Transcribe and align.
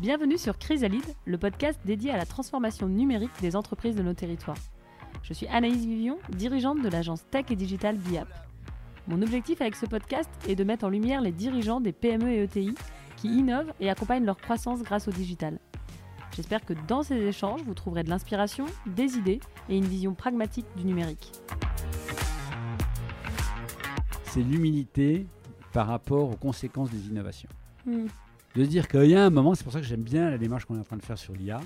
Bienvenue 0.00 0.38
sur 0.38 0.56
Chrysalide, 0.56 1.04
le 1.26 1.36
podcast 1.36 1.78
dédié 1.84 2.10
à 2.10 2.16
la 2.16 2.24
transformation 2.24 2.88
numérique 2.88 3.38
des 3.42 3.54
entreprises 3.54 3.94
de 3.94 4.02
nos 4.02 4.14
territoires. 4.14 4.56
Je 5.22 5.34
suis 5.34 5.46
Anaïs 5.48 5.84
Vivion, 5.84 6.16
dirigeante 6.30 6.80
de 6.80 6.88
l'agence 6.88 7.26
Tech 7.30 7.44
et 7.50 7.54
Digital 7.54 7.98
BIAP. 7.98 8.26
Mon 9.08 9.20
objectif 9.20 9.60
avec 9.60 9.76
ce 9.76 9.84
podcast 9.84 10.30
est 10.48 10.54
de 10.54 10.64
mettre 10.64 10.86
en 10.86 10.88
lumière 10.88 11.20
les 11.20 11.32
dirigeants 11.32 11.82
des 11.82 11.92
PME 11.92 12.30
et 12.30 12.44
ETI 12.44 12.74
qui 13.18 13.28
innovent 13.28 13.74
et 13.78 13.90
accompagnent 13.90 14.24
leur 14.24 14.38
croissance 14.38 14.82
grâce 14.82 15.06
au 15.06 15.10
digital. 15.10 15.58
J'espère 16.34 16.64
que 16.64 16.72
dans 16.88 17.02
ces 17.02 17.18
échanges, 17.18 17.60
vous 17.66 17.74
trouverez 17.74 18.02
de 18.02 18.08
l'inspiration, 18.08 18.64
des 18.86 19.18
idées 19.18 19.40
et 19.68 19.76
une 19.76 19.84
vision 19.84 20.14
pragmatique 20.14 20.64
du 20.78 20.86
numérique. 20.86 21.30
C'est 24.24 24.40
l'humilité 24.40 25.26
par 25.74 25.88
rapport 25.88 26.30
aux 26.30 26.36
conséquences 26.36 26.90
des 26.90 27.08
innovations. 27.08 27.50
Hmm. 27.84 28.06
De 28.54 28.64
se 28.64 28.68
dire 28.68 28.88
qu'il 28.88 29.06
y 29.06 29.14
a 29.14 29.24
un 29.24 29.30
moment, 29.30 29.54
c'est 29.54 29.62
pour 29.64 29.72
ça 29.72 29.80
que 29.80 29.86
j'aime 29.86 30.02
bien 30.02 30.30
la 30.30 30.38
démarche 30.38 30.64
qu'on 30.64 30.76
est 30.76 30.80
en 30.80 30.84
train 30.84 30.96
de 30.96 31.02
faire 31.02 31.18
sur 31.18 31.34
l'IA, 31.34 31.60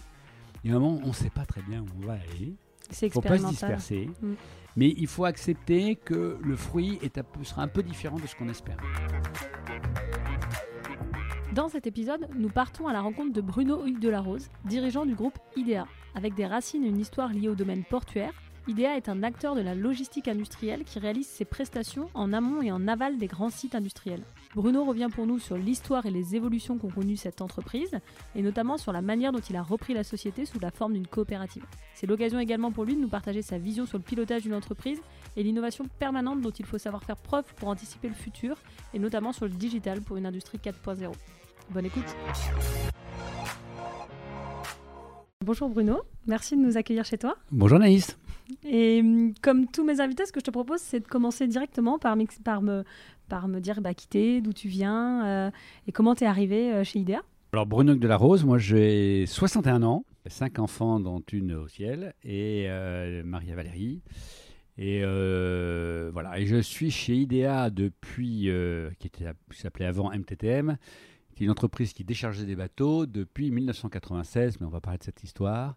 il 0.62 0.70
y 0.70 0.72
a 0.72 0.76
un 0.76 0.80
moment, 0.80 1.00
on 1.04 1.08
ne 1.08 1.12
sait 1.12 1.30
pas 1.30 1.46
très 1.46 1.62
bien 1.62 1.80
où 1.80 1.86
on 2.02 2.06
va 2.06 2.14
aller. 2.14 2.54
C'est 2.90 3.06
Il 3.06 3.08
ne 3.08 3.12
faut 3.14 3.20
pas 3.22 3.38
se 3.38 3.46
disperser. 3.46 4.10
Mm. 4.22 4.32
Mais 4.76 4.92
il 4.96 5.06
faut 5.06 5.24
accepter 5.24 5.96
que 5.96 6.36
le 6.42 6.56
fruit 6.56 6.98
est 7.02 7.16
un 7.16 7.22
peu- 7.22 7.44
sera 7.44 7.62
un 7.62 7.68
peu 7.68 7.82
différent 7.82 8.18
de 8.18 8.26
ce 8.26 8.34
qu'on 8.34 8.48
espère. 8.48 8.76
Dans 11.54 11.68
cet 11.68 11.86
épisode, 11.86 12.28
nous 12.36 12.48
partons 12.48 12.88
à 12.88 12.92
la 12.92 13.00
rencontre 13.00 13.32
de 13.32 13.40
Bruno 13.40 13.86
Hugues 13.86 14.00
de 14.00 14.08
la 14.08 14.20
Rose, 14.20 14.48
dirigeant 14.64 15.06
du 15.06 15.14
groupe 15.14 15.38
IDEA. 15.56 15.86
Avec 16.16 16.34
des 16.34 16.46
racines 16.46 16.84
et 16.84 16.88
une 16.88 16.98
histoire 16.98 17.32
liée 17.32 17.48
au 17.48 17.54
domaine 17.54 17.84
portuaire, 17.84 18.32
IDEA 18.66 18.96
est 18.96 19.10
un 19.10 19.22
acteur 19.22 19.54
de 19.54 19.60
la 19.60 19.74
logistique 19.74 20.26
industrielle 20.26 20.84
qui 20.84 20.98
réalise 20.98 21.26
ses 21.26 21.44
prestations 21.44 22.08
en 22.14 22.32
amont 22.32 22.62
et 22.62 22.72
en 22.72 22.88
aval 22.88 23.18
des 23.18 23.26
grands 23.26 23.50
sites 23.50 23.74
industriels. 23.74 24.22
Bruno 24.54 24.84
revient 24.84 25.08
pour 25.14 25.26
nous 25.26 25.38
sur 25.38 25.58
l'histoire 25.58 26.06
et 26.06 26.10
les 26.10 26.34
évolutions 26.34 26.78
qu'ont 26.78 26.88
connues 26.88 27.18
cette 27.18 27.42
entreprise, 27.42 27.98
et 28.34 28.40
notamment 28.40 28.78
sur 28.78 28.92
la 28.92 29.02
manière 29.02 29.32
dont 29.32 29.40
il 29.40 29.56
a 29.56 29.62
repris 29.62 29.92
la 29.92 30.02
société 30.02 30.46
sous 30.46 30.58
la 30.60 30.70
forme 30.70 30.94
d'une 30.94 31.06
coopérative. 31.06 31.64
C'est 31.94 32.06
l'occasion 32.06 32.38
également 32.38 32.72
pour 32.72 32.84
lui 32.84 32.94
de 32.94 33.00
nous 33.00 33.08
partager 33.08 33.42
sa 33.42 33.58
vision 33.58 33.84
sur 33.84 33.98
le 33.98 34.04
pilotage 34.04 34.44
d'une 34.44 34.54
entreprise 34.54 35.00
et 35.36 35.42
l'innovation 35.42 35.84
permanente 35.98 36.40
dont 36.40 36.50
il 36.50 36.64
faut 36.64 36.78
savoir 36.78 37.04
faire 37.04 37.18
preuve 37.18 37.44
pour 37.56 37.68
anticiper 37.68 38.08
le 38.08 38.14
futur, 38.14 38.56
et 38.94 38.98
notamment 38.98 39.32
sur 39.32 39.44
le 39.44 39.50
digital 39.50 40.00
pour 40.00 40.16
une 40.16 40.24
industrie 40.24 40.58
4.0. 40.58 41.12
Bonne 41.70 41.84
écoute. 41.86 42.16
Bonjour 45.44 45.68
Bruno, 45.68 46.00
merci 46.26 46.56
de 46.56 46.62
nous 46.62 46.78
accueillir 46.78 47.04
chez 47.04 47.18
toi. 47.18 47.36
Bonjour 47.50 47.78
Naïs. 47.78 48.16
Et 48.64 49.00
hum, 49.00 49.32
comme 49.40 49.66
tous 49.66 49.84
mes 49.84 50.00
invités, 50.00 50.26
ce 50.26 50.32
que 50.32 50.40
je 50.40 50.44
te 50.44 50.50
propose, 50.50 50.80
c'est 50.80 51.00
de 51.00 51.06
commencer 51.06 51.46
directement 51.46 51.98
par, 51.98 52.16
me, 52.16 53.60
dire 53.60 53.80
bah, 53.80 53.94
qui 53.94 54.08
t'es, 54.08 54.40
d'où 54.40 54.52
tu 54.52 54.68
viens 54.68 55.26
euh, 55.26 55.50
et 55.86 55.92
comment 55.92 56.14
t'es 56.14 56.26
arrivé 56.26 56.72
euh, 56.72 56.84
chez 56.84 57.00
IDEA. 57.00 57.22
Alors 57.52 57.66
Bruno 57.66 57.94
de 57.94 58.08
la 58.08 58.16
Rose, 58.16 58.44
moi 58.44 58.58
j'ai 58.58 59.26
61 59.26 59.82
ans, 59.84 60.04
5 60.26 60.58
enfants 60.58 60.98
dont 60.98 61.22
une 61.32 61.54
au 61.54 61.68
ciel, 61.68 62.14
et 62.24 62.64
euh, 62.68 63.22
Maria 63.24 63.54
Valérie. 63.54 64.02
Et 64.76 65.02
euh, 65.04 66.10
voilà, 66.12 66.40
et 66.40 66.46
je 66.46 66.56
suis 66.56 66.90
chez 66.90 67.14
IDEA 67.14 67.70
depuis, 67.70 68.50
qui, 68.98 69.08
qui 69.08 69.24
s'appelait 69.52 69.86
avant 69.86 70.10
MTTM, 70.10 70.76
qui 71.36 71.44
est 71.44 71.46
une 71.46 71.52
entreprise 71.52 71.92
qui 71.92 72.02
déchargeait 72.02 72.44
des 72.44 72.56
bateaux 72.56 73.06
depuis 73.06 73.52
1996, 73.52 74.58
mais 74.60 74.66
on 74.66 74.70
va 74.70 74.80
parler 74.80 74.98
de 74.98 75.04
cette 75.04 75.22
histoire. 75.22 75.76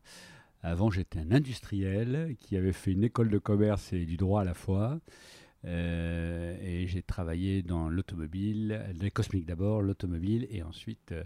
Avant, 0.63 0.89
j'étais 0.89 1.19
un 1.19 1.31
industriel 1.31 2.36
qui 2.39 2.58
avait 2.58 2.73
fait 2.73 2.91
une 2.91 3.03
école 3.03 3.30
de 3.30 3.38
commerce 3.38 3.94
et 3.94 4.05
du 4.05 4.17
droit 4.17 4.41
à 4.41 4.44
la 4.44 4.53
fois. 4.53 5.00
Euh, 5.66 6.55
et 6.61 6.88
j'ai 6.88 7.02
travaillé 7.02 7.63
dans 7.63 7.89
l'automobile, 7.89 8.85
les 9.00 9.11
cosmiques 9.11 9.45
d'abord, 9.45 9.81
l'automobile, 9.81 10.47
et 10.50 10.63
ensuite 10.63 11.11
euh, 11.11 11.23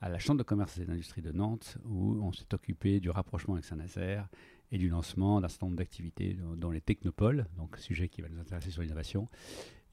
à 0.00 0.08
la 0.08 0.18
Chambre 0.18 0.38
de 0.38 0.44
commerce 0.44 0.78
et 0.78 0.84
d'industrie 0.84 1.22
de 1.22 1.32
Nantes, 1.32 1.78
où 1.84 2.18
on 2.22 2.32
s'est 2.32 2.52
occupé 2.54 3.00
du 3.00 3.10
rapprochement 3.10 3.54
avec 3.54 3.64
Saint-Nazaire 3.64 4.28
et 4.70 4.78
du 4.78 4.88
lancement 4.88 5.40
d'un 5.40 5.48
certain 5.48 5.66
nombre 5.66 5.78
d'activités 5.78 6.36
dans, 6.56 6.70
les 6.70 6.80
technopoles, 6.80 7.46
donc 7.56 7.76
sujet 7.76 8.08
qui 8.08 8.22
va 8.22 8.28
nous 8.28 8.40
intéresser 8.40 8.70
sur 8.70 8.82
l'innovation, 8.82 9.28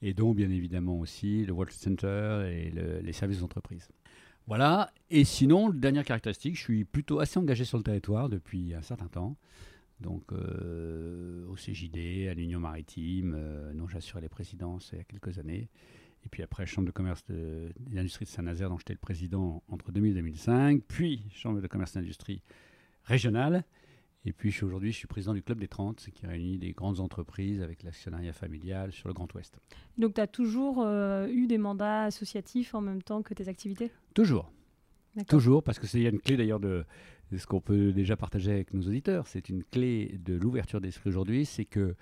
et 0.02 0.14
dont 0.14 0.32
bien 0.32 0.50
évidemment 0.50 0.98
aussi 0.98 1.44
le 1.44 1.52
World 1.52 1.72
Center 1.72 2.48
et 2.50 2.70
le- 2.70 3.00
les 3.00 3.12
services 3.12 3.40
d'entreprise. 3.40 3.88
Voilà, 4.46 4.90
et 5.10 5.24
sinon, 5.24 5.70
dernière 5.70 6.04
caractéristique, 6.04 6.56
je 6.56 6.60
suis 6.60 6.84
plutôt 6.84 7.20
assez 7.20 7.38
engagé 7.38 7.64
sur 7.64 7.78
le 7.78 7.84
territoire 7.84 8.28
depuis 8.28 8.74
un 8.74 8.82
certain 8.82 9.06
temps. 9.06 9.36
Donc 10.00 10.32
euh, 10.32 11.46
au 11.48 11.54
CJD, 11.54 12.28
à 12.28 12.34
l'Union 12.34 12.58
maritime, 12.58 13.34
euh, 13.36 13.72
dont 13.74 13.86
j'assurais 13.86 14.22
les 14.22 14.28
présidences 14.28 14.90
il 14.92 14.98
y 14.98 15.00
a 15.00 15.04
quelques 15.04 15.38
années. 15.38 15.68
Et 16.24 16.28
puis 16.28 16.42
après, 16.42 16.66
Chambre 16.66 16.86
de 16.86 16.92
commerce 16.92 17.24
de, 17.28 17.72
de 17.78 18.02
de 18.02 18.08
Saint-Nazaire, 18.08 18.68
dont 18.70 18.78
j'étais 18.78 18.92
le 18.92 18.98
président 18.98 19.62
entre 19.68 19.92
2000 19.92 20.12
et 20.12 20.14
2005. 20.14 20.82
Puis 20.86 21.22
Chambre 21.32 21.60
de 21.60 21.66
commerce 21.66 21.96
et 21.96 22.00
d'industrie 22.00 22.42
régionale. 23.04 23.64
Et 24.26 24.32
puis 24.32 24.54
aujourd'hui, 24.62 24.92
je 24.92 24.98
suis 24.98 25.06
président 25.06 25.32
du 25.32 25.42
Club 25.42 25.60
des 25.60 25.68
30, 25.68 26.08
qui 26.12 26.26
réunit 26.26 26.58
des 26.58 26.72
grandes 26.72 27.00
entreprises 27.00 27.62
avec 27.62 27.82
l'actionnariat 27.82 28.34
familial 28.34 28.92
sur 28.92 29.08
le 29.08 29.14
Grand 29.14 29.32
Ouest. 29.34 29.58
Donc 29.96 30.14
tu 30.14 30.20
as 30.20 30.26
toujours 30.26 30.82
euh, 30.82 31.26
eu 31.28 31.46
des 31.46 31.56
mandats 31.56 32.04
associatifs 32.04 32.74
en 32.74 32.82
même 32.82 33.02
temps 33.02 33.22
que 33.22 33.32
tes 33.32 33.48
activités? 33.48 33.90
Toujours. 34.14 34.52
Toujours, 35.26 35.62
parce 35.62 35.78
que 35.78 35.86
c'est 35.86 36.02
une 36.02 36.20
clé 36.20 36.36
d'ailleurs 36.36 36.60
de, 36.60 36.84
de 37.32 37.38
ce 37.38 37.46
qu'on 37.46 37.60
peut 37.60 37.92
déjà 37.92 38.16
partager 38.16 38.52
avec 38.52 38.74
nos 38.74 38.82
auditeurs. 38.82 39.26
C'est 39.26 39.48
une 39.48 39.64
clé 39.64 40.18
de 40.24 40.34
l'ouverture 40.34 40.80
d'esprit 40.80 41.10
aujourd'hui, 41.10 41.46
c'est 41.46 41.64
que 41.64 41.96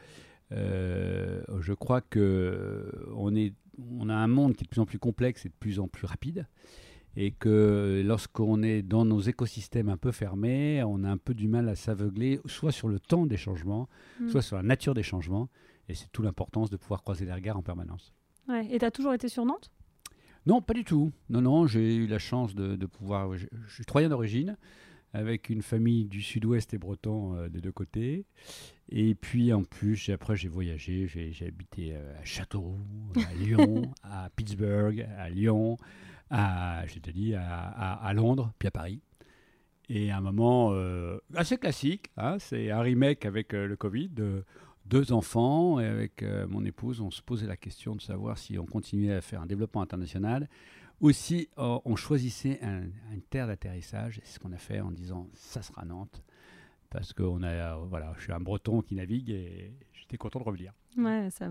euh, 0.53 1.43
je 1.61 1.73
crois 1.73 2.01
que 2.01 2.93
on, 3.15 3.35
est, 3.35 3.55
on 3.79 4.09
a 4.09 4.15
un 4.15 4.27
monde 4.27 4.55
qui 4.55 4.65
est 4.65 4.67
de 4.67 4.69
plus 4.69 4.81
en 4.81 4.87
plus 4.87 4.99
complexe 4.99 5.47
et 5.47 5.49
de 5.49 5.55
plus 5.59 5.79
en 5.79 5.89
plus 5.89 6.07
rapide. 6.07 6.47
Et 7.17 7.33
que 7.33 8.03
lorsqu'on 8.07 8.63
est 8.63 8.83
dans 8.83 9.05
nos 9.05 9.21
écosystèmes 9.21 9.89
un 9.89 9.97
peu 9.97 10.13
fermés, 10.13 10.83
on 10.87 11.03
a 11.05 11.11
un 11.11 11.17
peu 11.17 11.35
du 11.35 11.49
mal 11.49 11.69
à 11.69 11.75
s'aveugler, 11.75 12.39
soit 12.47 12.71
sur 12.73 12.89
le 12.89 13.01
temps 13.01 13.27
des 13.27 13.37
changements, 13.37 13.89
Mm. 14.21 14.29
soit 14.29 14.43
sur 14.43 14.57
la 14.57 14.63
nature 14.63 14.95
des 14.95 15.03
changements. 15.03 15.49
Et 15.89 15.95
c'est 15.95 16.11
tout 16.13 16.23
l'importance 16.23 16.71
de 16.71 16.77
pouvoir 16.77 17.03
croiser 17.03 17.25
les 17.25 17.33
regards 17.33 17.57
en 17.57 17.63
permanence. 17.63 18.13
Ouais. 18.49 18.67
Et 18.71 18.79
tu 18.79 18.85
as 18.85 18.91
toujours 18.91 19.15
été 19.15 19.29
sur 19.29 19.45
Nantes? 19.45 19.71
Non, 20.47 20.63
pas 20.63 20.75
du 20.75 20.85
tout. 20.85 21.11
Non, 21.29 21.41
non, 21.41 21.67
j'ai 21.67 21.97
eu 21.97 22.07
la 22.07 22.19
chance 22.19 22.55
de, 22.55 22.77
de 22.77 22.87
pouvoir. 22.87 23.37
Je, 23.37 23.47
je 23.67 23.75
suis 23.75 23.85
troyen 23.85 24.09
d'origine, 24.09 24.57
avec 25.13 25.49
une 25.51 25.63
famille 25.63 26.05
du 26.05 26.23
sud-ouest 26.23 26.73
et 26.75 26.79
breton 26.79 27.35
euh, 27.35 27.49
des 27.49 27.61
deux 27.61 27.73
côtés. 27.73 28.27
Et 28.91 29.15
puis 29.15 29.53
en 29.53 29.65
plus, 29.65 30.09
après, 30.11 30.37
j'ai 30.37 30.49
voyagé. 30.49 31.07
J'ai 31.07 31.33
j'ai 31.33 31.47
habité 31.47 31.95
euh, 31.95 32.19
à 32.21 32.25
Châteauroux, 32.25 32.79
à 33.17 33.35
Lyon, 33.35 33.91
à 34.03 34.31
Pittsburgh, 34.37 35.07
à 35.19 35.29
Lyon, 35.31 35.77
à, 36.31 36.87
je 36.87 36.99
te 36.99 37.11
dis, 37.11 37.35
à, 37.35 38.13
Londres, 38.15 38.53
puis 38.59 38.69
à 38.69 38.71
Paris. 38.71 39.01
Et 39.89 40.11
un 40.11 40.21
moment 40.21 40.71
euh, 40.73 41.19
assez 41.35 41.57
classique, 41.57 42.11
hein, 42.19 42.37
c'est 42.39 42.71
un 42.71 42.81
remake 42.81 43.25
avec 43.25 43.55
euh, 43.55 43.67
le 43.67 43.77
Covid. 43.77 44.09
de 44.11 44.45
deux 44.85 45.13
enfants 45.13 45.81
et 45.81 45.87
avec 45.87 46.23
euh, 46.23 46.47
mon 46.49 46.65
épouse, 46.65 47.01
on 47.03 47.11
se 47.11 47.21
posait 47.21 47.47
la 47.47 47.59
question 47.59 47.95
de 47.95 48.01
savoir 48.01 48.39
si 48.39 48.59
on 48.59 48.65
continuait 48.65 49.13
à 49.15 49.21
faire 49.21 49.43
un 49.43 49.47
développement 49.47 49.83
international 49.83 50.49
ou 51.03 51.11
si 51.13 51.49
on 51.59 51.95
choisissait 51.95 52.59
un- 52.63 52.85
une 53.13 53.21
terre 53.29 53.47
d'atterrissage. 53.47 54.19
C'est 54.25 54.35
ce 54.35 54.39
qu'on 54.39 54.53
a 54.53 54.57
fait 54.57 54.81
en 54.81 54.91
disant 54.91 55.29
ça 55.35 55.61
sera 55.61 55.85
Nantes. 55.85 56.23
Parce 56.91 57.13
que 57.13 57.23
on 57.23 57.43
a, 57.43 57.77
voilà, 57.77 58.15
je 58.17 58.23
suis 58.25 58.33
un 58.33 58.41
breton 58.41 58.81
qui 58.81 58.95
navigue 58.95 59.29
et 59.29 59.75
j'étais 59.93 60.17
content 60.17 60.39
de 60.41 60.45
revenir. 60.45 60.73
Ouais, 60.97 61.29
ça, 61.31 61.51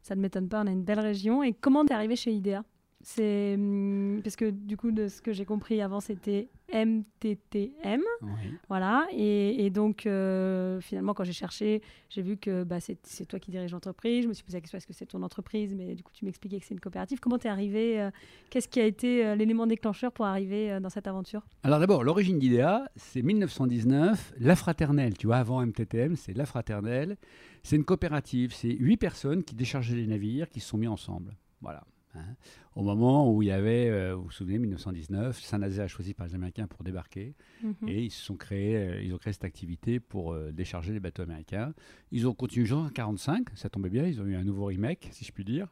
ça 0.00 0.16
ne 0.16 0.22
m'étonne 0.22 0.48
pas, 0.48 0.62
on 0.62 0.66
a 0.66 0.70
une 0.70 0.82
belle 0.82 1.00
région. 1.00 1.42
Et 1.42 1.52
comment 1.52 1.84
t'es 1.84 1.92
arrivé 1.92 2.16
chez 2.16 2.32
IDEA? 2.32 2.64
C'est 3.00 3.54
hum, 3.54 4.20
parce 4.24 4.34
que 4.36 4.50
du 4.50 4.76
coup, 4.76 4.90
de 4.90 5.06
ce 5.08 5.22
que 5.22 5.32
j'ai 5.32 5.44
compris 5.44 5.80
avant, 5.80 6.00
c'était 6.00 6.48
MTTM, 6.74 8.02
Oui. 8.22 8.30
voilà. 8.68 9.06
Et, 9.12 9.64
et 9.64 9.70
donc, 9.70 10.04
euh, 10.06 10.80
finalement, 10.80 11.14
quand 11.14 11.24
j'ai 11.24 11.32
cherché, 11.32 11.80
j'ai 12.10 12.22
vu 12.22 12.36
que 12.36 12.64
bah, 12.64 12.78
c'est 12.80 13.24
toi 13.26 13.38
qui 13.38 13.50
dirige 13.50 13.70
l'entreprise. 13.72 14.24
Je 14.24 14.28
me 14.28 14.32
suis 14.34 14.44
posé 14.44 14.56
la 14.56 14.60
question 14.62 14.76
est-ce 14.78 14.86
que 14.86 14.92
c'est 14.92 15.06
ton 15.06 15.22
entreprise? 15.22 15.74
Mais 15.74 15.94
du 15.94 16.02
coup, 16.02 16.12
tu 16.12 16.24
m'expliquais 16.24 16.58
que 16.58 16.66
c'est 16.66 16.74
une 16.74 16.80
coopérative. 16.80 17.20
Comment 17.20 17.38
t'es 17.38 17.48
arrivé 17.48 18.00
euh, 18.00 18.10
Qu'est-ce 18.50 18.68
qui 18.68 18.80
a 18.80 18.84
été 18.84 19.24
euh, 19.24 19.34
l'élément 19.36 19.66
déclencheur 19.66 20.10
pour 20.12 20.26
arriver 20.26 20.78
dans 20.80 20.90
cette 20.90 21.06
aventure? 21.06 21.46
Alors 21.62 21.78
d'abord, 21.78 22.02
l'origine 22.04 22.38
d'IDEA, 22.38 22.90
c'est 22.96 23.22
1919, 23.22 24.34
La 24.40 24.56
Fraternelle. 24.56 25.16
Tu 25.16 25.26
vois, 25.28 25.36
avant 25.36 25.64
MTTM, 25.64 26.16
c'est 26.16 26.36
La 26.36 26.46
Fraternelle. 26.46 27.16
C'est 27.62 27.76
une 27.76 27.84
coopérative, 27.84 28.52
c'est 28.52 28.72
huit 28.72 28.96
personnes 28.96 29.44
qui 29.44 29.54
déchargeaient 29.54 29.96
les 29.96 30.06
navires, 30.06 30.48
qui 30.50 30.60
se 30.60 30.68
sont 30.68 30.78
mis 30.78 30.88
ensemble. 30.88 31.36
Voilà. 31.60 31.84
Hein. 32.18 32.36
Au 32.74 32.82
moment 32.82 33.32
où 33.32 33.42
il 33.42 33.46
y 33.46 33.50
avait, 33.50 33.88
euh, 33.90 34.14
vous 34.14 34.24
vous 34.24 34.30
souvenez, 34.30 34.58
1919, 34.58 35.40
Saint-Nazaire 35.40 35.86
a 35.86 35.88
choisi 35.88 36.14
par 36.14 36.28
les 36.28 36.34
Américains 36.36 36.68
pour 36.68 36.84
débarquer. 36.84 37.34
Mhm. 37.62 37.88
Et 37.88 38.04
ils 38.04 38.10
se 38.10 38.24
sont 38.24 38.36
créés, 38.36 38.76
euh, 38.76 39.02
ils 39.02 39.12
ont 39.12 39.18
créé 39.18 39.32
cette 39.32 39.44
activité 39.44 39.98
pour 39.98 40.32
euh, 40.32 40.52
décharger 40.52 40.92
les 40.92 41.00
bateaux 41.00 41.22
américains. 41.22 41.74
Ils 42.12 42.28
ont 42.28 42.34
continué 42.34 42.66
jusqu'en 42.66 42.82
1945, 42.82 43.48
ça 43.56 43.68
tombait 43.68 43.90
bien, 43.90 44.06
ils 44.06 44.20
ont 44.20 44.26
eu 44.26 44.36
un 44.36 44.44
nouveau 44.44 44.66
remake, 44.66 45.08
si 45.10 45.24
je 45.24 45.32
puis 45.32 45.44
dire. 45.44 45.66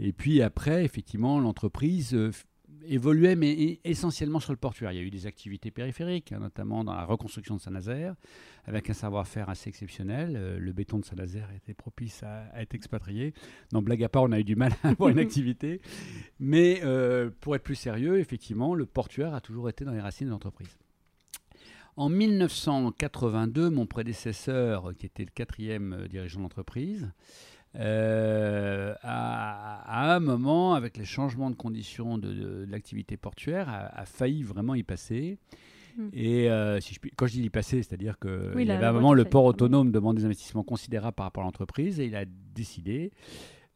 Et 0.00 0.12
puis 0.12 0.42
après, 0.42 0.84
effectivement, 0.84 1.40
l'entreprise 1.40 2.14
euh, 2.14 2.30
évoluait, 2.86 3.36
mais 3.36 3.80
essentiellement 3.84 4.40
sur 4.40 4.52
le 4.52 4.56
portuaire. 4.56 4.92
Il 4.92 4.96
y 4.96 5.00
a 5.00 5.02
eu 5.02 5.10
des 5.10 5.26
activités 5.26 5.70
périphériques, 5.70 6.32
hein, 6.32 6.38
notamment 6.40 6.84
dans 6.84 6.94
la 6.94 7.04
reconstruction 7.04 7.56
de 7.56 7.60
Saint-Nazaire, 7.60 8.14
avec 8.64 8.90
un 8.90 8.92
savoir-faire 8.94 9.48
assez 9.48 9.68
exceptionnel. 9.68 10.34
Euh, 10.36 10.58
le 10.58 10.72
béton 10.72 10.98
de 10.98 11.04
Saint-Nazaire 11.04 11.50
était 11.56 11.74
propice 11.74 12.22
à, 12.22 12.50
être 12.60 12.74
expatrié. 12.74 13.34
Non, 13.72 13.82
blague 13.82 14.02
à 14.02 14.08
part, 14.08 14.22
on 14.24 14.32
a 14.32 14.40
eu 14.40 14.44
du 14.44 14.56
mal 14.56 14.72
à 14.82 14.88
avoir 14.88 15.10
une 15.10 15.18
activité. 15.20 15.80
Mais 16.38 16.80
euh, 16.84 17.30
pour 17.40 17.56
être 17.56 17.62
plus 17.62 17.74
sérieux, 17.74 18.18
effectivement, 18.18 18.74
le 18.74 18.86
portuaire 18.86 19.34
a 19.34 19.40
toujours 19.40 19.68
été 19.68 19.84
dans 19.84 19.92
les 19.92 20.00
racines 20.00 20.26
de 20.26 20.32
l'entreprise. 20.32 20.78
En 21.96 22.08
1982, 22.08 23.70
mon 23.70 23.86
prédécesseur, 23.86 24.94
qui 24.96 25.06
était 25.06 25.24
le 25.24 25.30
quatrième 25.30 26.08
dirigeant 26.08 26.40
d'entreprise, 26.40 27.12
euh, 27.76 28.94
à, 29.02 30.14
un 30.14 30.20
moment, 30.20 30.74
avec 30.74 30.96
les 30.96 31.04
changements 31.04 31.50
de 31.50 31.56
conditions 31.56 32.18
de, 32.18 32.64
l'activité 32.68 33.16
portuaire, 33.16 33.68
a, 33.68 34.04
failli 34.06 34.42
vraiment 34.42 34.74
y 34.74 34.82
passer. 34.82 35.38
Hmm. 35.96 36.08
Et 36.12 36.50
euh, 36.50 36.80
si 36.80 36.94
je, 36.94 37.00
quand 37.16 37.26
je 37.26 37.32
dis 37.32 37.42
y 37.42 37.50
passer, 37.50 37.82
c'est-à-dire 37.82 38.18
y 38.66 38.70
avait 38.70 38.86
un 38.86 38.92
moment, 38.92 39.14
le 39.14 39.24
port 39.24 39.44
autonome 39.44 39.90
demande 39.92 40.16
des 40.16 40.24
investissements 40.24 40.64
considérables 40.64 41.14
par 41.14 41.26
rapport 41.26 41.42
à 41.42 41.46
l'entreprise, 41.46 42.00
et 42.00 42.06
il 42.06 42.16
a 42.16 42.24
décidé 42.54 43.12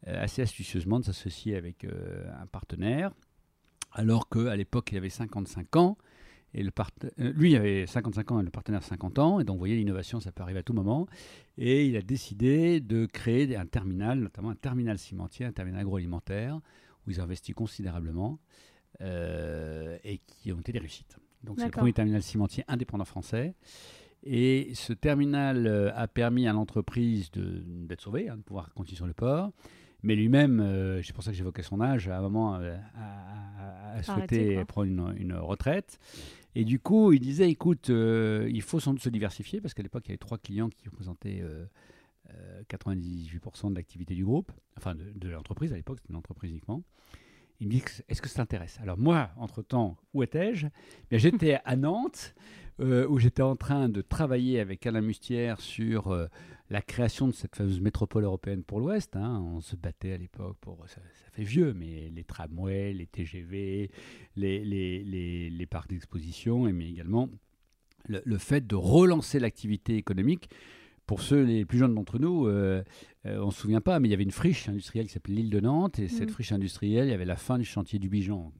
euh, 0.07 0.23
assez 0.23 0.41
astucieusement 0.41 0.99
de 0.99 1.05
s'associer 1.05 1.55
avec 1.55 1.85
un 1.85 2.45
partenaire, 2.47 3.11
alors 3.91 4.29
qu'à 4.29 4.55
l'époque, 4.55 4.91
il 4.91 4.97
avait 4.97 5.09
55 5.09 5.75
ans. 5.75 5.97
Et 6.53 6.63
le 6.63 6.71
euh, 7.19 7.31
lui 7.33 7.55
avait 7.55 7.85
55 7.85 8.31
ans 8.31 8.39
et 8.39 8.43
le 8.43 8.49
partenaire 8.49 8.83
50 8.83 9.19
ans. 9.19 9.39
Et 9.39 9.43
donc, 9.43 9.55
vous 9.55 9.59
voyez, 9.59 9.75
l'innovation, 9.75 10.19
ça 10.19 10.31
peut 10.31 10.41
arriver 10.41 10.59
à 10.59 10.63
tout 10.63 10.73
moment. 10.73 11.07
Et 11.57 11.85
il 11.85 11.95
a 11.95 12.01
décidé 12.01 12.79
de 12.79 13.05
créer 13.05 13.55
un 13.55 13.65
terminal, 13.65 14.19
notamment 14.19 14.49
un 14.49 14.55
terminal 14.55 14.97
cimentier, 14.97 15.45
un 15.45 15.51
terminal 15.51 15.81
agroalimentaire, 15.81 16.59
où 17.05 17.11
ils 17.11 17.19
ont 17.19 17.23
investi 17.23 17.53
considérablement 17.53 18.39
euh, 19.01 19.97
et 20.03 20.19
qui 20.19 20.51
ont 20.51 20.59
été 20.59 20.71
des 20.71 20.79
réussites. 20.79 21.17
Donc, 21.43 21.59
c'est 21.59 21.65
le 21.65 21.71
premier 21.71 21.93
terminal 21.93 22.21
cimentier 22.21 22.63
indépendant 22.67 23.05
français. 23.05 23.55
Et 24.23 24.71
ce 24.73 24.91
terminal 24.91 25.65
euh, 25.65 25.91
a 25.95 26.07
permis 26.07 26.47
à 26.47 26.53
l'entreprise 26.53 27.31
d'être 27.31 28.01
sauvée, 28.01 28.27
hein, 28.27 28.37
de 28.37 28.41
pouvoir 28.41 28.73
continuer 28.73 28.97
sur 28.97 29.07
le 29.07 29.13
port. 29.13 29.51
Mais 30.03 30.15
lui-même, 30.15 31.01
c'est 31.03 31.13
pour 31.13 31.23
ça 31.23 31.31
que 31.31 31.37
j'évoquais 31.37 31.63
son 31.63 31.81
âge, 31.81 32.07
à 32.07 32.17
un 32.17 32.21
moment 32.21 32.55
a, 32.55 34.01
souhaité 34.01 34.63
prendre 34.65 34.87
une, 34.87 35.13
une, 35.17 35.33
retraite. 35.33 35.99
Et 36.55 36.65
du 36.65 36.79
coup, 36.79 37.11
il 37.11 37.19
disait, 37.19 37.49
écoute, 37.49 37.89
euh, 37.89 38.49
il 38.51 38.61
faut 38.61 38.79
sans 38.79 38.93
doute 38.93 39.03
se 39.03 39.09
diversifier, 39.09 39.61
parce 39.61 39.73
qu'à 39.73 39.83
l'époque, 39.83 40.03
il 40.05 40.09
y 40.09 40.11
avait 40.11 40.17
trois 40.17 40.37
clients 40.37 40.69
qui 40.69 40.87
représentaient 40.89 41.41
98% 41.41 41.45
euh, 41.45 41.67
euh, 42.27 43.69
de 43.69 43.75
l'activité 43.75 44.15
du 44.15 44.25
groupe, 44.25 44.51
enfin 44.77 44.95
de, 44.95 45.29
l'entreprise 45.29 45.71
à 45.73 45.75
l'époque, 45.75 45.99
c'était 45.99 46.11
une 46.11 46.17
entreprise 46.17 46.51
uniquement. 46.51 46.83
Il 47.59 47.67
me 47.67 47.71
dit, 47.71 47.83
est-ce 48.07 48.21
que 48.21 48.29
ça 48.29 48.37
t'intéresse? 48.37 48.79
Alors 48.81 48.97
moi, 48.97 49.31
entre-temps, 49.37 49.97
où 50.13 50.23
étais-je? 50.23 50.67
Eh 51.11 51.19
J'étais 51.19 51.59
à 51.65 51.75
Nantes, 51.75 52.33
où 52.79 53.19
j'étais 53.19 53.41
en 53.41 53.55
train 53.55 53.89
de 53.89 54.01
travailler 54.01 54.59
avec 54.59 54.85
Alain 54.85 55.01
Mustière 55.01 55.59
sur 55.59 56.15
la 56.69 56.81
création 56.81 57.27
de 57.27 57.33
cette 57.33 57.55
fameuse 57.55 57.81
métropole 57.81 58.23
européenne 58.23 58.63
pour 58.63 58.79
l'Ouest. 58.79 59.15
Hein. 59.15 59.41
On 59.53 59.61
se 59.61 59.75
battait 59.75 60.13
à 60.13 60.17
l'époque 60.17 60.57
pour, 60.61 60.83
ça, 60.87 61.01
fait 61.31 61.43
vieux, 61.43 61.73
mais 61.73 62.09
les 62.13 62.23
tramways, 62.23 62.93
les 62.93 63.07
TGV, 63.07 63.89
les, 64.35 64.63
les, 64.63 65.49
les, 65.49 65.65
parcs 65.65 65.89
d'exposition, 65.89 66.71
mais 66.71 66.89
également 66.89 67.29
le, 68.07 68.37
fait 68.37 68.65
de 68.65 68.75
relancer 68.75 69.39
l'activité 69.39 69.95
économique. 69.95 70.49
Pour 71.07 71.21
ceux 71.23 71.43
les 71.43 71.65
plus 71.65 71.79
jeunes 71.79 71.95
d'entre 71.95 72.19
nous, 72.19 72.45
euh, 72.45 72.83
euh, 73.25 73.39
on 73.39 73.47
ne 73.47 73.51
se 73.51 73.61
souvient 73.61 73.81
pas, 73.81 73.99
mais 73.99 74.07
il 74.07 74.11
y 74.11 74.13
avait 74.13 74.23
une 74.23 74.29
friche 74.29 74.69
industrielle 74.69 75.07
qui 75.07 75.13
s'appelait 75.13 75.37
l'île 75.37 75.49
de 75.49 75.59
Nantes, 75.59 75.97
et 75.97 76.07
cette 76.07 76.29
mmh. 76.29 76.33
friche 76.33 76.51
industrielle, 76.51 77.07
il 77.07 77.11
y 77.11 77.15
avait 77.15 77.25
la 77.25 77.35
fin 77.35 77.57
du 77.57 77.65
chantier 77.65 77.97
du 77.97 78.09
Bijan 78.09 78.53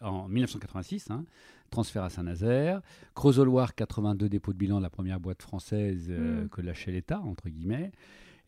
en, 0.00 0.08
en 0.08 0.28
1986. 0.28 1.10
Hein 1.10 1.24
transfert 1.70 2.04
à 2.04 2.10
Saint-Nazaire. 2.10 2.80
Creusot-Loire, 3.14 3.74
82 3.74 4.28
dépôts 4.28 4.52
de 4.52 4.58
bilan 4.58 4.78
de 4.78 4.82
la 4.82 4.90
première 4.90 5.20
boîte 5.20 5.42
française 5.42 6.06
euh, 6.10 6.44
mm. 6.44 6.48
que 6.48 6.60
lâchait 6.60 6.92
l'État, 6.92 7.20
entre 7.20 7.48
guillemets. 7.48 7.92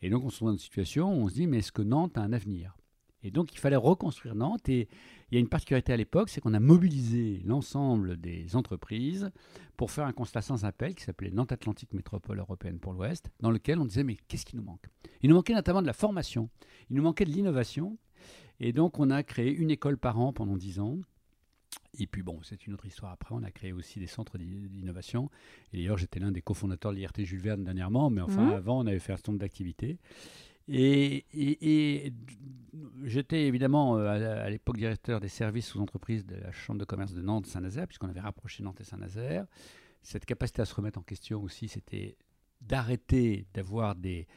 Et 0.02 0.10
donc 0.10 0.24
on 0.24 0.30
se 0.30 0.36
trouve 0.36 0.48
dans 0.48 0.54
une 0.54 0.58
situation 0.58 1.12
où 1.12 1.24
on 1.24 1.28
se 1.28 1.34
dit, 1.34 1.46
mais 1.46 1.58
est-ce 1.58 1.72
que 1.72 1.82
Nantes 1.82 2.16
a 2.16 2.22
un 2.22 2.32
avenir? 2.32 2.76
Et 3.22 3.30
donc 3.30 3.52
il 3.52 3.58
fallait 3.58 3.76
reconstruire 3.76 4.34
Nantes. 4.34 4.68
Et 4.68 4.88
il 5.30 5.34
y 5.34 5.36
a 5.36 5.40
une 5.40 5.48
particularité 5.48 5.92
à 5.92 5.96
l'époque, 5.96 6.30
c'est 6.30 6.40
qu'on 6.40 6.54
a 6.54 6.60
mobilisé 6.60 7.42
l'ensemble 7.44 8.16
des 8.18 8.56
entreprises 8.56 9.30
pour 9.76 9.90
faire 9.90 10.06
un 10.06 10.12
constat 10.12 10.42
sans 10.42 10.64
appel 10.64 10.94
qui 10.94 11.04
s'appelait 11.04 11.30
Nantes 11.30 11.52
Atlantique 11.52 11.92
Métropole 11.92 12.38
Européenne 12.38 12.78
pour 12.78 12.92
l'Ouest, 12.92 13.30
dans 13.40 13.50
lequel 13.50 13.78
on 13.78 13.84
disait, 13.84 14.04
mais 14.04 14.16
qu'est-ce 14.28 14.46
qui 14.46 14.56
nous 14.56 14.62
manque? 14.62 14.86
Il 15.22 15.28
nous 15.28 15.36
manquait 15.36 15.54
notamment 15.54 15.82
de 15.82 15.86
la 15.86 15.92
formation, 15.92 16.48
il 16.88 16.96
nous 16.96 17.02
manquait 17.02 17.24
de 17.24 17.30
l'innovation. 17.30 17.98
Et 18.58 18.72
donc 18.72 18.98
on 18.98 19.10
a 19.10 19.22
créé 19.22 19.52
une 19.52 19.70
école 19.70 19.96
par 19.96 20.18
an 20.18 20.32
pendant 20.32 20.56
10 20.56 20.80
ans 20.80 20.98
et 21.98 22.06
puis 22.06 22.22
bon, 22.22 22.40
c'est 22.42 22.66
une 22.66 22.74
autre 22.74 22.86
histoire. 22.86 23.12
Après, 23.12 23.34
on 23.34 23.42
a 23.42 23.50
créé 23.50 23.72
aussi 23.72 23.98
des 23.98 24.06
centres 24.06 24.38
d'innovation. 24.38 25.30
Et 25.72 25.78
d'ailleurs, 25.78 25.98
j'étais 25.98 26.20
l'un 26.20 26.32
des 26.32 26.42
cofondateurs 26.42 26.92
de 26.92 26.96
l'IRT 26.96 27.24
Jules 27.24 27.40
Verne 27.40 27.64
dernièrement, 27.64 28.10
mais 28.10 28.20
enfin, 28.20 28.46
mmh. 28.46 28.54
avant, 28.54 28.80
on 28.80 28.86
avait 28.86 28.98
fait 28.98 29.12
un 29.12 29.16
certain 29.16 29.32
nombre 29.32 29.40
d'activités. 29.40 29.98
Et, 30.68 31.26
et, 31.32 32.12
j'étais 33.04 33.46
évidemment 33.46 33.98
euh, 33.98 34.44
à, 34.44 34.48
l'époque 34.50 34.76
directeur 34.76 35.20
des 35.20 35.28
services 35.28 35.74
aux 35.74 35.80
entreprises 35.80 36.24
de 36.24 36.36
la 36.36 36.52
Chambre 36.52 36.78
de 36.78 36.84
commerce 36.84 37.12
de 37.12 37.22
Nantes-Saint-Nazaire, 37.22 37.88
puisqu'on 37.88 38.08
avait 38.08 38.20
rapproché 38.20 38.62
Nantes 38.62 38.80
et 38.80 38.84
Saint-Nazaire. 38.84 39.46
Cette 40.02 40.24
capacité 40.24 40.62
à 40.62 40.64
se 40.64 40.74
remettre 40.74 40.98
en 40.98 41.02
question 41.02 41.42
aussi, 41.42 41.66
c'était 41.66 42.16
d'arrêter 42.60 43.46
d'avoir 43.52 43.96
des, 43.96 44.28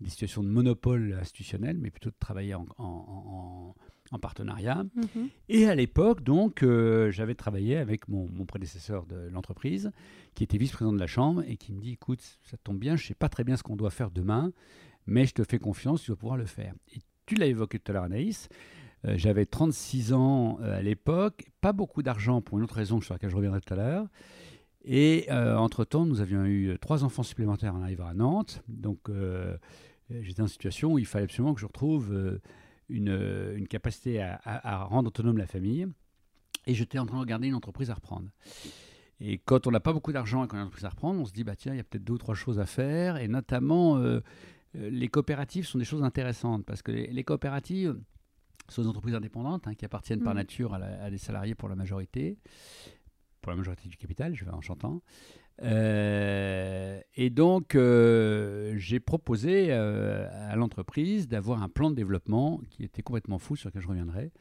des, 0.00 0.08
situations 0.08 0.42
de 0.42 0.48
monopole 0.48 1.18
institutionnel, 1.20 1.76
mais 1.78 1.90
plutôt 1.90 2.10
de 2.10 2.16
travailler 2.18 2.54
en, 2.54 2.66
en 2.78 2.84
en 2.84 3.74
partenariat. 4.18 4.84
Mhm. 4.94 5.28
Et 5.48 5.66
à 5.66 5.74
l'époque, 5.74 6.22
donc, 6.22 6.62
euh, 6.62 7.10
j'avais 7.10 7.34
travaillé 7.34 7.76
avec 7.76 8.08
mon, 8.08 8.26
prédécesseur 8.46 9.06
de 9.06 9.28
l'entreprise, 9.32 9.92
qui 10.34 10.44
était 10.44 10.58
vice-président 10.58 10.92
de 10.92 10.98
la 10.98 11.06
Chambre, 11.06 11.42
et 11.46 11.56
qui 11.56 11.72
me 11.72 11.80
dit, 11.80 11.92
écoute, 11.92 12.20
ça 12.42 12.56
tombe 12.56 12.78
bien, 12.78 12.96
je 12.96 13.04
ne 13.04 13.08
sais 13.08 13.14
pas 13.14 13.28
très 13.28 13.44
bien 13.44 13.56
ce 13.56 13.62
qu'on 13.62 13.76
doit 13.76 13.90
faire 13.90 14.10
demain, 14.10 14.52
mais 15.06 15.26
je 15.26 15.34
te 15.34 15.44
fais 15.44 15.58
confiance, 15.58 16.02
tu 16.02 16.10
vas 16.10 16.16
pouvoir 16.16 16.36
le 16.36 16.46
faire. 16.46 16.74
Et 16.94 17.00
tu 17.26 17.34
l'as 17.36 17.46
évoqué 17.46 17.78
tout 17.78 17.90
à 17.90 17.94
l'heure, 17.94 18.04
Anaïs. 18.04 18.48
Euh, 19.04 19.14
j'avais 19.16 19.46
36 19.46 20.12
ans 20.12 20.58
euh, 20.60 20.78
à 20.78 20.82
l'époque, 20.82 21.46
pas 21.60 21.72
beaucoup 21.72 22.02
d'argent 22.02 22.40
pour 22.40 22.58
une 22.58 22.64
autre 22.64 22.74
raison 22.74 23.00
sur 23.00 23.14
laquelle 23.14 23.30
je 23.30 23.36
reviendrai 23.36 23.60
tout 23.60 23.74
à 23.74 23.76
l'heure. 23.76 24.06
Et 24.84 25.28
entre-temps, 25.30 26.06
nous 26.06 26.20
avions 26.20 26.44
eu 26.44 26.76
trois 26.80 27.04
enfants 27.04 27.22
supplémentaires 27.22 27.72
en 27.72 27.82
arrivant 27.82 28.08
à 28.08 28.14
Nantes. 28.14 28.64
Donc, 28.66 28.98
j'étais 30.10 30.42
en 30.42 30.48
situation 30.48 30.94
où 30.94 30.98
il 30.98 31.06
fallait 31.06 31.26
absolument 31.26 31.54
que 31.54 31.60
je 31.60 31.66
retrouve 31.66 32.40
une, 32.92 33.54
une 33.56 33.68
capacité 33.68 34.22
à, 34.22 34.84
rendre 34.84 35.08
autonome 35.08 35.38
la 35.38 35.46
famille. 35.46 35.86
Et 36.66 36.74
j'étais 36.74 36.98
en 36.98 37.06
train 37.06 37.16
de 37.16 37.22
regarder 37.22 37.48
une 37.48 37.54
entreprise 37.54 37.90
à 37.90 37.94
reprendre. 37.94 38.28
Et 39.20 39.38
quand 39.38 39.66
on 39.66 39.70
n'a 39.70 39.80
pas 39.80 39.92
beaucoup 39.92 40.12
d'argent 40.12 40.44
et 40.44 40.48
qu'on 40.48 40.56
a 40.56 40.60
une 40.60 40.66
entreprise 40.66 40.84
à 40.84 40.90
reprendre, 40.90 41.20
on 41.20 41.24
se 41.24 41.32
dit, 41.32 41.44
bah, 41.44 41.56
tiens, 41.56 41.74
il 41.74 41.76
y 41.76 41.80
a 41.80 41.84
peut-être 41.84 42.04
deux 42.04 42.14
ou 42.14 42.18
trois 42.18 42.34
choses 42.34 42.60
à 42.60 42.66
faire. 42.66 43.16
Et 43.16 43.28
notamment, 43.28 43.96
euh, 43.96 44.20
euh, 44.76 44.90
les 44.90 45.08
coopératives 45.08 45.66
sont 45.66 45.78
des 45.78 45.84
choses 45.84 46.02
intéressantes 46.02 46.64
parce 46.64 46.82
que 46.82 46.92
les, 46.92 47.24
coopératives 47.24 47.98
sont 48.68 48.82
des 48.82 48.88
entreprises 48.88 49.14
indépendantes 49.14 49.66
hein, 49.66 49.74
qui 49.74 49.84
appartiennent 49.84 50.22
par 50.22 50.34
mmh. 50.34 50.38
nature 50.38 50.74
à, 50.74 50.78
à, 50.78 51.10
des 51.10 51.18
salariés 51.18 51.54
pour 51.54 51.68
la 51.68 51.76
majorité, 51.76 52.38
pour 53.40 53.50
la 53.50 53.56
majorité 53.56 53.88
du 53.88 53.96
capital, 53.96 54.34
je 54.34 54.44
vais 54.44 54.52
en 54.52 54.60
chantant. 54.60 55.02
Euh, 55.62 57.00
et 57.14 57.30
donc, 57.30 57.74
euh, 57.74 58.74
j'ai 58.76 59.00
proposé 59.00 59.68
euh, 59.70 60.28
à 60.50 60.56
l'entreprise 60.56 61.28
d'avoir 61.28 61.62
un 61.62 61.68
plan 61.68 61.90
de 61.90 61.94
développement 61.94 62.60
qui 62.70 62.84
était 62.84 63.02
complètement 63.02 63.38
fou, 63.38 63.56
sur 63.56 63.68
lequel 63.68 63.82
je 63.82 63.88
reviendrai, 63.88 64.32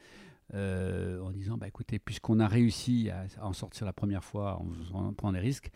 en 0.54 1.32
disant, 1.32 1.58
bah, 1.58 1.68
écoutez, 1.68 2.00
puisqu'on 2.00 2.40
a 2.40 2.48
réussi 2.48 3.10
à, 3.10 3.26
en 3.46 3.54
sortir 3.54 3.86
la 3.86 3.94
première 3.94 4.24
fois 4.24 4.62
en, 4.94 5.14
prenant 5.14 5.34
des 5.34 5.40
risques, 5.40 5.72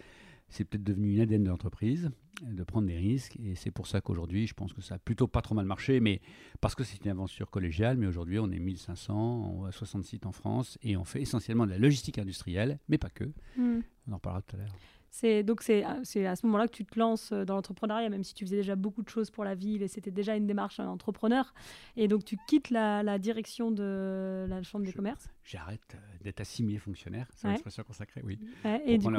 c'est 0.50 0.64
peut-être 0.64 0.84
devenu 0.84 1.14
une 1.14 1.22
ADN 1.22 1.44
de 1.44 1.50
l'entreprise 1.50 2.12
de 2.44 2.64
prendre 2.64 2.88
des 2.88 2.98
risques. 2.98 3.38
Et 3.38 3.56
c'est 3.56 3.72
pour 3.72 3.88
ça 3.88 4.02
qu'aujourd'hui, 4.02 4.48
je 4.48 4.54
pense 4.54 4.74
que 4.74 4.82
ça 4.82 4.96
a 4.96 5.00
plutôt 5.00 5.28
pas 5.28 5.42
trop 5.42 5.56
mal 5.56 5.66
marché, 5.66 6.00
mais 6.02 6.22
parce 6.60 6.76
que 6.76 6.84
c'est 6.84 7.04
une 7.06 7.12
aventure 7.12 7.50
collégiale. 7.50 7.98
Mais 7.98 8.08
aujourd'hui, 8.08 8.40
on 8.40 8.52
est 8.52 8.60
1500, 8.60 9.56
on 9.58 9.66
a 9.66 9.72
60 9.72 10.04
sites 10.04 10.26
en 10.26 10.34
France 10.34 10.78
et 10.82 10.98
on 10.98 11.06
fait 11.06 11.22
essentiellement 11.22 11.66
de 11.66 11.72
la 11.72 11.78
logistique 11.78 12.20
industrielle, 12.20 12.80
mais 12.90 12.98
pas 12.98 13.10
que. 13.10 13.26
Hmm. 13.58 13.80
On 14.08 14.14
en 14.14 14.20
parlera 14.20 14.42
tout 14.42 14.56
à 14.56 14.60
l'heure. 14.60 14.76
C'est 15.16 15.44
donc 15.44 15.64
c'est 15.64 15.86
à 15.86 16.04
ce 16.04 16.46
moment-là 16.46 16.68
que 16.68 16.74
tu 16.74 16.84
te 16.84 17.00
lances 17.00 17.32
euh, 17.32 17.46
dans 17.46 17.56
l'entrepreneuriat, 17.56 18.10
même 18.10 18.26
si 18.26 18.34
tu 18.34 18.44
faisais 18.44 18.58
déjà 18.58 18.76
beaucoup 18.76 19.02
de 19.02 19.08
choses 19.08 19.32
pour 19.32 19.46
la 19.46 19.56
ville 19.56 19.82
et 19.82 19.88
c'était 19.88 20.12
déjà 20.12 20.36
une 20.36 20.46
démarche 20.46 20.82
entrepreneur. 20.82 21.54
Et 21.96 22.10
donc 22.10 22.26
tu 22.26 22.38
quittes 22.50 22.70
la, 22.70 23.18
direction 23.18 23.72
de 23.72 24.46
la 24.50 24.62
chambre 24.64 24.84
des 24.86 24.92
commerces. 24.92 25.30
J'arrête 25.46 25.80
euh, 25.96 26.24
d'être 26.26 26.42
assimilé 26.42 26.80
fonctionnaire, 26.80 27.30
c'est 27.34 27.48
l'expression 27.48 27.84
consacrée, 27.84 28.22
oui. 28.26 28.38
et, 28.86 28.98
du 28.98 29.08
coup, 29.08 29.14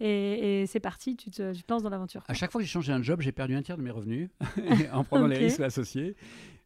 et, 0.00 0.64
c'est 0.66 0.80
parti, 0.80 1.14
tu 1.14 1.30
te, 1.30 1.52
tu 1.52 1.62
lances 1.68 1.82
dans 1.82 1.90
l'aventure. 1.90 2.24
À 2.26 2.32
chaque 2.32 2.50
fois 2.50 2.62
que 2.62 2.66
j'ai 2.66 2.72
changé 2.72 2.92
un 2.92 3.02
job, 3.02 3.20
j'ai 3.20 3.32
perdu 3.32 3.54
un 3.54 3.60
tiers 3.60 3.76
de 3.76 3.82
mes 3.82 3.90
revenus 3.90 4.30
en 4.94 5.04
prenant 5.04 5.26
les 5.26 5.36
risques 5.36 5.60
associés. 5.60 6.16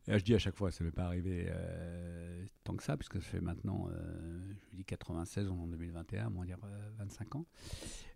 Et 0.07 0.19
je 0.19 0.25
dis 0.25 0.35
à 0.35 0.39
chaque 0.39 0.57
fois, 0.57 0.71
ça 0.71 0.85
ne 0.85 0.89
m'est 0.89 0.95
pas 0.95 1.05
arrivé 1.05 1.47
euh, 1.49 2.45
tant 2.63 2.75
que 2.75 2.83
ça, 2.85 2.97
puisque 2.97 3.15
ça 3.15 3.29
fait 3.29 3.41
maintenant, 3.41 3.89
je 4.71 4.77
dit 4.77 4.85
96, 4.85 5.49
on 5.49 5.57
est 5.57 5.63
en 5.63 5.67
2021, 5.67 6.33
on 6.37 6.41
va 6.41 6.47
dire 6.47 6.59
25 6.99 7.37
ans. 7.37 7.47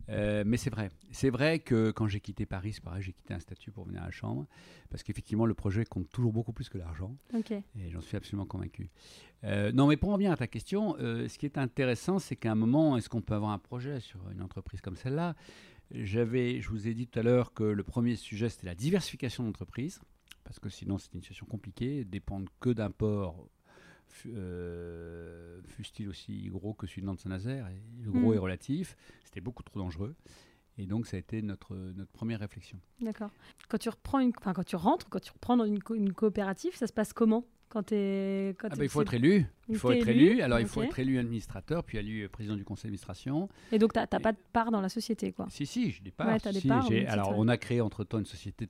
Euh, 0.08 0.44
mais 0.46 0.56
c'est 0.56 0.70
vrai. 0.70 0.90
C'est 1.10 1.30
vrai 1.30 1.58
que 1.58 1.90
quand 1.90 2.06
j'ai 2.06 2.20
quitté 2.20 2.46
Paris, 2.46 2.72
c'est 2.74 2.82
pareil, 2.82 3.02
j'ai 3.02 3.12
quitté 3.12 3.34
un 3.34 3.40
statut 3.40 3.70
pour 3.70 3.84
venir 3.84 4.02
à 4.02 4.06
la 4.06 4.10
Chambre, 4.10 4.46
parce 4.90 5.02
qu'effectivement, 5.02 5.46
le 5.46 5.54
projet 5.54 5.84
compte 5.84 6.08
toujours 6.10 6.32
beaucoup 6.32 6.52
plus 6.52 6.68
que 6.68 6.78
l'argent. 6.78 7.16
Et 7.78 7.90
j'en 7.90 8.00
suis 8.00 8.16
absolument 8.16 8.46
convaincu. 8.46 8.90
Euh, 9.44 9.72
non, 9.72 9.86
mais 9.86 9.96
pour 9.96 10.10
revenir 10.10 10.32
à 10.32 10.36
ta 10.36 10.46
question, 10.46 10.96
euh, 10.98 11.28
ce 11.28 11.38
qui 11.38 11.46
est 11.46 11.58
intéressant, 11.58 12.18
c'est 12.18 12.36
qu'à 12.36 12.52
un 12.52 12.56
moment, 12.56 12.96
est-ce 12.96 13.08
qu'on 13.08 13.20
peut 13.20 13.34
avoir 13.34 13.50
un 13.50 13.58
projet 13.58 14.00
sur 14.00 14.20
une 14.30 14.42
entreprise 14.42 14.80
comme 14.80 14.96
celle-là? 14.96 15.34
J'avais, 15.92 16.60
je 16.60 16.68
vous 16.68 16.88
ai 16.88 16.94
dit 16.94 17.06
tout 17.06 17.18
à 17.18 17.22
l'heure 17.22 17.52
que 17.52 17.62
le 17.62 17.82
premier 17.82 18.16
sujet, 18.16 18.48
c'était 18.48 18.66
la 18.66 18.74
diversification 18.74 19.44
d'entreprise, 19.44 20.00
parce 20.44 20.58
que 20.58 20.68
sinon, 20.68 20.98
c'est 20.98 21.12
une 21.14 21.20
situation 21.20 21.46
compliquée, 21.46 22.04
dépendre 22.04 22.50
que 22.60 22.70
d'un 22.70 22.90
port 22.90 23.48
euh, 24.26 25.60
fût-il 25.66 26.08
aussi 26.08 26.48
gros 26.48 26.74
que 26.74 26.86
celui 26.86 27.02
de 27.02 27.06
Nantes 27.06 27.20
Saint-Nazaire, 27.20 27.68
le 28.02 28.10
gros 28.10 28.32
mm. 28.32 28.34
est 28.34 28.38
relatif, 28.38 28.96
c'était 29.24 29.40
beaucoup 29.40 29.62
trop 29.62 29.78
dangereux. 29.78 30.14
Et 30.78 30.86
donc, 30.86 31.06
ça 31.06 31.16
a 31.16 31.20
été 31.20 31.40
notre, 31.40 31.74
notre 31.74 32.12
première 32.12 32.40
réflexion. 32.40 32.78
D'accord. 33.00 33.30
Quand 33.68 33.78
tu 33.78 33.88
reprends 33.88 34.18
une, 34.18 34.32
quand 34.32 34.64
tu 34.64 34.76
rentres, 34.76 35.08
quand 35.08 35.20
tu 35.20 35.32
reprends 35.32 35.56
dans 35.56 35.64
une, 35.64 35.80
une 35.94 36.12
coopérative, 36.12 36.76
ça 36.76 36.86
se 36.86 36.92
passe 36.92 37.12
comment 37.14 37.46
quand, 37.68 37.92
es, 37.92 38.54
quand 38.58 38.68
ah 38.70 38.76
bah, 38.76 38.84
il 38.84 38.88
faut 38.88 39.02
être 39.02 39.14
élu. 39.14 39.44
Il 39.68 39.76
faut 39.76 39.90
être 39.90 40.08
élu. 40.08 40.40
Alors, 40.40 40.60
il 40.60 40.66
faut 40.66 40.82
être 40.82 40.98
élu 40.98 41.18
administrateur, 41.18 41.82
puis 41.84 41.98
élu 41.98 42.28
président 42.28 42.56
du 42.56 42.64
conseil 42.64 42.84
d'administration. 42.84 43.48
Et 43.72 43.78
donc, 43.78 43.92
tu 43.92 43.98
n'as 43.98 44.06
pas 44.06 44.32
de 44.32 44.38
part 44.52 44.70
dans 44.70 44.80
la 44.80 44.88
société, 44.88 45.32
quoi 45.32 45.46
Si, 45.50 45.66
si. 45.66 45.86
Ouais, 45.86 45.92
des 46.52 46.60
parts 46.60 46.88
alors, 47.08 47.34
on 47.36 47.48
a 47.48 47.56
créé 47.56 47.80
entre-temps 47.80 48.18
une 48.18 48.26
société 48.26 48.68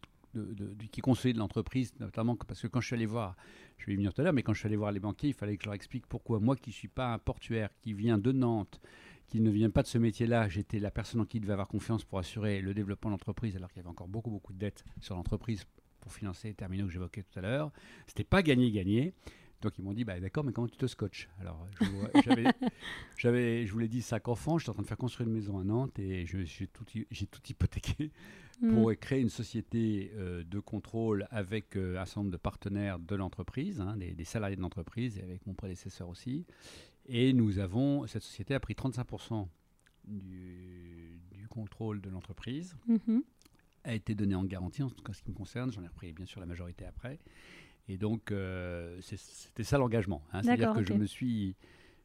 qui 0.90 1.00
consolide 1.00 1.36
l'entreprise, 1.36 1.92
notamment 2.00 2.36
parce 2.36 2.62
que 2.62 2.66
quand 2.66 2.80
je 2.80 2.86
suis 2.86 2.94
allé 2.94 3.06
voir, 3.06 3.36
je 3.78 3.86
vais 3.86 3.92
y 3.92 3.96
venir 3.96 4.12
tout 4.12 4.20
à 4.20 4.24
l'heure, 4.24 4.32
mais 4.32 4.42
quand 4.42 4.52
je 4.52 4.60
suis 4.60 4.66
allé 4.66 4.76
voir 4.76 4.92
les 4.92 5.00
banquiers, 5.00 5.30
il 5.30 5.34
fallait 5.34 5.56
que 5.56 5.64
je 5.64 5.68
leur 5.68 5.74
explique 5.74 6.06
pourquoi 6.06 6.40
moi 6.40 6.56
qui 6.56 6.70
ne 6.70 6.74
suis 6.74 6.88
pas 6.88 7.12
un 7.12 7.18
portuaire, 7.18 7.70
qui 7.82 7.92
vient 7.92 8.18
de 8.18 8.32
Nantes, 8.32 8.80
qui 9.28 9.40
ne 9.40 9.50
vient 9.50 9.70
pas 9.70 9.82
de 9.82 9.88
ce 9.88 9.98
métier-là, 9.98 10.48
j'étais 10.48 10.78
la 10.78 10.90
personne 10.90 11.20
en 11.20 11.24
qui 11.24 11.38
il 11.38 11.40
devait 11.40 11.52
avoir 11.52 11.68
confiance 11.68 12.04
pour 12.04 12.18
assurer 12.18 12.60
le 12.60 12.74
développement 12.74 13.10
de 13.10 13.14
l'entreprise, 13.14 13.56
alors 13.56 13.70
qu'il 13.70 13.78
y 13.78 13.80
avait 13.80 13.88
encore 13.88 14.08
beaucoup, 14.08 14.30
beaucoup 14.30 14.52
de 14.52 14.58
dettes 14.58 14.84
sur 15.00 15.16
l'entreprise 15.16 15.64
pour 16.00 16.12
financer 16.12 16.48
les 16.48 16.54
terminaux 16.54 16.86
que 16.86 16.92
j'évoquais 16.92 17.24
tout 17.24 17.38
à 17.38 17.42
l'heure. 17.42 17.72
C'était 18.06 18.24
pas 18.24 18.42
gagné-gagné. 18.42 19.14
Donc 19.62 19.78
ils 19.78 19.82
m'ont 19.82 19.94
dit, 19.94 20.04
bah, 20.04 20.20
d'accord, 20.20 20.44
mais 20.44 20.52
comment 20.52 20.68
tu 20.68 20.76
te 20.76 20.86
scotches? 20.86 21.28
Alors 21.40 21.66
j'avais, 23.18 23.66
je 23.66 23.72
vous 23.72 23.78
l'ai 23.78 23.88
dit, 23.88 24.02
cinq 24.02 24.28
enfants, 24.28 24.58
j'étais 24.58 24.70
en 24.70 24.74
train 24.74 24.82
de 24.82 24.88
faire 24.88 24.98
construire 24.98 25.28
une 25.28 25.34
maison 25.34 25.58
à 25.58 25.64
Nantes 25.64 25.98
et 25.98 26.26
j'ai 26.26 26.66
tout, 26.68 26.84
tout 26.84 27.40
hypothéqué 27.48 28.12
mm. 28.60 28.74
pour 28.74 28.94
créer 28.96 29.20
une 29.20 29.28
société 29.28 30.12
euh, 30.14 30.44
de 30.44 30.60
contrôle 30.60 31.26
avec 31.30 31.76
euh, 31.76 31.98
un 31.98 32.04
certain 32.04 32.20
nombre 32.22 32.32
de 32.32 32.36
partenaires 32.36 32.98
de 32.98 33.14
l'entreprise, 33.14 33.80
hein, 33.80 33.96
des, 33.96 34.24
salariés 34.24 34.56
de 34.56 34.62
l'entreprise 34.62 35.18
et 35.18 35.22
avec 35.22 35.46
mon 35.46 35.54
prédécesseur 35.54 36.08
aussi. 36.08 36.46
Et 37.06 37.32
nous 37.32 37.58
avons, 37.58 38.06
cette 38.06 38.22
société 38.22 38.54
a 38.54 38.60
pris 38.60 38.74
35% 38.74 39.46
du, 40.04 41.20
du, 41.32 41.48
contrôle 41.48 42.00
de 42.00 42.10
l'entreprise, 42.10 42.76
mm-hmm. 42.88 43.22
a 43.84 43.94
été 43.94 44.14
donnée 44.14 44.34
en 44.34 44.44
garantie 44.44 44.82
en 44.82 44.90
tout 44.90 45.02
cas 45.02 45.12
ce 45.12 45.22
qui 45.22 45.30
me 45.30 45.36
concerne, 45.36 45.72
j'en 45.72 45.82
ai 45.82 45.88
repris 45.88 46.12
bien 46.12 46.26
sûr 46.26 46.40
la 46.40 46.46
majorité 46.46 46.84
après. 46.84 47.18
Et 47.88 47.98
donc, 47.98 48.32
euh, 48.32 48.98
c'était 49.00 49.64
ça 49.64 49.78
l'engagement. 49.78 50.22
Hein. 50.32 50.42
C'est-à-dire 50.42 50.72
que 50.72 50.84
je, 50.84 50.92
me 50.92 51.06
suis, 51.06 51.54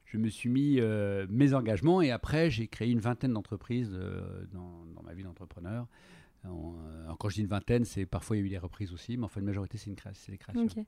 je 0.06 0.18
me 0.18 0.30
suis 0.30 0.50
mis 0.50 0.80
euh, 0.80 1.26
mes 1.30 1.54
engagements 1.54 2.02
et 2.02 2.12
après, 2.12 2.52
j'ai 2.52 2.68
créé 2.68 2.92
une 2.92 3.00
vingtaine 3.00 3.34
d'entreprises 3.34 3.92
euh, 3.94 4.46
dans, 4.52 4.86
dans, 4.96 5.02
ma 5.02 5.14
vie 5.14 5.24
d'entrepreneur. 5.24 5.88
Quand 6.44 7.30
je 7.30 7.36
dis 7.36 7.42
une 7.42 7.48
vingtaine, 7.48 7.86
c'est 7.86 8.06
parfois 8.06 8.38
il 8.38 8.40
y 8.40 8.44
a 8.44 8.46
eu 8.46 8.50
des 8.50 8.58
reprises 8.58 8.94
aussi, 8.94 9.18
mais 9.18 9.26
enfin, 9.26 9.40
une 9.40 9.46
majorité, 9.46 9.78
c'est, 9.78 9.92
des 10.32 10.38
créations. 10.38 10.86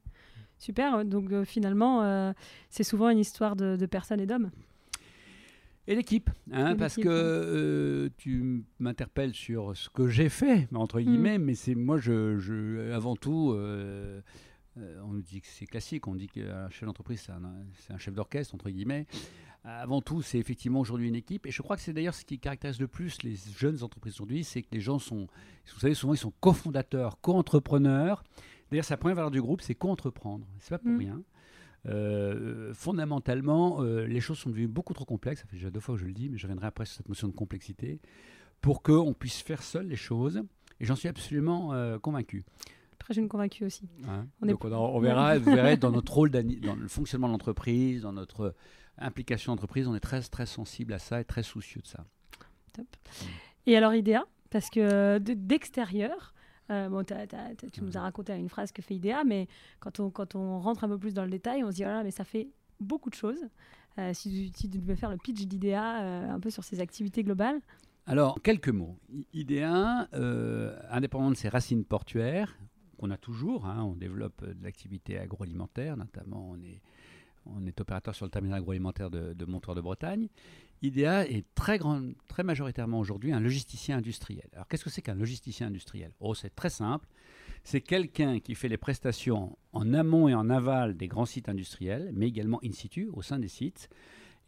Super. 0.58 1.06
Donc, 1.06 1.44
finalement, 1.44 2.34
c'est 2.70 2.84
souvent 2.84 3.10
une 3.10 3.20
histoire 3.20 3.56
de, 3.56 3.86
personnes 3.86 4.20
et 4.20 4.26
d'hommes. 4.26 4.52
Et 5.86 5.96
l'équipe, 5.96 6.30
hein, 6.54 6.78
parce 6.78 6.96
que 6.96 8.10
tu 8.18 8.64
m'interpelles 8.80 9.34
sur 9.34 9.76
ce 9.76 9.90
que 9.90 10.08
j'ai 10.08 10.30
fait, 10.30 10.70
entre 10.74 11.02
mm. 11.02 11.04
guillemets, 11.04 11.38
mais 11.38 11.56
c'est 11.56 11.76
moi, 11.76 11.98
je, 11.98 12.38
je 12.40 12.92
avant 12.94 13.18
tout, 13.18 13.54
euh, 14.78 15.00
on 15.04 15.14
nous 15.14 15.22
dit 15.22 15.42
que 15.42 15.48
c'est 15.48 15.66
classique, 15.66 16.08
on 16.08 16.16
dit 16.16 16.28
qu'un 16.28 16.70
chef 16.70 16.86
d'entreprise, 16.86 17.28
c'est 17.78 17.94
un, 17.94 17.98
chef 17.98 18.14
d'orchestre, 18.14 18.56
entre 18.56 18.70
guillemets. 18.70 19.06
Avant 19.66 20.02
tout, 20.02 20.22
c'est 20.22 20.40
effectivement 20.40 20.82
aujourd'hui 20.82 21.08
une 21.08 21.16
équipe. 21.16 21.46
Et 21.46 21.52
je 21.52 21.62
crois 21.62 21.78
que 21.78 21.82
c'est 21.82 21.94
d'ailleurs 21.94 22.16
ce 22.16 22.26
qui 22.26 22.38
caractérise 22.38 22.80
le 22.82 22.88
plus 22.88 23.24
les 23.24 23.36
jeunes 23.58 23.82
entreprises 23.82 24.16
aujourd'hui, 24.16 24.44
c'est 24.44 24.62
que 24.62 24.68
les 24.74 24.82
gens 24.82 25.00
sont, 25.00 25.28
vous 25.74 25.80
savez, 25.80 25.94
souvent 25.94 26.14
ils 26.14 26.18
sont 26.18 26.34
cofondateurs, 26.42 27.22
co-entrepreneurs. 27.22 28.24
D'ailleurs, 28.70 28.86
la 28.90 28.98
première 28.98 29.16
valeur 29.16 29.32
du 29.32 29.42
groupe, 29.42 29.62
c'est 29.62 29.76
co-entreprendre. 29.76 30.46
C'est 30.60 30.72
pas 30.72 30.80
pour 30.80 30.92
mmh. 30.92 30.98
rien. 30.98 31.24
Euh, 31.86 32.74
fondamentalement, 32.74 33.82
euh, 33.82 34.06
les 34.06 34.20
choses 34.20 34.38
sont 34.38 34.50
devenues 34.50 34.68
beaucoup 34.68 34.94
trop 34.94 35.06
complexes. 35.06 35.42
Ça 35.42 35.48
fait 35.48 35.56
déjà 35.56 35.70
deux 35.70 35.80
fois 35.80 35.96
que 35.96 36.02
je 36.02 36.06
le 36.06 36.14
dis, 36.14 36.30
mais 36.30 36.38
je 36.38 36.44
reviendrai 36.44 36.68
après 36.68 36.86
sur 36.86 36.98
cette 36.98 37.08
notion 37.08 37.30
de 37.30 37.34
complexité 37.34 38.02
pour 38.60 38.82
qu'on 38.82 39.14
puisse 39.14 39.42
faire 39.42 39.64
seul 39.64 39.88
les 39.88 39.96
choses. 39.96 40.44
Et 40.82 40.86
j'en 40.86 40.96
suis 40.96 41.08
absolument 41.08 41.72
convaincu. 42.00 42.44
Après, 42.94 43.14
je 43.14 43.20
suis 43.20 43.28
convaincu 43.28 43.66
aussi. 43.66 43.88
on, 44.42 44.46
Donc 44.46 44.64
on, 44.66 45.00
verra, 45.00 45.38
vous 45.38 45.52
verrez, 45.52 45.78
dans 45.78 45.92
notre 45.92 46.14
rôle, 46.14 46.32
dans 46.32 46.76
le 46.76 46.88
fonctionnement 46.88 47.28
de 47.28 47.34
l'entreprise, 47.34 48.02
dans 48.02 48.14
notre 48.14 48.56
implication 48.98 49.54
d'entreprise, 49.54 49.88
on 49.88 49.96
est 49.96 50.00
très, 50.00 50.22
très 50.22 50.46
sensible 50.46 50.94
à 50.94 51.00
ça 51.00 51.22
et 51.22 51.26
très 51.26 51.44
soucieux 51.44 51.82
de 51.82 51.88
ça. 51.88 52.06
Top. 52.74 52.88
Et 53.66 53.78
alors, 53.78 53.94
IDEA, 53.94 54.24
parce 54.50 54.70
que 54.70 55.18
d'extérieur, 55.20 56.34
euh, 56.70 56.90
bon, 56.90 57.04
tu 57.04 57.82
nous 57.82 57.98
as 57.98 58.02
raconté 58.02 58.34
une 58.34 58.50
phrase 58.50 58.72
que 58.72 58.82
fait 58.82 58.96
IDEA, 58.96 59.24
mais 59.26 59.48
quand 59.80 60.00
on, 60.00 60.10
quand 60.10 60.36
on 60.36 60.60
rentre 60.60 60.84
un 60.84 60.88
peu 60.88 60.98
plus 60.98 61.14
dans 61.14 61.26
le 61.26 61.32
détail, 61.32 61.64
on 61.64 61.72
se 61.72 61.76
dit, 61.76 61.84
voilà, 61.84 62.04
mais 62.04 62.12
ça 62.12 62.24
fait 62.24 62.50
beaucoup 62.80 63.10
de 63.10 63.16
choses. 63.16 63.48
Euh, 64.00 64.12
si, 64.14 64.52
tu 64.52 64.68
devais 64.68 64.96
faire 64.96 65.12
le 65.12 65.18
pitch 65.18 65.46
d'IDEA 65.46 66.02
euh, 66.02 66.30
un 66.32 66.40
peu 66.40 66.50
sur 66.50 66.64
ses 66.64 66.80
activités 66.80 67.24
globales 67.24 67.60
alors, 68.06 68.42
quelques 68.42 68.68
mots. 68.68 68.98
IDEA, 69.32 70.10
indépendamment 70.92 71.32
de 71.32 71.38
ses 71.38 71.48
racines 71.48 71.86
portuaires, 71.86 72.58
qu'on 72.98 73.12
a 73.12 73.16
toujours. 73.16 73.66
Hein. 73.66 73.82
on 73.82 73.96
développe 73.96 74.44
de 74.44 74.62
l'activité 74.62 75.18
agroalimentaire, 75.18 75.96
notamment 75.96 76.50
on 76.52 76.62
est, 76.64 76.82
on 77.46 77.66
est 77.66 77.80
opérateur 77.80 78.16
sur 78.16 78.26
le 78.26 78.32
terminal 78.32 78.60
agroalimentaire 78.60 79.10
de, 79.10 79.34
de 79.34 79.46
de 79.46 79.82
Bretagne. 79.82 80.28
IDEA 80.82 81.26
est 81.30 81.46
très, 81.56 81.78
grand, 81.78 82.02
très 82.28 82.44
majoritairement 82.44 83.00
aujourd'hui 83.00 83.32
un 83.32 83.40
logisticien 83.40 83.98
industriel. 83.98 84.48
Alors 84.54 84.68
qu'est-ce 84.68 84.84
que 84.84 84.90
c'est 84.90 85.02
qu'un 85.02 85.16
logisticien 85.16 85.68
industriel? 85.68 86.12
Oh, 86.20 86.34
c'est 86.34 86.54
très 86.54 86.70
simple. 86.70 87.08
C'est 87.64 87.82
quelqu'un 87.82 88.40
qui 88.40 88.56
fait 88.56 88.68
les 88.68 88.78
prestations 88.78 89.58
en 89.72 89.94
amont 89.94 90.28
et 90.28 90.34
en 90.34 90.50
aval 90.50 90.98
des 90.98 91.08
grands 91.08 91.26
sites 91.26 91.48
industriels, 91.48 92.12
mais 92.14 92.28
également 92.28 92.60
in 92.64 92.74
situ, 92.74 93.10
au 93.14 93.22
sein 93.22 93.40
des 93.40 93.48
sites. 93.48 93.90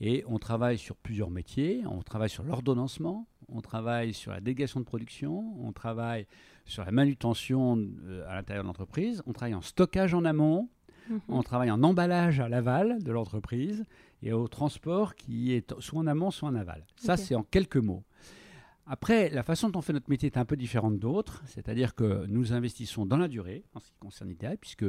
Et 0.01 0.25
on 0.27 0.39
travaille 0.39 0.77
sur 0.77 0.97
plusieurs 0.97 1.29
métiers. 1.29 1.83
On 1.85 2.01
travaille 2.01 2.29
sur 2.29 2.43
l'ordonnancement, 2.43 3.27
on 3.47 3.61
travaille 3.61 4.13
sur 4.13 4.31
la 4.31 4.41
délégation 4.41 4.81
de 4.81 4.85
production, 4.85 5.55
on 5.65 5.71
travaille 5.71 6.27
sur 6.65 6.83
la 6.83 6.91
manutention 6.91 7.77
euh, 7.77 8.27
à 8.27 8.35
l'intérieur 8.35 8.63
de 8.63 8.67
l'entreprise, 8.67 9.23
on 9.25 9.33
travaille 9.33 9.55
en 9.55 9.61
stockage 9.61 10.13
en 10.13 10.25
amont, 10.25 10.69
mhm. 11.09 11.21
on 11.29 11.43
travaille 11.43 11.71
en 11.71 11.83
emballage 11.83 12.39
à 12.39 12.49
l'aval 12.49 13.01
de 13.03 13.11
l'entreprise 13.11 13.85
et 14.23 14.33
au 14.33 14.47
transport 14.47 15.15
qui 15.15 15.53
est 15.53 15.79
soit 15.79 15.99
en 15.99 16.07
amont, 16.07 16.31
soit 16.31 16.49
en 16.49 16.55
aval. 16.55 16.85
Ça, 16.95 17.17
c'est 17.17 17.35
en 17.35 17.43
quelques 17.43 17.77
mots. 17.77 18.03
Après, 18.87 19.29
la 19.29 19.41
façon 19.41 19.69
dont 19.69 19.79
on 19.79 19.81
fait 19.81 19.93
notre 19.93 20.09
métier 20.09 20.27
est 20.27 20.37
un 20.37 20.45
peu 20.45 20.55
différente 20.55 20.99
d'autres, 20.99 21.41
c'est-à-dire 21.47 21.95
que 21.95 22.25
nous 22.27 22.53
investissons 22.53 23.05
dans 23.05 23.17
la 23.17 23.27
durée 23.27 23.63
en 23.73 23.79
ce 23.79 23.87
qui 23.87 23.97
concerne 23.99 24.29
l'ITI, 24.29 24.57
puisque 24.61 24.85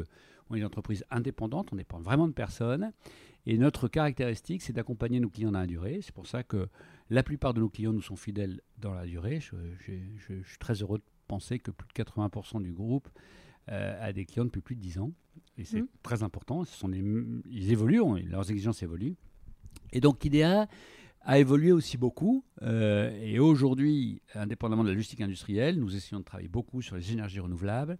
on 0.50 0.54
est 0.54 0.58
une 0.58 0.66
entreprise 0.66 1.04
indépendante, 1.10 1.70
on 1.72 1.76
dépend 1.76 2.00
vraiment 2.00 2.28
de 2.28 2.34
personne, 2.34 2.92
et 3.46 3.56
notre 3.56 3.88
caractéristique, 3.88 4.60
c'est 4.60 4.72
d'accompagner 4.72 5.20
nos 5.20 5.30
clients 5.30 5.52
dans 5.52 5.60
la 5.60 5.66
durée. 5.66 6.00
C'est 6.02 6.14
pour 6.14 6.26
ça 6.26 6.42
que 6.42 6.68
la 7.10 7.22
plupart 7.22 7.54
de 7.54 7.60
nos 7.60 7.68
clients 7.68 7.92
nous 7.92 8.02
sont 8.02 8.16
fidèles 8.16 8.60
dans 8.78 8.92
la 8.92 9.06
durée. 9.06 9.40
Je, 9.40 9.56
suis 10.18 10.58
très 10.58 10.74
heureux 10.82 10.98
de 10.98 11.04
penser 11.28 11.60
que 11.60 11.70
plus 11.70 11.86
de 11.86 12.02
80% 12.02 12.60
du 12.60 12.72
groupe 12.72 13.08
euh, 13.70 14.08
a 14.08 14.12
des 14.12 14.24
clients 14.24 14.44
depuis 14.44 14.60
plus 14.60 14.76
de 14.76 14.80
10 14.80 14.98
ans. 14.98 15.12
Et 15.58 15.64
c'est 15.64 15.82
mmh. 15.82 15.88
très 16.02 16.22
important. 16.22 16.64
Ce 16.64 16.76
sont 16.76 16.90
ils 16.92 17.72
évoluent, 17.72 18.22
leurs 18.24 18.50
exigences 18.50 18.82
évoluent. 18.82 19.16
Et 19.92 20.00
donc 20.00 20.24
IDEA 20.24 20.68
a 21.22 21.38
évolué 21.38 21.72
aussi 21.72 21.98
beaucoup. 21.98 22.44
Euh, 22.62 23.10
et 23.20 23.38
aujourd'hui, 23.38 24.22
indépendamment 24.34 24.84
de 24.84 24.88
la 24.88 24.94
logistique 24.94 25.20
industrielle, 25.20 25.78
nous 25.78 25.94
essayons 25.96 26.20
de 26.20 26.24
travailler 26.24 26.48
beaucoup 26.48 26.82
sur 26.82 26.96
les 26.96 27.12
énergies 27.12 27.40
renouvelables, 27.40 27.98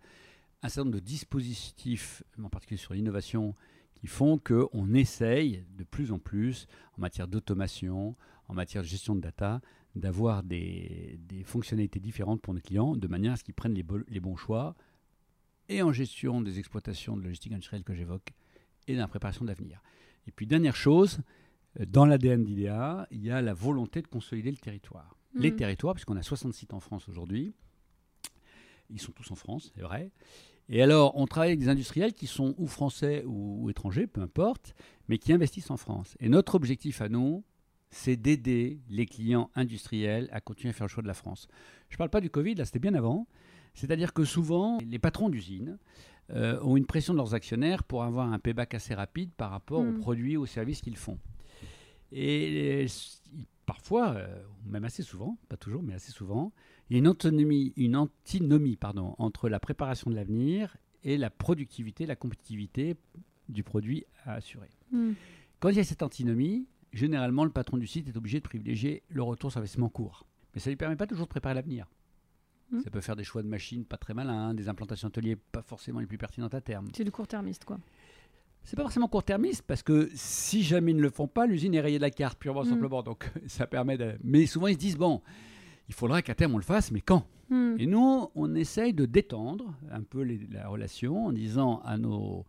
un 0.62 0.68
certain 0.68 0.84
nombre 0.84 0.96
de 0.96 1.04
dispositifs, 1.04 2.22
en 2.42 2.48
particulier 2.48 2.78
sur 2.78 2.94
l'innovation, 2.94 3.54
qui 3.94 4.06
font 4.06 4.38
qu'on 4.38 4.94
essaye 4.94 5.64
de 5.76 5.84
plus 5.84 6.12
en 6.12 6.18
plus, 6.18 6.66
en 6.96 7.00
matière 7.00 7.26
d'automation, 7.26 8.14
en 8.48 8.54
matière 8.54 8.82
de 8.82 8.88
gestion 8.88 9.14
de 9.14 9.20
data, 9.20 9.60
d'avoir 9.96 10.42
des, 10.42 11.18
fonctionnalités 11.44 12.00
différentes 12.00 12.42
pour 12.42 12.54
nos 12.54 12.60
clients, 12.60 12.94
de 12.96 13.08
manière 13.08 13.32
à 13.32 13.36
ce 13.36 13.44
qu'ils 13.44 13.54
prennent 13.54 13.74
les, 13.74 14.20
bons 14.20 14.36
choix, 14.36 14.76
et 15.68 15.82
en 15.82 15.92
gestion 15.92 16.40
des 16.40 16.58
exploitations 16.58 17.16
de 17.16 17.22
logistique 17.22 17.52
industrielle 17.52 17.84
que 17.84 17.94
j'évoque, 17.94 18.32
et 18.88 18.94
dans 18.94 19.00
la 19.00 19.08
préparation 19.08 19.44
d'avenir. 19.44 19.82
Et 20.26 20.32
puis, 20.32 20.46
dernière 20.46 20.76
chose, 20.76 21.20
euh, 21.80 21.86
dans 21.86 22.06
l'ADN 22.06 22.44
d'IDEA, 22.44 23.06
il 23.10 23.22
y 23.22 23.30
a 23.30 23.42
la 23.42 23.54
volonté 23.54 24.02
de 24.02 24.06
consolider 24.06 24.50
le 24.50 24.56
territoire. 24.56 25.16
Mmh. 25.34 25.40
Les 25.40 25.54
territoires, 25.54 25.94
puisqu'on 25.94 26.16
a 26.16 26.22
60 26.22 26.54
sites 26.54 26.74
en 26.74 26.80
France 26.80 27.08
aujourd'hui, 27.08 27.54
ils 28.90 29.00
sont 29.00 29.12
tous 29.12 29.30
en 29.30 29.34
France, 29.34 29.72
c'est 29.74 29.82
vrai. 29.82 30.10
Et 30.68 30.82
alors, 30.82 31.16
on 31.16 31.26
travaille 31.26 31.50
avec 31.50 31.60
des 31.60 31.68
industriels 31.68 32.12
qui 32.12 32.26
sont 32.26 32.54
ou 32.58 32.66
français 32.66 33.22
ou, 33.24 33.70
étrangers, 33.70 34.06
peu 34.06 34.20
importe, 34.20 34.74
mais 35.08 35.18
qui 35.18 35.32
investissent 35.32 35.70
en 35.70 35.76
France. 35.76 36.16
Et 36.18 36.28
notre 36.28 36.56
objectif 36.56 37.00
à 37.00 37.08
nous, 37.08 37.44
c'est 37.90 38.16
d'aider 38.16 38.80
les 38.88 39.06
clients 39.06 39.50
industriels 39.54 40.28
à 40.32 40.40
continuer 40.40 40.70
à 40.70 40.72
faire 40.72 40.86
le 40.86 40.90
choix 40.90 41.02
de 41.02 41.08
la 41.08 41.14
France. 41.14 41.46
Je 41.88 41.94
ne 41.94 41.98
parle 41.98 42.10
pas 42.10 42.20
du 42.20 42.30
Covid, 42.30 42.56
là 42.56 42.64
c'était 42.64 42.80
bien 42.80 42.94
avant. 42.94 43.28
C'est-à-dire 43.76 44.12
que 44.12 44.24
souvent, 44.24 44.78
les 44.78 44.98
patrons 44.98 45.28
d'usines 45.28 45.78
euh, 46.30 46.58
ont 46.62 46.76
une 46.76 46.86
pression 46.86 47.12
de 47.12 47.18
leurs 47.18 47.34
actionnaires 47.34 47.84
pour 47.84 48.02
avoir 48.02 48.32
un 48.32 48.38
payback 48.38 48.74
assez 48.74 48.94
rapide 48.94 49.30
par 49.36 49.50
rapport 49.50 49.80
aux 49.80 49.92
Mm. 49.92 50.00
produits, 50.00 50.36
aux 50.36 50.46
services 50.46 50.80
qu'ils 50.80 50.96
font. 50.96 51.18
Et 52.10 52.84
euh, 52.84 52.86
parfois, 53.66 54.14
euh, 54.14 54.42
même 54.64 54.84
assez 54.84 55.02
souvent, 55.02 55.36
pas 55.48 55.56
toujours, 55.56 55.82
mais 55.82 55.94
assez 55.94 56.10
souvent, 56.10 56.52
il 56.88 56.94
y 56.94 56.96
a 56.96 56.98
une 57.00 57.08
antinomie, 57.08 57.74
une 57.76 57.96
antinomie 57.96 58.76
pardon, 58.76 59.14
entre 59.18 59.48
la 59.48 59.60
préparation 59.60 60.10
de 60.10 60.16
l'avenir 60.16 60.76
et 61.04 61.18
la 61.18 61.30
productivité, 61.30 62.06
la 62.06 62.16
compétitivité 62.16 62.96
du 63.48 63.62
produit 63.62 64.04
à 64.24 64.34
assurer. 64.34 64.70
Hmm. 64.90 65.12
Quand 65.60 65.68
il 65.68 65.76
y 65.76 65.80
a 65.80 65.84
cette 65.84 66.02
antinomie, 66.02 66.66
généralement, 66.92 67.44
le 67.44 67.50
patron 67.50 67.76
du 67.76 67.86
site 67.86 68.08
est 68.08 68.16
obligé 68.16 68.38
de 68.38 68.44
privilégier 68.44 69.02
le 69.08 69.22
retour 69.22 69.50
sur 69.50 69.58
investissement 69.58 69.90
court. 69.90 70.26
Mais 70.54 70.60
ça 70.60 70.70
ne 70.70 70.72
lui 70.72 70.76
permet 70.76 70.96
pas 70.96 71.06
toujours 71.06 71.26
de 71.26 71.30
préparer 71.30 71.54
l'avenir. 71.54 71.86
Mm. 72.70 72.80
Ça 72.80 72.90
peut 72.90 73.00
faire 73.00 73.16
des 73.16 73.24
choix 73.24 73.42
de 73.42 73.48
machines 73.48 73.84
pas 73.84 73.96
très 73.96 74.12
malins, 74.14 74.54
des 74.54 74.68
implantations 74.68 75.08
ateliers 75.08 75.36
pas 75.36 75.62
forcément 75.62 76.00
les 76.00 76.06
plus 76.06 76.18
pertinentes 76.18 76.54
à 76.54 76.60
terme. 76.60 76.88
C'est 76.96 77.04
du 77.04 77.12
court-termiste, 77.12 77.64
quoi. 77.64 77.78
C'est 78.64 78.74
pas 78.76 78.82
forcément 78.82 79.06
court-termiste 79.06 79.62
parce 79.62 79.84
que 79.84 80.10
si 80.14 80.64
jamais 80.64 80.90
ils 80.90 80.96
ne 80.96 81.02
le 81.02 81.10
font 81.10 81.28
pas, 81.28 81.46
l'usine 81.46 81.72
est 81.74 81.80
rayée 81.80 81.98
de 81.98 82.02
la 82.02 82.10
carte 82.10 82.38
purement 82.38 82.62
Mm. 82.64 82.68
simplement. 82.70 83.02
Donc 83.04 83.30
ça 83.46 83.66
permet 83.68 83.96
de. 83.96 84.16
Mais 84.24 84.46
souvent 84.46 84.66
ils 84.66 84.74
se 84.74 84.78
disent 84.78 84.96
bon, 84.96 85.22
il 85.88 85.94
faudra 85.94 86.20
qu'à 86.22 86.34
terme 86.34 86.54
on 86.54 86.58
le 86.58 86.64
fasse, 86.64 86.90
mais 86.90 87.00
quand? 87.00 87.24
Hmm. 87.48 87.76
Et 87.78 87.86
nous, 87.86 88.28
on 88.34 88.56
essaye 88.56 88.92
de 88.92 89.06
détendre 89.06 89.72
un 89.92 90.02
peu 90.02 90.22
les- 90.22 90.48
la 90.50 90.66
relation 90.66 91.26
en 91.26 91.32
disant 91.32 91.78
à 91.84 91.96
nos, 91.96 92.44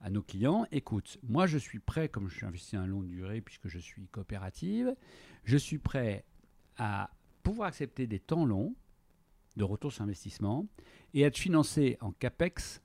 à 0.00 0.08
nos 0.08 0.22
clients, 0.22 0.64
écoute, 0.72 1.18
moi 1.28 1.46
je 1.46 1.58
suis 1.58 1.80
prêt, 1.80 2.08
comme 2.08 2.30
je 2.30 2.36
suis 2.36 2.46
investi 2.46 2.78
en 2.78 2.86
longue 2.86 3.06
durée 3.08 3.42
puisque 3.42 3.68
je 3.68 3.78
suis 3.78 4.06
coopérative, 4.06 4.96
je 5.44 5.58
suis 5.58 5.76
prêt 5.76 6.24
à 6.78 7.10
pouvoir 7.42 7.68
accepter 7.68 8.06
des 8.06 8.20
temps 8.20 8.46
longs 8.46 8.74
de 9.56 9.64
retour 9.64 9.92
sur 9.92 10.02
investissement 10.02 10.66
et 11.14 11.24
à 11.24 11.30
te 11.30 11.38
financer 11.38 11.98
en 12.00 12.12
CAPEX 12.12 12.82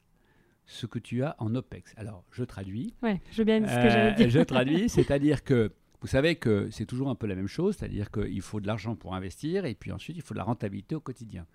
ce 0.66 0.86
que 0.86 1.00
tu 1.00 1.24
as 1.24 1.36
en 1.40 1.56
OPEX. 1.56 1.94
Alors, 1.98 2.26
je 2.32 2.44
traduis. 2.44 2.94
Ouais, 3.02 3.22
je 3.32 3.38
veux 3.38 3.46
bien 3.46 3.60
ce 3.66 3.74
que 3.74 3.80
Euh, 3.80 3.90
j'avais 3.90 4.16
dit. 4.26 4.30
je 4.30 4.40
traduis, 4.42 4.90
c'est-à-dire 4.90 5.44
que 5.44 5.72
vous 6.02 6.08
savez 6.08 6.36
que 6.36 6.70
c'est 6.72 6.86
toujours 6.86 7.10
un 7.10 7.16
peu 7.16 7.26
la 7.26 7.36
même 7.36 7.48
chose, 7.48 7.78
c'est-à-dire 7.78 8.12
qu'il 8.12 8.42
faut 8.42 8.60
de 8.60 8.68
l'argent 8.68 8.96
pour 8.96 9.16
investir 9.16 9.66
et 9.66 9.74
puis 9.76 9.92
ensuite 9.92 10.18
il 10.18 10.22
faut 10.22 10.34
de 10.34 10.40
la 10.40 10.44
rentabilité 10.44 10.94
au 10.94 11.00
quotidien. 11.00 11.46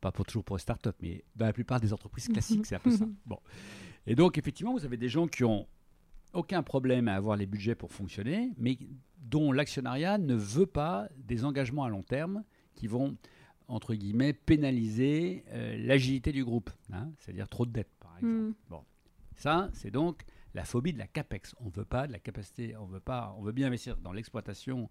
Pas 0.00 0.10
pour 0.10 0.24
toujours 0.26 0.42
pour 0.42 0.56
les 0.56 0.60
startups, 0.62 0.90
mais 1.00 1.22
dans 1.36 1.46
la 1.46 1.52
plupart 1.52 1.78
des 1.78 1.92
entreprises 1.92 2.26
classiques, 2.28 2.66
c'est 2.66 2.74
un 2.74 2.80
peu 2.80 2.90
ça. 2.90 3.06
Bon. 3.26 3.38
Et 4.06 4.16
donc 4.16 4.36
effectivement, 4.36 4.72
vous 4.72 4.84
avez 4.84 4.96
des 4.96 5.08
gens 5.08 5.28
qui 5.28 5.44
ont 5.44 5.68
aucun 6.32 6.62
problème 6.64 7.06
à 7.06 7.14
avoir 7.14 7.36
les 7.36 7.46
budgets 7.46 7.76
pour 7.76 7.92
fonctionner, 7.92 8.50
mais 8.58 8.76
dont 9.18 9.52
l'actionnariat 9.52 10.18
ne 10.18 10.34
veut 10.34 10.66
pas 10.66 11.08
des 11.16 11.44
engagements 11.44 11.84
à 11.84 11.88
long 11.88 12.02
terme 12.02 12.42
qui 12.74 12.88
vont 12.88 13.16
entre 13.72 13.94
guillemets 13.94 14.34
pénaliser 14.34 15.44
euh, 15.48 15.76
l'agilité 15.78 16.30
du 16.30 16.44
groupe, 16.44 16.70
hein, 16.92 17.10
c'est-à-dire 17.18 17.48
trop 17.48 17.64
de 17.64 17.72
dettes 17.72 17.94
par 17.98 18.16
exemple. 18.18 18.54
Hmm. 18.70 18.76
Ça, 19.36 19.70
c'est 19.72 19.90
donc 19.90 20.22
la 20.54 20.64
phobie 20.64 20.92
de 20.92 20.98
la 20.98 21.06
capex. 21.06 21.54
On 21.58 21.70
veut 21.70 21.86
pas 21.86 22.06
de 22.06 22.12
la 22.12 22.18
capacité, 22.18 22.76
on 22.76 22.84
veut 22.84 23.00
pas, 23.00 23.34
on 23.38 23.42
veut 23.42 23.52
bien 23.52 23.68
investir 23.68 23.96
dans 23.96 24.12
l'exploitation 24.12 24.90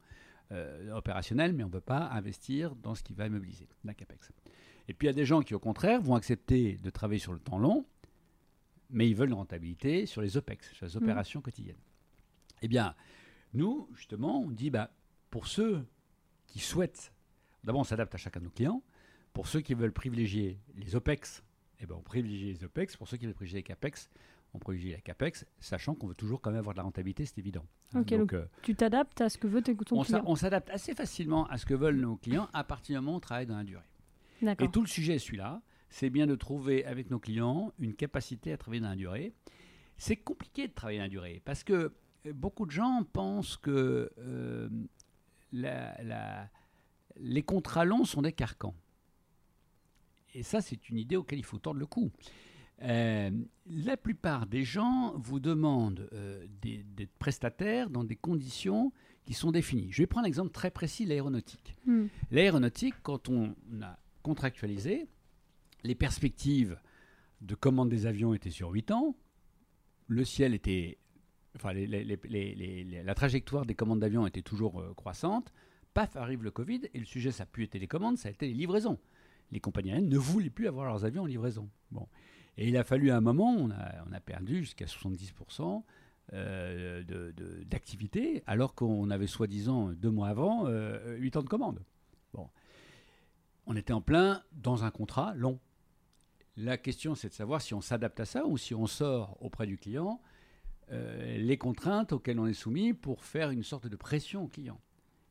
euh, 0.52 0.92
opérationnelle, 0.94 1.54
mais 1.54 1.64
on 1.64 1.70
veut 1.70 1.80
pas 1.80 2.10
investir 2.10 2.76
dans 2.76 2.96
ce 2.96 3.04
qui 3.04 3.14
va 3.14 3.28
immobiliser, 3.28 3.70
la 3.86 3.94
capex. 3.94 4.32
Et 4.88 4.94
puis 4.94 5.06
il 5.06 5.10
y 5.10 5.14
a 5.14 5.16
des 5.16 5.26
gens 5.26 5.42
qui, 5.42 5.54
au 5.54 5.60
contraire, 5.60 6.02
vont 6.02 6.16
accepter 6.16 6.78
de 6.78 6.90
travailler 6.90 7.20
sur 7.20 7.34
le 7.34 7.40
temps 7.40 7.60
long, 7.60 7.86
mais 8.90 9.08
ils 9.08 9.16
veulent 9.16 9.30
une 9.30 9.36
rentabilité 9.36 10.08
sur 10.08 10.22
les 10.22 10.38
OPEX, 10.38 10.74
sur 10.74 10.86
les 10.86 10.98
opérations 10.98 11.40
quotidiennes. 11.40 11.78
Eh 12.64 12.68
bien, 12.68 12.96
nous, 13.54 13.88
justement, 13.94 14.42
on 14.42 14.50
dit, 14.50 14.72
bah, 14.72 14.92
pour 15.30 15.48
ceux 15.48 15.86
qui 16.48 16.60
souhaitent, 16.60 17.14
d'abord 17.64 17.82
on 17.82 17.86
s'adapte 17.86 18.14
à 18.16 18.18
chacun 18.18 18.40
de 18.40 18.46
nos 18.46 18.52
clients, 18.52 18.82
pour 19.34 19.48
ceux 19.48 19.62
qui 19.62 19.74
veulent 19.74 19.94
privilégier 19.94 20.60
les 20.76 20.96
OPEX, 20.96 21.44
eh 21.80 21.86
ben, 21.86 21.96
on 21.98 22.02
privilégie 22.02 22.54
les 22.54 22.64
OPEX, 22.64 22.98
pour 22.98 23.08
ceux 23.08 23.18
qui 23.18 23.26
veulent 23.26 23.34
privilégier 23.34 23.60
les 23.60 23.64
CAPEX, 23.64 24.10
on 24.54 24.60
privilégie 24.60 24.92
la 24.94 25.00
CAPEX, 25.02 25.46
sachant 25.60 25.96
qu'on 25.96 26.08
veut 26.08 26.16
toujours 26.16 26.42
quand 26.42 26.52
même 26.52 26.60
avoir 26.60 26.74
de 26.74 26.78
la 26.80 26.84
rentabilité, 26.84 27.26
c'est 27.26 27.38
évident. 27.38 27.66
Donc, 28.20 28.34
euh, 28.34 28.46
Tu 28.64 28.76
t'adaptes 28.76 29.22
à 29.22 29.30
ce 29.30 29.38
que 29.38 29.48
veut 29.48 29.62
ton 29.62 29.72
on 29.92 30.04
client. 30.04 30.24
on 30.26 30.36
s'adapte 30.36 30.70
assez 30.70 30.94
facilement 30.94 31.48
à 31.48 31.58
ce 31.58 31.66
que 31.66 31.74
veulent 31.74 31.96
nos 32.00 32.18
clients 32.18 32.50
à 32.54 32.64
partir 32.66 33.00
du 33.00 33.06
moment 33.06 33.14
où 33.14 33.18
on 33.18 33.22
travaille 33.22 33.46
dans 33.46 33.58
la 33.58 33.64
durée. 33.64 33.84
Et 34.66 34.70
tout 34.70 34.82
le 34.82 34.88
sujet 34.88 35.16
est 35.16 35.20
celui-là, 35.20 35.62
c'est 35.90 36.10
bien 36.10 36.28
de 36.28 36.36
trouver 36.36 36.84
avec 36.86 37.10
nos 37.10 37.20
clients 37.20 37.72
une 37.80 37.94
capacité 37.94 38.52
à 38.52 38.58
travailler 38.58 38.82
dans 38.82 38.90
la 38.90 38.96
durée. 38.96 39.34
C'est 39.98 40.16
compliqué 40.18 40.68
de 40.68 40.74
travailler 40.74 40.98
dans 41.00 41.06
la 41.06 41.10
durée 41.10 41.42
parce 41.46 41.64
que 41.64 41.94
euh, 42.26 42.34
beaucoup 42.34 42.66
de 42.66 42.72
gens 42.72 43.04
pensent 43.14 43.56
que 43.58 44.12
euh, 44.18 44.70
la- 45.54 46.02
la- 46.04 46.50
les 47.22 47.44
contrats 47.44 47.86
longs 47.86 48.06
sont 48.06 48.22
des 48.22 48.32
carcans. 48.34 48.76
Et 50.34 50.44
ça, 50.44 50.62
c'est 50.62 50.90
une 50.90 50.98
idée 50.98 51.16
auquel 51.18 51.40
il 51.40 51.46
faut 51.46 51.60
tordre 51.60 51.80
le 51.80 51.86
cou. 51.86 52.12
Euh, 52.84 53.30
la 53.68 53.98
plupart 53.98 54.48
des 54.48 54.64
gens 54.64 55.14
vous 55.18 55.40
demandent 55.40 56.10
euh, 56.14 56.46
des, 56.62 56.84
des 56.84 57.06
prestataires 57.06 57.90
dans 57.90 58.04
des 58.04 58.16
conditions 58.16 58.92
qui 59.26 59.34
sont 59.34 59.52
définies. 59.52 59.92
Je 59.92 60.02
vais 60.02 60.08
prendre 60.08 60.26
un 60.26 60.28
exemple 60.28 60.52
très 60.52 60.72
précis, 60.72 61.06
l'aéronautique. 61.06 61.76
Hmm. 61.86 62.08
L'aéronautique, 62.32 62.96
quand 63.04 63.30
on 63.30 63.54
a 63.84 64.00
contractualisé, 64.24 65.08
les 65.84 65.96
perspectives 65.96 66.80
de 67.42 67.54
commande 67.56 67.90
des 67.90 68.06
avions 68.08 68.34
étaient 68.34 68.50
sur 68.52 68.70
8 68.72 68.92
ans, 68.92 69.16
le 70.08 70.24
ciel 70.26 70.54
était... 70.54 70.98
Enfin, 71.56 71.74
les- 71.74 71.86
les- 71.88 72.06
les- 72.06 73.04
la 73.04 73.14
trajectoire 73.14 73.66
des 73.66 73.76
commandes 73.76 74.00
d'avions 74.00 74.26
était 74.26 74.42
toujours 74.42 74.80
euh, 74.80 74.94
croissante. 74.96 75.52
Paf, 75.94 76.16
arrive 76.16 76.44
le 76.44 76.52
Covid, 76.52 76.82
et 76.94 77.00
le 77.00 77.06
sujet, 77.06 77.32
ça 77.32 77.44
n'a 77.44 77.48
plus 77.48 77.64
été 77.64 77.80
les 77.80 77.88
commandes, 77.88 78.18
ça 78.18 78.30
a 78.30 78.32
été 78.32 78.48
les 78.48 78.54
livraisons. 78.54 79.00
Les 79.52 79.60
compagnies 79.60 79.92
aériennes 79.92 80.10
ne 80.10 80.18
voulaient 80.18 80.50
plus 80.50 80.68
avoir 80.68 80.86
leurs 80.86 81.04
avions 81.04 81.24
en 81.24 81.26
livraison. 81.26 81.70
Bon. 81.92 82.08
Et 82.58 82.70
il 82.70 82.78
a 82.78 82.84
fallu 82.84 83.12
un 83.12 83.22
moment, 83.22 83.54
on 83.54 83.70
a, 83.72 83.76
a 83.76 84.20
perdu 84.20 84.60
jusqu'à 84.60 84.86
70% 84.86 85.84
euh, 86.34 87.04
d'activité, 87.66 88.44
alors 88.48 88.74
qu'on 88.74 89.10
avait 89.10 89.28
soi-disant 89.28 89.90
deux 89.90 90.12
mois 90.12 90.30
avant 90.30 90.68
euh, 90.68 91.18
8 91.18 91.38
ans 91.38 91.44
de 91.44 91.50
commandes. 91.50 91.84
Bon. 92.34 92.50
On 93.66 93.76
était 93.76 93.94
en 93.94 94.02
plein 94.02 94.42
dans 94.54 94.84
un 94.86 94.92
contrat 94.92 95.34
long. 95.36 95.60
La 96.56 96.78
question, 96.78 97.16
c'est 97.16 97.30
de 97.30 97.34
savoir 97.34 97.62
si 97.62 97.74
on 97.74 97.82
s'adapte 97.82 98.20
à 98.20 98.26
ça 98.26 98.46
ou 98.46 98.58
si 98.58 98.74
on 98.74 98.88
sort 98.88 99.38
auprès 99.42 99.68
du 99.68 99.78
client 99.78 100.22
euh, 100.92 101.38
les 101.38 101.58
contraintes 101.58 102.12
auxquelles 102.12 102.40
on 102.40 102.48
est 102.48 102.54
soumis 102.54 102.94
pour 102.94 103.24
faire 103.24 103.50
une 103.50 103.64
sorte 103.64 103.88
de 103.88 103.96
pression 103.96 104.44
au 104.44 104.48
client. 104.48 104.80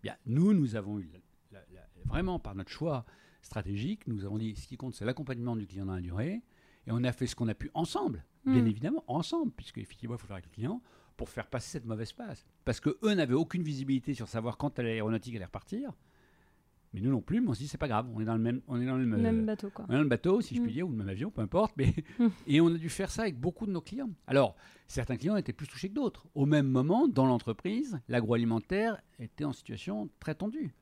Bien, 0.03 0.17
nous, 0.27 0.53
nous 0.55 0.77
avons 0.77 0.99
eu, 0.99 1.11
la- 1.53 1.59
la- 1.61 1.67
la- 1.75 1.87
vraiment 2.07 2.39
par 2.39 2.55
notre 2.55 2.71
choix 2.71 3.05
stratégique, 3.43 4.07
nous 4.07 4.25
avons 4.25 4.39
dit 4.39 4.55
ce 4.57 4.67
qui 4.67 4.77
compte, 4.77 4.95
c'est 4.95 5.05
l'accompagnement 5.05 5.57
du 5.57 5.67
client 5.67 5.87
dans 5.87 5.95
la 5.95 6.01
durée. 6.01 6.43
Et 6.87 6.93
on 6.93 7.05
a 7.05 7.13
fait 7.13 7.27
ce 7.27 7.37
qu'on 7.37 7.49
a 7.49 7.55
pu 7.55 7.71
ensemble, 7.75 8.25
bien 8.47 8.63
Mm. 8.63 8.67
évidemment, 8.67 9.05
ensemble, 9.07 9.53
puisque 9.53 9.79
effectivement, 9.79 10.15
il 10.17 10.19
faut 10.19 10.27
faire 10.27 10.37
avec 10.37 10.47
le 10.47 10.53
client 10.53 10.83
pour 11.17 11.29
faire 11.29 11.47
passer 11.47 11.69
cette 11.71 11.85
mauvaise 11.85 12.13
passe. 12.13 12.47
Parce 12.65 12.81
qu'eux 12.81 13.15
n'avaient 13.15 13.35
aucune 13.35 13.63
visibilité 13.63 14.15
sur 14.15 14.29
savoir 14.29 14.57
quand 14.57 14.79
l'aéronautique 14.79 15.37
allait 15.37 15.45
repartir. 15.45 15.93
Mais 16.93 17.01
nous 17.01 17.11
non 17.11 17.21
plus, 17.21 17.41
mais 17.41 17.49
on 17.49 17.55
se 17.55 17.61
dit, 17.61 17.69
c'est 17.69 17.79
pas 17.79 17.87
grave, 17.87 18.09
on 18.13 18.21
est 18.21 18.25
dans 18.25 18.35
le 18.35 18.41
même, 18.41 18.63
on 18.67 18.81
est 18.81 18.87
dans 18.87 18.97
le 18.97 19.07
même, 19.07 19.21
Même 19.21 19.47
bateau, 19.47 19.71
quoi. 19.71 19.85
on 19.89 19.93
est 19.93 19.97
dans 19.97 20.03
le 20.03 20.09
bateau, 20.09 20.41
si 20.41 20.57
je 20.57 20.61
Mm. 20.61 20.65
puis 20.65 20.73
dire, 20.73 20.89
ou 20.89 20.91
le 20.91 20.97
même 20.97 21.09
avion, 21.09 21.31
peu 21.31 21.41
importe. 21.41 21.73
Mais... 21.77 21.95
Mm. 22.19 22.27
Et 22.49 22.61
on 22.61 22.67
a 22.75 22.79
dû 22.79 22.89
faire 22.89 23.11
ça 23.13 23.23
avec 23.23 23.39
beaucoup 23.39 23.65
de 23.67 23.71
nos 23.71 23.81
clients. 23.81 24.11
Alors, 24.27 24.57
certains 24.89 25.17
clients 25.17 25.37
étaient 25.37 25.53
plus 25.53 25.69
touchés 25.69 25.89
que 25.89 25.95
d'autres. 25.95 26.27
Au 26.35 26.47
même 26.47 26.67
moment, 26.67 27.07
dans 27.07 27.27
l'entreprise, 27.27 28.01
l'agroalimentaire 28.09 29.01
était 29.21 29.45
en 29.45 29.53
situation 29.53 30.09
très 30.19 30.35
tendue. 30.35 30.75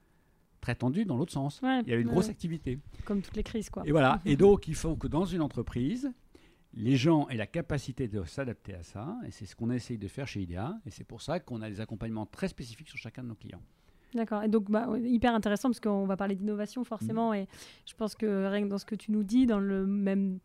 Très 0.63 0.75
tendue 0.75 1.05
dans 1.05 1.17
l'autre 1.19 1.33
sens. 1.33 1.61
Ouais, 1.63 1.81
Il 1.83 1.89
y 1.89 1.93
avait 1.93 2.01
une 2.03 2.09
ouais, 2.09 2.15
grosse 2.15 2.31
activité. 2.31 2.79
Comme 3.05 3.21
toutes 3.23 3.37
les 3.37 3.43
crises, 3.45 3.69
quoi. 3.71 3.83
Et 3.87 3.93
voilà. 3.93 4.21
Et 4.25 4.37
donc, 4.37 4.67
il 4.67 4.75
faut 4.75 4.97
que 4.97 5.07
dans 5.09 5.25
une 5.27 5.43
entreprise, 5.43 6.11
les 6.73 6.97
gens 6.97 7.29
aient 7.29 7.37
la 7.37 7.47
capacité 7.47 8.09
de 8.09 8.25
s'adapter 8.25 8.75
à 8.75 8.83
ça. 8.83 9.17
Et 9.27 9.31
c'est 9.31 9.45
ce 9.47 9.55
qu'on 9.55 9.71
essaye 9.71 9.99
de 9.99 10.09
faire 10.09 10.27
chez 10.27 10.41
IDEA. 10.41 10.81
Et 10.87 10.91
c'est 10.91 11.05
pour 11.05 11.21
ça 11.23 11.39
qu'on 11.39 11.61
a 11.63 11.69
des 11.69 11.81
accompagnements 11.81 12.27
très 12.27 12.49
spécifiques 12.49 12.89
sur 12.89 12.99
chacun 12.99 13.23
de 13.23 13.29
nos 13.29 13.35
clients. 13.35 13.63
D'accord. 14.15 14.43
Et 14.43 14.49
donc, 14.49 14.71
bah, 14.71 14.89
hyper 15.03 15.35
intéressant 15.35 15.69
parce 15.69 15.81
qu'on 15.81 16.07
va 16.07 16.17
parler 16.17 16.35
d'innovation 16.35 16.83
forcément. 16.85 17.35
Et 17.35 17.47
je 17.87 17.95
pense 17.95 18.15
que 18.15 18.47
rien 18.47 18.63
que 18.63 18.69
dans 18.69 18.79
ce 18.79 18.87
que 18.87 18.95
tu 18.95 19.13
nous 19.13 19.23
dis, 19.23 19.47
dans 19.47 19.61
le 19.61 19.87
même. 19.87 20.39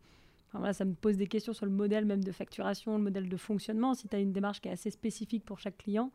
enfin, 0.48 0.58
voilà, 0.58 0.72
ça 0.74 0.84
me 0.84 0.94
pose 0.94 1.16
des 1.16 1.26
questions 1.26 1.52
sur 1.52 1.64
le 1.66 1.72
modèle 1.72 2.04
même 2.04 2.22
de 2.22 2.32
facturation, 2.32 2.96
le 2.98 3.02
modèle 3.04 3.28
de 3.28 3.36
fonctionnement. 3.36 3.94
Si 3.94 4.08
tu 4.08 4.16
as 4.16 4.20
une 4.20 4.32
démarche 4.32 4.60
qui 4.60 4.68
est 4.68 4.72
assez 4.72 4.90
spécifique 4.90 5.44
pour 5.44 5.60
chaque 5.60 5.78
client, 5.78 6.12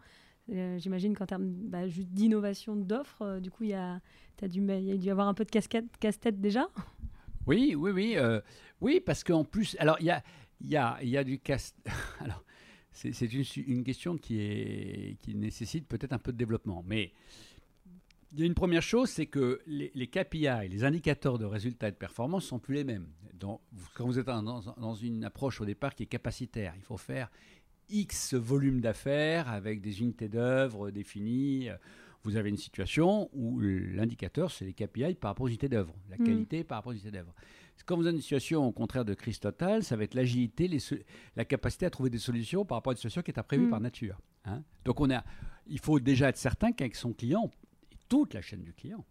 euh, 0.51 0.77
j'imagine 0.77 1.15
qu'en 1.15 1.25
termes 1.25 1.47
bah, 1.47 1.88
juste 1.88 2.09
d'innovation 2.09 2.75
d'offres, 2.75 3.21
euh, 3.23 3.39
du 3.39 3.51
coup, 3.51 3.63
il 3.63 3.69
y 3.69 3.73
a, 3.73 3.99
t'as 4.38 4.47
dû, 4.47 4.62
y 4.62 4.91
a 4.91 4.97
dû 4.97 5.07
y 5.07 5.09
avoir 5.12 5.27
un 5.27 5.33
peu 5.33 5.45
de 5.45 5.49
casse-tête 5.51 6.39
déjà. 6.41 6.67
Oui, 7.47 7.73
oui, 7.75 7.91
oui. 7.91 8.13
euh, 8.15 8.41
oui, 8.81 8.99
parce 8.99 9.23
qu'en 9.23 9.43
plus, 9.43 9.75
alors 9.79 9.97
il 9.99 10.05
y 10.05 10.12
a, 10.12 10.21
y, 10.62 10.75
a, 10.75 10.97
y 11.03 11.17
a 11.17 11.23
du 11.23 11.39
casse. 11.39 11.73
alors, 12.19 12.43
c'est 12.91 13.12
une, 13.58 13.84
question 13.84 14.17
qui, 14.17 14.39
est, 14.39 15.17
qui 15.21 15.36
nécessite 15.36 15.88
peut-être 15.88 16.13
un 16.13 16.17
peu 16.19 16.32
de 16.32 16.38
développement. 16.38 16.84
Mais 16.86 17.12
il 18.34 18.39
y 18.39 18.43
a 18.43 18.45
une 18.45 18.54
première 18.56 18.82
chose, 18.82 19.10
c'est 19.10 19.25
que 19.28 19.60
les, 19.67 19.91
les 19.95 20.08
KPI, 20.08 20.47
les 20.69 20.84
indicateurs 20.84 21.38
de 21.39 21.45
résultats 21.45 21.88
et 21.88 21.91
de 21.91 21.95
performance 21.97 22.45
sont 22.45 22.60
plus 22.60 22.75
les 22.75 22.84
mêmes. 22.84 23.08
Dans- 23.39 23.62
quand 23.95 24.06
vous 24.06 24.19
êtes 24.19 24.25
dans, 24.28 24.95
une 24.95 25.23
approche 25.23 25.62
au 25.62 25.65
départ 25.65 25.95
qui 25.95 26.04
est 26.04 26.08
capacitaire, 26.08 26.73
il 26.75 26.84
faut 26.84 26.97
faire 26.97 27.32
X 27.89 28.34
volume 28.34 28.82
d'affaires 28.82 29.49
avec 29.49 29.82
des 29.82 30.02
unités 30.02 30.28
d'œuvre 30.30 30.91
définies. 30.91 31.69
Vous 32.23 32.36
avez 32.36 32.49
une 32.49 32.58
situation 32.58 33.30
où 33.34 33.60
l'indicateur, 33.62 34.52
c'est 34.52 34.65
les 34.65 34.73
KPI 34.73 35.15
par 35.15 35.32
rapport 35.32 35.45
aux 35.45 35.49
unités 35.49 35.69
d'œuvre, 35.69 35.95
la 36.10 36.17
Mm. 36.17 36.23
qualité 36.25 36.63
par 36.65 36.80
rapport 36.80 36.89
aux 36.91 36.95
unités 36.95 37.12
d'œuvre. 37.12 37.34
Quand 37.85 37.95
vous 37.97 38.05
avez 38.05 38.15
une 38.15 38.21
situation 38.21 38.65
au 38.67 38.71
contraire 38.71 39.05
de 39.05 39.13
crise 39.13 39.39
totale, 39.39 39.83
ça 39.83 39.95
va 39.95 40.03
être 40.03 40.13
l'agilité, 40.13 40.69
la 41.35 41.45
capacité 41.45 41.85
à 41.85 41.89
trouver 41.89 42.09
des 42.09 42.19
solutions 42.19 42.63
par 42.65 42.77
rapport 42.77 42.91
à 42.91 42.93
une 42.93 42.97
situation 42.97 43.21
qui 43.23 43.31
est 43.31 43.39
imprévue 43.39 43.65
Mm. 43.65 43.69
par 43.69 43.79
nature. 43.81 44.19
hein. 44.45 44.63
Donc 44.85 44.99
on 45.01 45.09
a, 45.09 45.23
il 45.67 45.79
faut 45.79 45.99
déjà 45.99 46.29
être 46.29 46.37
certain 46.37 46.71
qu'avec 46.71 46.95
son 46.95 47.13
client, 47.13 47.49
toute 48.07 48.33
la 48.33 48.41
chaîne 48.41 48.63
du 48.63 48.73
client, 48.73 49.03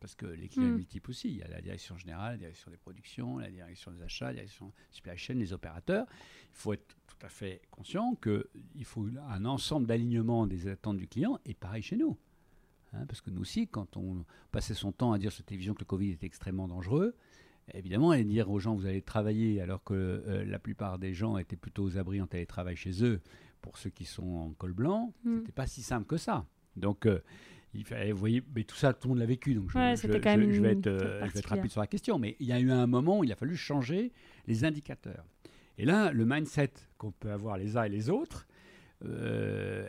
parce 0.00 0.14
que 0.14 0.26
les 0.26 0.48
clients 0.48 0.68
Mm. 0.70 0.76
multiples 0.76 1.10
aussi, 1.10 1.28
il 1.28 1.36
y 1.36 1.42
a 1.42 1.48
la 1.48 1.60
direction 1.60 1.96
générale, 1.98 2.32
la 2.32 2.38
direction 2.38 2.70
des 2.70 2.76
productions, 2.78 3.38
la 3.38 3.50
direction 3.50 3.90
des 3.90 4.02
achats, 4.02 4.26
la 4.26 4.34
direction 4.34 4.72
supply 4.90 5.16
chain, 5.18 5.34
les 5.34 5.52
opérateurs. 5.52 6.06
Il 6.50 6.56
faut 6.56 6.72
être 6.72 6.96
tout 7.06 7.16
à 7.26 7.28
fait 7.28 7.60
conscient 7.70 8.14
qu'il 8.14 8.84
faut 8.84 9.06
un 9.28 9.44
ensemble 9.44 9.86
d'alignement 9.86 10.46
des 10.46 10.68
attentes 10.68 10.96
du 10.98 11.08
client, 11.08 11.38
et 11.44 11.52
pareil 11.54 11.82
chez 11.82 11.96
nous. 11.96 12.16
Hein, 12.92 13.04
parce 13.06 13.20
que 13.20 13.30
nous 13.30 13.40
aussi, 13.42 13.66
quand 13.66 13.96
on 13.96 14.24
passait 14.52 14.72
son 14.74 14.92
temps 14.92 15.12
à 15.12 15.18
dire 15.18 15.32
sur 15.32 15.44
télévision 15.44 15.74
que 15.74 15.80
le 15.80 15.86
Covid 15.86 16.10
était 16.12 16.26
extrêmement 16.26 16.68
dangereux, 16.68 17.14
évidemment, 17.74 18.12
et 18.12 18.24
dire 18.24 18.50
aux 18.50 18.58
gens 18.58 18.74
vous 18.74 18.86
allez 18.86 19.02
travailler 19.02 19.60
alors 19.60 19.82
que 19.84 19.94
euh, 19.94 20.44
la 20.44 20.58
plupart 20.58 20.98
des 20.98 21.12
gens 21.14 21.36
étaient 21.38 21.56
plutôt 21.56 21.84
aux 21.84 21.98
abris 21.98 22.20
en 22.20 22.26
télétravail 22.26 22.76
chez 22.76 23.04
eux, 23.04 23.20
pour 23.62 23.78
ceux 23.78 23.90
qui 23.90 24.04
sont 24.04 24.26
en 24.26 24.50
col 24.52 24.72
blanc, 24.72 25.12
Mm. 25.24 25.38
c'était 25.40 25.52
pas 25.52 25.66
si 25.66 25.82
simple 25.82 26.06
que 26.06 26.16
ça. 26.16 26.46
Donc, 26.76 27.06
euh, 27.06 27.20
il 27.74 27.84
fallait, 27.84 28.12
vous 28.12 28.18
voyez, 28.18 28.42
mais 28.54 28.64
tout 28.64 28.76
ça, 28.76 28.92
tout 28.94 29.08
le 29.08 29.14
monde 29.14 29.18
l'a 29.18 29.26
vécu. 29.26 29.54
Donc, 29.54 29.70
je, 29.70 29.76
Ouais, 29.78 29.96
je- 29.96 30.02
je- 30.02 30.06
même 30.12 30.52
je 30.52 30.60
vais 30.60 30.72
être, 30.72 30.86
euh, 30.86 30.96
étape 30.96 31.02
je 31.02 31.08
vais 31.08 31.14
être 31.16 31.20
particulière. 31.20 31.50
rapide 31.58 31.70
sur 31.72 31.80
la 31.80 31.86
question. 31.86 32.18
Mais 32.18 32.36
il 32.40 32.46
y 32.46 32.52
a 32.52 32.60
eu 32.60 32.70
un 32.70 32.86
moment 32.86 33.18
où 33.18 33.24
il 33.24 33.32
a 33.32 33.36
fallu 33.36 33.56
changer 33.56 34.12
les 34.46 34.64
indicateurs. 34.64 35.24
Et 35.78 35.84
là, 35.84 36.10
le 36.12 36.24
mindset 36.24 36.72
qu'on 36.96 37.10
peut 37.12 37.30
avoir 37.32 37.58
les 37.58 37.76
uns 37.76 37.82
et 37.84 37.88
les 37.90 38.08
autres 38.08 38.46
euh, 39.04 39.86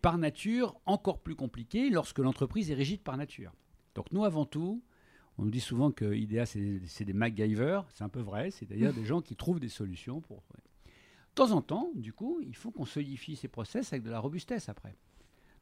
par 0.00 0.16
nature 0.18 0.76
encore 0.86 1.18
plus 1.22 1.34
compliqué 1.36 1.90
lorsque 1.90 2.18
l'entreprise 2.18 2.70
est 2.70 2.74
rigide 2.74 3.00
par 3.02 3.16
nature. 3.16 3.52
Donc, 3.94 4.10
nous, 4.12 4.24
avant 4.24 4.44
tout, 4.46 4.82
on 5.38 5.44
nous 5.44 5.50
dit 5.50 5.60
souvent 5.60 5.90
que 5.90 6.14
IDEA, 6.14 6.46
c'est 6.46 6.80
c'est 6.86 7.04
des 7.04 7.12
MacGyver. 7.12 7.80
C'est 7.90 8.04
un 8.04 8.08
peu 8.08 8.20
vrai, 8.20 8.50
c'est-à-dire 8.50 8.92
des 8.92 9.04
gens 9.04 9.20
qui 9.20 9.34
trouvent 9.36 9.60
des 9.60 9.68
solutions 9.68 10.20
pour. 10.20 10.42
De 10.56 11.34
temps 11.34 11.50
en 11.50 11.62
temps, 11.62 11.90
du 11.96 12.12
coup, 12.12 12.40
il 12.42 12.54
faut 12.54 12.70
qu'on 12.70 12.84
solidifie 12.84 13.34
ces 13.34 13.48
process 13.48 13.92
avec 13.92 14.04
de 14.04 14.10
la 14.10 14.20
robustesse 14.20 14.68
après. 14.68 14.94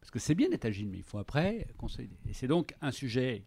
Parce 0.01 0.11
que 0.11 0.19
c'est 0.19 0.35
bien 0.35 0.49
d'être 0.51 0.67
agile, 0.67 0.89
mais 0.89 0.99
il 0.99 1.03
faut 1.05 1.19
après 1.19 1.67
consolider. 1.79 2.17
Et 2.29 2.35
c'est 2.35 2.49
donc 2.49 2.75
un 2.83 2.91
sujet 2.91 3.45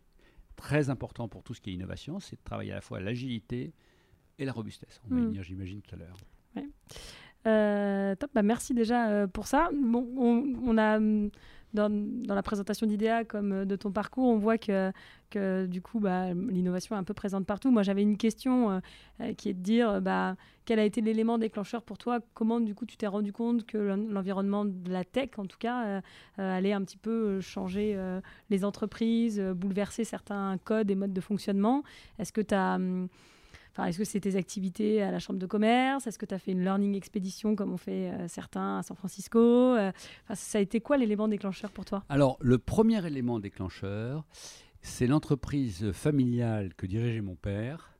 très 0.55 0.89
important 0.89 1.27
pour 1.27 1.43
tout 1.43 1.53
ce 1.53 1.61
qui 1.61 1.69
est 1.69 1.73
innovation, 1.73 2.19
c'est 2.19 2.37
de 2.37 2.41
travailler 2.43 2.71
à 2.71 2.75
la 2.75 2.81
fois 2.81 2.99
l'agilité 2.99 3.73
et 4.39 4.45
la 4.45 4.53
robustesse. 4.53 5.01
On 5.05 5.09
va 5.13 5.19
y 5.19 5.23
Mm. 5.23 5.25
venir, 5.27 5.43
j'imagine, 5.43 5.81
tout 5.81 5.93
à 5.95 5.97
l'heure. 5.99 6.17
Euh, 7.47 8.15
top, 8.15 8.31
bah 8.33 8.41
merci 8.41 8.73
déjà 8.73 9.09
euh, 9.09 9.27
pour 9.27 9.47
ça. 9.47 9.69
Bon, 9.73 10.07
on, 10.65 10.77
a 10.77 10.97
hum, 10.97 11.29
dans, 11.73 11.91
la 12.27 12.41
présentation 12.41 12.87
d'IDEA 12.87 13.23
comme 13.23 13.51
euh, 13.51 13.65
de 13.65 13.75
ton 13.75 13.91
parcours, 13.91 14.27
on 14.27 14.37
voit 14.37 14.57
que, 14.57 14.91
du 15.67 15.81
coup 15.81 15.99
bah, 15.99 16.33
l'innovation 16.33 16.95
est 16.95 16.99
un 16.99 17.03
peu 17.03 17.13
présente 17.13 17.45
partout. 17.45 17.69
Moi 17.69 17.83
j'avais 17.83 18.01
une 18.01 18.15
question 18.15 18.81
qui 19.37 19.49
est 19.49 19.53
de 19.53 19.59
dire 19.59 20.01
bah, 20.01 20.37
quel 20.63 20.79
a 20.79 20.85
été 20.85 21.01
l'élément 21.01 21.37
déclencheur 21.37 21.83
pour 21.83 21.97
toi? 21.97 22.19
Comment 22.33 22.61
du 22.61 22.73
coup 22.73 22.85
tu 22.85 22.95
t'es 22.95 23.07
rendu 23.07 23.33
compte 23.33 23.65
que 23.65 23.77
l'en- 23.77 23.97
l'environnement 23.97 24.63
de 24.63 24.89
la 24.89 25.03
tech 25.03 25.31
en 25.37 25.45
tout 25.45 25.57
cas 25.59 26.01
allait 26.37 26.71
un 26.71 26.81
petit 26.85 26.95
peu 26.95 27.41
changer 27.41 27.99
les 28.49 28.63
entreprises, 28.63 29.41
bouleverser 29.41 30.05
certains 30.05 30.57
codes 30.63 30.89
et 30.89 30.95
modes 30.95 31.13
de 31.13 31.21
fonctionnement? 31.21 31.83
Est-ce 32.17 32.31
que 32.31 32.39
tu 32.39 32.55
as 32.55 32.79
Est-ce 33.83 33.97
que 33.97 34.05
c'est 34.05 34.21
tes 34.21 34.35
activités 34.37 35.01
à 35.01 35.11
la 35.11 35.19
chambre 35.19 35.39
de 35.39 35.45
commerce? 35.45 36.07
Est-ce 36.07 36.17
que 36.17 36.25
tu 36.25 36.33
as 36.33 36.39
fait 36.39 36.51
une 36.51 36.61
learning 36.63 36.95
expédition 36.95 37.55
comme 37.55 37.73
on 37.73 37.77
fait 37.77 38.11
euh, 38.11 38.27
certains 38.27 38.79
à 38.79 38.83
San 38.83 38.95
Francisco? 38.95 39.39
Euh, 39.39 39.91
Ça 40.33 40.57
a 40.57 40.61
été 40.61 40.79
quoi 40.79 40.97
l'élément 40.97 41.27
déclencheur 41.27 41.71
pour 41.71 41.83
toi? 41.83 42.03
Alors, 42.09 42.37
le 42.39 42.57
premier 42.57 43.05
élément 43.05 43.39
déclencheur, 43.39 44.25
c'est 44.81 45.07
l'entreprise 45.07 45.91
familiale 45.91 46.73
que 46.75 46.85
dirigeait 46.85 47.21
mon 47.21 47.35
père. 47.35 47.91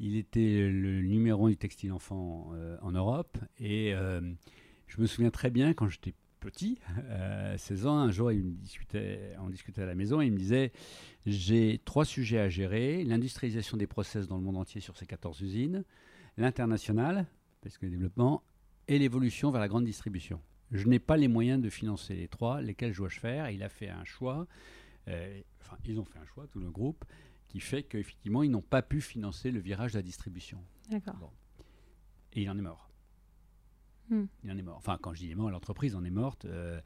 Il 0.00 0.16
était 0.16 0.68
le 0.68 1.00
numéro 1.02 1.46
un 1.46 1.50
du 1.50 1.56
textile 1.56 1.92
enfant 1.92 2.50
euh, 2.54 2.76
en 2.82 2.92
Europe. 2.92 3.38
Et 3.58 3.94
je 4.86 5.00
me 5.00 5.06
souviens 5.06 5.30
très 5.30 5.50
bien 5.50 5.72
quand 5.72 5.88
j'étais 5.88 6.14
petit, 6.40 6.78
euh, 7.04 7.56
16 7.56 7.86
ans, 7.86 7.98
un 7.98 8.10
jour, 8.10 8.32
il 8.32 8.42
me 8.42 8.52
discutait, 8.52 9.34
on 9.40 9.50
discutait 9.50 9.82
à 9.82 9.86
la 9.86 9.94
maison 9.94 10.20
et 10.20 10.26
il 10.26 10.32
me 10.32 10.38
disait 10.38 10.72
J'ai 11.26 11.80
trois 11.84 12.04
sujets 12.04 12.38
à 12.38 12.48
gérer 12.48 13.04
l'industrialisation 13.04 13.76
des 13.76 13.86
process 13.86 14.26
dans 14.26 14.36
le 14.36 14.42
monde 14.42 14.56
entier 14.56 14.80
sur 14.80 14.96
ces 14.96 15.06
14 15.06 15.40
usines, 15.40 15.84
l'international, 16.36 17.26
parce 17.62 17.78
que 17.78 17.86
le 17.86 17.92
développement, 17.92 18.42
et 18.88 18.98
l'évolution 18.98 19.50
vers 19.50 19.60
la 19.60 19.68
grande 19.68 19.84
distribution. 19.84 20.40
Je 20.72 20.86
n'ai 20.86 20.98
pas 20.98 21.16
les 21.16 21.28
moyens 21.28 21.60
de 21.62 21.70
financer 21.70 22.14
les 22.14 22.28
trois, 22.28 22.60
lesquels 22.60 22.92
dois-je 22.92 23.20
faire? 23.20 23.50
Il 23.50 23.62
a 23.62 23.68
fait 23.68 23.88
un 23.88 24.04
choix, 24.04 24.46
euh, 25.08 25.40
enfin, 25.60 25.76
ils 25.84 25.98
ont 25.98 26.04
fait 26.04 26.18
un 26.18 26.26
choix, 26.26 26.46
tout 26.48 26.60
le 26.60 26.70
groupe, 26.70 27.04
qui 27.48 27.60
fait 27.60 27.82
qu'effectivement, 27.84 28.42
ils 28.42 28.50
n'ont 28.50 28.62
pas 28.62 28.82
pu 28.82 29.00
financer 29.00 29.50
le 29.50 29.60
virage 29.60 29.92
de 29.92 29.98
la 29.98 30.02
distribution. 30.02 30.62
D'accord. 30.90 31.32
Et 32.32 32.42
il 32.42 32.50
en 32.50 32.58
est 32.58 32.62
mort. 32.62 32.85
Hmm. 34.08 34.26
Il 34.44 34.52
en 34.52 34.58
est 34.58 34.62
mort. 34.62 34.76
Enfin, 34.76 34.98
quand 35.00 35.14
je 35.14 35.20
dis 35.20 35.26
il 35.26 35.32
est 35.32 35.36
mort, 35.36 35.50
l'entreprise 35.50 35.94
en 35.94 36.04
est 36.04 36.10
morte 36.10 36.44
euh, 36.44 36.80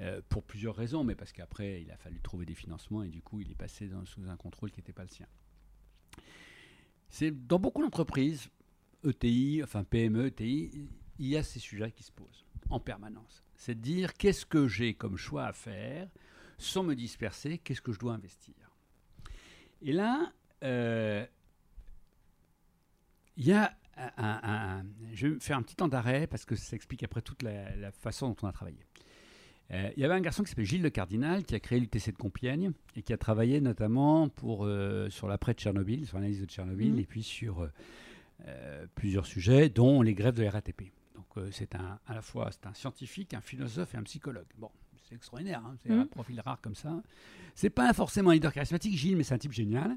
euh, 0.00 0.20
pour 0.28 0.42
plusieurs 0.42 0.74
raisons, 0.74 1.04
mais 1.04 1.14
parce 1.14 1.32
qu'après, 1.32 1.82
il 1.82 1.90
a 1.90 1.96
fallu 1.96 2.20
trouver 2.20 2.46
des 2.46 2.54
financements 2.54 3.02
et 3.02 3.08
du 3.08 3.22
coup, 3.22 3.40
il 3.40 3.50
est 3.50 3.56
passé 3.56 3.88
sous 4.04 4.28
un 4.28 4.36
contrôle 4.36 4.70
qui 4.70 4.80
n'était 4.80 4.92
pas 4.92 5.02
le 5.02 5.08
sien. 5.08 5.26
C'est 7.08 7.30
dans 7.46 7.60
beaucoup 7.60 7.82
d'entreprises, 7.82 8.48
ETI, 9.04 9.62
enfin 9.62 9.84
PME, 9.84 10.26
ETI, 10.26 10.88
il 11.18 11.26
y 11.26 11.36
a 11.36 11.42
ces 11.42 11.60
sujets 11.60 11.92
qui 11.92 12.02
se 12.02 12.10
posent 12.10 12.44
en 12.70 12.80
permanence. 12.80 13.44
C'est 13.54 13.76
de 13.76 13.80
dire 13.80 14.14
qu'est-ce 14.14 14.46
que 14.46 14.66
j'ai 14.66 14.94
comme 14.94 15.16
choix 15.16 15.44
à 15.44 15.52
faire 15.52 16.08
sans 16.58 16.82
me 16.82 16.94
disperser, 16.94 17.58
qu'est-ce 17.58 17.82
que 17.82 17.92
je 17.92 17.98
dois 17.98 18.14
investir? 18.14 18.54
Et 19.82 19.92
là, 19.92 20.32
euh, 20.62 21.26
il 23.36 23.46
y 23.46 23.52
a 23.52 23.76
un, 23.96 24.10
un- 24.16 24.40
un- 24.80 24.84
Je 25.12 25.28
vais 25.28 25.40
faire 25.40 25.56
un 25.58 25.62
petit 25.62 25.76
temps 25.76 25.88
d'arrêt 25.88 26.26
parce 26.26 26.44
que 26.44 26.56
ça 26.56 26.74
explique 26.76 27.02
après 27.02 27.22
toute 27.22 27.42
la, 27.42 27.74
la 27.76 27.90
façon 27.92 28.28
dont 28.28 28.36
on 28.42 28.46
a 28.48 28.52
travaillé. 28.52 28.78
Euh, 29.70 29.90
il 29.96 30.02
y 30.02 30.04
avait 30.04 30.14
un 30.14 30.20
garçon 30.20 30.42
qui 30.42 30.50
s'appelait 30.50 30.66
Gilles 30.66 30.82
Le 30.82 30.90
Cardinal 30.90 31.42
qui 31.44 31.54
a 31.54 31.60
créé 31.60 31.80
l'UTC 31.80 32.12
de 32.12 32.18
Compiègne 32.18 32.72
et 32.96 33.02
qui 33.02 33.12
a 33.14 33.16
travaillé 33.16 33.60
notamment 33.62 34.28
pour, 34.28 34.66
euh, 34.66 35.08
sur 35.08 35.26
l'après 35.26 35.54
de 35.54 35.58
Tchernobyl, 35.58 36.06
sur 36.06 36.18
l'analyse 36.18 36.40
de 36.42 36.46
Tchernobyl 36.46 36.92
Mhm. 36.92 36.98
et 36.98 37.06
puis 37.06 37.22
sur 37.22 37.68
euh, 38.46 38.86
plusieurs 38.94 39.24
sujets, 39.26 39.68
dont 39.70 40.02
les 40.02 40.12
grèves 40.14 40.34
de 40.34 40.42
la 40.42 40.50
RATP. 40.50 40.92
Donc 41.14 41.46
c'est 41.52 41.74
un, 41.74 41.98
à 42.06 42.14
la 42.14 42.20
fois 42.22 42.50
c'est 42.52 42.66
un 42.66 42.74
scientifique, 42.74 43.32
un 43.32 43.40
philosophe 43.40 43.94
et 43.94 43.96
un 43.96 44.02
psychologue. 44.02 44.46
Bon, 44.58 44.70
c'est 45.08 45.14
extraordinaire, 45.14 45.62
hein, 45.64 45.76
c'est 45.82 45.90
Mhm. 45.90 46.00
un 46.00 46.06
profil 46.06 46.40
rare 46.40 46.60
comme 46.60 46.74
ça. 46.74 47.02
C'est 47.54 47.70
pas 47.70 47.92
forcément 47.94 48.30
un 48.30 48.34
leader 48.34 48.52
charismatique, 48.52 48.96
Gilles, 48.96 49.16
mais 49.16 49.22
c'est 49.22 49.34
un 49.34 49.38
type 49.38 49.52
génial. 49.52 49.96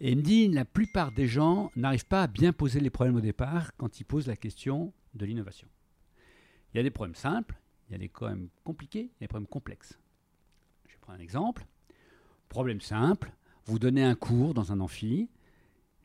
Et 0.00 0.10
il 0.10 0.16
me 0.18 0.22
dit, 0.22 0.48
la 0.48 0.64
plupart 0.64 1.12
des 1.12 1.26
gens 1.26 1.70
n'arrivent 1.76 2.06
pas 2.06 2.22
à 2.24 2.26
bien 2.26 2.52
poser 2.52 2.80
les 2.80 2.90
problèmes 2.90 3.16
au 3.16 3.20
départ 3.20 3.74
quand 3.76 4.00
ils 4.00 4.04
posent 4.04 4.26
la 4.26 4.36
question 4.36 4.92
de 5.14 5.24
l'innovation. 5.24 5.68
Il 6.72 6.78
y 6.78 6.80
a 6.80 6.82
des 6.82 6.90
problèmes 6.90 7.14
simples, 7.14 7.60
il 7.88 7.92
y 7.92 7.94
a 7.94 7.98
des 7.98 8.08
problèmes 8.08 8.48
compliqués, 8.64 9.02
il 9.02 9.04
y 9.20 9.24
a 9.24 9.26
des 9.26 9.28
problèmes 9.28 9.46
complexes. 9.46 9.98
Je 10.88 10.92
vais 10.94 10.98
prendre 11.00 11.18
un 11.18 11.22
exemple. 11.22 11.64
Problème 12.48 12.80
simple, 12.80 13.32
vous 13.66 13.78
donnez 13.78 14.02
un 14.04 14.14
cours 14.16 14.52
dans 14.54 14.72
un 14.72 14.80
amphi. 14.80 15.28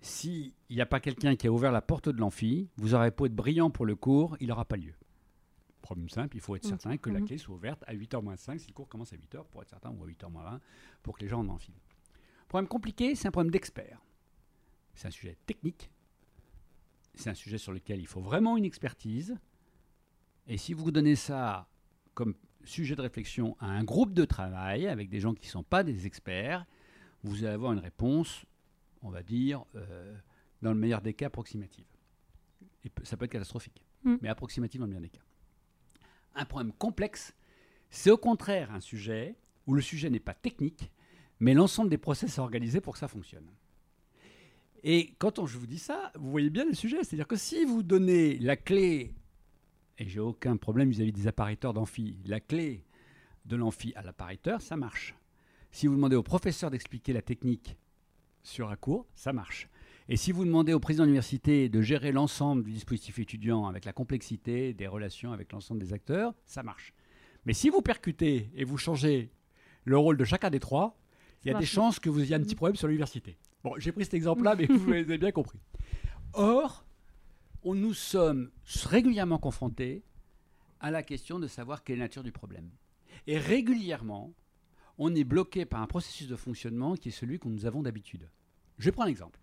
S'il 0.02 0.54
n'y 0.70 0.82
a 0.82 0.86
pas 0.86 1.00
quelqu'un 1.00 1.36
qui 1.36 1.48
a 1.48 1.52
ouvert 1.52 1.72
la 1.72 1.82
porte 1.82 2.08
de 2.10 2.20
l'amphi, 2.20 2.70
vous 2.78 2.94
aurez 2.94 3.12
beau 3.12 3.26
être 3.26 3.36
brillant 3.36 3.70
pour 3.70 3.86
le 3.86 3.96
cours, 3.96 4.38
il 4.40 4.48
n'aura 4.48 4.66
pas 4.66 4.78
lieu. 4.78 4.94
Problème 5.82 6.10
simple, 6.10 6.38
il 6.38 6.42
faut 6.42 6.56
être 6.56 6.64
Mhm. 6.64 6.70
certain 6.70 6.98
que 6.98 7.10
la 7.10 7.20
Mhm. 7.20 7.26
clé 7.26 7.38
soit 7.38 7.56
ouverte 7.56 7.84
à 7.88 7.94
8h 7.94 8.22
moins 8.22 8.38
5 8.38 8.60
si 8.60 8.68
le 8.68 8.74
cours 8.74 8.88
commence 8.88 9.12
à 9.12 9.18
8h 9.18 9.44
pour 9.46 9.62
être 9.64 9.70
certain, 9.70 9.90
ou 9.92 10.04
à 10.04 10.08
8h 10.08 10.30
moins 10.30 10.44
20 10.44 10.62
pour 11.02 11.18
que 11.18 11.22
les 11.24 11.28
gens 11.28 11.40
en 11.40 11.50
enfilent. 11.50 11.74
Problème 12.50 12.68
compliqué, 12.68 13.16
c'est 13.16 13.28
un 13.28 13.32
problème 13.32 13.52
d'expert. 13.52 14.02
C'est 14.96 15.08
un 15.08 15.12
sujet 15.12 15.38
technique. 15.46 15.90
C'est 17.16 17.30
un 17.30 17.34
sujet 17.36 17.58
sur 17.58 17.72
lequel 17.72 18.00
il 18.02 18.08
faut 18.08 18.20
vraiment 18.22 18.58
une 18.58 18.66
expertise. 18.66 19.38
Et 20.48 20.58
si 20.58 20.74
vous 20.74 20.92
donnez 20.92 21.16
ça 21.16 21.70
comme 22.14 22.36
sujet 22.66 22.96
de 22.96 23.02
réflexion 23.02 23.56
à 23.60 23.68
un 23.68 23.84
groupe 23.84 24.14
de 24.14 24.26
travail 24.26 24.88
avec 24.88 25.10
des 25.10 25.20
gens 25.22 25.34
qui 25.34 25.48
ne 25.48 25.52
sont 25.52 25.64
pas 25.64 25.84
des 25.84 26.06
experts, 26.06 26.66
vous 27.24 27.46
allez 27.46 27.54
avoir 27.54 27.72
une 27.72 27.80
réponse, 27.80 28.46
on 29.02 29.10
va 29.10 29.24
dire, 29.24 29.64
euh, 29.76 30.18
dans 30.62 30.74
le 30.74 30.80
meilleur 30.80 31.02
des 31.02 31.14
cas, 31.14 31.28
approximative. 31.28 31.86
Et 32.84 32.92
ça 33.04 33.16
peut 33.16 33.26
être 33.26 33.32
catastrophique, 33.32 33.84
Mm. 34.04 34.16
mais 34.22 34.30
approximative 34.30 34.80
dans 34.80 34.86
le 34.86 34.90
meilleur 34.92 35.02
des 35.04 35.10
cas. 35.10 35.24
Un 36.36 36.46
problème 36.46 36.74
complexe, 36.74 37.34
c'est 37.90 38.12
au 38.12 38.18
contraire 38.18 38.72
un 38.72 38.80
sujet 38.80 39.36
où 39.68 39.74
le 39.74 39.82
sujet 39.82 40.10
n'est 40.10 40.20
pas 40.20 40.34
technique, 40.34 40.92
mais 41.40 41.54
l'ensemble 41.54 41.90
des 41.90 41.98
process 41.98 42.38
est 42.38 42.42
organisé 42.42 42.82
pour 42.82 42.94
que 42.94 43.00
ça 43.00 43.08
fonctionne. 43.08 43.48
Et 44.84 45.14
quand 45.20 45.40
on- 45.40 45.46
je 45.46 45.58
vous 45.58 45.68
dis 45.68 45.80
ça, 45.80 46.12
vous 46.16 46.32
voyez 46.32 46.50
bien 46.50 46.66
le 46.66 46.74
sujet. 46.74 47.04
C'est-à-dire 47.04 47.28
que 47.28 47.36
si 47.36 47.66
vous 47.66 47.84
donnez 47.84 48.38
la 48.40 48.56
clé, 48.56 49.14
et 49.98 50.08
j'ai 50.08 50.20
aucun 50.22 50.56
problème 50.58 50.90
vis-à-vis 50.90 51.12
des 51.12 51.28
appariteurs 51.28 51.74
d'amphi, 51.74 52.18
la 52.26 52.40
clé 52.40 52.86
de 53.46 53.56
l'amphi 53.58 53.94
à 53.96 54.02
l'appariteur, 54.02 54.62
ça 54.62 54.78
marche. 54.78 55.16
Si 55.72 55.88
vous 55.88 55.96
demandez 55.96 56.16
au 56.16 56.24
professeur 56.24 56.72
d'expliquer 56.72 57.14
la 57.14 57.22
technique 57.22 57.76
sur 58.44 58.70
un 58.70 58.76
cours, 58.76 59.06
ça 59.16 59.34
marche. 59.34 59.68
Et 60.08 60.16
si 60.18 60.32
vous 60.32 60.46
demandez 60.46 60.74
au 60.74 60.80
président 60.80 61.04
de 61.04 61.08
l'université 61.10 61.70
de 61.70 61.82
gérer 61.82 62.12
l'ensemble 62.12 62.64
du 62.64 62.72
dispositif 62.72 63.20
étudiant 63.20 63.68
avec 63.68 63.86
la 63.86 63.94
complexité 63.94 64.74
des 64.74 64.88
relations 64.88 65.34
avec 65.34 65.52
l'ensemble 65.52 65.82
des 65.82 65.94
acteurs, 65.94 66.34
ça 66.46 66.64
marche. 66.64 66.94
Mais 67.46 67.54
si 67.54 67.70
vous 67.70 67.82
percutez 67.82 68.50
et 68.56 68.64
vous 68.64 68.78
changez 68.78 69.30
le 69.84 69.98
rôle 69.98 70.18
de 70.18 70.24
chacun 70.24 70.50
des 70.50 70.60
trois, 70.60 70.99
il 71.44 71.52
y 71.52 71.56
a 71.56 71.60
des 71.60 71.66
chances 71.66 72.00
que 72.00 72.10
vous 72.10 72.22
ayez 72.22 72.36
un 72.36 72.42
petit 72.42 72.56
problème 72.56 72.76
sur 72.76 72.88
l'université. 72.88 73.38
Bon, 73.64 73.74
j'ai 73.78 73.92
pris 73.92 74.04
cet 74.04 74.14
exemple-là, 74.14 74.56
mais 74.56 74.66
vous 74.66 74.92
avez 74.92 75.18
bien 75.18 75.32
compris. 75.32 75.60
Or, 76.34 76.86
on, 77.64 77.76
nous 77.76 77.94
sommes 77.94 78.52
régulièrement 78.86 79.38
confrontés 79.38 80.04
à 80.80 80.92
la 80.92 81.04
question 81.04 81.40
de 81.40 81.48
savoir 81.48 81.84
quelle 81.84 81.98
est 81.98 82.00
la 82.00 82.06
nature 82.06 82.24
du 82.24 82.32
problème. 82.32 82.70
Et 83.28 83.38
régulièrement, 83.38 84.34
on 84.98 85.14
est 85.16 85.24
bloqué 85.24 85.66
par 85.66 85.82
un 85.82 85.88
processus 85.88 86.28
de 86.28 86.36
fonctionnement 86.36 86.96
qui 86.96 87.10
est 87.10 87.14
celui 87.14 87.40
que 87.40 87.48
nous 87.48 87.66
avons 87.66 87.82
d'habitude. 87.82 88.30
Je 88.78 88.90
prends 88.90 89.04
un 89.04 89.08
exemple. 89.08 89.40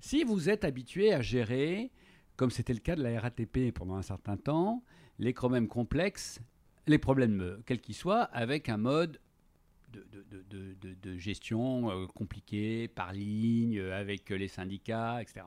Si 0.00 0.22
vous 0.22 0.48
êtes 0.48 0.64
habitué 0.64 1.12
à 1.12 1.20
gérer, 1.20 1.90
comme 2.36 2.50
c'était 2.50 2.74
le 2.74 2.80
cas 2.80 2.94
de 2.94 3.02
la 3.02 3.20
RATP 3.20 3.72
pendant 3.74 3.96
un 3.96 4.02
certain 4.02 4.36
temps, 4.36 4.84
les 5.18 5.32
problèmes 5.32 5.66
complexes, 5.66 6.40
les 6.86 6.98
problèmes 6.98 7.40
euh, 7.40 7.62
quels 7.66 7.80
qu'ils 7.80 7.96
soient, 7.96 8.22
avec 8.22 8.68
un 8.68 8.76
mode 8.76 9.20
de, 9.90 11.16
gestion 11.16 11.90
euh, 11.90 12.06
compliqué, 12.06 12.88
par 12.88 13.12
ligne, 13.12 13.78
euh, 13.78 13.98
avec 13.98 14.30
les 14.30 14.48
syndicats, 14.48 15.20
etc. 15.22 15.46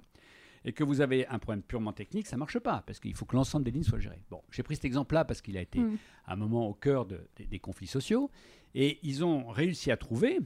Et 0.63 0.73
que 0.73 0.83
vous 0.83 1.01
avez 1.01 1.27
un 1.27 1.39
problème 1.39 1.63
purement 1.63 1.93
technique, 1.93 2.27
ça 2.27 2.35
ne 2.35 2.39
marche 2.39 2.59
pas, 2.59 2.83
parce 2.85 2.99
qu'il 2.99 3.15
faut 3.15 3.25
que 3.25 3.35
l'ensemble 3.35 3.65
des 3.65 3.71
lignes 3.71 3.83
soient 3.83 3.99
gérées. 3.99 4.21
Bon, 4.29 4.41
j'ai 4.51 4.61
pris 4.63 4.75
cet 4.75 4.85
exemple-là 4.85 5.25
parce 5.25 5.41
qu'il 5.41 5.57
a 5.57 5.61
été 5.61 5.79
mm. 5.79 5.97
un 6.27 6.35
moment 6.35 6.67
au 6.67 6.73
cœur 6.73 7.05
des 7.05 7.59
conflits 7.59 7.87
sociaux, 7.87 8.29
et 8.75 8.99
ils 9.01 9.25
ont 9.25 9.47
réussi 9.47 9.91
à 9.91 9.97
trouver, 9.97 10.39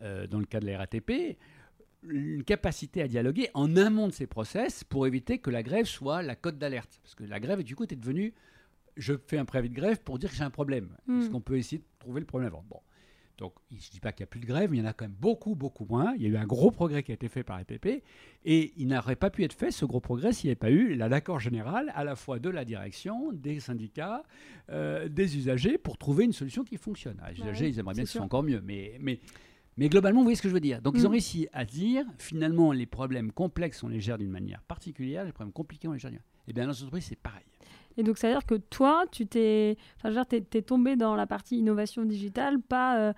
dans 0.00 0.40
le 0.40 0.46
cas 0.46 0.58
de 0.58 0.66
la 0.66 0.78
RATP, 0.78 1.38
une 2.02 2.42
capacité 2.42 3.02
à 3.02 3.06
dialoguer 3.06 3.50
en 3.54 3.76
amont 3.76 4.08
de 4.08 4.12
ces 4.12 4.26
process 4.26 4.82
pour 4.82 5.06
éviter 5.06 5.38
que 5.38 5.50
la 5.50 5.62
grève 5.62 5.86
soit 5.86 6.22
la 6.22 6.34
cote 6.34 6.58
d'alerte. 6.58 6.98
Parce 7.04 7.14
que 7.14 7.22
la 7.22 7.38
grève, 7.38 7.62
du 7.62 7.76
coup, 7.76 7.84
était 7.84 7.94
devenue 7.94 8.34
je 8.96 9.14
fais 9.26 9.38
un 9.38 9.44
préavis 9.44 9.70
de 9.70 9.74
grève 9.74 10.00
pour 10.02 10.18
dire 10.18 10.30
que 10.30 10.36
j'ai 10.36 10.44
un 10.44 10.50
problème. 10.50 10.96
Est-ce 11.08 11.28
hmm. 11.28 11.32
qu'on 11.32 11.40
peut 11.40 11.56
essayer 11.56 11.78
de 11.78 11.84
trouver 11.98 12.20
le 12.20 12.26
problème 12.26 12.48
avant? 12.48 12.64
Bon. 12.68 12.80
Donc, 13.42 13.54
je 13.72 13.74
ne 13.74 13.90
dis 13.90 13.98
pas 13.98 14.12
qu'il 14.12 14.22
n'y 14.22 14.28
a 14.28 14.30
plus 14.30 14.38
de 14.38 14.46
grève, 14.46 14.70
mais 14.70 14.76
il 14.76 14.80
y 14.80 14.82
en 14.84 14.88
a 14.88 14.92
quand 14.92 15.04
même 15.04 15.16
beaucoup, 15.18 15.56
beaucoup 15.56 15.84
moins. 15.84 16.14
Il 16.14 16.22
y 16.22 16.26
a 16.26 16.28
eu 16.28 16.36
un 16.36 16.46
gros 16.46 16.70
progrès 16.70 17.02
qui 17.02 17.10
a 17.10 17.14
été 17.14 17.28
fait 17.28 17.42
par 17.42 17.58
EPP, 17.58 18.04
et 18.44 18.72
il 18.76 18.86
n'aurait 18.86 19.16
pas 19.16 19.30
pu 19.30 19.42
être 19.42 19.52
fait, 19.52 19.72
ce 19.72 19.84
gros 19.84 19.98
progrès, 19.98 20.32
s'il 20.32 20.46
n'y 20.46 20.50
avait 20.52 20.54
pas 20.54 20.70
eu 20.70 20.94
l'accord 20.94 21.40
général, 21.40 21.90
à 21.96 22.04
la 22.04 22.14
fois 22.14 22.38
de 22.38 22.48
la 22.48 22.64
direction, 22.64 23.32
des 23.32 23.58
syndicats, 23.58 24.22
euh, 24.70 25.08
des 25.08 25.36
usagers, 25.36 25.76
pour 25.76 25.98
trouver 25.98 26.24
une 26.24 26.32
solution 26.32 26.62
qui 26.62 26.76
fonctionne. 26.76 27.20
les 27.30 27.40
usagers, 27.40 27.68
ils 27.68 27.80
aimeraient 27.80 27.94
bien 27.94 28.04
que 28.04 28.10
ce 28.10 28.18
soit 28.18 28.24
encore 28.24 28.44
mieux, 28.44 28.60
mais, 28.64 28.96
mais 29.00 29.18
mais 29.76 29.88
globalement, 29.88 30.20
vous 30.20 30.24
voyez 30.24 30.36
ce 30.36 30.42
que 30.42 30.48
je 30.48 30.54
veux 30.54 30.60
dire. 30.60 30.82
Donc, 30.82 30.94
ils 30.96 31.06
ont 31.06 31.08
mm. 31.08 31.12
réussi 31.12 31.48
à 31.52 31.64
dire, 31.64 32.04
finalement, 32.18 32.72
les 32.72 32.86
problèmes 32.86 33.32
complexes, 33.32 33.82
on 33.82 33.88
les 33.88 34.00
gère 34.00 34.18
d'une 34.18 34.30
manière 34.30 34.62
particulière, 34.62 35.24
les 35.24 35.32
problèmes 35.32 35.52
compliqués, 35.52 35.88
on 35.88 35.92
les 35.92 35.98
gère 35.98 36.10
d'une 36.10 36.20
Eh 36.46 36.52
bien, 36.52 36.66
dans 36.66 36.74
cette 36.74 36.82
entreprise, 36.82 37.06
c'est 37.06 37.16
pareil. 37.16 37.44
Et 37.96 38.02
donc, 38.02 38.18
ça 38.18 38.28
veut 38.28 38.34
dire 38.34 38.46
que 38.46 38.54
toi, 38.54 39.04
tu 39.10 39.26
t'es, 39.26 39.76
enfin, 39.96 40.24
es, 40.30 40.62
tombé 40.62 40.96
dans 40.96 41.14
la 41.14 41.26
partie 41.26 41.58
innovation 41.58 42.04
digitale, 42.04 42.60
pas 42.60 42.98
euh, 42.98 43.12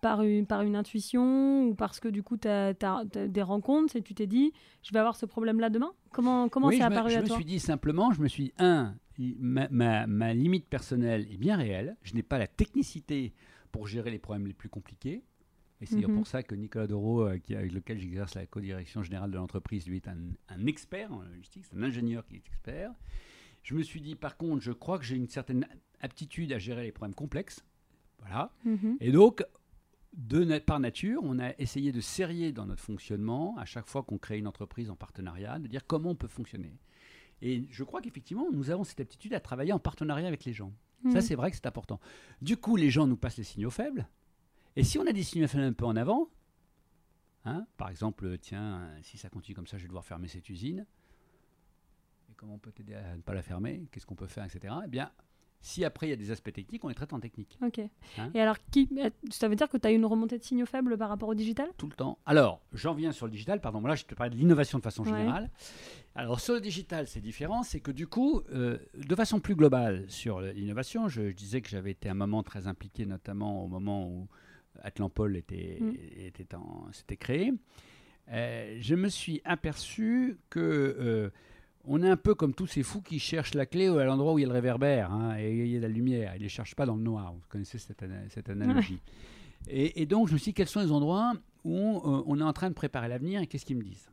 par, 0.00 0.22
une, 0.22 0.46
par 0.46 0.62
une 0.62 0.76
intuition 0.76 1.68
ou 1.68 1.74
parce 1.74 2.00
que 2.00 2.08
du 2.08 2.22
coup, 2.22 2.36
tu 2.36 2.48
as, 2.48 2.74
des 3.04 3.42
rencontres 3.42 3.96
et 3.96 4.02
tu 4.02 4.14
t'es 4.14 4.26
dit, 4.26 4.52
je 4.82 4.92
vais 4.92 4.98
avoir 4.98 5.16
ce 5.16 5.26
problème-là 5.26 5.70
demain? 5.70 5.92
Comment, 6.12 6.48
comment 6.48 6.70
c'est 6.70 6.82
apparu 6.82 7.12
à 7.12 7.20
toi 7.20 7.26
Je 7.26 7.32
me 7.32 7.36
suis 7.36 7.44
dit 7.44 7.60
simplement, 7.60 8.12
je 8.12 8.20
me 8.20 8.28
suis 8.28 8.44
dit, 8.44 8.52
un, 8.58 8.94
ma, 9.38 9.68
ma, 9.70 10.06
ma 10.06 10.34
limite 10.34 10.66
personnelle 10.66 11.26
est 11.30 11.38
bien 11.38 11.56
réelle. 11.56 11.96
Je 12.02 12.14
n'ai 12.14 12.22
pas 12.22 12.38
la 12.38 12.46
technicité 12.46 13.32
pour 13.72 13.86
gérer 13.86 14.10
les 14.10 14.18
problèmes 14.18 14.46
les 14.46 14.54
plus 14.54 14.68
compliqués. 14.68 15.22
Et 15.80 15.86
c'est 15.86 15.96
mhm. 15.96 16.16
pour 16.16 16.26
ça 16.26 16.42
que 16.42 16.54
Nicolas 16.54 16.86
Doro, 16.86 17.22
euh, 17.22 17.38
qui, 17.38 17.54
avec 17.54 17.72
lequel 17.72 17.98
j'exerce 17.98 18.34
la 18.34 18.46
co-direction 18.46 19.02
générale 19.02 19.30
de 19.30 19.36
l'entreprise, 19.36 19.86
lui 19.86 19.96
est 19.96 20.08
un, 20.08 20.66
expert 20.66 21.12
en 21.12 21.22
logistique, 21.22 21.64
c'est 21.70 21.76
un 21.76 21.82
ingénieur 21.82 22.26
qui 22.26 22.36
est 22.36 22.38
expert. 22.38 22.92
Je 23.62 23.74
me 23.74 23.82
suis 23.82 24.00
dit, 24.00 24.14
par 24.14 24.36
contre, 24.36 24.62
je 24.62 24.72
crois 24.72 24.98
que 24.98 25.04
j'ai 25.04 25.16
une 25.16 25.28
certaine 25.28 25.66
aptitude 26.00 26.52
à 26.52 26.58
gérer 26.58 26.84
les 26.84 26.92
problèmes 26.92 27.14
complexes. 27.14 27.64
Voilà. 28.20 28.52
Mhm. 28.64 28.96
Et 29.00 29.12
donc, 29.12 29.44
de, 30.14 30.58
par 30.58 30.80
nature, 30.80 31.20
on 31.22 31.38
a 31.38 31.52
essayé 31.58 31.92
de 31.92 32.00
serrer 32.00 32.52
dans 32.52 32.66
notre 32.66 32.82
fonctionnement, 32.82 33.56
à 33.58 33.64
chaque 33.64 33.86
fois 33.86 34.02
qu'on 34.02 34.18
crée 34.18 34.38
une 34.38 34.46
entreprise 34.46 34.90
en 34.90 34.96
partenariat, 34.96 35.58
de 35.58 35.66
dire 35.66 35.86
comment 35.86 36.10
on 36.10 36.16
peut 36.16 36.28
fonctionner. 36.28 36.78
Et 37.40 37.66
je 37.70 37.84
crois 37.84 38.00
qu'effectivement, 38.00 38.48
nous 38.52 38.70
avons 38.70 38.84
cette 38.84 39.00
aptitude 39.00 39.34
à 39.34 39.40
travailler 39.40 39.72
en 39.72 39.78
partenariat 39.78 40.26
avec 40.26 40.44
les 40.44 40.52
gens. 40.52 40.72
Ça, 41.04 41.18
mhm. 41.18 41.20
c'est 41.20 41.34
vrai 41.36 41.50
que 41.50 41.56
c'est 41.56 41.66
important. 41.66 42.00
Du 42.42 42.56
coup, 42.56 42.76
les 42.76 42.90
gens 42.90 43.06
nous 43.06 43.16
passent 43.16 43.36
les 43.36 43.44
signaux 43.44 43.70
faibles. 43.70 44.08
Et 44.74 44.82
si 44.82 44.98
on 44.98 45.06
a 45.06 45.12
des 45.12 45.22
signaux 45.22 45.46
un 45.54 45.72
peu 45.72 45.84
en 45.84 45.94
avant, 45.94 46.30
hein, 47.44 47.66
par 47.76 47.88
exemple, 47.88 48.38
tiens, 48.38 48.90
si 49.02 49.18
ça 49.18 49.28
continue 49.28 49.54
comme 49.54 49.66
ça, 49.66 49.76
je 49.76 49.82
vais 49.82 49.88
devoir 49.88 50.04
fermer 50.04 50.28
cette 50.28 50.48
usine. 50.48 50.86
Comment 52.38 52.54
on 52.54 52.58
peut 52.58 52.70
t'aider 52.70 52.94
à 52.94 53.16
ne 53.16 53.20
pas 53.20 53.34
la 53.34 53.42
fermer 53.42 53.88
Qu'est-ce 53.90 54.06
qu'on 54.06 54.14
peut 54.14 54.28
faire, 54.28 54.44
etc. 54.44 54.72
Eh 54.84 54.88
bien, 54.88 55.10
si 55.60 55.84
après 55.84 56.06
il 56.06 56.10
y 56.10 56.12
a 56.12 56.16
des 56.16 56.30
aspects 56.30 56.52
techniques, 56.52 56.84
on 56.84 56.88
les 56.88 56.94
traite 56.94 57.12
en 57.12 57.18
technique. 57.18 57.58
Ok. 57.62 57.80
Hein 58.16 58.30
et 58.32 58.40
alors, 58.40 58.56
qui, 58.70 58.88
ça 59.30 59.48
veut 59.48 59.56
dire 59.56 59.68
que 59.68 59.76
tu 59.76 59.88
as 59.88 59.90
une 59.90 60.06
remontée 60.06 60.38
de 60.38 60.44
signaux 60.44 60.64
faibles 60.64 60.96
par 60.96 61.08
rapport 61.08 61.28
au 61.28 61.34
digital? 61.34 61.68
Tout 61.76 61.88
le 61.88 61.96
temps. 61.96 62.16
Alors, 62.26 62.62
j'en 62.72 62.94
viens 62.94 63.10
sur 63.10 63.26
le 63.26 63.32
digital, 63.32 63.60
pardon, 63.60 63.80
là 63.80 63.96
je 63.96 64.04
te 64.04 64.14
parlais 64.14 64.30
de 64.30 64.36
l'innovation 64.36 64.78
de 64.78 64.84
façon 64.84 65.02
générale. 65.02 65.50
Alors, 66.14 66.38
sur 66.38 66.54
le 66.54 66.60
digital, 66.60 67.08
c'est 67.08 67.20
différent, 67.20 67.64
c'est 67.64 67.80
que 67.80 67.90
du 67.90 68.06
coup, 68.06 68.42
euh, 68.52 68.78
de 68.94 69.14
façon 69.16 69.40
plus 69.40 69.56
globale 69.56 70.04
sur 70.08 70.40
l'innovation, 70.40 71.08
je, 71.08 71.32
disais 71.32 71.60
que 71.60 71.68
j'avais 71.68 71.90
été 71.90 72.08
un 72.08 72.14
moment 72.14 72.44
très 72.44 72.68
impliqué, 72.68 73.04
notamment 73.04 73.64
au 73.64 73.66
moment 73.66 74.08
où 74.08 74.28
Atlampol 74.80 75.36
était, 75.36 75.78
mm. 75.80 75.94
était 76.18 76.46
s'était 76.92 77.16
créé. 77.16 77.52
Euh, 78.30 78.76
je 78.78 78.94
me 78.94 79.08
suis 79.08 79.40
aperçu 79.44 80.38
que 80.50 80.60
euh, 80.60 81.30
on 81.88 82.02
est 82.02 82.08
un 82.08 82.16
peu 82.16 82.34
comme 82.34 82.54
tous 82.54 82.66
ces 82.66 82.82
fous 82.82 83.00
qui 83.00 83.18
cherchent 83.18 83.54
la 83.54 83.66
clé 83.66 83.88
à 83.88 84.04
l'endroit 84.04 84.34
où 84.34 84.38
il 84.38 84.42
y 84.42 84.44
a 84.44 84.48
le 84.48 84.52
réverbère 84.52 85.12
hein, 85.12 85.36
et 85.38 85.64
il 85.64 85.68
y 85.68 85.76
a 85.76 85.80
la 85.80 85.88
lumière. 85.88 86.34
Ils 86.34 86.38
ne 86.38 86.42
les 86.44 86.48
cherchent 86.48 86.74
pas 86.74 86.86
dans 86.86 86.96
le 86.96 87.02
noir. 87.02 87.32
Vous 87.32 87.40
connaissez 87.48 87.78
cette, 87.78 88.04
cette 88.28 88.48
analogie. 88.50 89.00
Et, 89.66 90.06
donc, 90.06 90.28
je 90.28 90.34
me 90.34 90.38
suis 90.38 90.50
dit, 90.52 90.54
quels 90.54 90.68
sont 90.68 90.80
les 90.80 90.92
endroits 90.92 91.34
où 91.64 91.96
euh, 91.96 92.22
on 92.26 92.38
est 92.40 92.44
en 92.44 92.52
train 92.52 92.68
de 92.68 92.74
préparer 92.74 93.08
l'avenir 93.08 93.40
et 93.40 93.46
qu'est-ce 93.46 93.64
qu'ils 93.64 93.76
me 93.76 93.82
disent? 93.82 94.08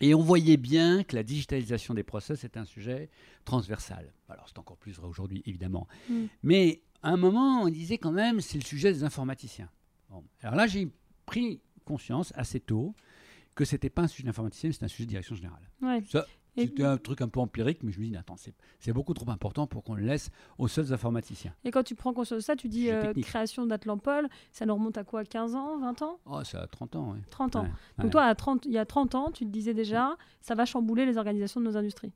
Et 0.00 0.14
on 0.14 0.22
voyait 0.22 0.56
bien 0.56 1.02
que 1.02 1.16
la 1.16 1.22
digitalisation 1.22 1.92
des 1.92 2.04
process 2.04 2.44
est 2.44 2.56
un 2.56 2.64
sujet 2.64 3.10
transversal. 3.44 4.12
Alors, 4.28 4.46
c'est 4.48 4.58
encore 4.58 4.78
plus 4.78 4.92
vrai 4.92 5.06
aujourd'hui, 5.06 5.42
évidemment. 5.44 5.86
Mm. 6.08 6.24
Mais 6.42 6.82
à 7.02 7.10
un 7.10 7.16
moment, 7.16 7.62
on 7.62 7.68
disait 7.68 7.98
quand 7.98 8.12
même, 8.12 8.40
c'est 8.40 8.58
le 8.58 8.64
sujet 8.64 8.92
des 8.92 9.04
informaticiens. 9.04 9.68
Alors 10.42 10.56
là, 10.56 10.66
j'ai 10.66 10.90
pris 11.26 11.60
conscience 11.84 12.32
assez 12.36 12.60
tôt 12.60 12.94
que 13.54 13.64
c'était 13.64 13.90
pas 13.90 14.02
un 14.02 14.08
sujet 14.08 14.24
d'informaticien, 14.24 14.72
c'était 14.72 14.84
un 14.84 14.88
sujet 14.88 15.04
de 15.04 15.10
direction 15.10 15.34
générale. 15.34 15.62
C'était 16.66 16.84
un 16.84 16.96
truc 16.96 17.20
un 17.20 17.28
peu 17.28 17.40
empirique, 17.40 17.82
mais 17.82 17.92
je 17.92 18.00
me 18.00 18.06
dis, 18.06 18.16
attends, 18.16 18.36
c'est 18.78 18.92
beaucoup 18.92 19.14
trop 19.14 19.30
important 19.30 19.66
pour 19.66 19.82
qu'on 19.82 19.94
le 19.94 20.02
laisse 20.02 20.30
aux 20.58 20.68
seuls 20.68 20.92
informaticiens. 20.92 21.52
Et 21.64 21.70
quand 21.70 21.82
tu 21.82 21.94
prends 21.94 22.12
conscience 22.12 22.38
de 22.38 22.44
ça, 22.44 22.56
tu 22.56 22.68
dis 22.68 22.90
euh, 22.90 23.12
création 23.14 23.66
d'Atlampol, 23.66 24.28
ça 24.52 24.66
nous 24.66 24.74
remonte 24.74 24.98
à 24.98 25.04
quoi 25.04 25.24
15 25.24 25.54
ans, 25.54 25.78
20 25.78 26.02
ans? 26.02 26.18
Oh, 26.26 26.44
ça 26.44 26.62
a 26.62 26.66
30 26.66 26.96
ans, 26.96 27.12
oui. 27.14 27.20
30 27.30 27.56
ans. 27.56 27.66
Donc 27.98 28.12
toi, 28.12 28.24
à 28.24 28.34
30, 28.34 28.66
il 28.66 28.72
y 28.72 28.78
a 28.78 28.86
30 28.86 29.14
ans, 29.14 29.30
tu 29.30 29.44
te 29.44 29.50
disais 29.50 29.74
déjà, 29.74 30.16
ça 30.40 30.54
va 30.54 30.64
chambouler 30.64 31.06
les 31.06 31.18
organisations 31.18 31.60
de 31.60 31.66
nos 31.66 31.76
industries. 31.76 32.12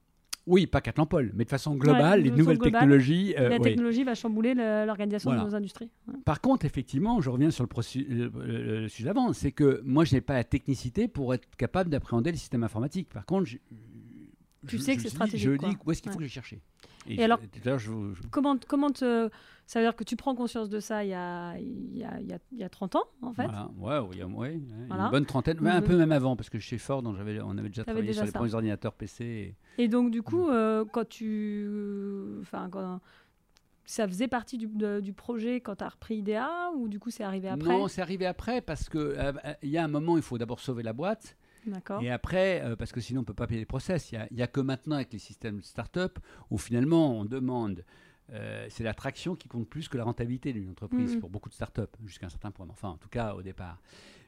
Oui, 0.47 0.67
pas 0.67 0.83
qu'Atlampol, 0.83 1.33
mais 1.35 1.45
de 1.45 1.49
façon 1.49 1.75
globale, 1.75 2.21
les 2.21 2.31
nouvelles 2.31 2.59
technologies. 2.59 3.35
Euh, 3.39 3.49
la 3.49 3.59
technologie 3.59 4.05
va 4.05 4.15
chambouler 4.15 4.55
l'organisation 4.55 5.33
de 5.33 5.39
nos 5.39 5.55
industries. 5.55 5.91
Par 6.25 6.41
contre, 6.41 6.67
effectivement, 6.67 7.21
je 7.21 7.31
reviens 7.31 7.51
sur 7.51 7.65
le, 7.65 8.31
le, 8.45 8.89
sujet 8.89 9.07
d'avant, 9.07 9.33
c'est 9.33 9.53
que 9.53 9.81
moi, 9.85 10.05
je 10.05 10.15
n'ai 10.15 10.21
pas 10.21 10.35
la 10.35 10.45
technicité 10.45 11.09
pour 11.09 11.33
être 11.33 11.49
capable 11.57 11.91
d'appréhender 11.91 12.31
les 12.31 12.37
systèmes 12.37 12.65
informatiques. 12.65 13.09
Par 13.09 13.25
contre, 13.25 13.51
je, 14.65 14.77
tu 14.77 14.79
sais 14.79 14.97
que 14.97 15.03
c'est 15.03 15.09
stratégique. 15.09 15.49
Je 15.49 15.57
dis 15.57 15.77
où 15.85 15.91
est-ce 15.91 16.03
qu'il 16.03 16.13
faut 16.13 16.19
que 16.19 16.25
je 16.25 16.29
chercher. 16.29 16.61
Et, 17.07 17.23
alors, 17.23 17.39
comment, 18.31 18.57
comment 18.67 18.91
te, 18.91 19.29
ça 19.67 19.79
veut 19.79 19.87
dire 19.87 19.95
que 19.95 20.05
tu 20.05 20.17
prends 20.17 20.35
conscience 20.35 20.69
de 20.69 20.81
ça 20.81 21.05
il 21.05 21.11
y 21.11 21.15
a, 21.15 21.57
il 21.59 21.97
y 21.97 22.05
a, 22.05 22.19
il 22.53 22.59
y 22.59 22.65
a, 22.65 22.69
30 22.69 22.97
ans, 22.97 23.05
en 23.23 23.33
fait 23.33 23.47
Ouais, 23.79 23.99
ouais, 23.99 24.25
ouais, 24.25 24.55
une 24.55 25.09
bonne 25.11 25.27
trentaine, 25.27 25.59
mais 25.61 25.71
un 25.71 25.83
peu 25.83 25.97
même 25.97 26.13
avant, 26.13 26.37
parce 26.37 26.51
que 26.51 26.59
chez 26.59 26.79
Ford, 26.79 27.03
on 27.05 27.15
avait, 27.17 27.41
on 27.43 27.57
avait 27.59 27.69
déjà 27.69 27.85
travaillé 27.85 28.13
sur 28.13 28.25
les 28.25 28.33
premiers 28.33 28.55
ordinateurs 28.55 28.95
PC. 28.95 29.55
Et, 29.79 29.89
donc, 29.89 30.11
du 30.11 30.23
coup, 30.23 30.47
mm. 30.47 30.53
euh, 30.53 30.85
quand 30.91 31.09
tu. 31.09 31.69
Enfin, 32.41 32.69
quand 32.71 33.01
ça 33.87 34.09
faisait 34.09 34.29
partie 34.29 34.57
du, 34.57 34.69
du 35.03 35.13
projet 35.13 35.61
quand 35.61 35.77
tu 35.77 35.85
as 35.85 35.89
repris 35.89 36.17
IDEA 36.17 36.71
ou 36.75 36.89
du 36.89 36.99
coup 36.99 37.11
c'est 37.11 37.23
arrivé 37.23 37.49
après 37.49 37.69
Non, 37.69 37.87
c'est 37.87 38.01
arrivé 38.01 38.25
après 38.25 38.63
parce 38.63 38.89
qu'il 38.89 39.01
euh, 39.01 39.33
il 39.63 39.69
y 39.69 39.77
a 39.77 39.85
un 39.85 39.89
moment, 39.89 40.17
il 40.17 40.23
faut 40.23 40.39
d'abord 40.39 40.61
sauver 40.61 40.83
la 40.83 40.93
boîte. 40.93 41.37
Et 42.03 42.11
après, 42.11 42.63
euh, 42.63 42.77
parce 42.77 42.93
que 42.93 43.01
sinon 43.01 43.21
on 43.21 43.23
ne 43.23 43.27
peut 43.27 43.35
pas 43.35 43.47
payer 43.47 43.61
les 43.61 43.67
process, 43.67 44.13
il 44.13 44.27
n'y 44.33 44.43
a, 44.43 44.45
a, 44.45 44.49
que 44.49 44.61
maintenant 44.61 44.97
avec 44.97 45.13
les 45.13 45.19
systèmes 45.19 45.63
start-up 45.63 46.19
où 46.51 46.59
finalement 46.59 47.19
on 47.19 47.25
demande, 47.25 47.85
euh, 48.33 48.67
c'est 48.71 48.85
l'attraction 48.85 49.35
qui 49.35 49.49
compte 49.49 49.69
plus 49.69 49.89
que 49.89 49.99
la 49.99 50.05
rentabilité 50.05 50.53
d'une 50.53 50.71
entreprise 50.71 51.17
mm. 51.17 51.21
pour 51.21 51.31
beaucoup 51.31 51.49
de 51.49 51.55
start-up, 51.55 51.97
jusqu'à 52.07 52.27
un 52.27 52.31
certain 52.31 52.51
point. 52.51 52.67
Enfin, 52.71 52.91
en 52.91 52.97
tout 52.97 53.09
cas 53.09 53.35
au 53.35 53.43
départ. 53.43 53.81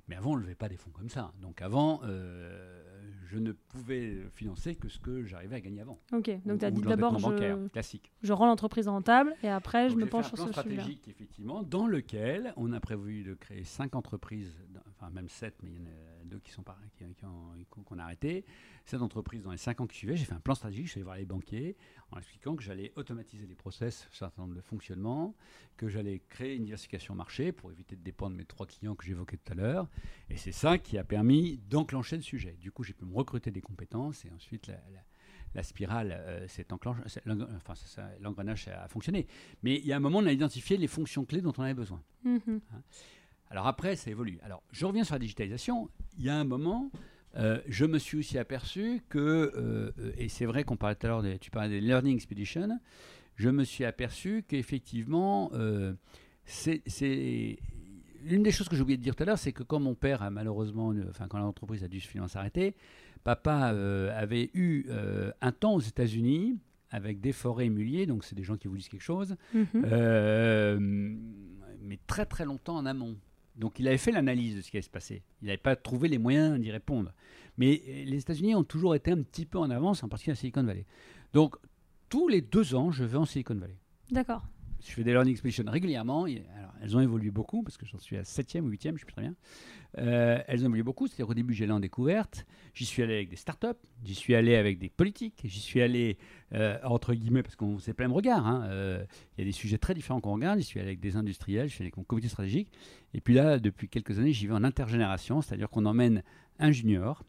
Mais 0.08 0.14
avant, 0.14 0.32
on 0.32 0.36
ne 0.36 0.42
levait 0.42 0.54
pas 0.54 0.68
des 0.68 0.76
fonds 0.76 0.92
comme 0.92 1.08
ça. 1.08 1.32
Donc 1.40 1.60
avant, 1.62 2.00
euh, 2.04 2.80
je 3.26 3.38
ne 3.38 3.50
pouvais 3.50 4.18
financer 4.34 4.76
que 4.76 4.88
ce 4.88 5.00
que 5.00 5.24
j'arrivais 5.24 5.56
à 5.56 5.60
gagner 5.60 5.80
avant. 5.80 5.98
Ok, 6.12 6.30
donc 6.44 6.60
tu 6.60 6.64
as 6.64 6.70
dit 6.70 6.80
d'abord, 6.80 7.18
je, 7.18 7.66
classique. 7.68 8.12
je 8.22 8.32
rends 8.32 8.46
l'entreprise 8.46 8.86
rentable 8.86 9.34
et 9.42 9.48
après, 9.48 9.88
je 9.88 9.96
me 9.96 10.06
penche 10.06 10.28
sur 10.28 10.36
ce 10.36 10.44
sujet. 10.44 10.52
stratégique, 10.52 11.08
effectivement, 11.08 11.64
dans 11.64 11.88
lequel 11.88 12.52
on 12.56 12.72
a 12.72 12.78
prévu 12.78 13.24
de 13.24 13.34
créer 13.34 13.64
cinq 13.64 13.96
entreprises, 13.96 14.56
enfin 14.90 15.10
même 15.10 15.28
sept, 15.28 15.56
mais 15.64 15.70
il 15.70 15.76
y 15.76 15.80
en 15.80 15.86
a 15.86 16.15
deux 16.26 16.38
qui 16.40 16.50
sont 16.52 16.62
par- 16.62 16.78
qui, 16.96 17.04
qui 17.14 17.24
ont- 17.24 17.82
qu'on 17.84 17.98
a 17.98 18.04
arrêté. 18.04 18.44
Cette 18.84 19.02
entreprise, 19.02 19.42
dans 19.42 19.50
les 19.52 19.56
cinq 19.56 19.80
ans 19.80 19.86
qui 19.86 19.96
suivaient, 19.96 20.16
j'ai 20.16 20.24
fait 20.24 20.34
un 20.34 20.40
plan 20.40 20.54
stratégique, 20.54 20.86
je 20.86 20.90
suis 20.92 20.98
allé 20.98 21.04
voir 21.04 21.16
les 21.16 21.24
banquiers 21.24 21.76
en 22.10 22.18
expliquant 22.18 22.54
que 22.56 22.62
j'allais 22.62 22.92
automatiser 22.96 23.46
les 23.46 23.54
process, 23.54 24.06
un 24.12 24.14
certain 24.14 24.42
nombre 24.42 24.54
de 24.54 24.60
fonctionnements, 24.60 25.34
que 25.76 25.88
j'allais 25.88 26.20
créer 26.28 26.56
une 26.56 26.64
diversification 26.64 27.14
marché 27.14 27.52
pour 27.52 27.70
éviter 27.72 27.96
de 27.96 28.02
dépendre 28.02 28.32
de 28.32 28.38
mes 28.38 28.44
trois 28.44 28.66
clients 28.66 28.94
que 28.94 29.04
j'évoquais 29.04 29.36
tout 29.38 29.52
à 29.52 29.54
l'heure. 29.56 29.88
Et 30.30 30.36
c'est 30.36 30.52
ça 30.52 30.78
qui 30.78 30.98
a 30.98 31.04
permis 31.04 31.58
d'enclencher 31.68 32.16
le 32.16 32.22
sujet. 32.22 32.56
Du 32.60 32.70
coup, 32.70 32.82
j'ai 32.84 32.92
pu 32.94 33.04
me 33.04 33.14
recruter 33.14 33.50
des 33.50 33.60
compétences 33.62 34.24
et 34.24 34.30
ensuite 34.30 34.66
la, 34.66 34.74
la- 34.92 35.04
la 35.54 35.62
spirale 35.62 36.12
euh, 36.12 36.46
s'est 36.48 36.70
enclenchée, 36.72 37.00
c'est- 37.06 37.22
enfin, 37.30 37.74
l'engrenage 38.20 38.68
a 38.68 38.88
fonctionné. 38.88 39.26
Mais 39.62 39.76
il 39.76 39.86
y 39.86 39.92
a 39.92 39.96
un 39.96 40.00
moment, 40.00 40.18
on 40.18 40.26
a 40.26 40.32
identifié 40.32 40.76
les 40.76 40.86
fonctions 40.86 41.24
clés 41.24 41.40
dont 41.40 41.52
on 41.56 41.62
avait 41.62 41.72
besoin. 41.72 42.02
Mhm. 42.24 42.60
Alors 43.50 43.66
après, 43.66 43.96
ça 43.96 44.10
évolue. 44.10 44.38
Alors, 44.42 44.62
je 44.72 44.84
reviens 44.86 45.04
sur 45.04 45.14
la 45.14 45.18
digitalisation. 45.20 45.88
Il 46.18 46.24
y 46.24 46.28
a 46.30 46.36
un 46.36 46.44
moment, 46.44 46.90
euh, 47.36 47.60
je 47.68 47.84
me 47.84 47.98
suis 47.98 48.18
aussi 48.18 48.38
aperçu 48.38 49.02
que, 49.08 49.52
euh, 49.56 49.92
et 50.18 50.28
c'est 50.28 50.46
vrai 50.46 50.64
qu'on 50.64 50.76
parlait 50.76 50.96
tout 50.96 51.06
à 51.06 51.10
l'heure, 51.10 51.22
des- 51.22 51.38
tu 51.38 51.50
parlais 51.50 51.68
des 51.68 51.80
Learning 51.80 52.14
Expedition, 52.14 52.68
je 53.36 53.48
me 53.50 53.64
suis 53.64 53.84
aperçu 53.84 54.44
qu'effectivement, 54.48 55.50
euh, 55.54 55.92
c'est... 56.44 56.82
c'est- 56.86 57.58
Une 58.28 58.42
des 58.42 58.50
choses 58.50 58.68
que 58.68 58.74
j'ai 58.74 58.82
oublié 58.82 58.96
de 58.96 59.02
dire 59.04 59.14
tout 59.14 59.22
à 59.22 59.26
l'heure, 59.26 59.38
c'est 59.38 59.52
que 59.52 59.62
quand 59.62 59.78
mon 59.78 59.94
père 59.94 60.20
a 60.20 60.30
malheureusement, 60.30 60.92
enfin 61.10 61.28
quand 61.28 61.38
l'entreprise 61.38 61.84
a 61.84 61.88
dû 61.88 62.00
finalement 62.00 62.26
s'arrêter, 62.26 62.74
papa 63.22 63.66
avait 64.16 64.50
eu 64.52 64.86
un 65.40 65.52
temps 65.52 65.74
aux 65.74 65.80
États-Unis 65.80 66.58
avec 66.90 67.20
des 67.20 67.30
forêts 67.30 67.66
émuliers, 67.66 68.04
donc 68.06 68.24
c'est 68.24 68.34
des 68.34 68.42
gens 68.42 68.56
qui 68.56 68.66
vous 68.66 68.76
disent 68.76 68.88
quelque 68.88 69.00
chose, 69.02 69.36
Mhm. 69.54 69.66
euh, 69.84 70.76
mais 70.80 71.98
très 72.08 72.26
très 72.26 72.44
longtemps 72.44 72.76
en 72.76 72.86
amont. 72.86 73.16
Donc 73.56 73.78
il 73.78 73.88
avait 73.88 73.98
fait 73.98 74.12
l'analyse 74.12 74.56
de 74.56 74.60
ce 74.60 74.70
qui 74.70 74.76
allait 74.76 74.82
se 74.82 74.90
passer. 74.90 75.22
Il 75.40 75.46
n'avait 75.46 75.56
pas 75.56 75.76
trouvé 75.76 76.08
les 76.08 76.18
moyens 76.18 76.60
d'y 76.60 76.70
répondre. 76.70 77.12
Mais 77.56 77.82
euh, 77.88 78.04
les 78.04 78.18
États-Unis 78.18 78.54
ont 78.54 78.64
toujours 78.64 78.94
été 78.94 79.10
un 79.10 79.22
petit 79.22 79.46
peu 79.46 79.58
en 79.58 79.70
avance, 79.70 80.02
en 80.02 80.08
particulier 80.08 80.32
à 80.32 80.36
Silicon 80.36 80.64
Valley. 80.64 80.86
Donc 81.32 81.56
tous 82.08 82.28
les 82.28 82.42
deux 82.42 82.74
ans, 82.74 82.90
je 82.90 83.04
vais 83.04 83.16
en 83.16 83.24
Silicon 83.24 83.54
Valley. 83.54 83.78
D'accord. 84.10 84.46
Je 84.84 84.92
fais 84.92 85.02
des 85.04 85.10
learning 85.12 85.32
expeditions 85.32 85.64
régulièrement. 85.66 86.24
Alors, 86.24 86.72
elles 86.82 86.96
ont 86.96 87.00
évolué 87.00 87.30
beaucoup 87.30 87.62
parce 87.62 87.76
que 87.76 87.86
j'en 87.86 87.98
suis 87.98 88.16
à 88.16 88.22
7e 88.22 88.60
ou 88.60 88.70
8e, 88.70 88.82
je 88.82 88.88
ne 88.90 88.98
sais 88.98 89.04
très 89.06 89.22
bien. 89.22 89.34
Euh, 89.98 90.38
elles 90.46 90.62
ont 90.62 90.66
évolué 90.66 90.82
beaucoup. 90.82 91.06
C'est-à-dire 91.06 91.26
qu'au 91.26 91.34
début, 91.34 91.54
j'allais 91.54 91.72
en 91.72 91.80
découverte. 91.80 92.46
J'y 92.74 92.84
suis 92.84 93.02
allé 93.02 93.14
avec 93.14 93.28
des 93.30 93.36
startups. 93.36 93.66
J'y 94.04 94.14
suis 94.14 94.34
allé 94.34 94.54
avec 94.54 94.78
des 94.78 94.88
politiques. 94.88 95.40
J'y 95.44 95.60
suis 95.60 95.80
allé, 95.80 96.18
euh, 96.52 96.78
entre 96.84 97.14
guillemets, 97.14 97.42
parce 97.42 97.56
qu'on 97.56 97.78
c'est 97.78 97.94
plein 97.94 98.08
de 98.08 98.12
regards. 98.14 98.46
hein. 98.46 98.64
Euh, 98.68 99.04
Il 99.36 99.40
y 99.40 99.42
a 99.42 99.44
des 99.46 99.52
sujets 99.52 99.78
très 99.78 99.94
différents 99.94 100.20
qu'on 100.20 100.34
regarde. 100.34 100.58
J'y 100.58 100.64
suis 100.64 100.78
allé 100.80 100.88
avec 100.90 101.00
des 101.00 101.16
industriels. 101.16 101.68
Je 101.68 101.74
suis 101.74 101.82
allé 101.82 101.86
avec 101.88 101.96
mon 101.96 102.04
comité 102.04 102.28
stratégique. 102.28 102.70
Et 103.14 103.20
puis 103.20 103.34
là, 103.34 103.58
depuis 103.58 103.88
quelques 103.88 104.18
années, 104.18 104.32
j'y 104.32 104.46
vais 104.46 104.54
en 104.54 104.64
intergénération. 104.64 105.40
C'est-à-dire 105.40 105.70
qu'on 105.70 105.86
emmène 105.86 106.22
un 106.58 106.70
junior. 106.70 107.24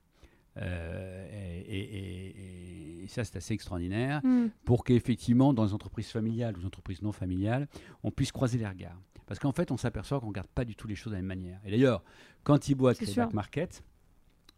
Euh, 0.62 1.62
et, 1.68 1.80
et- 1.80 2.28
et- 2.30 3.04
et 3.04 3.08
ça, 3.08 3.24
c'est 3.24 3.38
assez 3.38 3.54
extraordinaire 3.54 4.22
Mhm. 4.24 4.50
pour 4.66 4.84
qu'effectivement, 4.84 5.54
dans 5.54 5.64
les 5.66 5.74
entreprises 5.74 6.10
familiales 6.10 6.56
ou 6.58 6.60
les 6.62 6.66
entreprises 6.66 7.02
non 7.02 7.12
familiales, 7.12 7.68
on 8.04 8.12
puisse 8.12 8.32
croiser 8.32 8.58
les 8.58 8.68
regards. 8.68 9.00
Parce 9.28 9.40
qu'en 9.40 9.52
fait, 9.52 9.72
on 9.72 9.78
s'aperçoit 9.78 10.20
qu'on 10.20 10.28
ne 10.28 10.32
regarde 10.32 10.48
pas 10.48 10.66
du 10.66 10.76
tout 10.76 10.88
les 10.88 10.96
choses 10.96 11.12
de 11.12 11.18
la 11.18 11.22
même 11.22 11.38
manière. 11.40 11.60
Et 11.66 11.72
d'ailleurs, 11.72 12.04
quand 12.44 12.58
Thibault 12.60 12.88
a 12.88 12.94
créé. 12.96 13.14
Back 13.16 13.34
Market, 13.34 13.84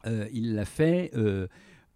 euh, 0.05 0.27
il 0.31 0.53
l'a 0.55 0.65
fait 0.65 1.12
euh, 1.15 1.47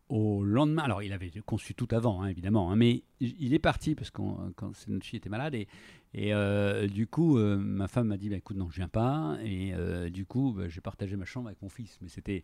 au 0.10 0.44
lendemain. 0.44 0.82
Alors, 0.84 1.02
il 1.04 1.14
avait 1.14 1.32
conçu 1.46 1.76
tout 1.76 1.88
avant, 1.92 2.22
hein, 2.22 2.28
évidemment, 2.28 2.72
hein, 2.72 2.76
mais 2.76 3.04
il 3.20 3.54
est 3.54 3.60
parti 3.60 3.96
parce 3.96 4.10
que 4.12 4.22
quand 4.56 4.74
était 5.14 5.30
malade 5.30 5.54
et, 5.56 5.68
et, 6.14 6.34
euh, 6.34 6.88
du 6.88 7.08
coup, 7.08 7.38
ma 7.38 7.88
femme 7.88 8.08
m'a 8.08 8.18
dit 8.18 8.30
bah, 8.30 8.36
écoute, 8.38 8.58
non, 8.58 8.70
je 8.70 8.76
viens 8.78 8.88
pas. 8.90 9.38
Et 9.44 9.74
du 10.12 10.26
coup, 10.26 10.54
bah, 10.56 10.68
j'ai 10.68 10.82
partagé 10.82 11.16
ma 11.16 11.26
chambre 11.26 11.48
avec 11.48 11.62
mon 11.62 11.70
fils. 11.70 11.98
Mais 12.02 12.10
c'était 12.10 12.44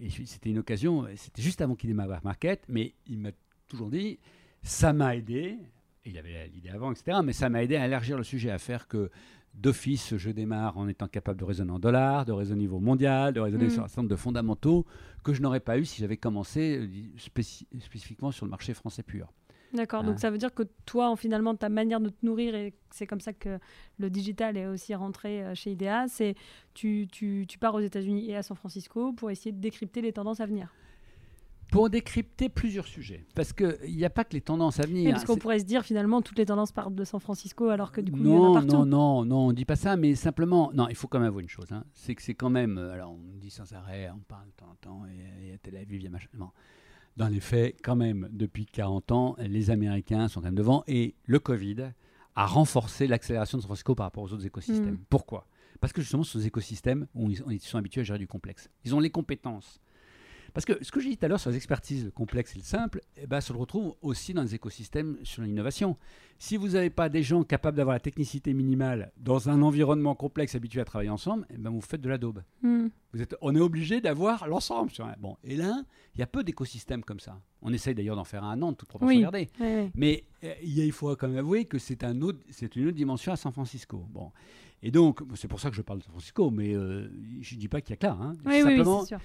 et 0.00 0.10
c'était 0.10 0.50
une 0.50 0.58
occasion, 0.58 1.06
c'était 1.16 1.42
juste 1.42 1.60
avant 1.60 1.74
qu'il 1.74 1.88
démarre 1.88 2.08
Back 2.08 2.24
Market, 2.24 2.62
mais 2.68 2.94
il 3.06 3.18
m'a 3.18 3.30
toujours 3.68 3.90
dit 3.90 4.18
ça 4.62 4.92
m'a 4.92 5.16
aidé. 5.16 5.56
Et 6.04 6.10
il 6.10 6.18
avait 6.18 6.48
l'idée 6.48 6.70
avant, 6.70 6.92
etc. 6.92 7.18
Mais 7.24 7.32
ça 7.34 7.48
m'a 7.50 7.62
aidé 7.62 7.76
à 7.76 7.84
élargir 7.86 8.16
le 8.16 8.24
sujet, 8.24 8.50
à 8.50 8.58
faire 8.58 8.88
que 8.88 9.10
d'office, 9.54 10.16
je 10.16 10.30
démarre 10.30 10.78
en 10.78 10.88
étant 10.88 11.08
capable 11.08 11.38
de 11.40 11.44
raisonner 11.44 11.72
en 11.72 11.78
dollars, 11.78 12.24
de 12.24 12.32
raisonner 12.32 12.58
au 12.60 12.62
niveau 12.62 12.80
mondial, 12.80 13.34
de 13.34 13.40
raisonner 13.40 13.66
Mm. 13.66 13.70
sur 13.70 13.82
un 13.84 13.88
certain 13.88 14.02
nombre 14.02 14.10
de 14.10 14.16
fondamentaux 14.16 14.86
que 15.24 15.34
je 15.34 15.42
n'aurais 15.42 15.60
pas 15.60 15.76
eu 15.78 15.84
si 15.84 16.00
j'avais 16.00 16.16
commencé 16.16 16.78
euh, 16.78 16.86
spéci- 17.18 17.66
spécifiquement 17.80 18.30
sur 18.30 18.46
le 18.46 18.50
marché 18.50 18.72
français 18.74 19.02
pur. 19.02 19.30
D'accord. 19.72 20.02
Donc 20.02 20.18
ça 20.18 20.30
veut 20.30 20.38
dire 20.38 20.52
que 20.52 20.64
toi, 20.84 21.10
en, 21.10 21.16
finalement, 21.16 21.54
ta 21.54 21.68
manière 21.68 22.00
de 22.00 22.08
te 22.08 22.24
nourrir, 22.26 22.54
et 22.54 22.74
c'est 22.90 23.06
comme 23.06 23.20
ça 23.20 23.32
que 23.32 23.58
le 23.98 24.10
digital 24.10 24.56
est 24.56 24.66
aussi 24.66 24.94
rentré 24.94 25.42
euh, 25.44 25.54
chez 25.54 25.72
IDEA, 25.72 26.06
c'est 26.08 26.34
tu, 26.74 27.06
tu, 27.10 27.44
tu 27.48 27.58
pars 27.58 27.74
aux 27.74 27.80
États-Unis 27.80 28.30
et 28.30 28.36
à 28.36 28.42
San 28.42 28.56
Francisco 28.56 29.12
pour 29.12 29.30
essayer 29.30 29.52
de 29.52 29.60
décrypter 29.60 30.00
les 30.00 30.12
tendances 30.12 30.40
à 30.40 30.46
venir. 30.46 30.74
Pour 31.70 31.88
décrypter 31.88 32.48
plusieurs 32.48 32.88
sujets, 32.88 33.24
parce 33.36 33.52
qu'il 33.52 33.94
n'y 33.94 34.04
a 34.04 34.10
pas 34.10 34.24
que 34.24 34.32
les 34.32 34.40
tendances 34.40 34.80
à 34.80 34.86
venir. 34.86 35.04
Oui, 35.06 35.12
parce 35.12 35.24
qu'on 35.24 35.34
C'est- 35.34 35.38
pourrait 35.38 35.60
se 35.60 35.64
dire 35.64 35.84
finalement 35.84 36.20
toutes 36.20 36.38
les 36.38 36.46
tendances 36.46 36.72
partent 36.72 36.96
de 36.96 37.04
San 37.04 37.20
Francisco 37.20 37.68
alors 37.68 37.92
que 37.92 38.00
du 38.00 38.10
coup 38.10 38.18
il 38.18 38.26
y 38.26 38.32
en 38.32 38.38
a 38.38 38.38
non, 38.48 38.52
partout. 38.54 38.66
non, 38.72 38.84
non, 38.86 39.24
non, 39.24 39.36
on 39.46 39.52
dit 39.52 39.64
pas 39.64 39.76
ça, 39.76 39.96
mais 39.96 40.16
simplement, 40.16 40.72
non, 40.74 40.88
il 40.88 40.96
faut 40.96 41.06
quand 41.06 41.20
même 41.20 41.28
avouer 41.28 41.44
une 41.44 41.48
chose, 41.48 41.70
hein, 41.70 41.84
c'est 41.92 42.16
que 42.16 42.22
c'est 42.22 42.34
quand 42.34 42.50
même, 42.50 42.76
euh, 42.76 42.92
alors 42.92 43.12
on 43.12 43.36
dit 43.38 43.50
sans 43.50 43.72
arrêt, 43.72 44.10
on 44.12 44.18
parle 44.18 44.46
de 44.46 44.52
temps 44.56 44.68
en 44.68 44.74
temps, 44.74 45.02
et, 45.06 45.46
et 45.46 45.52
à 45.54 45.58
Tel 45.58 45.76
Aviv, 45.76 46.00
il 46.00 46.02
y 46.02 46.06
a 46.08 46.10
machin. 46.10 46.26
Dans 47.16 47.28
les 47.28 47.40
faits, 47.40 47.76
quand 47.82 47.96
même, 47.96 48.28
depuis 48.30 48.66
40 48.66 49.12
ans, 49.12 49.36
les 49.38 49.70
Américains 49.70 50.28
sont 50.28 50.40
quand 50.40 50.46
même 50.46 50.54
devant, 50.54 50.84
et 50.86 51.14
le 51.26 51.38
Covid 51.38 51.92
a 52.36 52.46
renforcé 52.46 53.06
l'accélération 53.06 53.58
de 53.58 53.62
San 53.62 53.68
Francisco 53.68 53.94
par 53.94 54.06
rapport 54.06 54.22
aux 54.22 54.32
autres 54.32 54.46
écosystèmes. 54.46 54.94
Mm. 54.94 55.04
Pourquoi? 55.08 55.46
Parce 55.80 55.92
que 55.92 56.00
justement, 56.00 56.22
ce 56.22 56.32
sont 56.32 56.38
des 56.38 56.46
écosystèmes 56.46 57.06
où 57.14 57.30
ils, 57.30 57.42
ils 57.50 57.60
sont 57.60 57.78
habitués 57.78 58.02
à 58.02 58.04
gérer 58.04 58.18
du 58.18 58.26
complexe. 58.26 58.70
Ils 58.84 58.94
ont 58.94 59.00
les 59.00 59.10
compétences. 59.10 59.80
Parce 60.52 60.64
que 60.64 60.82
ce 60.82 60.90
que 60.90 61.00
j'ai 61.00 61.10
dit 61.10 61.16
tout 61.16 61.24
à 61.26 61.28
l'heure 61.28 61.40
sur 61.40 61.50
les 61.50 61.56
expertises, 61.56 62.04
le 62.04 62.10
complexe 62.10 62.54
et 62.54 62.58
le 62.58 62.64
simple, 62.64 63.00
eh 63.16 63.26
ben, 63.26 63.40
ça 63.40 63.52
le 63.52 63.58
retrouve 63.58 63.94
aussi 64.02 64.34
dans 64.34 64.42
les 64.42 64.54
écosystèmes 64.54 65.16
sur 65.22 65.42
l'innovation. 65.42 65.96
Si 66.38 66.56
vous 66.56 66.68
n'avez 66.70 66.90
pas 66.90 67.08
des 67.08 67.22
gens 67.22 67.42
capables 67.42 67.76
d'avoir 67.76 67.94
la 67.94 68.00
technicité 68.00 68.54
minimale 68.54 69.12
dans 69.16 69.48
un 69.48 69.62
environnement 69.62 70.14
complexe 70.14 70.54
habitué 70.54 70.80
à 70.80 70.84
travailler 70.84 71.10
ensemble, 71.10 71.46
eh 71.50 71.58
ben, 71.58 71.70
vous 71.70 71.80
faites 71.80 72.00
de 72.00 72.08
la 72.08 72.18
daube. 72.18 72.42
Hmm. 72.62 72.88
Vous 73.12 73.20
êtes, 73.22 73.34
on 73.40 73.54
est 73.54 73.60
obligé 73.60 74.00
d'avoir 74.00 74.46
l'ensemble. 74.48 74.90
Sur 74.90 75.04
un, 75.06 75.14
bon, 75.18 75.36
et 75.44 75.56
là, 75.56 75.82
il 76.14 76.20
y 76.20 76.22
a 76.22 76.26
peu 76.26 76.42
d'écosystèmes 76.44 77.02
comme 77.04 77.20
ça. 77.20 77.40
On 77.62 77.72
essaye 77.72 77.94
d'ailleurs 77.94 78.16
d'en 78.16 78.24
faire 78.24 78.44
un 78.44 78.52
à 78.52 78.56
Nantes, 78.56 78.78
toute 78.78 78.88
proportion 78.88 79.16
Oui. 79.16 79.22
gardée. 79.22 79.48
Mais 79.94 80.24
euh, 80.44 80.54
il 80.62 80.92
faut 80.92 81.14
quand 81.16 81.28
même 81.28 81.38
avouer 81.38 81.64
que 81.66 81.78
c'est 81.78 82.04
un 82.04 82.20
autre, 82.22 82.38
c'est 82.50 82.74
une 82.76 82.86
autre 82.86 82.96
dimension 82.96 83.32
à 83.32 83.36
San 83.36 83.52
Francisco. 83.52 84.06
Bon. 84.10 84.30
Et 84.82 84.90
donc, 84.90 85.20
c'est 85.34 85.48
pour 85.48 85.60
ça 85.60 85.68
que 85.70 85.76
je 85.76 85.82
parle 85.82 85.98
de 85.98 86.04
San 86.04 86.12
Francisco, 86.12 86.50
mais 86.50 86.74
euh, 86.74 87.10
je 87.40 87.54
ne 87.54 87.60
dis 87.60 87.68
pas 87.68 87.80
qu'il 87.80 87.90
y 87.90 87.92
a 87.94 87.96
que 87.96 88.06
là. 88.06 88.16
hein. 88.20 88.32
Oui, 88.46 88.62
oui, 88.64 88.80
oui, 88.80 89.06
sûr. 89.06 89.18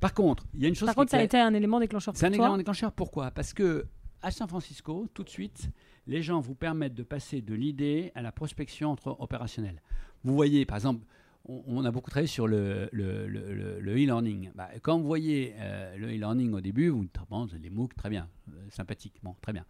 par 0.00 0.14
contre, 0.14 0.46
il 0.54 0.62
y 0.62 0.64
a 0.64 0.68
une 0.68 0.74
chose 0.74 0.86
Par 0.86 0.94
qui 0.94 1.00
est 1.00 1.02
contre, 1.02 1.10
ça 1.10 1.18
a 1.18 1.22
été 1.22 1.38
un 1.38 1.52
élément 1.52 1.80
déclencheur 1.80 2.14
C'est 2.16 2.26
un 2.26 2.32
élément 2.32 2.56
déclencheur. 2.56 2.92
Pourquoi? 2.92 3.30
Parce 3.30 3.52
que 3.52 3.86
à 4.22 4.30
San 4.30 4.48
Francisco, 4.48 5.08
tout 5.12 5.24
de 5.24 5.28
suite, 5.28 5.68
les 6.06 6.22
gens 6.22 6.40
vous 6.40 6.54
permettent 6.54 6.94
de 6.94 7.02
passer 7.02 7.42
de 7.42 7.54
l'idée 7.54 8.12
à 8.14 8.22
la 8.22 8.32
prospection 8.32 8.90
entre 8.90 9.16
opérationnelle. 9.20 9.82
Vous 10.24 10.34
voyez, 10.34 10.64
par 10.64 10.76
exemple, 10.76 11.04
on, 11.44 11.84
a 11.84 11.90
beaucoup 11.90 12.10
travaillé 12.10 12.28
sur 12.28 12.46
le, 12.46 12.88
le, 12.92 13.26
le- 13.26 13.52
le- 13.54 13.80
le 13.80 13.92
e-learning. 13.92 14.50
Bah, 14.54 14.68
quand 14.82 14.98
vous 14.98 15.06
voyez 15.06 15.54
euh, 15.58 15.96
le 15.96 16.08
e-learning 16.08 16.52
au 16.54 16.60
début, 16.60 16.88
vous 16.88 17.02
dites, 17.02 17.16
bon, 17.30 17.48
les 17.60 17.70
MOOC, 17.70 17.94
très 17.94 18.10
bien, 18.10 18.28
euh, 18.52 18.54
sympathique, 18.70 19.14
bon, 19.22 19.34
très 19.40 19.52
bien. 19.52 19.64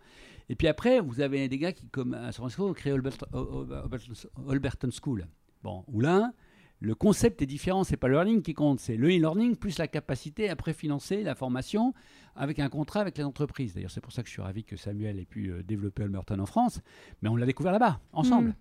Et 0.48 0.54
puis 0.54 0.68
après, 0.68 1.00
vous 1.00 1.20
avez 1.20 1.48
des 1.48 1.58
gars 1.58 1.72
qui, 1.72 1.86
comme 1.88 2.14
à 2.14 2.26
San 2.32 2.42
Francisco, 2.42 2.68
ont 2.68 2.72
créé 2.74 2.92
Holbert- 2.92 3.26
Holberton 3.32 4.12
Holberton 4.46 4.90
School. 4.90 5.26
Bon, 5.62 5.84
où 5.88 6.00
là, 6.00 6.32
le 6.80 6.94
concept 6.94 7.40
est 7.42 7.46
différent, 7.46 7.84
c'est 7.84 7.96
pas 7.96 8.08
le 8.08 8.14
learning 8.14 8.42
qui 8.42 8.54
compte, 8.54 8.80
c'est 8.80 8.96
le 8.96 9.08
e-learning 9.08 9.56
plus 9.56 9.78
la 9.78 9.86
capacité 9.86 10.50
à 10.50 10.56
préfinancer 10.56 11.22
la 11.22 11.34
formation 11.36 11.94
avec 12.34 12.58
un 12.58 12.68
contrat 12.68 13.00
avec 13.00 13.16
les 13.16 13.24
entreprises. 13.24 13.72
D'ailleurs, 13.74 13.92
c'est 13.92 14.00
pour 14.00 14.12
ça 14.12 14.22
que 14.22 14.28
je 14.28 14.32
suis 14.32 14.42
ravi 14.42 14.64
que 14.64 14.76
Samuel 14.76 15.18
ait 15.20 15.24
pu 15.24 15.50
euh, 15.52 15.62
développer 15.62 16.02
Holberton 16.02 16.40
en 16.40 16.46
France, 16.46 16.80
mais 17.22 17.28
on 17.28 17.36
l'a 17.36 17.46
découvert 17.46 17.72
là-bas, 17.72 18.00
ensemble. 18.12 18.48
Mm. 18.48 18.54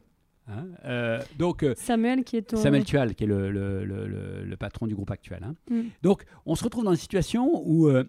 Hein, 0.52 0.68
euh, 0.86 1.22
donc, 1.38 1.64
euh, 1.64 1.74
Samuel 1.78 2.24
qui 2.24 2.38
est 2.38 2.42
ton... 2.44 2.58
Samuel 2.58 2.84
Tual, 2.86 3.16
qui 3.16 3.24
est 3.24 3.28
le, 3.28 3.50
le- 3.52 3.86
le- 3.86 4.58
patron 4.58 4.86
du 4.88 4.94
groupe 4.96 5.12
actuel. 5.12 5.44
hein. 5.44 5.56
Mm. 5.70 5.82
Donc, 6.04 6.24
on 6.46 6.56
se 6.56 6.64
retrouve 6.64 6.84
dans 6.84 6.92
une 6.92 6.98
situation 6.98 7.62
où 7.66 7.88
euh, 7.88 8.04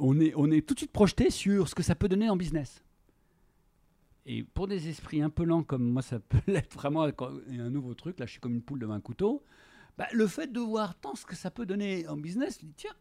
on, 0.00 0.18
est, 0.20 0.32
on 0.36 0.50
est 0.50 0.66
tout 0.66 0.74
de 0.74 0.80
suite 0.80 0.92
projeté 0.92 1.30
sur 1.30 1.68
ce 1.68 1.74
que 1.74 1.82
ça 1.82 1.94
peut 1.94 2.08
donner 2.08 2.30
en 2.30 2.36
business. 2.36 2.82
Et 4.26 4.42
pour 4.42 4.66
des 4.66 4.88
esprits 4.88 5.22
un 5.22 5.30
peu 5.30 5.44
lents 5.44 5.62
comme 5.62 5.88
moi, 5.88 6.02
ça 6.02 6.18
peut 6.28 6.38
l'être 6.46 6.74
vraiment 6.74 7.02
un 7.04 7.70
nouveau 7.70 7.94
truc. 7.94 8.18
Là, 8.18 8.26
je 8.26 8.32
suis 8.32 8.40
comme 8.40 8.54
une 8.54 8.62
poule 8.62 8.78
devant 8.78 8.94
un 8.94 9.00
couteau. 9.00 9.42
Bah, 9.98 10.06
le 10.12 10.26
fait 10.26 10.52
de 10.52 10.60
voir 10.60 10.94
tant 10.98 11.14
ce 11.14 11.24
que 11.24 11.34
ça 11.36 11.50
peut 11.50 11.64
donner 11.66 12.06
en 12.08 12.16
business, 12.16 12.58
dis, 12.58 12.72
tiens, 12.76 12.92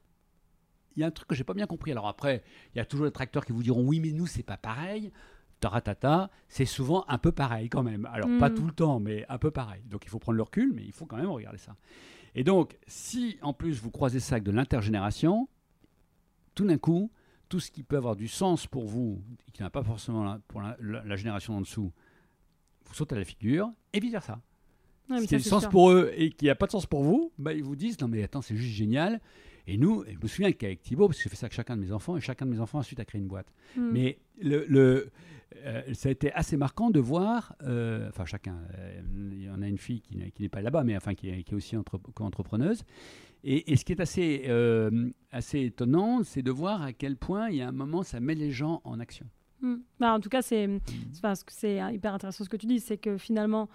il 0.96 1.02
y 1.02 1.04
a 1.04 1.08
un 1.08 1.12
truc 1.12 1.28
que 1.28 1.36
j'ai 1.36 1.44
pas 1.44 1.54
bien 1.54 1.68
compris. 1.68 1.92
Alors 1.92 2.08
après, 2.08 2.42
il 2.74 2.78
y 2.78 2.82
a 2.82 2.86
toujours 2.86 3.06
des 3.06 3.12
tracteurs 3.12 3.46
qui 3.46 3.52
vous 3.52 3.64
diront 3.64 3.86
oui, 3.86 4.00
mais 4.00 4.12
nous, 4.12 4.28
c'est 4.28 4.44
pas 4.44 4.56
pareil. 4.58 5.12
Taratata, 5.60 6.30
c'est 6.50 6.66
souvent 6.66 7.06
un 7.08 7.18
peu 7.18 7.32
pareil 7.32 7.70
quand 7.70 7.84
même. 7.84 8.08
Alors, 8.12 8.30
pas 8.40 8.50
Mm. 8.50 8.56
tout 8.56 8.66
le 8.66 8.72
temps, 8.74 9.00
mais 9.00 9.26
un 9.30 9.38
peu 9.38 9.52
pareil. 9.52 9.82
Donc, 9.90 10.04
il 10.06 10.10
faut 10.10 10.20
prendre 10.20 10.38
le 10.38 10.44
recul, 10.44 10.74
mais 10.74 10.84
il 10.84 10.92
faut 10.92 11.06
quand 11.06 11.18
même 11.18 11.30
regarder 11.30 11.58
ça. 11.58 11.76
Et 12.36 12.44
donc, 12.44 12.78
si 12.88 13.38
en 13.42 13.54
plus 13.54 13.80
vous 13.82 13.92
croisez 13.92 14.20
ça 14.20 14.36
avec 14.36 14.44
de 14.44 14.52
l'intergénération, 14.52 15.48
tout 16.54 16.66
d'un 16.66 16.78
coup, 16.78 17.12
tout 17.50 17.60
ce 17.60 17.72
qui 17.72 17.84
peut 17.84 17.98
avoir 17.98 18.16
du 18.16 18.28
sens 18.28 18.68
pour 18.68 18.86
vous, 18.86 19.22
et 19.48 19.52
qui 19.52 19.62
n'a 19.62 19.70
pas 19.70 19.84
forcément 19.84 20.24
la- 20.24 20.40
pour 20.48 20.62
la, 20.62 20.76
la- 20.80 21.04
la 21.04 21.16
génération 21.16 21.56
en 21.58 21.62
dessous, 21.62 21.92
vous 22.86 22.94
saute 22.94 23.14
à 23.14 23.16
la 23.16 23.24
figure, 23.26 23.72
et 23.94 24.00
vice 24.00 24.12
versa. 24.12 24.42
Ouais, 25.10 25.18
ce 25.20 25.24
qui 25.24 25.28
ça, 25.30 25.36
a 25.36 25.40
du 25.40 25.44
sens 25.46 25.62
sûr. 25.64 25.70
pour 25.70 25.92
eux 25.92 26.12
et 26.16 26.32
qui 26.32 26.46
n'a 26.46 26.56
pas 26.56 26.66
de 26.66 26.72
sens 26.72 26.86
pour 26.88 27.04
vous, 27.04 27.32
bah, 27.38 27.54
ils 27.54 27.64
vous 27.64 27.76
disent 27.76 28.00
non 28.02 28.08
mais 28.08 28.24
attends 28.24 28.42
c'est 28.42 28.56
juste 28.56 28.74
génial. 28.76 29.22
Et 29.68 29.78
nous, 29.78 30.04
et 30.04 30.14
je 30.14 30.20
me 30.20 30.28
souviens 30.28 30.52
qu'avec 30.52 30.82
Thibaut, 30.82 31.08
parce 31.08 31.18
que 31.18 31.24
j'ai 31.24 31.30
fait 31.30 31.36
ça 31.36 31.46
avec 31.46 31.54
chacun 31.54 31.76
de 31.76 31.82
mes 31.82 31.92
enfants, 31.92 32.18
et 32.18 32.22
chacun 32.22 32.46
de 32.46 32.52
mes 32.52 32.60
enfants 32.60 32.80
ensuite 32.80 33.00
a 33.00 33.06
créé 33.06 33.20
une 33.22 33.28
boîte. 33.28 33.52
Mm. 33.78 33.90
Mais 33.92 34.20
le, 34.42 34.66
le- 34.68 35.12
euh, 35.58 35.94
ça 35.94 36.10
a 36.10 36.12
été 36.12 36.32
assez 36.34 36.58
marquant 36.58 36.90
de 36.90 37.00
voir, 37.00 37.56
euh, 37.64 38.10
enfin 38.10 38.26
chacun, 38.26 38.58
euh, 38.78 39.02
il 39.32 39.44
y 39.44 39.50
en 39.50 39.62
a 39.62 39.68
une 39.68 39.78
fille 39.78 40.02
qui 40.02 40.18
n'est 40.18 40.32
qui 40.32 40.42
n'est 40.42 40.50
pas 40.50 40.62
là-bas, 40.62 40.84
mais 40.84 40.96
enfin 40.96 41.14
qui 41.14 41.30
est, 41.30 41.44
qui 41.44 41.54
est 41.54 41.58
aussi 41.58 41.78
entre- 41.78 41.98
co-entrepreneuse. 41.98 42.84
Et, 43.44 43.72
et 43.72 43.76
ce 43.76 43.86
qui 43.86 43.92
est 43.92 44.02
assez, 44.02 44.50
assez 45.32 45.62
étonnant, 45.62 46.24
c'est 46.24 46.42
de 46.42 46.50
voir 46.50 46.82
à 46.82 46.94
quel 46.94 47.16
point 47.16 47.50
il 47.50 47.58
y 47.58 47.62
a 47.62 47.68
un 47.68 47.72
moment, 47.72 48.02
ça 48.02 48.20
met 48.20 48.34
les 48.34 48.50
gens 48.50 48.82
en 48.84 49.00
action. 49.00 49.28
Mm. 49.62 49.76
Bah, 50.00 50.14
en 50.14 50.20
tout 50.20 50.30
cas, 50.30 50.42
c'est 50.42 50.68
enfin, 51.18 51.36
ce 51.36 51.44
que 51.44 51.52
c'est 51.52 51.82
euh, 51.82 51.92
hyper 51.92 52.14
intéressant 52.14 52.44
ce 52.44 52.50
que 52.50 52.58
tu 52.58 52.66
dis, 52.66 52.80
c'est 52.80 52.98
que 52.98 53.18
finalement, 53.18 53.70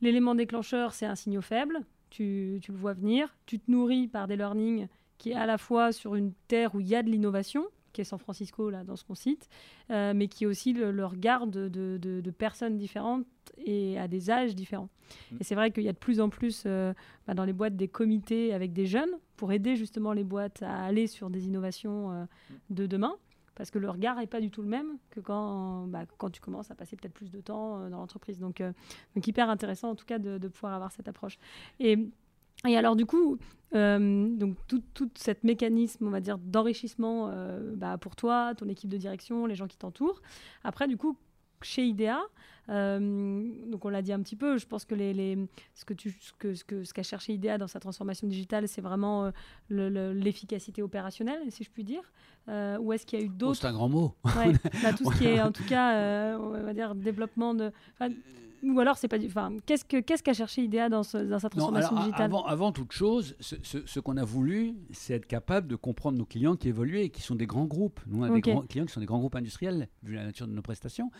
l'élément 0.00 0.34
déclencheur, 0.34 0.92
c'est 0.92 1.06
un 1.06 1.14
signal 1.14 1.42
faible. 1.42 1.80
Tu, 2.10 2.58
tu 2.62 2.72
le 2.72 2.78
vois 2.78 2.94
venir. 2.94 3.34
Tu 3.46 3.58
te 3.58 3.70
nourris 3.70 4.08
par 4.08 4.26
des 4.28 4.36
learnings 4.36 4.88
qui 5.18 5.30
est 5.30 5.34
à 5.34 5.46
la 5.46 5.58
fois 5.58 5.92
sur 5.92 6.14
une 6.14 6.32
terre 6.48 6.74
où 6.74 6.80
il 6.80 6.86
y 6.86 6.94
a 6.94 7.02
de 7.02 7.10
l'innovation, 7.10 7.64
qui 7.96 8.02
est 8.02 8.04
San 8.04 8.18
Francisco, 8.18 8.68
là, 8.68 8.84
dans 8.84 8.94
ce 8.94 9.04
qu'on 9.04 9.14
cite, 9.14 9.48
euh, 9.90 10.12
mais 10.14 10.28
qui 10.28 10.44
est 10.44 10.46
aussi 10.46 10.74
le, 10.74 10.90
le 10.92 11.06
regard 11.06 11.46
de, 11.46 11.68
de- 11.68 11.96
de- 12.00 12.20
de 12.20 12.30
personnes 12.30 12.76
différentes 12.76 13.24
et 13.56 13.98
à 13.98 14.06
des 14.06 14.30
âges 14.30 14.54
différents. 14.54 14.90
Mm. 15.32 15.36
Et 15.40 15.44
c'est 15.44 15.54
vrai 15.54 15.70
qu'il 15.70 15.82
y 15.82 15.88
a 15.88 15.92
de 15.94 15.98
plus 15.98 16.20
en 16.20 16.28
plus 16.28 16.64
euh, 16.66 16.92
bah, 17.26 17.32
dans 17.32 17.44
les 17.46 17.54
boîtes 17.54 17.74
des 17.76 17.88
comités 17.88 18.52
avec 18.52 18.74
des 18.74 18.84
jeunes 18.84 19.08
pour 19.36 19.50
aider 19.50 19.76
justement 19.76 20.12
les 20.12 20.24
boîtes 20.24 20.62
à 20.62 20.84
aller 20.84 21.06
sur 21.06 21.30
des 21.30 21.46
innovations 21.46 22.12
euh, 22.12 22.24
de 22.68 22.86
demain 22.86 23.14
parce 23.54 23.70
que 23.70 23.78
le 23.78 23.88
regard 23.88 24.16
n'est 24.18 24.26
pas 24.26 24.42
du 24.42 24.50
tout 24.50 24.60
le 24.60 24.68
même 24.68 24.98
que 25.08 25.20
quand, 25.20 25.86
bah, 25.86 26.04
quand 26.18 26.28
tu 26.28 26.42
commences 26.42 26.70
à 26.70 26.74
passer 26.74 26.94
peut-être 26.96 27.14
plus 27.14 27.30
de 27.30 27.40
temps 27.40 27.88
dans 27.88 27.96
l'entreprise. 28.00 28.38
Donc, 28.38 28.62
donc 29.14 29.26
hyper 29.26 29.48
intéressant 29.48 29.88
en 29.88 29.94
tout 29.94 30.04
cas 30.04 30.18
de, 30.18 30.36
de 30.36 30.48
pouvoir 30.48 30.74
avoir 30.74 30.92
cette 30.92 31.08
approche. 31.08 31.38
Et, 31.80 31.96
et 32.66 32.76
alors 32.76 32.96
du 32.96 33.06
coup, 33.06 33.38
euh, 33.74 34.28
donc 34.36 34.56
tout, 34.68 34.82
tout 34.94 35.10
cet 35.16 35.44
mécanisme, 35.44 36.06
on 36.06 36.10
va 36.10 36.20
dire, 36.20 36.38
d'enrichissement 36.38 37.28
euh, 37.32 37.74
bah, 37.76 37.98
pour 37.98 38.16
toi, 38.16 38.54
ton 38.56 38.68
équipe 38.68 38.90
de 38.90 38.96
direction, 38.96 39.46
les 39.46 39.54
gens 39.54 39.66
qui 39.66 39.76
t'entourent. 39.76 40.22
Après, 40.64 40.88
du 40.88 40.96
coup, 40.96 41.16
chez 41.62 41.84
IDEA, 41.84 42.18
euh, 42.68 43.44
donc 43.70 43.84
on 43.84 43.88
l'a 43.88 44.02
dit 44.02 44.12
un 44.12 44.20
petit 44.20 44.36
peu, 44.36 44.58
je 44.58 44.66
pense 44.66 44.84
que, 44.84 44.94
les, 44.94 45.12
les- 45.14 45.38
ce 45.74 45.84
que 45.84 45.94
tu, 45.94 46.10
ce 46.20 46.32
que, 46.38 46.54
ce 46.54 46.64
que- 46.64 46.84
ce 46.84 46.92
qu'a 46.92 47.02
cherché 47.02 47.32
IDEA 47.34 47.58
dans 47.58 47.66
sa 47.68 47.80
transformation 47.80 48.26
digitale, 48.26 48.68
c'est 48.68 48.80
vraiment 48.82 49.26
euh, 49.26 49.30
le- 49.68 49.88
le- 49.88 50.12
l'efficacité 50.12 50.82
opérationnelle, 50.82 51.40
si 51.50 51.64
je 51.64 51.70
puis 51.70 51.84
dire. 51.84 52.02
Euh, 52.48 52.78
ou 52.78 52.92
est-ce 52.92 53.06
qu'il 53.06 53.18
y 53.18 53.22
a 53.22 53.24
eu 53.24 53.30
Oh, 53.30 53.36
d'autres 53.36 53.60
c'est 53.60 53.66
un 53.66 53.72
grand 53.72 53.88
mot. 53.88 54.14
Ouais, 54.36 54.52
bah, 54.82 54.92
tout 54.92 55.10
ce 55.10 55.18
qui 55.18 55.24
est 55.26 55.40
en 55.40 55.50
tout 55.52 55.64
cas, 55.64 56.38
on 56.38 56.50
va 56.62 56.72
dire 56.74 56.94
développement 56.94 57.54
de. 57.54 57.70
enfin, 57.94 58.12
ou 58.68 58.80
alors 58.80 58.96
c'est 58.98 59.08
pas 59.08 59.18
du. 59.18 59.26
Enfin, 59.26 59.52
qu'est-ce 59.66 59.84
que 59.84 60.00
qu'est-ce 60.00 60.22
qu'a 60.22 60.32
cherché 60.34 60.62
IDEA 60.62 60.88
dans, 60.88 61.02
ce- 61.02 61.18
dans 61.18 61.38
sa 61.38 61.46
Non, 61.46 61.50
transformation 61.50 61.90
alors, 61.96 62.04
digitale 62.04 62.24
avant, 62.26 62.44
avant 62.44 62.72
toute 62.72 62.92
chose, 62.92 63.36
ce, 63.40 63.56
ce- 63.62 63.86
ce 63.86 64.00
qu'on 64.00 64.16
a 64.16 64.24
voulu, 64.24 64.74
c'est 64.92 65.14
être 65.14 65.26
capable 65.26 65.68
de 65.68 65.76
comprendre 65.76 66.18
nos 66.18 66.24
clients 66.24 66.56
qui 66.56 66.68
évoluent 66.68 67.00
et 67.00 67.10
qui 67.10 67.22
sont 67.22 67.34
des 67.34 67.46
grands 67.46 67.66
groupes. 67.66 68.00
Nous, 68.06 68.20
on 68.20 68.24
a 68.24 68.30
des 68.30 68.40
grands 68.40 68.62
clients 68.62 68.86
qui 68.86 68.92
sont 68.92 69.00
des 69.00 69.06
grands 69.06 69.18
groupes 69.18 69.36
industriels, 69.36 69.88
vu 70.02 70.14
la 70.14 70.24
nature 70.24 70.46
de 70.46 70.52
nos 70.52 70.62
prestations. 70.62 71.10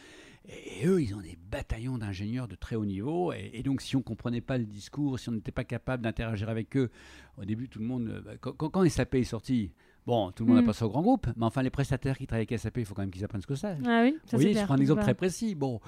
Et, 0.49 0.86
eux, 0.86 1.03
ils 1.03 1.14
ont 1.14 1.20
des 1.20 1.36
bataillons 1.51 1.99
d'ingénieurs 1.99 2.47
de 2.47 2.55
très 2.55 2.76
haut 2.76 2.84
niveau. 2.84 3.32
Et, 3.32 3.51
et 3.55 3.62
donc, 3.62 3.80
si 3.80 3.97
on 3.97 4.01
ne 4.01 4.05
comprenait 4.05 4.40
pas 4.40 4.59
le 4.59 4.64
discours, 4.64 5.18
si 5.18 5.28
on 5.28 5.32
n'était 5.32 5.51
pas 5.53 5.64
capable 5.64 6.05
d'interagir 6.05 6.49
avec 6.49 6.76
eux, 6.76 6.90
au 7.36 7.44
début, 7.44 7.68
tout 7.68 7.80
le 7.80 7.86
monde. 7.86 8.09
euh, 8.09 8.20
bah, 8.24 8.53
Quand, 8.70 8.88
SAP 8.88 9.16
est 9.16 9.24
sorti, 9.24 9.72
bon, 10.07 10.30
tout 10.30 10.44
le 10.44 10.53
monde 10.53 10.61
Mm. 10.62 10.64
a 10.64 10.66
passé 10.68 10.84
au 10.84 10.88
grand 10.88 11.03
groupe, 11.03 11.26
mais 11.36 11.44
enfin, 11.47 11.62
les 11.62 11.70
prestataires 11.70 12.16
qui 12.16 12.28
travaillent 12.28 12.47
avec 12.49 12.61
SAP, 12.61 12.78
il 12.78 12.84
faut 12.84 12.94
quand 12.94 13.03
même 13.03 13.11
qu'ils 13.11 13.24
apprennent 13.24 13.42
ce 13.42 13.47
que 13.49 13.57
c'est. 13.57 13.76
Ah 13.84 14.03
oui, 14.05 14.16
ça 14.26 14.36
oui, 14.36 14.55
je 14.55 14.64
prends 14.64 14.74
un 14.74 14.78
exemple 14.80 15.03
très 15.03 15.14
précis. 15.14 15.57
Bon, 15.57 15.80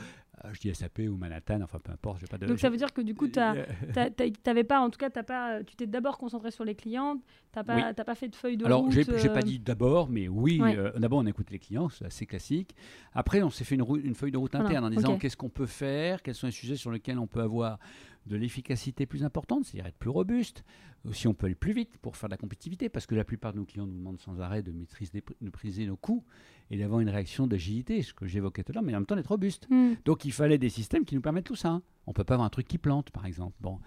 je 0.53 0.61
dis 0.61 0.74
SAP 0.74 1.01
ou 1.09 1.16
Manhattan, 1.16 1.61
enfin 1.62 1.78
peu 1.82 1.93
importe, 1.93 2.28
pas 2.28 2.39
de. 2.39 2.47
Donc 2.47 2.59
ça 2.59 2.70
veut 2.70 2.76
dire 2.76 2.93
que 2.93 3.01
du 3.01 3.14
coup, 3.14 3.28
tu 3.28 3.39
Euh, 3.39 3.64
n'avais 4.47 4.64
pas, 4.64 4.80
en 4.80 4.91
tout 4.91 4.99
cas, 4.99 5.11
t'as 5.11 5.22
pas, 5.22 5.62
tu 5.64 5.76
t'es 5.76 5.86
d'abord 5.86 6.18
concentré 6.18 6.51
sur 6.51 6.64
les 6.64 6.74
clients, 6.74 7.16
tu 7.53 7.59
n'as 7.59 7.64
pas, 7.64 7.76
Oui. 7.76 7.82
t'as 7.95 8.05
pas 8.05 8.14
fait 8.14 8.28
de 8.28 8.36
feuille 8.36 8.57
de 8.57 8.64
Alors, 8.64 8.82
route. 8.82 8.93
j'ai 8.93 9.05
j'ai 9.05 9.28
pas 9.28 9.41
euh, 9.41 9.43
dit 9.43 9.59
d'abord, 9.59 10.09
mais 10.09 10.28
oui, 10.28 10.61
Ouais. 10.61 10.76
euh, 10.76 10.93
d'abord 10.99 11.18
on 11.20 11.26
a 11.26 11.30
écouté 11.30 11.53
les 11.53 11.59
clients, 11.59 11.89
c'est 11.89 12.05
assez 12.05 12.26
classique. 12.26 12.74
Après, 13.12 13.43
on 13.43 13.51
s'est 13.51 13.64
fait 13.64 13.74
une, 13.76 14.14
feuille 14.14 14.32
de 14.32 14.39
route 14.39 14.53
Voilà, 14.53 14.68
interne 14.68 14.84
en 14.86 14.91
disant 14.91 15.18
qu'est-ce 15.18 15.36
qu'on 15.36 15.49
peut 15.49 15.66
faire, 15.66 16.22
quels 16.22 16.34
sont 16.34 16.47
les 16.47 16.53
sujets 16.53 16.76
sur 16.76 16.91
lesquels 16.91 17.18
on 17.18 17.26
peut 17.26 17.41
avoir 17.41 17.78
de 18.29 18.37
l'efficacité 18.37 19.07
plus 19.07 19.24
importante, 19.24 19.64
c'est-à-dire 19.64 19.87
être 19.87 19.99
plus 19.99 20.11
robuste, 20.11 20.64
si 21.12 21.26
on 21.26 21.35
peut 21.35 21.47
aller 21.47 21.55
plus 21.55 21.72
vite 21.72 21.97
pour 21.99 22.16
faire 22.16 22.29
de 22.29 22.35
la 22.35 22.39
compétitivité, 22.39 22.89
parce 22.89 23.07
que 23.07 23.14
la 23.14 23.24
plupart 23.24 23.53
de 23.53 23.59
nos 23.59 23.64
clients 23.64 23.87
nous 23.87 23.97
demandent 23.97 24.20
sans 24.20 24.41
arrêt 24.41 24.62
de 24.62 24.72
maîtriser, 24.72 25.12
de 25.20 25.24
maîtriser 25.41 25.87
nos 25.87 25.97
coûts 25.97 26.24
et 26.70 26.79
d'avoir 26.79 27.01
une 27.01 27.09
réaction 27.09 27.47
d'agilité, 27.47 28.03
ce 28.03 28.12
que 28.12 28.26
j'évoquais 28.26 28.62
tout 28.62 28.72
à 28.72 28.74
l'heure, 28.74 28.83
mais 28.83 28.95
en 28.95 28.99
même 28.99 29.07
temps 29.07 29.16
d'être 29.16 29.29
robuste. 29.29 29.68
hmm. 29.70 29.95
Donc 30.05 30.24
il 30.24 30.33
fallait 30.33 30.59
des 30.59 30.68
systèmes 30.68 31.05
qui 31.05 31.14
nous 31.14 31.20
permettent 31.20 31.47
tout 31.47 31.57
ça. 31.57 31.81
On 32.07 32.12
peut 32.12 32.24
pas 32.24 32.35
avoir 32.35 32.47
un 32.47 32.51
truc 32.51 32.68
qui 32.68 32.79
plante, 32.79 33.11
par 33.11 33.26
exemple. 33.26 33.57
Bon. 33.61 33.79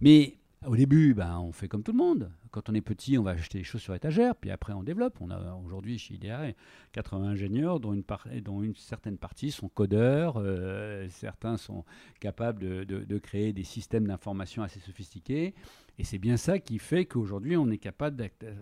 Mais 0.00 0.38
au 0.66 0.76
début, 0.76 1.14
ben, 1.14 1.38
on 1.38 1.52
fait 1.52 1.68
comme 1.68 1.82
tout 1.82 1.92
le 1.92 1.98
monde. 1.98 2.30
Quand 2.50 2.68
on 2.68 2.74
est 2.74 2.80
petit, 2.82 3.16
on 3.16 3.22
va 3.22 3.30
acheter 3.30 3.58
des 3.58 3.64
choses 3.64 3.80
sur 3.80 3.94
étagère, 3.94 4.34
puis 4.36 4.50
après 4.50 4.72
on 4.74 4.82
développe. 4.82 5.16
On 5.20 5.30
a 5.30 5.54
aujourd'hui 5.64 5.98
chez 5.98 6.14
IDEA 6.14 6.52
80 6.92 7.28
ingénieurs, 7.28 7.80
dont 7.80 7.94
une, 7.94 8.02
par- 8.02 8.26
dont 8.44 8.62
une 8.62 8.74
certaine 8.74 9.16
partie 9.16 9.50
sont 9.52 9.68
codeurs, 9.68 10.34
euh, 10.36 11.06
certains 11.10 11.56
sont 11.56 11.84
capables 12.20 12.60
de, 12.60 12.84
de- 12.84 13.04
de 13.04 13.18
créer 13.18 13.52
des 13.54 13.64
systèmes 13.64 14.06
d'information 14.06 14.62
assez 14.62 14.80
sophistiqués. 14.80 15.54
Et 15.98 16.04
c'est 16.04 16.18
bien 16.18 16.36
ça 16.36 16.58
qui 16.58 16.78
fait 16.78 17.06
qu'aujourd'hui, 17.06 17.56
on 17.56 17.70
est 17.70 17.78
capable 17.78 18.16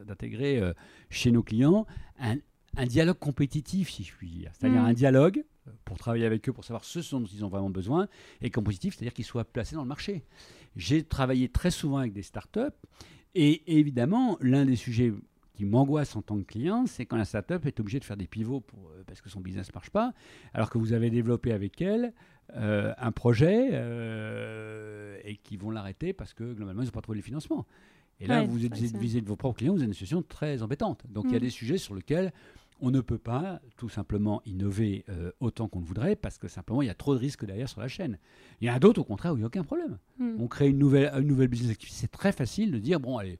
d'intégrer 0.06 0.60
euh, 0.60 0.72
chez 1.10 1.32
nos 1.32 1.42
clients 1.42 1.86
un, 2.20 2.36
un 2.76 2.86
dialogue 2.86 3.18
compétitif, 3.18 3.90
si 3.90 4.04
je 4.04 4.14
puis 4.14 4.28
dire. 4.30 4.50
C'est-à-dire 4.54 4.82
Mm. 4.82 4.86
un 4.86 4.92
dialogue 4.92 5.44
pour 5.84 5.98
travailler 5.98 6.26
avec 6.26 6.48
eux, 6.48 6.52
pour 6.52 6.64
savoir 6.64 6.84
ce 6.84 6.98
dont 7.14 7.24
ils 7.24 7.44
ont 7.44 7.48
vraiment 7.48 7.70
besoin, 7.70 8.08
et 8.40 8.50
compétitif, 8.50 8.94
c'est-à-dire 8.96 9.14
qu'ils 9.14 9.24
soient 9.24 9.44
placés 9.44 9.74
dans 9.76 9.82
le 9.82 9.88
marché. 9.88 10.24
J'ai 10.76 11.02
travaillé 11.02 11.48
très 11.48 11.70
souvent 11.70 11.98
avec 11.98 12.12
des 12.12 12.22
startups, 12.22 12.60
et 13.34 13.78
évidemment, 13.78 14.36
l'un 14.40 14.64
des 14.64 14.76
sujets 14.76 15.12
qui 15.54 15.64
m'angoisse 15.64 16.14
en 16.14 16.22
tant 16.22 16.36
que 16.38 16.44
client, 16.44 16.86
c'est 16.86 17.04
quand 17.04 17.16
la 17.16 17.24
startup 17.24 17.66
est 17.66 17.80
obligée 17.80 17.98
de 17.98 18.04
faire 18.04 18.16
des 18.16 18.28
pivots 18.28 18.60
pour, 18.60 18.90
euh, 18.90 19.02
parce 19.06 19.20
que 19.20 19.28
son 19.28 19.40
business 19.40 19.68
ne 19.68 19.74
marche 19.74 19.90
pas, 19.90 20.12
alors 20.54 20.70
que 20.70 20.78
vous 20.78 20.92
avez 20.92 21.10
développé 21.10 21.52
avec 21.52 21.80
elle 21.82 22.12
euh, 22.56 22.94
un 22.96 23.10
projet 23.12 23.70
euh, 23.72 25.18
et 25.24 25.36
qui 25.36 25.56
vont 25.56 25.70
l'arrêter 25.70 26.12
parce 26.12 26.32
que 26.34 26.52
globalement, 26.52 26.82
ils 26.82 26.86
n'ont 26.86 26.90
pas 26.92 27.00
trouvé 27.00 27.16
le 27.18 27.22
financement. 27.22 27.66
Et 28.20 28.26
là, 28.26 28.40
Ouais, 28.40 28.46
vous 28.46 28.64
êtes 28.64 28.74
visé 28.74 29.20
de 29.20 29.28
vos 29.28 29.36
propres 29.36 29.58
clients, 29.58 29.72
vous 29.74 29.78
dans 29.80 29.84
une 29.84 29.92
situation 29.92 30.22
très 30.22 30.62
embêtante. 30.62 31.04
Donc 31.08 31.26
il 31.26 31.32
y 31.32 31.36
a 31.36 31.38
Mm. 31.38 31.42
des 31.42 31.50
sujets 31.50 31.78
sur 31.78 31.94
lesquels 31.94 32.32
on 32.80 32.90
ne 32.90 33.00
peut 33.00 33.18
pas 33.18 33.60
tout 33.76 33.88
simplement 33.88 34.42
innover 34.46 35.04
euh, 35.08 35.30
autant 35.40 35.68
qu'on 35.68 35.80
le 35.80 35.84
voudrait 35.84 36.16
parce 36.16 36.38
que 36.38 36.48
simplement 36.48 36.82
il 36.82 36.86
y 36.86 36.90
a 36.90 36.94
trop 36.94 37.14
de 37.14 37.18
risques 37.18 37.44
derrière 37.44 37.68
sur 37.68 37.80
la 37.80 37.88
chaîne. 37.88 38.18
Il 38.60 38.68
y 38.68 38.70
en 38.70 38.74
a 38.74 38.78
d'autres 38.78 39.00
au 39.00 39.04
contraire 39.04 39.32
où 39.32 39.36
il 39.36 39.40
n'y 39.40 39.44
a 39.44 39.48
aucun 39.48 39.64
problème. 39.64 39.98
Hmm. 40.18 40.36
On 40.38 40.48
crée 40.48 40.68
une 40.68 40.78
nouvelle, 40.78 41.10
une 41.18 41.26
nouvelle 41.26 41.48
business 41.48 41.72
activity, 41.72 41.96
c'est 41.96 42.10
très 42.10 42.32
facile 42.32 42.70
de 42.70 42.78
dire 42.78 43.00
bon 43.00 43.18
allez, 43.18 43.38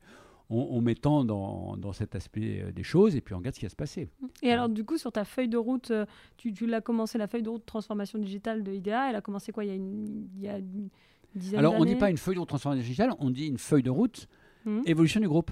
on, 0.51 0.69
on 0.71 0.81
met 0.81 0.95
tant 0.95 1.25
dans, 1.25 1.77
dans 1.77 1.93
cet 1.93 2.15
aspect 2.15 2.63
euh, 2.63 2.73
des 2.73 2.83
choses 2.83 3.15
et 3.17 3.21
puis 3.21 3.35
on 3.35 3.39
regarde 3.39 3.55
ce 3.55 3.61
qui 3.61 3.67
va 3.67 3.71
se 3.71 3.77
passer. 3.77 4.09
Et 4.43 4.51
alors, 4.51 4.69
du 4.69 4.83
coup, 4.85 4.97
sur 4.97 5.13
ta 5.13 5.25
feuille 5.25 5.49
de 5.49 5.59
route, 5.59 5.91
euh, 5.91 6.07
tu, 6.39 6.53
tu 6.53 6.67
l'as 6.67 6.81
commencé, 6.81 7.19
la 7.19 7.27
feuille 7.27 7.43
de 7.43 7.51
route 7.51 7.67
transformation 7.67 8.19
digitale 8.19 8.63
de 8.63 8.73
IDEA, 8.73 9.11
elle 9.11 9.17
a 9.17 9.21
commencé 9.21 9.53
quoi 9.53 9.65
Il 9.65 9.69
y 9.69 9.73
a 9.73 9.75
une, 9.75 10.29
il 10.37 10.43
y 10.43 10.49
a 10.49 10.59
une 10.59 10.89
dizaine 11.35 11.59
Alors 11.59 11.75
on 11.75 11.81
ne 11.81 11.87
dit 11.87 11.97
pas 11.97 12.11
une 12.11 12.17
feuille 12.17 12.35
de 12.37 12.41
route 12.41 12.49
transformation 12.49 12.83
digitale, 12.83 13.11
on 13.19 13.31
dit 13.31 13.47
une 13.47 13.59
feuille 13.59 13.83
de 13.83 13.91
route 13.91 14.27
Mhm. 14.65 14.83
évolution 14.87 15.21
du 15.21 15.29
groupe, 15.29 15.51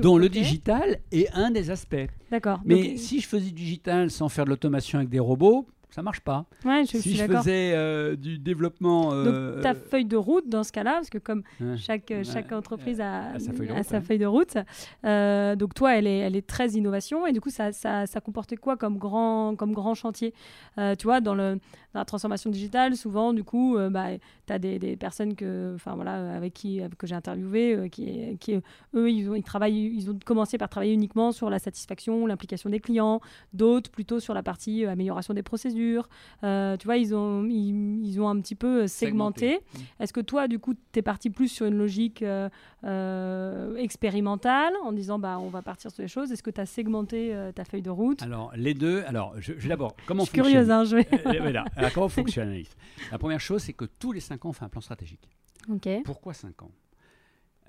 dont 0.00 0.18
le 0.18 0.28
digital 0.28 0.98
est 1.10 1.28
un 1.34 1.50
des 1.50 1.70
aspects. 1.70 1.96
D'accord. 2.30 2.60
Mais 2.64 2.74
Donc, 2.74 2.98
si 2.98 3.20
je 3.20 3.26
faisais 3.28 3.46
du 3.46 3.52
digital 3.52 4.10
sans 4.10 4.28
faire 4.28 4.44
de 4.44 4.50
l'automation 4.50 4.98
avec 4.98 5.08
des 5.10 5.18
robots, 5.20 5.66
ça 5.90 6.00
marche 6.00 6.20
pas. 6.20 6.46
ouais, 6.64 6.86
je, 6.86 6.92
je 6.92 6.96
si 7.02 7.10
suis 7.10 7.18
je 7.18 7.26
faisais 7.26 7.72
euh, 7.74 8.16
du 8.16 8.38
développement, 8.38 9.12
euh, 9.12 9.54
Donc, 9.56 9.62
ta 9.62 9.74
feuille 9.74 10.06
de 10.06 10.16
route, 10.16 10.48
dans 10.48 10.64
ce 10.64 10.72
cas-là, 10.72 10.94
parce 10.94 11.10
que 11.10 11.18
comme 11.18 11.42
chaque, 11.76 12.10
euh, 12.10 12.24
chaque 12.24 12.50
entreprise 12.50 12.98
a, 12.98 13.32
a 13.32 13.38
sa 13.38 13.52
feuille 13.52 13.66
de 13.68 13.72
a 13.72 13.76
route, 13.76 13.84
sa 13.84 13.98
ouais. 13.98 14.02
feuille 14.02 14.18
de 14.18 14.24
route, 14.26 14.56
euh, 15.04 15.54
donc 15.54 15.74
toi, 15.74 15.94
elle 15.94 16.06
est, 16.06 16.18
elle 16.20 16.34
est 16.34 16.46
très 16.46 16.70
innovation, 16.70 17.26
et 17.26 17.32
du 17.32 17.42
coup, 17.42 17.50
ça, 17.50 17.72
ça, 17.72 18.06
ça 18.06 18.20
comportait 18.22 18.56
quoi 18.56 18.78
comme 18.78 18.96
grand, 18.96 19.54
comme 19.54 19.72
grand 19.74 19.94
chantier? 19.94 20.32
Euh, 20.78 20.94
Tu 20.96 21.04
vois, 21.06 21.20
dans, 21.20 21.34
le, 21.34 21.58
dans 21.92 22.00
la 22.00 22.04
transformation 22.04 22.50
digitale, 22.50 22.96
souvent, 22.96 23.32
du 23.32 23.44
coup, 23.44 23.76
euh, 23.76 23.90
bah, 23.90 24.08
tu 24.46 24.52
as 24.52 24.58
des, 24.58 24.78
des 24.78 24.96
personnes 24.96 25.34
que, 25.34 25.76
voilà, 25.84 26.34
avec 26.34 26.54
qui 26.54 26.80
avec, 26.80 26.96
que 26.96 27.06
j'ai 27.06 27.14
interviewé, 27.14 27.74
euh, 27.74 27.88
qui, 27.88 28.36
qui, 28.38 28.60
eux, 28.94 29.10
ils 29.10 29.28
ont, 29.28 29.34
ils, 29.34 29.42
travaillent, 29.42 29.92
ils 29.94 30.10
ont 30.10 30.18
commencé 30.24 30.58
par 30.58 30.68
travailler 30.68 30.92
uniquement 30.92 31.32
sur 31.32 31.50
la 31.50 31.58
satisfaction, 31.58 32.26
l'implication 32.26 32.70
des 32.70 32.80
clients, 32.80 33.20
d'autres 33.52 33.90
plutôt 33.90 34.20
sur 34.20 34.34
la 34.34 34.42
partie 34.42 34.84
euh, 34.84 34.90
amélioration 34.90 35.34
des 35.34 35.42
procédures. 35.42 36.08
Tu 36.42 36.84
vois, 36.84 36.96
ils 36.96 37.14
ont, 37.14 37.44
ils, 37.44 38.04
ils 38.04 38.20
ont 38.20 38.28
un 38.28 38.40
petit 38.40 38.54
peu 38.54 38.86
segmenté. 38.86 39.12
Segmenté. 39.12 39.60
Est-ce 40.00 40.12
que 40.12 40.20
toi, 40.20 40.48
du 40.48 40.58
coup, 40.58 40.74
tu 40.74 40.98
es 40.98 41.02
parti 41.02 41.30
plus 41.30 41.48
sur 41.48 41.66
une 41.66 41.76
logique 41.76 42.24
euh, 42.84 43.72
euh, 43.72 43.76
expérimentale 43.76 44.72
en 44.84 44.92
disant 44.92 45.18
bah, 45.18 45.38
on 45.38 45.48
va 45.48 45.62
partir 45.62 45.90
sur 45.90 46.02
les 46.02 46.08
choses 46.08 46.32
Est-ce 46.32 46.42
que 46.42 46.50
tu 46.50 46.60
as 46.60 46.66
segmenté 46.66 47.34
euh, 47.34 47.52
ta 47.52 47.64
feuille 47.64 47.82
de 47.82 47.90
route? 47.90 48.22
Alors 48.22 48.52
les 48.56 48.74
deux, 48.74 49.02
alors 49.06 49.34
je, 49.38 49.52
je- 49.58 49.68
d'abord 49.68 49.94
comment 50.06 50.24
Je 50.24 50.30
suis 50.30 50.38
curieuse, 50.40 50.70
hein, 50.70 50.84
je 50.84 50.96
vais. 50.96 51.08
Euh, 51.26 51.38
voilà. 51.40 51.64
Alors, 51.76 51.92
comment 51.92 52.08
fonctionne 52.20 52.48
Anaïs 52.48 52.70
La 53.10 53.18
première 53.18 53.40
chose, 53.40 53.62
c'est 53.62 53.72
que 53.72 53.84
tous 53.84 54.12
les 54.12 54.20
5 54.20 54.44
ans, 54.44 54.50
on 54.50 54.52
fait 54.52 54.64
un 54.64 54.68
plan 54.68 54.80
stratégique. 54.80 55.28
ok. 55.70 55.88
Pourquoi 56.04 56.34
5 56.34 56.62
ans? 56.62 56.70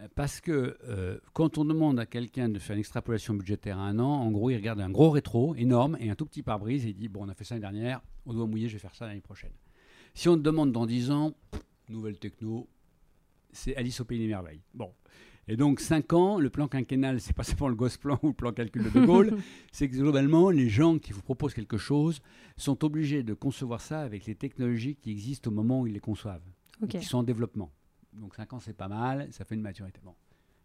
Euh, 0.02 0.08
Parce 0.16 0.42
que 0.42 0.78
euh, 0.88 1.20
quand 1.34 1.58
on 1.58 1.66
demande 1.66 2.00
à 2.00 2.06
quelqu'un 2.06 2.50
de 2.50 2.58
faire 2.60 2.74
une 2.76 2.80
extrapolation 2.80 3.34
budgétaire 3.36 3.78
à 3.78 3.84
un 3.84 4.00
an, 4.00 4.10
en 4.12 4.32
gros, 4.32 4.50
il 4.50 4.56
regarde 4.56 4.82
un 4.82 4.90
gros 4.90 5.12
rétro 5.12 5.54
énorme 5.56 5.98
et 6.00 6.10
un 6.10 6.16
tout 6.16 6.26
petit 6.26 6.42
pare-brise 6.44 6.86
et 6.86 6.90
il 6.90 6.96
dit 6.96 7.08
Bon, 7.10 7.24
on 7.26 7.30
a 7.30 7.34
fait 7.36 7.44
ça 7.44 7.56
l'année 7.56 7.78
dernière, 7.80 8.02
on 8.26 8.34
doit 8.34 8.48
mouiller, 8.48 8.68
je 8.68 8.74
vais 8.74 8.80
faire 8.80 8.96
ça 8.96 9.06
l'année 9.08 9.22
prochaine. 9.22 9.52
Si 10.16 10.28
on 10.30 10.36
te 10.38 10.42
demande 10.42 10.72
dans 10.72 10.86
10 10.86 11.12
ans, 11.12 11.34
pff, 11.52 11.62
nouvelle 11.90 12.18
techno, 12.18 12.68
c'est 13.54 13.76
Alice 13.76 14.00
au 14.00 14.06
pays 14.06 14.20
des 14.20 14.28
merveilles. 14.28 14.62
Bon. 14.74 14.92
Et 15.48 15.58
donc, 15.58 15.82
5 15.82 16.14
ans, 16.14 16.40
le 16.40 16.50
plan 16.50 16.68
quinquennal, 16.68 17.20
c'est 17.20 17.34
pas 17.34 17.44
seulement 17.44 17.68
le 17.68 17.76
Gosplan 17.76 18.18
ou 18.24 18.28
le 18.28 18.34
plan 18.34 18.54
calcul 18.54 18.84
de 18.84 18.90
De 18.90 19.06
Gaulle, 19.06 19.38
c'est 19.74 19.90
que 19.90 19.96
globalement, 19.96 20.50
les 20.50 20.70
gens 20.70 21.00
qui 21.00 21.12
vous 21.12 21.22
proposent 21.22 21.54
quelque 21.54 21.78
chose 21.78 22.22
sont 22.56 22.84
obligés 22.86 23.24
de 23.24 23.34
concevoir 23.34 23.82
ça 23.82 24.02
avec 24.02 24.26
les 24.26 24.36
technologies 24.36 24.96
qui 24.96 25.12
existent 25.12 25.52
au 25.52 25.54
moment 25.54 25.82
où 25.82 25.88
ils 25.88 25.94
les 25.94 26.00
conçoivent, 26.00 26.46
qui 26.88 27.04
sont 27.04 27.18
en 27.18 27.24
développement. 27.24 27.72
Donc, 28.14 28.36
5 28.36 28.54
ans, 28.54 28.60
c'est 28.60 28.78
pas 28.78 28.88
mal, 28.88 29.28
ça 29.32 29.44
fait 29.44 29.56
une 29.56 29.62
maturité. 29.62 30.00
Bon. 30.04 30.16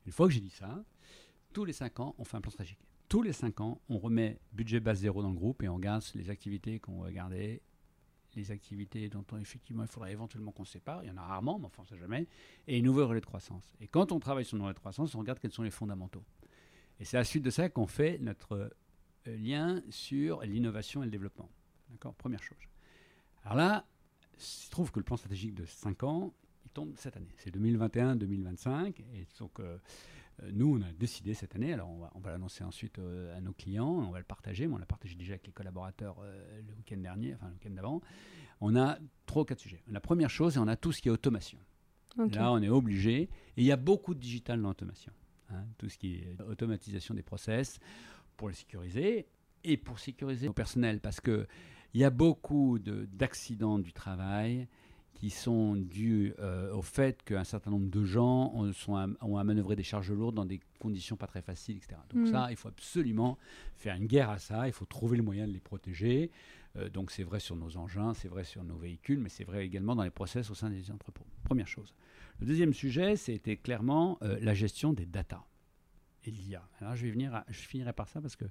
Une 0.07 0.13
fois 0.13 0.29
que 0.29 0.33
j'ai 0.33 0.41
dit 0.41 0.51
ça, 0.51 0.85
tous 1.53 1.65
les 1.65 1.73
5 1.73 1.99
ans, 2.01 2.15
on 2.19 2.25
fait 2.25 2.37
un 2.37 2.41
plan 2.41 2.51
stratégique. 2.51 2.79
Tous 3.09 3.23
les 3.23 3.33
5 3.33 3.61
ans, 3.61 3.81
on 3.89 3.99
remet 3.99 4.39
budget 4.53 4.81
base 4.81 4.99
zéro 4.99 5.23
dans 5.23 5.31
le 5.31 5.35
groupe 5.35 5.63
et 5.63 5.69
on 5.69 5.77
regarde 5.77 6.05
les 6.15 6.31
activités 6.31 6.79
qu'on 6.79 7.01
va 7.01 7.11
les 8.39 8.51
activités 8.51 9.09
dont 9.09 9.25
on, 9.33 9.39
effectivement 9.39 9.83
il 9.83 9.89
faudra 9.89 10.11
éventuellement 10.11 10.53
qu'on 10.53 10.65
sépare. 10.65 11.03
Il 11.05 11.09
y 11.09 11.11
en 11.11 11.17
a 11.17 11.23
rarement, 11.23 11.59
mais 11.59 11.67
enfin, 11.67 11.83
on 11.83 11.87
sait 11.87 11.99
jamais. 11.99 12.27
Et 12.67 12.79
une 12.79 12.85
nouvelle 12.85 13.05
relais 13.05 13.21
de 13.21 13.27
croissance. 13.27 13.75
Et 13.81 13.89
quand 13.89 14.13
on 14.13 14.21
travaille 14.21 14.45
sur 14.45 14.57
une 14.57 14.63
relais 14.63 14.75
de 14.75 14.79
croissance, 14.79 15.15
on 15.15 15.19
regarde 15.19 15.39
quels 15.39 15.53
sont 15.53 15.63
les 15.63 15.71
fondamentaux. 15.71 16.25
Et 17.01 17.05
c'est 17.05 17.17
à 17.17 17.21
la 17.21 17.25
suite 17.25 17.45
de 17.45 17.51
ça 17.51 17.69
qu'on 17.69 17.87
fait 17.87 18.19
notre 18.19 18.71
euh, 19.27 19.37
lien 19.37 19.83
sur 19.91 20.43
l'innovation 20.43 21.03
et 21.03 21.07
le 21.07 21.11
développement. 21.11 21.49
D'accord? 21.91 22.15
Première 22.15 22.43
chose. 22.43 22.59
Alors 23.45 23.57
là, 23.57 23.87
il 24.35 24.43
se 24.43 24.71
trouve 24.71 24.91
que 24.91 24.99
le 24.99 25.05
plan 25.05 25.17
stratégique 25.17 25.55
de 25.55 25.65
5 25.65 26.03
ans, 26.05 26.35
il 26.65 26.71
tombe 26.71 26.93
cette 26.97 27.17
année. 27.17 27.35
C'est 27.39 27.55
2021-2025. 27.55 28.95
Et 29.15 29.27
donc, 29.39 29.61
euh, 29.61 29.79
nous, 30.53 30.77
on 30.79 30.83
a 30.83 30.93
décidé 30.93 31.35
cette 31.35 31.55
année, 31.57 31.73
alors 31.73 31.89
on 31.91 31.99
va, 31.99 32.11
on 32.15 32.21
va 32.21 32.31
l'annoncer 32.31 32.63
ensuite 32.65 32.99
euh, 32.99 33.37
à 33.37 33.41
nos 33.41 33.53
clients, 33.53 33.89
on 33.89 34.11
va 34.11 34.19
le 34.19 34.25
partager, 34.25 34.67
mais 34.67 34.75
on 34.75 34.79
l'a 34.79 34.87
partagé 34.87 35.15
déjà 35.17 35.33
avec 35.33 35.47
les 35.47 35.53
collaborateurs 35.53 36.17
euh, 36.23 36.61
le 36.67 36.75
week-end 36.75 36.97
dernier, 36.99 37.35
enfin 37.35 37.47
le 37.49 37.55
week-end 37.55 37.71
d'avant. 37.71 38.01
On 38.61 38.75
a 38.77 38.99
trois 39.27 39.43
ou 39.43 39.45
quatre 39.45 39.61
sujets. 39.61 39.83
La 39.89 40.01
première 40.01 40.31
chose, 40.31 40.59
on 40.59 40.67
a 40.69 40.77
tout 40.77 40.93
ce 40.93 41.01
qui 41.03 41.09
est 41.09 41.13
automation. 41.13 41.59
Là, 42.37 42.53
on 42.53 42.61
est 42.63 42.69
obligé. 42.69 43.23
Et 43.23 43.29
il 43.59 43.65
y 43.65 43.71
a 43.73 43.77
beaucoup 43.77 44.15
de 44.15 44.21
digital 44.21 44.61
dans 44.61 44.69
l'automation. 44.69 45.13
hein. 45.51 45.65
tout 45.79 45.89
ce 45.89 45.97
qui 45.99 46.17
est 46.17 46.41
automatisation 46.43 47.15
des 47.15 47.23
process 47.23 47.79
pour 48.37 48.49
les 48.49 48.55
sécuriser 48.55 49.27
et 49.65 49.77
pour 49.77 49.99
sécuriser 49.99 50.47
nos 50.47 50.53
personnels. 50.53 51.01
Parce 51.01 51.21
qu'il 51.21 51.47
y 51.95 52.03
a 52.05 52.11
beaucoup 52.11 52.79
de- 52.81 53.07
d'accidents 53.13 53.79
du 53.79 53.93
travail 53.93 54.67
qui 55.19 55.31
sont 55.31 55.75
dus 55.75 56.33
euh, 56.39 56.73
au 56.73 56.83
fait 56.83 57.23
qu'un 57.25 57.43
certain 57.45 57.71
nombre 57.73 57.91
de 57.91 58.05
gens 58.05 58.53
ont, 58.55 58.73
sont 58.73 58.95
à, 58.97 59.09
ont 59.21 59.37
à 59.37 59.43
manœuvrer 59.45 59.75
des 59.75 59.83
charges 59.83 60.13
lourdes 60.13 60.37
dans 60.37 60.45
des 60.45 60.61
conditions 60.79 61.17
pas 61.17 61.27
très 61.27 61.43
faciles, 61.43 61.77
etc. 61.77 61.97
Donc 62.11 62.21
Mhm. 62.23 62.27
ça, 62.31 62.47
il 62.51 62.57
faut 62.57 62.69
absolument 62.69 63.37
faire 63.77 63.97
une 63.97 64.07
guerre 64.07 64.31
à 64.31 64.39
ça, 64.39 64.69
il 64.69 64.73
faut 64.73 64.85
trouver 64.87 65.17
le 65.17 65.25
moyen 65.25 65.47
de 65.49 65.53
les 65.53 65.61
protéger. 65.61 66.31
Euh, 66.77 66.89
donc 66.89 67.11
c'est 67.11 67.25
vrai 67.25 67.41
sur 67.41 67.57
nos 67.57 67.77
engins, 67.77 68.15
c'est 68.15 68.29
vrai 68.29 68.45
sur 68.45 68.63
nos 68.63 68.77
véhicules, 68.77 69.19
mais 69.19 69.29
c'est 69.29 69.45
vrai 69.45 69.67
également 69.67 69.97
dans 69.97 70.05
les 70.05 70.11
process 70.11 70.51
au 70.51 70.55
sein 70.55 70.71
des 70.71 70.91
entrepôts. 70.93 71.27
Première 71.45 71.67
chose. 71.67 71.95
Le 72.41 72.47
deuxième 72.47 72.73
sujet, 72.73 73.17
c'était 73.17 73.57
clairement 73.57 74.19
euh, 74.23 74.39
la 74.41 74.55
gestion 74.55 74.93
des 74.93 75.05
data 75.07 75.45
et 76.25 76.31
l'IA. 76.31 76.63
Alors 76.81 76.95
je 76.95 77.05
vais 77.07 77.11
venir, 77.11 77.35
à- 77.35 77.45
je 77.49 77.59
finirai 77.59 77.93
par 77.93 78.07
ça 78.09 78.21
parce 78.21 78.37
que 78.37 78.45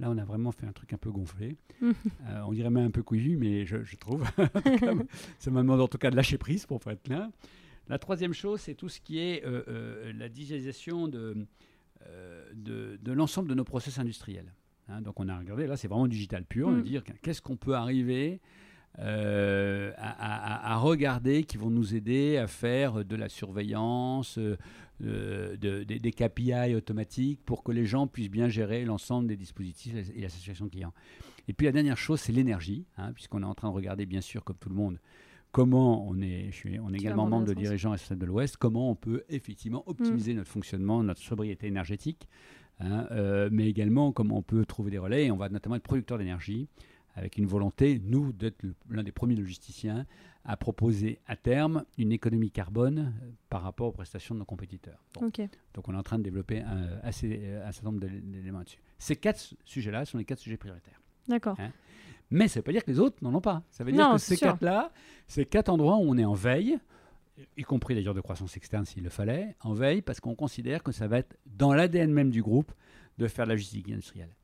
là 0.00 0.10
on 0.10 0.18
a 0.18 0.24
vraiment 0.24 0.52
fait 0.52 0.66
un 0.66 0.72
truc 0.72 0.92
un 0.92 0.98
peu 0.98 1.10
gonflé. 1.10 1.56
Euh, 2.26 2.40
on 2.46 2.52
dirait 2.52 2.70
même 2.70 2.86
un 2.86 2.90
peu 2.90 3.02
couillu, 3.02 3.36
mais 3.36 3.66
je, 3.66 3.82
je 3.84 3.96
trouve. 3.96 4.24
Cas, 4.36 4.48
ça 5.38 5.50
m'a 5.50 5.60
demandé 5.60 5.82
en 5.82 5.88
tout 5.88 5.98
cas 5.98 6.10
de 6.10 6.16
lâcher 6.16 6.38
prise 6.38 6.64
pour 6.66 6.80
être 6.86 7.08
là. 7.08 7.30
La 7.88 7.98
troisième 7.98 8.32
chose, 8.32 8.60
c'est 8.60 8.74
tout 8.74 8.88
ce 8.88 9.00
qui 9.00 9.18
est 9.18 9.44
euh, 9.44 9.62
euh, 9.68 10.12
la 10.16 10.28
digitalisation 10.30 11.06
de, 11.08 11.46
de, 12.54 12.98
de 13.02 13.12
l'ensemble 13.12 13.48
de 13.48 13.54
nos 13.54 13.64
process 13.64 13.98
industriels. 13.98 14.52
Hein, 14.88 15.00
donc 15.02 15.18
on 15.20 15.28
a 15.28 15.38
regardé, 15.38 15.66
là 15.66 15.76
c'est 15.76 15.88
vraiment 15.88 16.06
digital 16.08 16.44
pur, 16.44 16.70
de 16.70 16.76
Mm. 16.76 16.82
dire 16.82 17.02
qu'est-ce 17.22 17.42
qu'on 17.42 17.56
peut 17.56 17.74
arriver 17.74 18.40
euh, 19.00 19.92
à, 19.96 20.70
à- 20.70 20.72
à 20.74 20.76
regarder 20.76 21.44
qui 21.44 21.56
vont 21.56 21.70
nous 21.70 21.94
aider 21.94 22.36
à 22.36 22.46
faire 22.46 23.04
de 23.04 23.16
la 23.16 23.28
surveillance, 23.28 24.38
euh, 24.38 24.56
euh, 25.02 25.56
de- 25.56 25.82
des- 25.82 26.12
KPI 26.12 26.74
automatiques 26.74 27.40
pour 27.44 27.62
que 27.64 27.72
les 27.72 27.86
gens 27.86 28.06
puissent 28.06 28.30
bien 28.30 28.48
gérer 28.48 28.84
l'ensemble 28.84 29.26
des 29.26 29.36
dispositifs 29.36 29.94
et 30.14 30.20
la 30.20 30.28
satisfaction 30.28 30.68
client. 30.68 30.92
Et 31.48 31.52
puis 31.52 31.66
la 31.66 31.72
dernière 31.72 31.96
chose, 31.98 32.20
c'est 32.20 32.32
l'énergie, 32.32 32.86
hein, 32.96 33.12
puisqu'on 33.12 33.42
est 33.42 33.46
en 33.46 33.54
train 33.54 33.68
de 33.68 33.74
regarder, 33.74 34.06
bien 34.06 34.20
sûr, 34.20 34.44
comme 34.44 34.56
tout 34.56 34.68
le 34.68 34.74
monde, 34.76 34.98
comment 35.52 36.06
on 36.08 36.20
est, 36.20 36.46
je 36.50 36.56
suis, 36.56 36.78
on 36.80 36.92
est 36.92 36.96
également 36.98 37.24
membre 37.30 37.46
de 37.46 37.52
dirigeants 37.64 37.94
SSF 37.96 38.18
de 38.18 38.26
l'Ouest, 38.26 38.56
comment 38.56 38.90
on 38.90 38.94
peut 38.94 39.24
effectivement 39.28 39.82
optimiser 39.88 40.34
notre 40.34 40.50
fonctionnement, 40.50 41.02
notre 41.02 41.20
sobriété 41.22 41.66
énergétique, 41.66 42.28
hein, 42.80 43.06
euh, 43.10 43.48
mais 43.52 43.68
également 43.68 44.10
comment 44.12 44.38
on 44.38 44.42
peut 44.42 44.64
trouver 44.64 44.90
des 44.90 44.98
relais. 44.98 45.26
Et 45.26 45.30
on 45.30 45.36
va 45.36 45.48
notamment 45.48 45.76
être 45.76 45.82
producteur 45.82 46.18
d'énergie 46.18 46.68
avec 47.14 47.38
une 47.38 47.46
volonté, 47.46 48.00
nous, 48.04 48.32
d'être 48.32 48.64
l'un 48.90 49.02
des 49.02 49.12
premiers 49.12 49.36
logisticiens 49.36 50.06
à 50.44 50.56
proposer 50.56 51.20
à 51.26 51.36
terme 51.36 51.84
une 51.96 52.12
économie 52.12 52.50
carbone 52.50 53.14
euh, 53.22 53.30
par 53.48 53.62
rapport 53.62 53.86
aux 53.88 53.92
prestations 53.92 54.34
de 54.34 54.40
nos 54.40 54.44
compétiteurs. 54.44 55.02
Bon. 55.14 55.20
Donc 55.74 55.88
on 55.88 55.94
est 55.94 55.96
en 55.96 56.02
train 56.02 56.18
de 56.18 56.22
développer 56.24 56.60
un, 56.60 56.98
assez, 57.02 57.38
euh, 57.44 57.66
un 57.66 57.72
certain 57.72 57.90
nombre 57.92 58.00
d'é- 58.00 58.20
d'éléments 58.20 58.58
là-dessus. 58.58 58.78
Ces 58.98 59.16
quatre 59.16 59.38
su- 59.40 59.56
sujets-là 59.64 60.04
sont 60.04 60.18
les 60.18 60.24
quatre 60.24 60.40
sujets 60.40 60.56
prioritaires. 60.58 61.00
D'accord. 61.28 61.58
Hein 61.58 61.70
Mais 62.30 62.48
ça 62.48 62.58
ne 62.58 62.60
veut 62.60 62.64
pas 62.64 62.72
dire 62.72 62.84
que 62.84 62.90
les 62.90 62.98
autres 63.00 63.16
n'en 63.22 63.34
ont 63.34 63.40
pas. 63.40 63.62
Ça 63.70 63.84
veut 63.84 63.92
dire 63.92 64.00
que 64.12 64.18
ces 64.18 64.36
quatre-là, 64.36 64.92
ces 65.26 65.46
quatre 65.46 65.70
endroits 65.70 65.96
où 65.96 66.02
on 66.02 66.18
est 66.18 66.24
en 66.26 66.34
veille, 66.34 66.78
y 67.56 67.62
compris 67.62 67.94
d'ailleurs 67.94 68.14
de 68.14 68.20
croissance 68.20 68.56
externe 68.56 68.84
s'il 68.84 69.02
le 69.02 69.08
fallait, 69.10 69.56
en 69.60 69.72
veille 69.72 70.02
parce 70.02 70.20
qu'on 70.20 70.34
considère 70.34 70.82
que 70.82 70.92
ça 70.92 71.08
va 71.08 71.18
être 71.18 71.36
dans 71.46 71.72
l'ADN 71.72 72.12
même 72.12 72.30
du 72.30 72.42
groupe 72.42 72.72
de 73.18 73.28
faire 73.28 73.46
de 73.46 73.50
la 73.50 73.54
logistique 73.54 73.88
industrielle. 73.90 74.34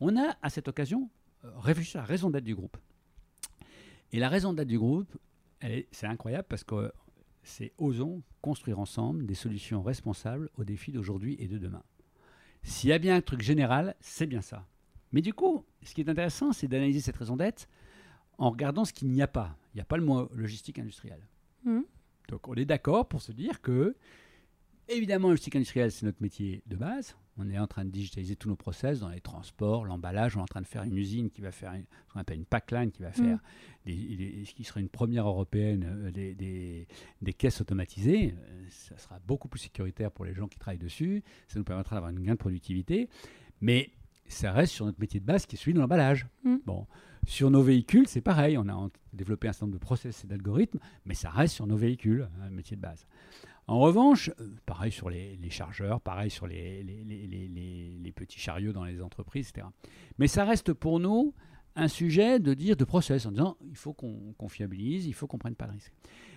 On 0.00 0.16
a 0.16 0.34
à 0.40 0.48
cette 0.50 0.66
occasion 0.68 1.10
euh, 1.44 1.50
réfléchi 1.58 1.96
à 1.96 2.00
la 2.00 2.06
raison 2.06 2.30
d'être 2.30 2.44
du 2.44 2.54
groupe. 2.54 2.76
Et 4.12 4.18
la 4.18 4.28
raison 4.28 4.52
d'être 4.52 4.68
du 4.68 4.78
groupe, 4.78 5.16
c'est 5.90 6.06
incroyable 6.06 6.46
parce 6.48 6.64
que 6.64 6.92
c'est 7.42 7.72
osons 7.78 8.22
construire 8.40 8.78
ensemble 8.78 9.26
des 9.26 9.34
solutions 9.34 9.82
responsables 9.82 10.50
aux 10.56 10.64
défis 10.64 10.92
d'aujourd'hui 10.92 11.36
et 11.38 11.48
de 11.48 11.58
demain. 11.58 11.82
S'il 12.62 12.90
y 12.90 12.92
a 12.92 12.98
bien 12.98 13.16
un 13.16 13.20
truc 13.20 13.40
général, 13.40 13.96
c'est 14.00 14.26
bien 14.26 14.42
ça. 14.42 14.66
Mais 15.12 15.20
du 15.20 15.32
coup, 15.32 15.64
ce 15.82 15.94
qui 15.94 16.00
est 16.00 16.08
intéressant, 16.08 16.52
c'est 16.52 16.68
d'analyser 16.68 17.00
cette 17.00 17.16
raison 17.16 17.36
d'être 17.36 17.68
en 18.38 18.50
regardant 18.50 18.84
ce 18.84 18.92
qu'il 18.92 19.08
n'y 19.08 19.22
a 19.22 19.28
pas. 19.28 19.56
Il 19.72 19.78
n'y 19.78 19.82
a 19.82 19.84
pas 19.84 19.96
le 19.96 20.04
mot 20.04 20.28
logistique 20.34 20.78
industrielle. 20.78 21.26
Mhm. 21.64 21.84
Donc 22.28 22.48
on 22.48 22.54
est 22.54 22.64
d'accord 22.64 23.08
pour 23.08 23.20
se 23.20 23.32
dire 23.32 23.60
que, 23.60 23.96
évidemment, 24.96 25.28
la 25.28 25.32
logistique 25.32 25.56
industrielle, 25.56 25.90
c'est 25.92 26.06
notre 26.06 26.22
métier 26.22 26.62
de 26.66 26.76
base. 26.76 27.16
On 27.38 27.48
est 27.48 27.58
en 27.58 27.66
train 27.66 27.84
de 27.86 27.90
digitaliser 27.90 28.36
tous 28.36 28.48
nos 28.48 28.56
process 28.56 29.00
dans 29.00 29.08
les 29.08 29.20
transports, 29.20 29.86
l'emballage. 29.86 30.36
On 30.36 30.40
est 30.40 30.42
en 30.42 30.46
train 30.46 30.60
de 30.60 30.66
faire 30.66 30.82
une 30.82 30.96
usine 30.96 31.30
qui 31.30 31.40
va 31.40 31.50
faire 31.50 31.72
une- 31.72 31.86
ce 32.08 32.12
qu'on 32.12 32.20
appelle 32.20 32.36
une 32.38 32.44
packline, 32.44 32.90
qui 32.90 33.00
va 33.02 33.10
faire 33.10 33.38
des- 33.86 33.94
des- 34.16 34.44
ce 34.44 34.52
qui 34.54 34.64
sera 34.64 34.80
une 34.80 34.90
première 34.90 35.26
européenne 35.26 35.84
euh, 35.88 36.10
des, 36.10 36.34
des- 36.34 36.86
des 37.22 37.32
caisses 37.32 37.60
automatisées. 37.62 38.34
Euh, 38.36 38.64
Ça 38.68 38.98
sera 38.98 39.18
beaucoup 39.26 39.48
plus 39.48 39.60
sécuritaire 39.60 40.10
pour 40.12 40.24
les 40.26 40.34
gens 40.34 40.46
qui 40.46 40.58
travaillent 40.58 40.78
dessus. 40.78 41.22
Ça 41.48 41.58
nous 41.58 41.64
permettra 41.64 41.96
d'avoir 41.96 42.10
une 42.10 42.20
gain 42.22 42.32
de 42.32 42.38
productivité. 42.38 43.08
Mais 43.62 43.90
ça 44.28 44.52
reste 44.52 44.72
sur 44.74 44.84
notre 44.84 45.00
métier 45.00 45.18
de 45.20 45.24
base 45.26 45.46
qui 45.46 45.56
est 45.56 45.58
celui 45.58 45.72
de 45.74 45.78
l'emballage. 45.78 46.26
Mm. 46.44 46.56
Bon. 46.66 46.86
Sur 47.26 47.50
nos 47.50 47.62
véhicules, 47.62 48.08
c'est 48.08 48.20
pareil. 48.20 48.58
On 48.58 48.68
a 48.68 48.90
développé 49.12 49.46
un 49.48 49.52
certain 49.52 49.66
nombre 49.66 49.78
de 49.78 49.82
process 49.84 50.24
et 50.24 50.26
d'algorithmes, 50.26 50.80
mais 51.06 51.14
ça 51.14 51.30
reste 51.30 51.54
sur 51.54 51.66
nos 51.66 51.76
véhicules, 51.76 52.28
un 52.42 52.50
métier 52.50 52.76
de 52.76 52.82
base. 52.82 53.06
En 53.72 53.78
revanche, 53.78 54.28
euh, 54.38 54.54
pareil 54.66 54.92
sur 54.92 55.08
les, 55.08 55.38
chargeurs, 55.48 56.02
pareil 56.02 56.28
sur 56.28 56.46
les, 56.46 56.84
petits 58.14 58.38
chariots 58.38 58.74
dans 58.74 58.84
les 58.84 59.00
entreprises, 59.00 59.48
etc. 59.48 59.66
Mais 60.18 60.26
ça 60.26 60.44
reste 60.44 60.74
pour 60.74 61.00
nous 61.00 61.32
un 61.74 61.88
sujet 61.88 62.38
de 62.38 62.52
dire 62.52 62.76
de 62.76 62.84
process 62.84 63.24
en 63.24 63.30
disant 63.30 63.56
il 63.62 63.74
faut 63.74 63.94
qu'on 63.94 64.48
fiabilise, 64.50 65.06
il 65.06 65.14
faut 65.14 65.26
qu'on 65.26 65.38
prenne 65.38 65.54
pas 65.54 65.68
de 65.68 65.72
risque. 65.72 65.90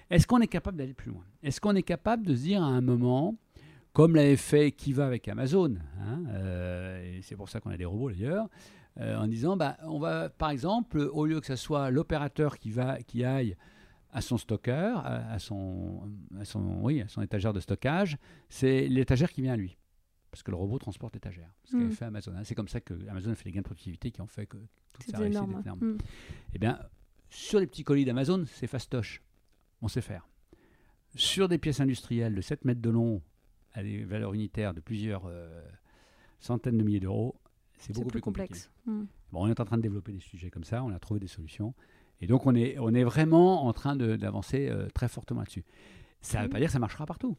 Est-ce 0.10 0.26
qu'on 0.26 0.40
est 0.40 0.48
capable 0.48 0.78
d'aller 0.78 0.94
plus 0.94 1.12
loin? 1.12 1.26
Est-ce 1.44 1.60
qu'on 1.60 1.76
est 1.76 1.84
capable 1.84 2.26
de 2.26 2.34
se 2.34 2.44
dire 2.44 2.64
à 2.64 2.68
un 2.68 2.80
moment, 2.80 3.36
comme 3.92 4.16
l'avait 4.16 4.38
fait 4.38 4.72
Kiva 4.72 5.06
avec 5.06 5.28
Amazon, 5.28 5.76
hein, 6.00 6.24
euh, 6.30 7.18
et 7.18 7.22
c'est 7.22 7.36
pour 7.36 7.50
ça 7.50 7.60
qu'on 7.60 7.72
a 7.72 7.76
des 7.76 7.84
robots 7.84 8.12
d'ailleurs, 8.12 8.48
euh, 9.02 9.18
en 9.18 9.28
disant 9.28 9.58
bah, 9.58 9.76
on 9.84 10.00
va 10.00 10.30
par 10.30 10.52
exemple, 10.52 11.00
au 11.12 11.26
lieu 11.26 11.42
que 11.42 11.48
ce 11.48 11.58
soit 11.58 11.92
l'opérateur 11.92 12.58
qui, 12.60 12.74
qui 13.08 13.26
aille 13.26 13.58
à 14.16 14.22
son 14.22 14.38
stockeur, 14.38 14.99
à, 15.05 15.32
à 15.34 15.39
son, 15.39 16.09
à, 16.39 16.45
son, 16.45 16.82
oui, 16.82 17.01
à 17.01 17.07
son 17.07 17.22
étagère 17.22 17.53
de 17.53 17.59
stockage, 17.59 18.18
c'est 18.49 18.88
l'étagère 18.88 19.32
qui 19.32 19.41
vient 19.41 19.53
à 19.53 19.57
lui. 19.57 19.78
Parce 20.32 20.41
que 20.43 20.51
le 20.51 20.57
robot 20.57 20.80
transporte 20.80 21.13
l'étagère. 21.13 21.49
Ce 21.66 21.72
qu'avait 21.74 21.86
Mm. 21.86 21.91
fait 21.91 22.05
Amazon. 22.05 22.34
hein. 22.36 22.43
C'est 22.43 22.55
comme 22.55 22.68
ça 22.68 22.80
que 22.82 22.93
Amazon 23.09 23.32
a 23.32 23.36
fait 23.36 23.45
des 23.45 23.51
gains 23.51 23.61
de 23.61 23.66
productivité 23.66 24.11
qui 24.11 24.22
ont 24.22 24.28
fait 24.28 24.45
que 24.47 24.57
toute 24.93 25.05
sa 25.11 25.18
réussite 25.18 25.41
est 25.41 25.61
énorme. 25.61 25.80
Mhm. 25.82 25.97
Eh 26.53 26.59
bien, 26.59 26.80
sur 27.30 27.59
les 27.59 27.68
petits 27.68 27.84
colis 27.84 28.05
d'Amazon, 28.05 28.45
c'est 28.45 28.68
fastoche. 28.68 29.22
On 29.82 29.88
sait 29.88 30.01
faire. 30.01 30.28
Sur 31.16 31.47
des 31.47 31.57
pièces 31.57 31.80
industrielles 31.80 32.36
de 32.36 32.41
7 32.41 32.66
mètres 32.66 32.82
de 32.82 32.89
long, 32.89 33.22
à 33.74 33.84
des 33.84 34.03
valeurs 34.03 34.34
unitaires 34.34 34.74
de 34.74 34.80
plusieurs 34.82 35.24
euh, 35.26 35.61
centaines 36.39 36.78
de 36.78 36.84
milliers 36.84 36.99
d'euros, 37.01 37.36
c'est 37.78 37.93
beaucoup 37.93 38.07
plus 38.09 38.22
complexe. 38.22 38.70
Mhm. 38.86 39.07
Bon, 39.32 39.43
on 39.43 39.47
est 39.47 39.59
en 39.59 39.66
train 39.66 39.78
de 39.78 39.82
développer 39.82 40.11
des 40.13 40.20
sujets 40.22 40.49
comme 40.49 40.63
ça, 40.63 40.84
on 40.84 40.89
a 40.93 40.99
trouvé 40.99 41.20
des 41.20 41.28
solutions. 41.28 41.74
Et 42.22 42.28
donc, 42.28 42.45
on 42.45 42.55
est, 42.55 42.78
on 42.80 42.93
est 42.93 43.03
vraiment 43.03 43.66
en 43.66 43.74
train 43.74 43.95
d'avancer 43.95 44.68
euh, 44.70 44.88
très 44.93 45.07
fortement 45.07 45.41
là-dessus. 45.41 45.63
Ça 46.22 46.38
ne 46.39 46.43
veut 46.43 46.47
Mhm. 46.47 46.51
pas 46.53 46.59
dire 46.59 46.68
que 46.68 46.74
ça 46.74 46.80
marchera 46.80 47.05
partout. 47.05 47.38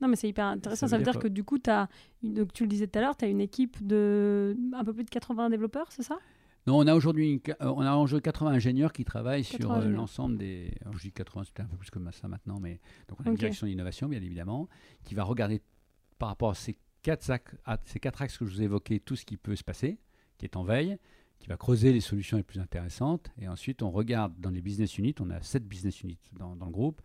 Non, 0.00 0.06
mais 0.08 0.16
c'est 0.16 0.28
hyper 0.28 0.46
intéressant. 0.46 0.86
Ça, 0.86 0.90
Ça 0.90 0.98
veut 0.98 1.02
dire 1.02 1.14
dire 1.14 1.20
que 1.22 1.28
du 1.28 1.42
coup, 1.42 1.58
as 1.66 1.88
donc, 2.22 2.52
tu 2.52 2.62
le 2.64 2.68
disais 2.68 2.86
tout 2.86 2.98
à 2.98 3.02
l'heure, 3.02 3.16
tu 3.16 3.24
as 3.24 3.28
une 3.28 3.40
équipe 3.40 3.84
de 3.84 4.56
un 4.72 4.84
peu 4.84 4.92
plus 4.92 5.02
de 5.04 5.10
80 5.10 5.50
développeurs, 5.50 5.90
c'est 5.90 6.04
ça? 6.04 6.18
Non, 6.68 6.78
on 6.78 6.86
a 6.86 6.94
aujourd'hui 6.94 7.42
euh, 7.48 7.54
on 7.60 7.80
a 7.80 7.96
aujourd'hui 7.96 8.22
80 8.22 8.50
ingénieurs 8.50 8.92
qui 8.92 9.04
travaillent 9.04 9.42
80 9.44 9.56
sur 9.58 9.72
euh, 9.72 9.88
l'ensemble 9.90 10.36
des. 10.38 10.70
Alors 10.82 10.96
je 10.96 11.02
dis 11.02 11.12
80, 11.12 11.44
c'était 11.46 11.62
un 11.62 11.66
peu 11.66 11.76
plus 11.76 11.90
comme 11.90 12.08
ça 12.12 12.28
maintenant, 12.28 12.60
mais 12.60 12.78
donc 13.08 13.18
on 13.20 13.24
a 13.24 13.30
une 13.30 13.34
direction 13.36 13.66
d'innovation, 13.66 14.06
bien 14.08 14.20
évidemment, 14.22 14.68
qui 15.04 15.14
va 15.16 15.24
regarder 15.24 15.62
par 16.18 16.28
rapport 16.28 16.50
à 16.50 16.54
ces 16.54 16.78
quatre, 17.02 17.30
à 17.64 17.78
ces 17.84 17.98
quatre 17.98 18.22
axes 18.22 18.38
que 18.38 18.44
je 18.44 18.50
vous 18.54 18.60
ai 18.60 18.66
évoqués, 18.66 19.00
tout 19.00 19.16
ce 19.16 19.24
qui 19.24 19.36
peut 19.36 19.56
se 19.56 19.64
passer, 19.64 19.98
qui 20.36 20.44
est 20.44 20.56
en 20.56 20.62
veille, 20.62 20.96
qui 21.38 21.48
va 21.48 21.56
creuser 21.56 21.92
les 21.92 22.00
solutions 22.00 22.36
les 22.36 22.42
plus 22.42 22.60
intéressantes, 22.60 23.30
et 23.40 23.48
ensuite 23.48 23.82
on 23.82 23.90
regarde 23.90 24.32
dans 24.38 24.50
les 24.50 24.60
business 24.60 24.98
units, 24.98 25.14
on 25.20 25.30
a 25.30 25.40
sept 25.42 25.66
business 25.66 26.02
units 26.02 26.18
dans, 26.38 26.56
dans 26.56 26.66
le 26.66 26.72
groupe, 26.72 27.00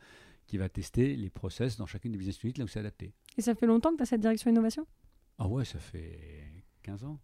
qui 0.47 0.57
va 0.57 0.69
tester 0.69 1.15
les 1.15 1.29
process 1.29 1.77
dans 1.77 1.85
chacune 1.85 2.11
des 2.11 2.17
business 2.17 2.43
units 2.43 2.53
là 2.57 2.65
où 2.65 2.67
c'est 2.67 2.79
adapté. 2.79 3.13
Et 3.37 3.41
ça 3.41 3.55
fait 3.55 3.65
longtemps 3.65 3.91
que 3.91 3.97
tu 3.97 4.03
as 4.03 4.07
cette 4.07 4.21
direction 4.21 4.49
innovation? 4.51 4.85
Ah 5.37 5.47
ouais, 5.47 5.65
ça 5.65 5.79
fait 5.79 6.43
15 6.83 7.05
ans. 7.05 7.19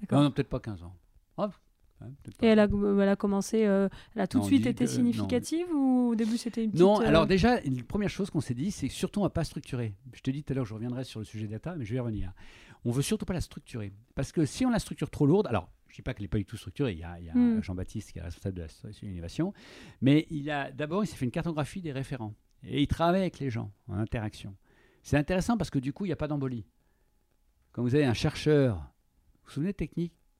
D'accord. 0.00 0.18
Non, 0.18 0.24
non, 0.24 0.30
peut-être 0.30 0.48
pas 0.48 0.60
15 0.60 0.82
ans. 0.82 0.94
Pas. 1.34 1.50
Et 2.42 2.46
elle 2.46 2.58
a, 2.58 2.66
euh, 2.66 3.00
elle 3.00 3.08
a 3.08 3.16
commencé, 3.16 3.64
euh, 3.64 3.88
elle 4.14 4.22
a 4.22 4.26
tout 4.26 4.40
de 4.40 4.44
suite 4.44 4.66
été 4.66 4.84
non. 4.84 4.90
significative 4.90 5.66
ou 5.74 6.10
au 6.10 6.14
début 6.14 6.36
c'était 6.36 6.62
une 6.62 6.70
petite. 6.70 6.84
Non, 6.84 7.00
euh, 7.00 7.06
alors 7.06 7.26
déjà, 7.26 7.60
une 7.62 7.82
première 7.82 8.10
chose 8.10 8.28
qu'on 8.28 8.42
s'est 8.42 8.54
dit, 8.54 8.70
c'est 8.70 8.88
surtout 8.88 9.20
on 9.20 9.22
ne 9.22 9.28
va 9.28 9.30
pas 9.30 9.44
structurer. 9.44 9.94
Je 10.12 10.20
te 10.20 10.30
dis 10.30 10.44
tout 10.44 10.52
à 10.52 10.56
l'heure, 10.56 10.66
je 10.66 10.74
reviendrai 10.74 11.04
sur 11.04 11.20
le 11.20 11.24
sujet 11.24 11.46
data, 11.46 11.74
mais 11.76 11.86
je 11.86 11.90
vais 11.92 11.96
y 11.96 12.00
revenir. 12.00 12.32
On 12.84 12.90
veut 12.90 13.02
surtout 13.02 13.24
pas 13.24 13.32
la 13.32 13.40
structurer. 13.40 13.92
Parce 14.14 14.30
que 14.30 14.44
si 14.44 14.66
on 14.66 14.70
la 14.70 14.78
structure 14.78 15.10
trop 15.10 15.26
lourde, 15.26 15.46
alors 15.46 15.70
je 15.88 15.92
ne 15.92 15.96
dis 15.96 16.02
pas 16.02 16.14
qu'elle 16.14 16.24
n'est 16.24 16.28
pas 16.28 16.38
du 16.38 16.44
tout 16.44 16.56
structurée, 16.56 16.92
il 16.92 16.98
y 16.98 17.04
a, 17.04 17.18
Hmm. 17.34 17.62
Jean-Baptiste 17.62 18.12
qui 18.12 18.18
est 18.18 18.22
responsable 18.22 18.56
de 18.56 18.62
la 18.62 18.68
et 18.68 19.06
l'innovation, 19.06 19.52
mais 20.00 20.26
il 20.30 20.50
a 20.50 20.70
d'abord, 20.70 21.04
il 21.04 21.06
s'est 21.06 21.16
fait 21.16 21.24
une 21.24 21.30
cartographie 21.30 21.80
des 21.82 21.92
référents. 21.92 22.34
Et 22.64 22.82
il 22.82 22.86
travaille 22.88 23.20
avec 23.20 23.38
les 23.38 23.50
gens 23.50 23.70
en 23.88 23.94
interaction. 23.98 24.56
C'est 25.02 25.16
intéressant 25.16 25.56
parce 25.56 25.70
que 25.70 25.78
du 25.78 25.92
coup, 25.92 26.04
il 26.04 26.08
n'y 26.08 26.12
a 26.12 26.16
pas 26.16 26.26
d'embolie. 26.28 26.66
Quand 27.72 27.82
vous 27.82 27.94
avez 27.94 28.04
un 28.04 28.14
chercheur, 28.14 28.76
vous 28.76 28.82
vous 29.44 29.50
souvenez 29.50 29.74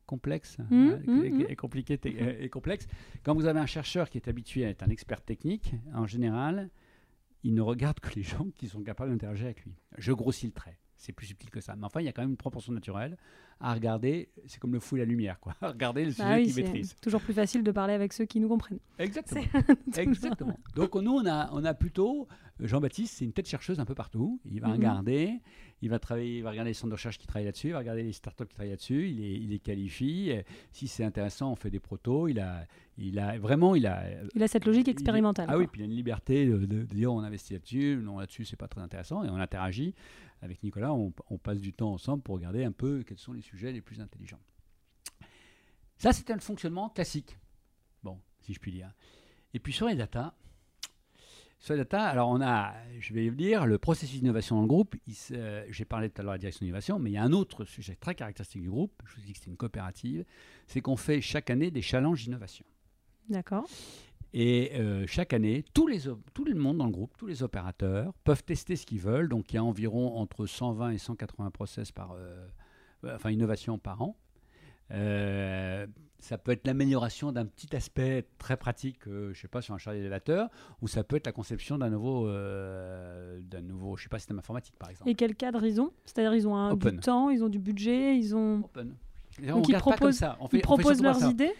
complexes 0.07 0.59
Hmm, 0.71 0.91
hein, 0.91 1.01
hmm, 1.07 1.25
et- 1.25 1.31
hmm. 1.31 1.47
et 1.49 1.57
compliquées 1.57 1.99
te- 1.99 2.09
euh, 2.09 2.37
et 2.41 2.49
complexes? 2.49 2.87
Quand 3.23 3.35
vous 3.35 3.47
avez 3.47 3.61
un 3.61 3.67
chercheur 3.67 4.09
qui 4.09 4.19
est 4.19 4.29
habitué 4.29 4.65
à 4.65 4.69
être 4.71 4.83
un 4.83 4.89
expert 4.89 5.21
technique, 5.23 5.73
en 5.95 6.07
général, 6.07 6.71
il 7.43 7.55
ne 7.55 7.61
regarde 7.61 8.01
que 8.01 8.15
les 8.15 8.23
gens 8.23 8.47
qui 8.57 8.67
sont 8.69 8.83
capables 8.83 9.11
d'interagir 9.11 9.47
avec 9.47 9.65
lui. 9.65 9.75
Je 9.99 10.13
grossis 10.13 10.47
le 10.47 10.53
trait. 10.53 10.79
C'est 10.97 11.13
plus 11.13 11.27
subtil 11.27 11.51
que 11.51 11.61
ça. 11.61 11.77
Mais 11.77 11.85
enfin, 11.85 12.01
il 12.01 12.05
y 12.07 12.09
a 12.09 12.13
quand 12.13 12.23
même 12.23 12.31
une 12.31 12.37
proportion 12.37 12.73
naturelle 12.73 13.17
à 13.61 13.73
regarder. 13.75 14.29
C'est 14.47 14.59
comme 14.61 14.73
le 14.75 14.81
fou 14.81 14.97
et 14.97 15.01
la 15.01 15.05
lumière, 15.07 15.39
quoi. 15.41 15.55
À 15.63 15.69
regarder 15.69 16.05
le 16.05 16.11
sujet 16.11 16.23
bah 16.25 16.35
oui, 16.37 16.45
qu'il 16.45 16.53
c'est 16.53 16.63
maîtrise. 16.63 16.95
toujours 17.01 17.21
plus 17.23 17.35
facile 17.35 17.63
de 17.63 17.71
parler 17.71 17.95
avec 17.95 18.13
ceux 18.13 18.25
qui 18.27 18.39
nous 18.41 18.49
comprennent. 18.49 18.79
Exactement. 19.97 20.59
Donc 20.75 20.95
nous, 20.95 21.13
on 21.13 21.27
a, 21.27 21.51
on 21.53 21.65
a 21.65 21.75
plutôt 21.75 22.29
Jean-Baptiste, 22.61 23.15
c'est 23.19 23.25
une 23.25 23.33
tête 23.33 23.49
chercheuse 23.49 23.81
un 23.81 23.85
peu 23.85 23.95
partout. 23.95 24.41
Il 24.51 24.61
va 24.61 24.69
Mhm. 24.69 24.75
regarder, 24.75 25.41
il 25.83 25.91
va 25.91 25.99
travailler, 25.99 26.39
il 26.39 26.43
va 26.43 26.51
regarder 26.51 26.71
les 26.71 26.75
centres 26.75 26.89
de 26.91 26.95
recherche 26.95 27.19
qui 27.19 27.27
travaillent 27.27 27.45
là-dessus, 27.47 27.69
il 27.69 27.73
va 27.73 27.79
regarder 27.81 28.03
les 28.03 28.13
startups 28.13 28.47
qui 28.47 28.55
travaillent 28.55 28.71
là-dessus. 28.71 29.09
Il 29.11 29.17
les, 29.19 29.35
il 29.35 29.49
les 29.51 29.59
qualifie. 29.59 30.33
Si 30.73 30.89
c'est 30.89 31.05
intéressant, 31.05 31.53
on 31.53 31.57
fait 31.57 31.71
des 31.71 31.81
protos. 31.81 32.29
Il 32.29 32.41
a, 32.41 32.65
il 32.99 33.19
a 33.19 33.39
vraiment, 33.39 33.75
il 33.75 33.87
a. 33.87 34.05
Il 34.35 34.43
a 34.43 34.49
cette 34.49 34.65
logique 34.65 34.87
il- 34.89 34.91
expérimentale. 34.93 35.47
Ah 35.51 35.59
oui, 35.59 35.67
puis 35.67 35.81
il 35.81 35.85
a 35.85 35.87
une 35.87 35.95
liberté 35.97 36.47
de, 36.47 36.59
de- 36.59 36.65
de 36.67 36.83
dire 36.85 37.13
on 37.13 37.21
investit 37.21 37.53
là-dessus, 37.55 37.99
non 38.03 38.19
là-dessus 38.19 38.45
c'est 38.47 38.57
pas 38.57 38.69
très 38.69 38.81
intéressant 38.81 39.23
et 39.25 39.29
on 39.29 39.37
interagit 39.37 39.95
avec 40.43 40.63
Nicolas. 40.63 40.95
On, 40.95 41.13
on 41.31 41.37
passe 41.39 41.61
du 41.61 41.73
temps 41.75 41.93
ensemble 41.93 42.23
pour 42.23 42.37
regarder 42.37 42.65
un 42.65 42.73
peu 42.73 43.03
quels 43.07 43.19
sont 43.19 43.33
les 43.35 43.43
sujets 43.47 43.73
les 43.73 43.81
plus 43.81 44.01
intelligents. 44.01 44.41
Ça, 45.99 46.13
c'est 46.13 46.31
un 46.31 46.39
fonctionnement 46.39 46.91
classique. 46.91 47.39
Bon, 48.03 48.21
si 48.41 48.53
je 48.53 48.61
puis 48.61 48.73
dire. 48.73 48.93
Et 49.55 49.59
puis 49.61 49.73
sur 49.73 49.87
les 49.89 49.95
data, 49.95 50.35
sur 51.59 51.73
les 51.75 51.79
data, 51.81 52.05
alors 52.05 52.29
on 52.29 52.41
a, 52.43 52.75
je 53.01 53.15
vais 53.15 53.29
vous 53.31 53.35
dire, 53.35 53.65
le 53.67 53.79
processus 53.79 54.21
d'innovation 54.21 54.57
dans 54.57 54.63
le 54.63 54.69
groupe. 54.69 54.95
euh, 55.33 55.65
J'ai 55.71 55.85
parlé 55.87 56.11
tout 56.11 56.21
à 56.21 56.25
l'heure 56.25 56.33
de 56.33 56.37
la 56.37 56.39
direction 56.41 56.65
d'innovation, 56.67 56.99
mais 56.99 57.11
il 57.11 57.15
y 57.15 57.17
a 57.17 57.23
un 57.23 57.33
autre 57.33 57.65
sujet 57.65 57.97
très 57.97 58.15
caractéristique 58.15 58.61
du 58.63 58.69
groupe. 58.69 58.93
Je 59.07 59.15
vous 59.17 59.23
dis 59.23 59.33
que 59.33 59.39
c'est 59.39 59.51
une 59.51 59.57
coopérative. 59.57 60.25
C'est 60.67 60.83
qu'on 60.83 60.97
fait 60.97 61.21
chaque 61.23 61.49
année 61.49 61.71
des 61.71 61.83
challenges 61.83 62.25
d'innovation. 62.25 62.67
D'accord. 63.31 63.67
Et 64.35 64.73
euh, 64.75 65.07
chaque 65.07 65.33
année, 65.33 65.65
tous 65.73 65.87
les, 65.87 66.01
tout 66.35 66.45
le 66.45 66.55
monde 66.55 66.77
dans 66.77 66.85
le 66.85 66.93
groupe, 66.93 67.17
tous 67.17 67.27
les 67.27 67.43
opérateurs 67.43 68.13
peuvent 68.23 68.45
tester 68.45 68.77
ce 68.77 68.85
qu'ils 68.85 69.01
veulent. 69.01 69.31
Donc 69.31 69.51
il 69.53 69.57
y 69.57 69.59
a 69.59 69.65
environ 69.65 70.19
entre 70.19 70.45
120 70.45 70.91
et 70.91 70.99
180 70.99 71.51
process 71.53 71.91
par, 71.91 72.13
euh, 72.13 72.47
enfin 73.15 73.31
innovations 73.31 73.79
par 73.79 74.03
an. 74.03 74.17
Euh, 74.93 75.87
ça 76.19 76.39
peut 76.39 76.53
être 76.53 76.67
l'amélioration 76.67 77.33
d'un 77.33 77.45
petit 77.45 77.75
aspect 77.77 78.27
très 78.39 78.57
pratique, 78.57 79.07
euh, 79.07 79.33
je 79.35 79.41
sais 79.41 79.49
pas, 79.49 79.61
sur 79.61 79.75
un 79.75 79.79
char 79.79 79.93
d'élévateur, 79.95 80.49
ou 80.81 80.89
ça 80.89 81.05
peut 81.05 81.17
être 81.17 81.27
la 81.27 81.33
conception 81.33 81.77
d'un 81.79 81.91
nouveau, 81.91 82.27
euh, 82.29 83.41
d'un 83.43 83.61
nouveau, 83.61 83.97
je 83.97 84.05
sais 84.05 84.09
pas, 84.09 84.19
système 84.19 84.39
informatique 84.39 84.75
par 84.79 84.91
exemple. 84.91 85.11
Et 85.11 85.15
quel 85.15 85.35
cadre 85.35 85.65
ils 85.65 85.81
ont? 85.81 85.93
C'est-à-dire 86.05 86.35
ils 86.35 86.47
ont 86.49 86.57
un, 86.57 86.71
Open. 86.71 87.01
temps, 87.01 87.31
ils 87.31 87.43
ont 87.45 87.49
du 87.49 87.59
budget, 87.59 88.17
ils 88.17 88.35
ont. 88.35 88.61
Open. 88.65 88.89
Donc, 88.89 88.97
on 89.39 89.43
ils 89.43 89.51
regarde 89.53 89.69
pas 89.85 89.91
comme 89.91 89.97
proposent- 89.99 90.17
ça. 90.17 90.37
On 90.41 90.49
fait- 90.49 90.57
Ils 90.57 90.61
on 90.61 90.77
fait 90.77 90.83
proposent 90.83 91.03
leurs 91.03 91.17
ça. 91.17 91.29
idées? 91.31 91.53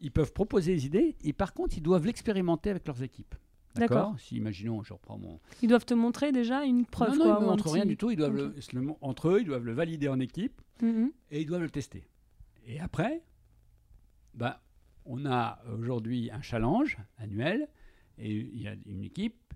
Ils 0.00 0.10
peuvent 0.10 0.32
proposer 0.32 0.74
des 0.74 0.86
idées, 0.86 1.16
et 1.22 1.32
par 1.32 1.52
contre, 1.52 1.76
ils 1.76 1.82
doivent 1.82 2.06
l'expérimenter 2.06 2.70
avec 2.70 2.86
leurs 2.86 3.02
équipes. 3.02 3.34
D'accord. 3.74 4.18
Si, 4.18 4.36
imaginons, 4.36 4.82
je 4.82 4.92
reprends 4.92 5.16
mon, 5.18 5.38
Ils 5.62 5.68
doivent 5.68 5.84
te 5.86 5.94
montrer 5.94 6.32
déjà 6.32 6.64
une 6.64 6.84
preuve. 6.86 7.10
non, 7.10 7.16
non, 7.18 7.24
quoi, 7.24 7.36
ils 7.38 7.42
ne 7.42 7.46
montrent 7.50 7.70
rien 7.70 7.82
petit- 7.82 7.88
du 7.90 7.96
tout. 7.96 8.10
Ils 8.10 8.16
doivent 8.16 8.34
le- 8.36 8.54
le 8.72 8.88
entre 9.00 9.28
eux, 9.28 9.40
ils 9.40 9.46
doivent 9.46 9.64
le 9.64 9.72
valider 9.72 10.08
en 10.08 10.18
équipe 10.20 10.60
Mhm. 10.82 11.12
et 11.30 11.40
ils 11.42 11.46
doivent 11.46 11.62
le 11.62 11.70
tester. 11.70 12.08
Et 12.66 12.80
après, 12.80 13.22
ben, 14.34 14.56
on 15.04 15.24
a 15.26 15.60
aujourd'hui 15.72 16.30
un 16.30 16.42
challenge 16.42 16.98
annuel 17.18 17.68
et 18.18 18.30
il 18.34 18.60
y 18.60 18.68
a 18.68 18.74
une 18.86 19.02
équipe 19.04 19.54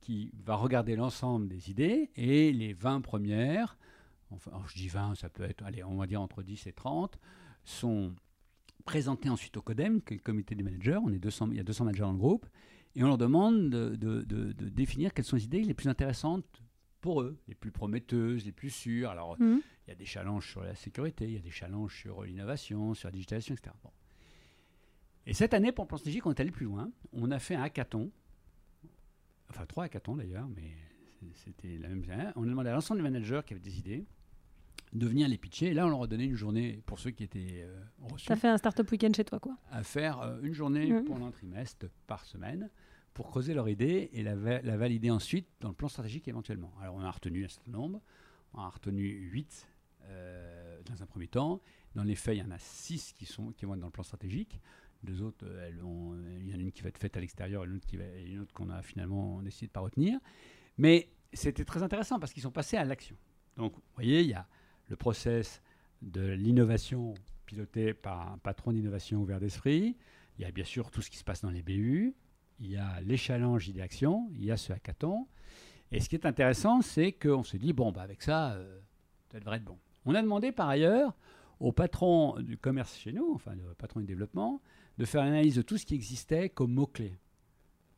qui 0.00 0.30
va 0.44 0.54
regarder 0.54 0.94
l'ensemble 0.96 1.48
des 1.48 1.70
idées 1.70 2.10
et 2.16 2.52
les 2.52 2.72
20 2.74 3.00
premières, 3.00 3.76
enfin, 4.30 4.50
alors 4.52 4.68
je 4.68 4.76
dis 4.76 4.88
20, 4.88 5.14
ça 5.16 5.28
peut 5.28 5.42
être, 5.42 5.64
allez, 5.64 5.82
on 5.82 5.96
va 5.96 6.06
dire 6.06 6.20
entre 6.22 6.42
10 6.42 6.66
et 6.68 6.72
30, 6.72 7.18
sont 7.64 8.14
présentées 8.84 9.28
ensuite 9.28 9.56
au 9.56 9.62
CODEM, 9.62 10.00
qui 10.00 10.14
est 10.14 10.18
le 10.18 10.22
comité 10.22 10.54
des 10.54 10.62
managers. 10.62 10.98
On 11.02 11.12
est 11.12 11.18
200, 11.18 11.48
il 11.50 11.56
y 11.56 11.60
a 11.60 11.64
200 11.64 11.84
managers 11.86 12.02
dans 12.04 12.12
le 12.12 12.18
groupe 12.18 12.46
et 12.96 13.04
on 13.04 13.06
leur 13.08 13.18
demande 13.18 13.70
de, 13.70 13.94
de- 13.94 14.22
de- 14.22 14.52
de 14.52 14.68
définir 14.68 15.12
quelles 15.14 15.24
sont 15.24 15.36
les 15.36 15.44
idées 15.44 15.62
les 15.62 15.74
plus 15.74 15.88
intéressantes 15.88 16.44
pour 17.00 17.20
eux, 17.22 17.38
les 17.46 17.54
plus 17.54 17.70
prometteuses, 17.70 18.44
les 18.44 18.52
plus 18.52 18.70
sûres. 18.70 19.10
Alors, 19.10 19.36
Mhm. 19.40 19.60
il 19.86 19.90
y 19.90 19.92
a 19.92 19.94
des 19.94 20.04
challenges 20.06 20.50
sur 20.50 20.62
la 20.64 20.74
sécurité, 20.74 21.26
il 21.26 21.34
y 21.34 21.36
a 21.36 21.40
des 21.40 21.50
challenges 21.50 21.94
sur 22.00 22.24
l'innovation, 22.24 22.94
sur 22.94 23.08
la 23.08 23.12
digitalisation, 23.12 23.54
etc. 23.54 23.72
Bon. 23.84 23.90
Et 25.26 25.34
cette 25.34 25.54
année, 25.54 25.72
pour 25.72 25.86
plan 25.86 25.98
stratégique, 25.98 26.24
on 26.26 26.30
est 26.32 26.40
allé 26.40 26.50
plus 26.50 26.66
loin. 26.66 26.90
On 27.12 27.30
a 27.30 27.38
fait 27.38 27.54
un 27.54 27.62
hackathon, 27.62 28.10
enfin 29.50 29.66
trois 29.66 29.84
hackathons 29.84 30.16
d'ailleurs, 30.16 30.48
mais 30.48 30.72
c'était 31.34 31.78
la 31.78 31.88
même 31.88 32.04
chose. 32.04 32.14
On 32.36 32.44
a 32.44 32.46
demandé 32.46 32.70
à 32.70 32.74
l'ensemble 32.74 33.00
des 33.02 33.08
managers 33.10 33.40
qui 33.46 33.52
avaient 33.54 33.60
des 33.62 33.78
idées 33.78 34.04
de 34.92 35.06
venir 35.06 35.28
les 35.28 35.36
pitcher. 35.36 35.66
Et 35.66 35.74
là, 35.74 35.86
on 35.86 35.90
leur 35.90 36.02
a 36.02 36.06
donné 36.06 36.24
une 36.24 36.36
journée, 36.36 36.80
pour 36.86 36.98
ceux 37.00 37.10
qui 37.10 37.24
étaient 37.24 37.62
euh, 37.64 37.80
reçus, 38.00 38.28
T'as 38.28 38.36
fait 38.36 38.48
un 38.48 38.56
startup 38.56 38.88
week-end 38.90 39.10
chez 39.14 39.24
toi, 39.24 39.40
quoi. 39.40 39.56
à 39.70 39.82
faire 39.82 40.20
euh, 40.20 40.40
une 40.42 40.54
journée 40.54 40.90
Mhm. 40.92 41.04
pendant 41.04 41.26
un 41.26 41.30
trimestre 41.32 41.86
par 42.06 42.24
semaine 42.24 42.70
pour 43.16 43.28
creuser 43.28 43.54
leur 43.54 43.68
idée 43.68 44.10
et 44.12 44.22
la, 44.22 44.34
va- 44.36 44.60
la 44.60 44.76
valider 44.76 45.10
ensuite 45.10 45.48
dans 45.60 45.68
le 45.70 45.74
plan 45.74 45.88
stratégique 45.88 46.28
éventuellement. 46.28 46.72
Alors 46.80 46.94
on 46.96 47.00
a 47.00 47.10
retenu 47.10 47.44
un 47.44 47.48
certain 47.48 47.70
nombre, 47.72 48.02
on 48.52 48.60
a 48.60 48.68
retenu 48.68 49.08
8 49.32 49.66
dans 50.86 51.02
un 51.02 51.06
premier 51.06 51.26
temps. 51.28 51.60
Dans 51.94 52.04
les 52.04 52.14
faits, 52.14 52.36
il 52.36 52.40
y 52.40 52.42
en 52.42 52.50
a 52.50 52.58
6 52.58 53.12
qui, 53.14 53.24
sont, 53.26 53.52
qui 53.52 53.64
vont 53.64 53.74
être 53.74 53.80
dans 53.80 53.86
le 53.86 53.92
plan 53.92 54.02
stratégique. 54.02 54.60
Deux 55.02 55.22
autres, 55.22 55.44
euh, 55.48 55.70
il 56.40 56.48
y 56.48 56.54
en 56.54 56.58
a 56.58 56.60
une 56.60 56.70
qui 56.72 56.82
va 56.82 56.88
être 56.90 56.98
faite 56.98 57.16
à 57.16 57.20
l'extérieur 57.20 57.64
et 57.64 57.66
une 57.66 57.76
autre, 57.76 57.86
qui 57.86 57.96
va- 57.96 58.04
et 58.04 58.26
une 58.30 58.40
autre 58.40 58.52
qu'on 58.54 58.68
a 58.70 58.82
finalement 58.82 59.40
décidé 59.42 59.66
de 59.66 59.70
ne 59.70 59.74
pas 59.74 59.80
retenir. 59.80 60.18
Mais 60.78 61.08
c'était 61.32 61.64
très 61.64 61.82
intéressant 61.82 62.18
parce 62.20 62.32
qu'ils 62.32 62.42
sont 62.42 62.50
passés 62.52 62.76
à 62.76 62.84
l'action. 62.84 63.16
Donc, 63.56 63.74
vous 63.74 63.82
voyez, 63.94 64.20
il 64.20 64.28
y 64.28 64.34
a 64.34 64.46
le 64.88 64.96
process 64.96 65.62
de 66.02 66.32
l'innovation 66.32 67.14
piloté 67.46 67.94
par 67.94 68.32
un 68.32 68.38
patron 68.38 68.72
d'innovation 68.72 69.20
ouvert 69.22 69.40
d'esprit. 69.40 69.96
Il 70.38 70.42
y 70.42 70.44
a 70.44 70.50
bien 70.50 70.64
sûr 70.64 70.90
tout 70.90 71.00
ce 71.02 71.10
qui 71.10 71.16
se 71.16 71.24
passe 71.24 71.40
dans 71.40 71.50
les 71.50 71.62
BU. 71.62 72.14
Il 72.60 72.70
y 72.70 72.76
a 72.76 73.00
les 73.02 73.16
challenges 73.16 73.68
idées-action. 73.68 74.28
Il 74.32 74.44
y 74.44 74.50
a 74.50 74.56
ce 74.56 74.72
hackathon. 74.72 75.26
Et 75.92 76.00
ce 76.00 76.08
qui 76.08 76.16
est 76.16 76.26
intéressant, 76.26 76.80
c'est 76.82 77.12
qu'on 77.12 77.44
s'est 77.44 77.58
dit, 77.58 77.72
bon, 77.72 77.92
bah, 77.92 78.02
avec 78.02 78.22
ça, 78.22 78.52
euh, 78.52 78.80
ça 79.30 79.38
devrait 79.38 79.56
être 79.58 79.64
bon. 79.64 79.78
On 80.04 80.14
a 80.14 80.22
demandé 80.22 80.52
par 80.52 80.68
ailleurs 80.68 81.14
au 81.60 81.72
patron 81.72 82.40
du 82.40 82.58
commerce 82.58 82.96
chez 82.96 83.12
nous, 83.12 83.32
enfin 83.34 83.54
le 83.54 83.74
patron 83.74 84.00
du 84.00 84.06
développement, 84.06 84.60
de 84.98 85.04
faire 85.04 85.24
l'analyse 85.24 85.56
de 85.56 85.62
tout 85.62 85.78
ce 85.78 85.86
qui 85.86 85.94
existait 85.94 86.48
comme 86.48 86.72
mots-clés. 86.72 87.18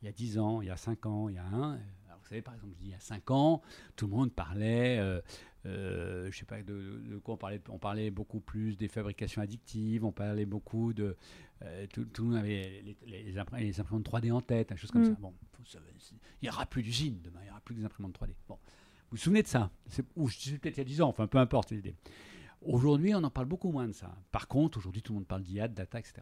Il 0.01 0.05
y 0.05 0.09
a 0.09 0.11
10 0.11 0.39
ans, 0.39 0.61
il 0.61 0.67
y 0.67 0.71
a 0.71 0.77
5 0.77 1.05
ans, 1.05 1.29
il 1.29 1.35
y 1.35 1.39
a 1.39 1.45
un. 1.45 1.73
Alors, 2.07 2.19
vous 2.21 2.27
savez, 2.27 2.41
par 2.41 2.53
exemple, 2.55 2.73
il 2.81 2.89
y 2.89 2.93
a 2.93 2.99
5 2.99 3.31
ans, 3.31 3.61
tout 3.95 4.07
le 4.07 4.13
monde 4.15 4.31
parlait, 4.31 4.97
euh, 4.99 5.19
euh, 5.65 6.31
je 6.31 6.37
sais 6.37 6.45
pas 6.45 6.61
de- 6.63 7.01
de 7.09 7.17
quoi 7.17 7.33
on 7.33 7.37
parlait, 7.37 7.61
on 7.69 7.79
parlait 7.79 8.11
beaucoup 8.11 8.39
plus 8.39 8.77
des 8.77 8.87
fabrications 8.87 9.41
addictives, 9.41 10.05
on 10.05 10.11
parlait 10.13 10.45
beaucoup 10.45 10.93
de. 10.93 11.17
Euh, 11.63 11.85
tout, 11.87 12.05
tout 12.05 12.23
le 12.23 12.29
monde 12.29 12.37
avait 12.37 12.81
les, 12.83 12.97
les, 13.07 13.23
les 13.23 13.37
imprim- 13.37 13.59
les 13.59 13.79
imprimantes 13.79 14.09
3D 14.09 14.31
en 14.31 14.41
tête, 14.41 14.69
des 14.69 14.77
choses 14.77 14.91
comme 14.91 15.01
Mm. 15.03 15.13
ça. 15.15 15.17
Bon, 15.19 15.33
il 16.41 16.43
n'y 16.43 16.49
aura 16.49 16.65
plus 16.65 16.81
d'usine 16.83 17.19
demain, 17.21 17.39
il 17.41 17.45
n'y 17.45 17.49
aura 17.51 17.61
plus 17.61 17.75
que 17.75 17.79
des 17.79 17.85
imprimantes 17.85 18.17
3D. 18.19 18.31
Bon. 18.47 18.55
Vous 19.11 19.15
vous 19.15 19.17
souvenez 19.17 19.41
de 19.43 19.47
ça? 19.47 19.71
Ou 20.15 20.27
peut-être 20.27 20.77
il 20.77 20.77
y 20.77 20.81
a 20.81 20.83
10 20.83 21.01
ans, 21.01 21.09
enfin 21.09 21.27
peu 21.27 21.37
importe 21.39 21.71
l'idée. 21.71 21.95
Aujourd'hui, 22.61 23.13
on 23.15 23.23
en 23.23 23.29
parle 23.29 23.47
beaucoup 23.47 23.71
moins 23.71 23.87
de 23.87 23.93
ça. 23.93 24.15
Par 24.31 24.47
contre, 24.47 24.77
aujourd'hui, 24.77 25.01
tout 25.01 25.13
le 25.13 25.19
monde 25.19 25.27
parle 25.27 25.41
d'IAD, 25.43 25.73
data, 25.73 25.97
etc. 25.99 26.21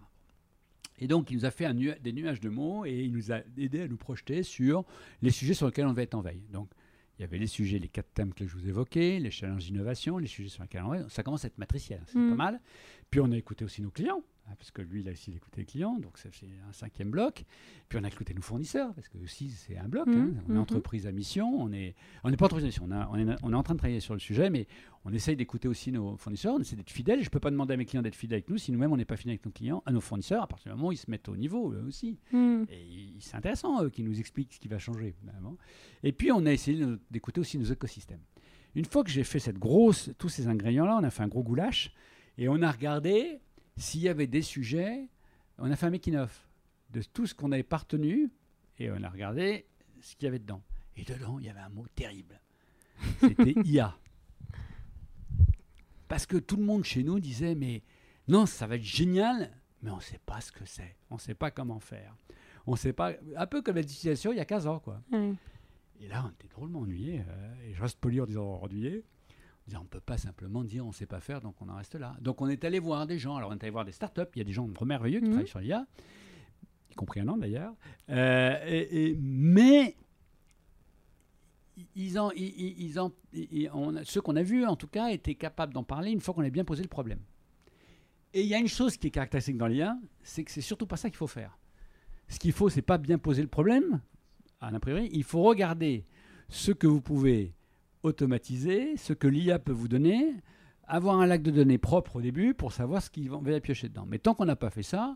Et 1.00 1.08
donc, 1.08 1.30
il 1.32 1.38
nous 1.38 1.46
a 1.46 1.52
fait 1.52 1.66
un 1.66 1.74
des 1.74 2.14
nuages 2.14 2.40
de 2.40 2.50
mots 2.50 2.86
et 2.86 3.04
il 3.04 3.12
nous 3.12 3.32
a 3.32 3.40
aidé 3.58 3.82
à 3.82 3.88
nous 3.88 3.98
projeter 3.98 4.42
sur 4.44 4.86
les 5.22 5.30
sujets 5.32 5.54
sur 5.54 5.66
lesquels 5.68 5.86
on 5.86 5.92
devait 5.92 6.04
être 6.04 6.16
en 6.16 6.22
veille. 6.22 6.44
Donc, 6.52 6.70
il 7.18 7.22
y 7.22 7.26
avait 7.26 7.38
les 7.40 7.48
sujets, 7.48 7.78
les 7.80 7.88
quatre 7.88 8.14
thèmes 8.14 8.34
que 8.34 8.48
je 8.48 8.54
vous 8.56 8.68
évoquais, 8.68 9.20
les 9.20 9.32
challenges 9.32 9.66
d'innovation, 9.66 10.18
les 10.18 10.28
sujets 10.28 10.50
sur 10.50 10.64
lesquels 10.64 10.84
on 10.84 10.90
va. 10.90 11.10
Ça 11.10 11.24
commence 11.24 11.44
à 11.44 11.48
être 11.48 11.58
matriciel, 11.58 12.02
c'est 12.08 12.18
Mm. 12.18 12.30
pas 12.30 12.36
mal. 12.36 12.62
Puis, 13.12 13.20
on 13.20 13.32
a 13.32 13.38
écouté 13.38 13.66
aussi 13.66 13.82
nos 13.82 13.92
clients. 13.92 14.24
Hein, 14.50 14.54
parce 14.58 14.72
que 14.72 14.82
lui, 14.82 15.02
il 15.02 15.10
a 15.10 15.12
aussi 15.12 15.32
écouté 15.32 15.62
les 15.62 15.66
clients, 15.66 15.98
donc 16.00 16.18
c'est 16.18 16.30
un 16.68 16.74
cinquième 16.74 17.10
bloc. 17.10 17.46
Puis 17.90 18.00
on 18.00 18.04
a 18.04 18.08
écouté 18.08 18.34
nos 18.34 18.42
fournisseurs, 18.42 18.94
parce 18.94 19.10
que 19.10 19.18
aussi 19.18 19.50
c'est 19.50 19.78
un 19.78 19.88
bloc. 19.88 20.08
Mhm, 20.08 20.16
hein. 20.16 20.44
On 20.48 20.52
est 20.52 20.54
mhm. 20.54 20.60
entreprise 20.60 21.08
à 21.08 21.12
mission, 21.12 21.48
on 21.62 21.72
est, 21.72 21.96
on 22.24 22.30
n'est 22.30 22.38
pas 22.38 22.46
entreprise 22.46 22.66
à 22.66 22.68
mission, 22.68 22.86
on, 22.88 22.92
a- 22.92 23.10
on 23.12 23.18
est, 23.18 23.36
on 23.44 23.54
est 23.54 23.56
en 23.56 23.64
train 23.64 23.74
de 23.74 23.80
travailler 23.80 24.00
sur 24.00 24.14
le 24.14 24.20
sujet, 24.20 24.50
mais 24.50 24.68
on 25.06 25.14
essaye 25.14 25.36
d'écouter 25.36 25.68
aussi 25.68 25.92
nos 25.92 26.18
fournisseurs, 26.18 26.56
on 26.56 26.60
essaie 26.60 26.76
d'être 26.76 26.92
fidèles. 26.92 27.20
Je 27.20 27.26
ne 27.26 27.30
peux 27.30 27.40
pas 27.40 27.52
demander 27.52 27.74
à 27.74 27.78
mes 27.78 27.86
clients 27.86 28.02
d'être 28.02 28.16
fidèles 28.16 28.38
avec 28.38 28.50
nous 28.50 28.58
si 28.58 28.72
nous-mêmes 28.72 28.92
on 28.92 28.98
n'est 28.98 29.06
pas 29.06 29.18
fidèles 29.18 29.34
avec 29.34 29.46
nos 29.46 29.52
clients, 29.52 29.84
à 29.86 29.92
nos 29.92 30.02
fournisseurs, 30.02 30.44
à 30.44 30.48
partir 30.48 30.72
du 30.72 30.78
moment 30.78 30.90
où 30.90 30.92
ils 30.92 30.98
se 30.98 31.10
mettent 31.10 31.30
au 31.30 31.38
niveau 31.38 31.72
eux 31.72 31.84
aussi. 31.88 32.20
Hmm. 32.32 32.64
Et 32.70 33.14
c'est 33.20 33.36
intéressant, 33.36 33.84
eux, 33.84 33.90
qui 33.90 34.04
nous 34.04 34.20
expliquent 34.20 34.54
ce 34.54 34.60
qui 34.60 34.68
va 34.68 34.80
changer. 34.80 35.14
finalement. 35.20 35.58
Et 36.04 36.12
puis, 36.12 36.32
on 36.32 36.46
a 36.46 36.52
essayé 36.52 36.86
d'écouter 37.12 37.40
aussi 37.40 37.58
nos 37.58 37.66
écosystèmes. 37.66 38.22
Une 38.76 38.86
fois 38.86 39.04
que 39.04 39.10
j'ai 39.10 39.24
fait 39.24 39.40
cette 39.40 39.58
grosse, 39.58 40.12
tous 40.18 40.30
ces 40.30 40.48
ingrédients-là, 40.48 40.98
on 41.00 41.04
a 41.04 41.10
fait 41.10 41.24
un 41.24 41.28
gros 41.28 41.44
goulash 41.44 41.92
et 42.38 42.48
on 42.50 42.62
a 42.62 42.72
regardé 42.72 43.40
s'il 43.78 44.02
y 44.02 44.10
avait 44.10 44.28
des 44.28 44.42
sujets. 44.42 45.08
On 45.58 45.72
a 45.72 45.76
fait 45.76 45.86
un 45.86 45.92
making-of 45.92 46.48
de 46.92 47.02
tout 47.02 47.26
ce 47.28 47.34
qu'on 47.34 47.52
avait 47.52 47.64
pas 47.64 47.78
retenu 47.78 48.30
et 48.80 48.92
on 48.92 49.02
a 49.04 49.10
regardé 49.10 49.66
ce 50.02 50.16
qu'il 50.16 50.26
y 50.26 50.28
avait 50.28 50.40
dedans. 50.40 50.62
Et 50.96 51.04
dedans, 51.04 51.40
il 51.40 51.46
y 51.46 51.50
avait 51.50 51.60
un 51.60 51.70
mot 51.70 51.86
terrible. 51.96 52.40
C'était 53.20 53.54
IA. 53.66 53.98
Parce 56.08 56.26
que 56.26 56.38
tout 56.38 56.56
le 56.58 56.64
monde 56.64 56.84
chez 56.84 57.04
nous 57.04 57.20
disait, 57.20 57.56
mais 57.56 57.84
non, 58.28 58.46
ça 58.46 58.66
va 58.68 58.76
être 58.76 58.84
génial, 58.84 59.52
mais 59.82 59.92
on 59.92 59.98
ne 59.98 60.02
sait 60.02 60.20
pas 60.26 60.42
ce 60.42 60.52
que 60.52 60.66
c'est. 60.66 60.96
On 61.10 61.16
ne 61.16 61.20
sait 61.20 61.34
pas 61.36 61.52
comment 61.52 61.80
faire. 61.80 62.16
On 62.66 62.76
sait 62.76 62.94
pas. 62.94 63.14
Un 63.36 63.48
peu 63.48 63.62
comme 63.62 63.76
la 63.76 63.84
situation 63.84 64.32
il 64.32 64.38
y 64.38 64.42
a 64.42 64.46
15 64.46 64.68
ans, 64.68 64.80
quoi. 64.80 65.02
Et 66.00 66.08
là, 66.08 66.24
on 66.26 66.30
était 66.32 66.48
drôlement 66.48 66.82
ennuyés. 66.82 67.24
euh, 67.28 67.56
et 67.70 67.74
je 67.74 67.82
reste 67.82 68.00
poli 68.00 68.22
en 68.22 68.26
disant 68.26 68.60
ennuyés. 68.62 69.04
On 69.76 69.82
ne 69.82 69.88
peut 69.88 70.00
pas 70.00 70.18
simplement 70.18 70.64
dire 70.64 70.86
on 70.86 70.90
ne 70.90 70.94
sait 70.94 71.06
pas 71.06 71.20
faire, 71.20 71.42
donc 71.42 71.56
on 71.62 71.68
en 71.68 71.76
reste 71.76 71.96
là. 71.96 72.16
Donc 72.22 72.42
on 72.42 72.48
est 72.48 72.64
allé 72.64 72.80
voir 72.80 73.06
des 73.06 73.20
gens. 73.20 73.36
Alors 73.36 73.50
on 73.50 73.54
est 73.54 73.64
allé 73.64 73.70
voir 73.72 73.84
des 73.86 73.92
startups. 73.92 74.22
Il 74.36 74.40
y 74.40 74.42
a 74.42 74.46
des 74.46 74.54
gens 74.54 74.68
merveilleux 74.86 75.20
qui 75.20 75.26
Mhm. 75.26 75.32
travaillent 75.32 75.48
sur 75.50 75.60
l'IA, 75.60 75.86
y 76.92 76.96
compris 76.96 77.20
un 77.20 77.28
an 77.28 77.38
d'ailleurs. 77.38 77.74
Euh, 78.10 78.56
et- 78.66 79.10
et- 79.12 79.18
mais 79.20 79.96
ils 81.96 82.18
en, 82.20 82.32
ils, 82.32 82.44
ils- 82.46 82.82
ils 82.86 83.00
en, 83.00 83.12
ils- 83.34 83.48
ils- 83.52 83.70
on 83.74 83.96
a- 83.96 84.04
ceux 84.04 84.22
qu'on 84.22 84.36
a 84.36 84.42
vus, 84.44 84.66
en 84.66 84.76
tout 84.76 84.88
cas, 84.88 85.10
étaient 85.10 85.36
capables 85.36 85.74
d'en 85.74 85.84
parler 85.84 86.12
une 86.12 86.22
fois 86.22 86.34
qu'on 86.34 86.44
a 86.44 86.50
bien 86.50 86.64
posé 86.66 86.82
le 86.82 86.88
problème. 86.90 87.20
Et 88.34 88.42
il 88.42 88.48
y 88.48 88.56
a 88.56 88.60
une 88.60 88.68
chose 88.68 88.98
qui 88.98 89.08
est 89.08 89.12
caractéristique 89.12 89.58
dans 89.58 89.68
l'IA, 89.68 89.98
c'est 90.24 90.44
que 90.44 90.52
c'est 90.52 90.62
surtout 90.62 90.88
pas 90.88 90.98
ça 90.98 91.10
qu'il 91.10 91.18
faut 91.18 91.28
faire. 91.28 91.58
Ce 92.30 92.40
qu'il 92.40 92.52
faut, 92.52 92.70
c'est 92.70 92.82
pas 92.82 92.98
bien 92.98 93.18
poser 93.18 93.42
le 93.42 93.48
problème, 93.48 94.02
à 94.60 94.72
l'a 94.72 94.80
priori, 94.80 95.10
il 95.14 95.24
faut 95.24 95.42
regarder 95.44 96.06
ce 96.50 96.72
que 96.72 96.88
vous 96.88 97.02
pouvez 97.02 97.54
automatiser, 98.04 98.98
ce 98.98 99.14
que 99.14 99.28
l'IA 99.28 99.60
peut 99.60 99.72
vous 99.72 99.88
donner, 99.88 100.36
avoir 100.88 101.20
un 101.20 101.26
lac 101.26 101.42
de 101.42 101.52
données 101.52 101.78
propre 101.78 102.18
au 102.18 102.22
début 102.22 102.54
pour 102.54 102.72
savoir 102.72 103.02
ce 103.02 103.10
qui 103.10 103.28
va 103.28 103.60
piocher 103.62 103.90
dedans. 103.90 104.06
Mais 104.08 104.20
tant 104.20 104.34
qu'on 104.34 104.46
n'a 104.46 104.56
pas 104.56 104.70
fait 104.70 104.84
ça, 104.84 105.16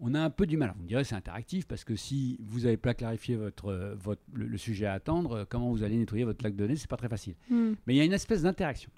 on 0.00 0.14
a 0.14 0.20
un 0.20 0.30
peu 0.30 0.46
du 0.46 0.56
mal. 0.56 0.72
Vous 0.76 0.82
me 0.82 0.88
direz 0.88 1.04
c'est 1.04 1.14
interactif 1.16 1.66
parce 1.66 1.84
que 1.84 1.96
si 1.96 2.38
vous 2.40 2.60
n'avez 2.60 2.76
pas 2.76 2.94
clarifié 2.94 3.36
votre, 3.36 3.66
euh, 3.66 3.94
votre, 3.96 4.22
le, 4.32 4.46
le 4.46 4.58
sujet 4.58 4.86
à 4.86 4.92
attendre, 4.92 5.32
euh, 5.38 5.44
comment 5.48 5.70
vous 5.70 5.82
allez 5.82 5.96
nettoyer 5.96 6.24
votre 6.24 6.42
lac 6.44 6.54
de 6.54 6.58
données, 6.58 6.76
c'est 6.76 6.88
pas 6.90 6.96
très 6.96 7.08
facile. 7.08 7.34
Hmm. 7.50 7.72
Mais 7.86 7.94
il 7.94 7.96
y 7.96 8.00
a 8.00 8.04
une 8.04 8.12
espèce 8.12 8.42
d'interaction. 8.42 8.90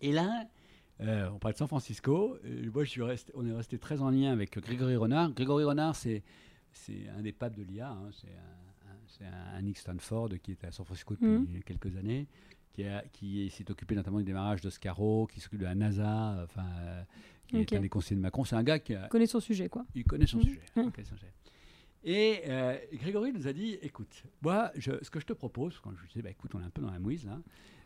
Et 0.00 0.12
là, 0.12 0.46
euh, 1.00 1.28
on 1.34 1.38
parle 1.38 1.52
de 1.54 1.58
San 1.58 1.68
Francisco. 1.68 2.36
et 2.44 2.68
moi, 2.70 2.84
je 2.84 2.90
suis 2.90 3.02
resté, 3.02 3.32
on 3.36 3.46
est 3.46 3.52
resté 3.52 3.78
très 3.78 4.00
en 4.00 4.10
lien 4.10 4.32
avec 4.32 4.58
Grégory 4.58 4.96
Renard. 4.96 5.32
Grégory 5.32 5.64
Renard, 5.64 5.96
c'est, 5.96 6.22
un 7.16 7.20
des 7.22 7.32
papes 7.32 7.56
de 7.56 7.62
l'IA. 7.62 7.90
hein. 7.90 8.10
C'est, 8.12 8.28
un- 8.28 8.71
c'est 9.22 9.28
un, 9.28 9.58
un 9.58 9.62
Nick 9.62 9.78
Stanford 9.78 10.30
qui 10.42 10.52
était 10.52 10.66
à 10.66 10.72
San 10.72 10.84
Francisco 10.84 11.14
depuis 11.14 11.26
Mhm. 11.28 11.62
quelques 11.64 11.96
années, 11.96 12.26
qui, 12.72 12.84
a- 12.84 13.04
qui 13.12 13.48
s'est 13.50 13.70
occupé 13.70 13.94
notamment 13.94 14.18
du 14.18 14.24
démarrage 14.24 14.60
d'Oscaro, 14.60 15.26
qui 15.26 15.40
s'occupe 15.40 15.60
de 15.60 15.64
la 15.66 15.74
NASA, 15.74 16.40
enfin, 16.44 16.66
euh, 16.80 17.02
qui 17.46 17.56
est 17.58 17.72
un 17.74 17.80
des 17.80 17.88
conseillers 17.88 18.16
de 18.16 18.22
Macron. 18.22 18.44
C'est 18.44 18.56
un 18.56 18.62
gars 18.62 18.78
qui 18.78 18.94
a, 18.94 19.08
Connaît 19.08 19.26
son 19.26 19.40
sujet, 19.40 19.68
quoi. 19.68 19.84
il 19.94 20.04
connaît 20.04 20.26
son 20.26 20.38
Mhm. 20.38 20.42
sujet. 20.44 20.60
Ouais. 20.76 20.84
il 20.86 20.90
connaît 20.92 21.06
son 21.06 21.16
sujet. 21.16 21.32
Et 22.04 22.40
euh, 22.48 22.76
Grégory 22.94 23.32
nous 23.32 23.46
a 23.46 23.52
dit, 23.52 23.78
écoute, 23.82 24.24
moi, 24.42 24.72
je- 24.74 25.02
ce 25.02 25.10
que 25.10 25.20
je 25.20 25.26
te 25.26 25.32
propose, 25.34 25.78
quand 25.80 25.92
je 25.94 26.00
lui 26.00 26.08
disais, 26.08 26.22
bah, 26.22 26.30
écoute, 26.30 26.52
on 26.54 26.60
est 26.60 26.64
un 26.64 26.70
peu 26.70 26.82
dans 26.82 26.90
la 26.90 26.98
mouise 26.98 27.24
là, 27.26 27.38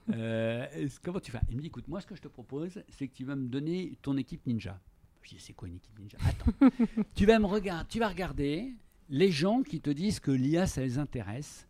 euh, 0.14 0.88
comment 1.02 1.20
tu 1.20 1.30
fais 1.32 1.40
Il 1.50 1.56
me 1.56 1.60
dit, 1.60 1.66
écoute, 1.66 1.88
moi, 1.88 2.00
ce 2.00 2.06
que 2.06 2.14
je 2.14 2.22
te 2.22 2.28
propose, 2.28 2.82
c'est 2.88 3.08
que 3.08 3.14
tu 3.14 3.24
vas 3.24 3.36
me 3.36 3.48
donner 3.48 3.98
ton 4.02 4.16
équipe 4.16 4.46
ninja. 4.46 4.80
Je 5.22 5.30
dis, 5.30 5.40
c'est 5.40 5.52
quoi 5.52 5.66
une 5.68 5.76
équipe 5.76 5.98
ninja? 5.98 6.16
Attends, 6.24 6.52
tu 7.14 7.26
vas 7.26 7.38
me 7.40 7.46
regarder, 7.46 7.88
tu 7.88 7.98
vas 7.98 8.08
regarder 8.08 8.72
les 9.08 9.30
gens 9.30 9.62
qui 9.62 9.80
te 9.80 9.90
disent 9.90 10.20
que 10.20 10.30
l'IA, 10.30 10.66
ça 10.66 10.82
les 10.82 10.98
intéresse, 10.98 11.68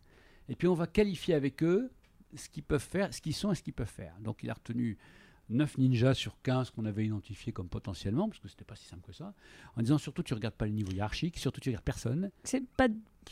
et 0.49 0.55
puis 0.55 0.67
on 0.67 0.73
va 0.73 0.87
qualifier 0.87 1.33
avec 1.33 1.63
eux 1.63 1.91
ce 2.35 2.49
qu'ils 2.49 2.63
peuvent 2.63 2.81
faire, 2.83 3.13
ce 3.13 3.21
qu'ils 3.21 3.35
sont 3.35 3.51
et 3.51 3.55
ce 3.55 3.63
qu'ils 3.63 3.73
peuvent 3.73 3.87
faire. 3.87 4.15
Donc 4.19 4.43
il 4.43 4.49
a 4.49 4.53
retenu 4.53 4.97
9 5.49 5.77
ninjas 5.77 6.13
sur 6.13 6.41
15 6.41 6.71
qu'on 6.71 6.85
avait 6.85 7.05
identifiés 7.05 7.53
comme 7.53 7.69
potentiellement, 7.69 8.27
parce 8.27 8.39
que 8.39 8.47
c'était 8.47 8.65
pas 8.65 8.75
si 8.75 8.85
simple 8.85 9.03
que 9.05 9.13
ça, 9.13 9.33
en 9.75 9.81
disant 9.81 9.97
surtout 9.97 10.23
tu 10.23 10.33
regardes 10.33 10.55
pas 10.55 10.65
le 10.65 10.73
niveau 10.73 10.91
hiérarchique, 10.91 11.37
surtout 11.37 11.61
tu 11.61 11.69
regardes 11.69 11.85
personne, 11.85 12.31
C'est 12.43 12.67
pas, 12.71 12.87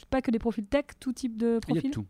pas 0.10 0.22
que 0.22 0.32
des 0.32 0.40
profils 0.40 0.66
tech, 0.66 0.86
tout 1.00 1.14
type 1.14 1.38
de 1.38 1.60
il 1.68 1.76
y 1.76 1.78
a 1.78 1.82
profil 1.82 1.90
de 1.90 1.94
tout. 1.94 2.06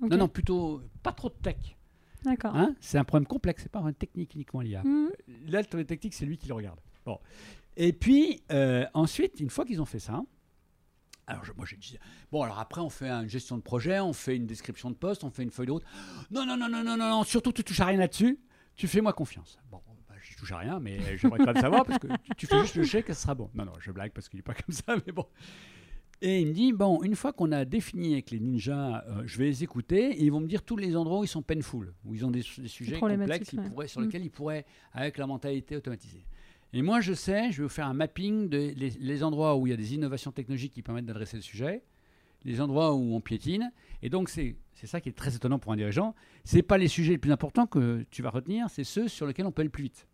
Non, 0.00 0.16
non, 0.16 0.28
plutôt 0.28 0.82
pas 1.02 1.12
trop 1.12 1.28
de 1.28 1.34
tech. 1.34 1.76
D'accord. 2.24 2.54
Hein 2.54 2.74
c'est 2.80 2.98
un 2.98 3.04
problème 3.04 3.26
complexe, 3.26 3.62
c'est 3.62 3.72
pas 3.72 3.80
un 3.80 3.92
technique 3.92 4.34
uniquement 4.34 4.60
l'IA. 4.60 4.82
Mhm. 4.82 5.10
Là, 5.48 5.62
le 5.72 5.84
technique, 5.84 6.14
c'est 6.14 6.26
lui 6.26 6.38
qui 6.38 6.48
le 6.48 6.54
regarde. 6.54 6.80
Bon. 7.04 7.18
Et 7.76 7.92
puis, 7.92 8.42
euh, 8.50 8.86
ensuite, 8.94 9.40
une 9.40 9.50
fois 9.50 9.64
qu'ils 9.64 9.80
ont 9.80 9.86
fait 9.86 9.98
ça, 9.98 10.22
alors 11.30 11.44
je- 11.44 11.52
moi 11.56 11.64
j'ai 11.66 11.76
dit, 11.76 11.98
bon, 12.32 12.42
alors 12.42 12.58
après, 12.58 12.80
on 12.80 12.90
fait 12.90 13.08
une 13.08 13.28
gestion 13.28 13.56
de 13.56 13.62
projet, 13.62 14.00
on 14.00 14.12
fait 14.12 14.36
une 14.36 14.46
description 14.46 14.90
de 14.90 14.96
poste, 14.96 15.24
on 15.24 15.30
fait 15.30 15.42
une 15.42 15.50
feuille 15.50 15.66
de 15.66 15.72
route. 15.72 15.84
Non, 16.30 16.44
non, 16.46 16.56
non, 16.56 16.68
non, 16.68 16.82
non, 16.84 16.96
non, 16.96 17.08
non, 17.10 17.24
surtout, 17.24 17.52
tu 17.52 17.64
touches 17.64 17.80
à 17.80 17.86
rien 17.86 17.98
là-dessus, 17.98 18.38
tu 18.76 18.86
fais-moi 18.88 19.12
confiance. 19.12 19.58
Bon, 19.70 19.80
bah, 20.08 20.14
je 20.20 20.36
touche 20.36 20.52
à 20.52 20.58
rien, 20.58 20.80
mais 20.80 21.16
j'aimerais 21.16 21.38
quand 21.38 21.52
même 21.52 21.60
savoir, 21.62 21.84
parce 21.84 21.98
que 21.98 22.06
tu, 22.08 22.34
tu 22.38 22.46
fais 22.46 22.60
juste 22.60 22.74
le 22.76 22.84
chèque, 22.84 23.06
ça 23.08 23.14
sera 23.14 23.34
bon. 23.34 23.50
Non, 23.54 23.64
non, 23.64 23.72
je 23.80 23.90
blague 23.90 24.12
parce 24.12 24.28
qu'il 24.28 24.38
n'est 24.38 24.42
pas 24.42 24.54
comme 24.54 24.74
ça, 24.74 24.96
mais 25.06 25.12
bon. 25.12 25.26
Et 26.22 26.42
il 26.42 26.48
me 26.48 26.52
dit, 26.52 26.72
bon, 26.74 27.02
une 27.02 27.16
fois 27.16 27.32
qu'on 27.32 27.50
a 27.50 27.64
défini 27.64 28.12
avec 28.12 28.30
les 28.30 28.40
ninjas, 28.40 29.02
euh, 29.08 29.22
je 29.24 29.38
vais 29.38 29.46
les 29.46 29.64
écouter, 29.64 30.10
et 30.10 30.22
ils 30.22 30.30
vont 30.30 30.40
me 30.40 30.46
dire 30.46 30.62
tous 30.62 30.76
les 30.76 30.94
endroits 30.94 31.20
où 31.20 31.24
ils 31.24 31.28
sont 31.28 31.40
painful, 31.40 31.94
où 32.04 32.14
ils 32.14 32.26
ont 32.26 32.30
des, 32.30 32.42
des 32.58 32.68
sujets 32.68 32.98
complexes 33.00 33.54
ils 33.54 33.60
ouais. 33.60 33.68
pourraient- 33.70 33.88
sur 33.88 34.00
Mm. 34.02 34.04
lesquels 34.04 34.24
ils 34.24 34.30
pourraient, 34.30 34.66
avec 34.92 35.16
la 35.16 35.26
mentalité 35.26 35.76
automatisée. 35.76 36.26
Et 36.72 36.82
moi, 36.82 37.00
je 37.00 37.12
sais, 37.12 37.50
je 37.50 37.58
vais 37.58 37.62
vous 37.64 37.68
faire 37.68 37.86
un 37.86 37.94
mapping 37.94 38.48
des 38.48 38.72
les 38.74 39.22
endroits 39.24 39.56
où 39.56 39.66
il 39.66 39.70
y 39.70 39.72
a 39.72 39.76
des 39.76 39.94
innovations 39.94 40.30
technologiques 40.30 40.72
qui 40.72 40.82
permettent 40.82 41.06
d'adresser 41.06 41.36
le 41.36 41.42
sujet, 41.42 41.82
les 42.44 42.60
endroits 42.60 42.94
où 42.94 43.14
on 43.14 43.20
piétine. 43.20 43.72
Et 44.02 44.08
donc, 44.08 44.28
c'est 44.28 44.56
ça 44.84 45.00
qui 45.00 45.08
est 45.08 45.12
très 45.12 45.34
étonnant 45.34 45.58
pour 45.58 45.72
un 45.72 45.76
dirigeant. 45.76 46.14
C'est 46.44 46.62
pas 46.62 46.78
les 46.78 46.88
sujets 46.88 47.12
les 47.12 47.18
plus 47.18 47.32
importants 47.32 47.66
que 47.66 48.04
tu 48.10 48.22
vas 48.22 48.30
retenir, 48.30 48.70
c'est 48.70 48.84
ceux 48.84 49.08
sur 49.08 49.26
lesquels 49.26 49.46
on 49.46 49.52
peut 49.52 49.62
aller 49.62 49.68
le 49.68 49.72
plus 49.72 49.84
vite. 49.84 50.06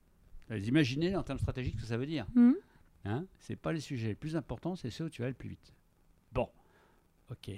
Vous 0.48 0.68
imaginez 0.68 1.16
en 1.16 1.22
termes 1.22 1.38
stratégiques 1.38 1.76
ce 1.76 1.82
que 1.82 1.88
ça 1.88 1.96
veut 1.96 2.06
dire. 2.06 2.26
Mhm. 2.34 2.54
Hein 3.04 3.26
c'est 3.38 3.56
pas 3.56 3.72
les 3.72 3.80
sujets 3.80 4.08
les 4.08 4.14
plus 4.14 4.36
importants, 4.36 4.74
c'est 4.74 4.90
ceux 4.90 5.04
où 5.04 5.08
tu 5.08 5.22
vas 5.22 5.26
aller 5.26 5.32
le 5.32 5.38
plus 5.38 5.50
vite. 5.50 5.74
Bon, 6.32 6.48
ok. 7.30 7.50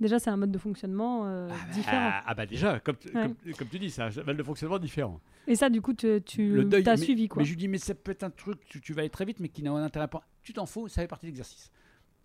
Déjà, 0.00 0.18
c'est 0.18 0.30
un 0.30 0.36
mode 0.36 0.50
de 0.50 0.58
fonctionnement 0.58 1.26
euh, 1.26 1.48
Ah, 1.50 1.72
différent. 1.74 2.08
bah, 2.10 2.22
ah 2.26 2.34
bah 2.34 2.46
déjà, 2.46 2.80
comme, 2.80 2.96
tu- 2.96 3.08
Ouais. 3.08 3.22
comme, 3.44 3.52
comme 3.58 3.68
tu 3.68 3.78
dis, 3.78 3.90
c'est 3.90 4.02
un 4.02 4.10
mode 4.24 4.36
de 4.38 4.42
fonctionnement 4.42 4.78
différent. 4.78 5.20
Et 5.46 5.54
ça, 5.56 5.68
du 5.68 5.82
coup, 5.82 5.92
tu, 5.92 6.22
tu 6.24 6.64
deuil, 6.64 6.88
as 6.88 6.92
mais- 6.92 6.96
suivi, 6.96 7.28
quoi. 7.28 7.40
Mais 7.42 7.44
je 7.44 7.50
lui 7.50 7.56
dis, 7.58 7.68
mais 7.68 7.78
ça 7.78 7.94
peut 7.94 8.12
être 8.12 8.22
un 8.22 8.30
truc, 8.30 8.58
tu, 8.66 8.80
tu 8.80 8.92
vas 8.94 9.00
aller 9.00 9.10
très 9.10 9.24
vite, 9.26 9.40
mais 9.40 9.48
qui 9.48 9.62
n'a 9.62 9.72
aucun 9.72 9.82
intérêt 9.82 10.08
pas. 10.08 10.22
Tu 10.42 10.52
t'en 10.54 10.64
fous, 10.66 10.88
ça 10.88 11.02
fait 11.02 11.08
partie 11.08 11.26
de 11.26 11.30
l'exercice. 11.32 11.70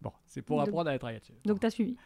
Bon, 0.02 0.12
c'est 0.26 0.42
pour 0.42 0.58
Donc- 0.60 0.68
apprendre 0.70 0.90
à 0.90 0.98
travailler 0.98 1.18
là-dessus. 1.18 1.34
Donc, 1.44 1.60
tu 1.60 1.66
as 1.66 1.70
suivi. 1.72 1.98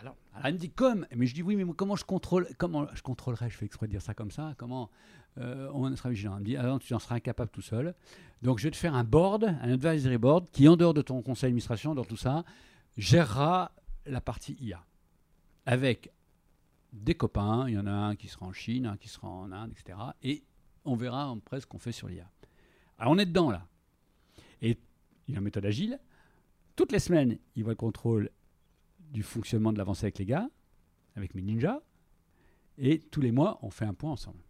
Alors, 0.00 0.14
alors, 0.32 0.46
elle 0.46 0.54
me 0.54 0.58
dit 0.58 0.70
comme, 0.70 1.06
mais 1.14 1.26
je 1.26 1.34
dis 1.34 1.42
oui, 1.42 1.56
mais 1.56 1.64
comment 1.76 1.96
je 1.96 2.04
contrôle, 2.04 2.46
comment 2.56 2.86
je 2.94 3.02
contrôlerais, 3.02 3.50
je 3.50 3.56
fais 3.56 3.66
exprès 3.66 3.86
de 3.88 3.90
dire 3.90 4.00
ça 4.02 4.14
comme 4.14 4.30
ça, 4.30 4.54
comment 4.56 4.90
euh, 5.38 5.68
on 5.74 5.94
sera 5.96 6.08
vigilant. 6.08 6.34
Elle 6.36 6.40
me 6.40 6.44
dit, 6.44 6.56
ah 6.56 6.62
non, 6.62 6.78
tu 6.78 6.94
en 6.94 6.98
seras 7.00 7.16
incapable 7.16 7.50
tout 7.50 7.62
seul. 7.62 7.94
Donc 8.40 8.58
je 8.60 8.64
vais 8.64 8.70
te 8.70 8.76
faire 8.76 8.94
un 8.94 9.02
board, 9.04 9.44
un 9.60 9.72
advisory 9.72 10.16
board, 10.16 10.46
qui 10.52 10.68
en 10.68 10.76
dehors 10.76 10.94
de 10.94 11.02
ton 11.02 11.20
conseil 11.20 11.48
d'administration, 11.48 11.94
dans 11.96 12.04
tout 12.04 12.16
ça, 12.16 12.44
gérera 12.96 13.72
la 14.08 14.20
partie 14.20 14.56
IA. 14.60 14.84
Avec 15.66 16.12
des 16.92 17.14
copains, 17.14 17.68
il 17.68 17.74
y 17.74 17.78
en 17.78 17.86
a 17.86 17.92
un 17.92 18.16
qui 18.16 18.28
sera 18.28 18.46
en 18.46 18.52
Chine, 18.52 18.86
un 18.86 18.96
qui 18.96 19.08
sera 19.08 19.28
en 19.28 19.52
Inde, 19.52 19.72
etc. 19.72 19.98
Et 20.22 20.44
on 20.84 20.96
verra 20.96 21.30
après 21.30 21.60
ce 21.60 21.66
qu'on 21.66 21.78
fait 21.78 21.92
sur 21.92 22.08
l'IA. 22.08 22.30
Alors 22.98 23.12
on 23.12 23.18
est 23.18 23.26
dedans 23.26 23.50
là. 23.50 23.66
Et 24.62 24.78
il 25.26 25.34
y 25.34 25.36
a 25.36 25.38
une 25.38 25.44
méthode 25.44 25.66
agile. 25.66 26.00
Toutes 26.76 26.92
les 26.92 26.98
semaines, 26.98 27.38
il 27.54 27.64
voit 27.64 27.72
le 27.72 27.76
contrôle 27.76 28.30
du 29.10 29.22
fonctionnement 29.22 29.72
de 29.72 29.78
l'avancée 29.78 30.06
avec 30.06 30.18
les 30.18 30.26
gars, 30.26 30.48
avec 31.16 31.34
mes 31.34 31.42
ninjas, 31.42 31.80
et 32.78 33.00
tous 33.00 33.20
les 33.20 33.32
mois, 33.32 33.58
on 33.62 33.70
fait 33.70 33.84
un 33.84 33.94
point 33.94 34.12
ensemble. 34.12 34.42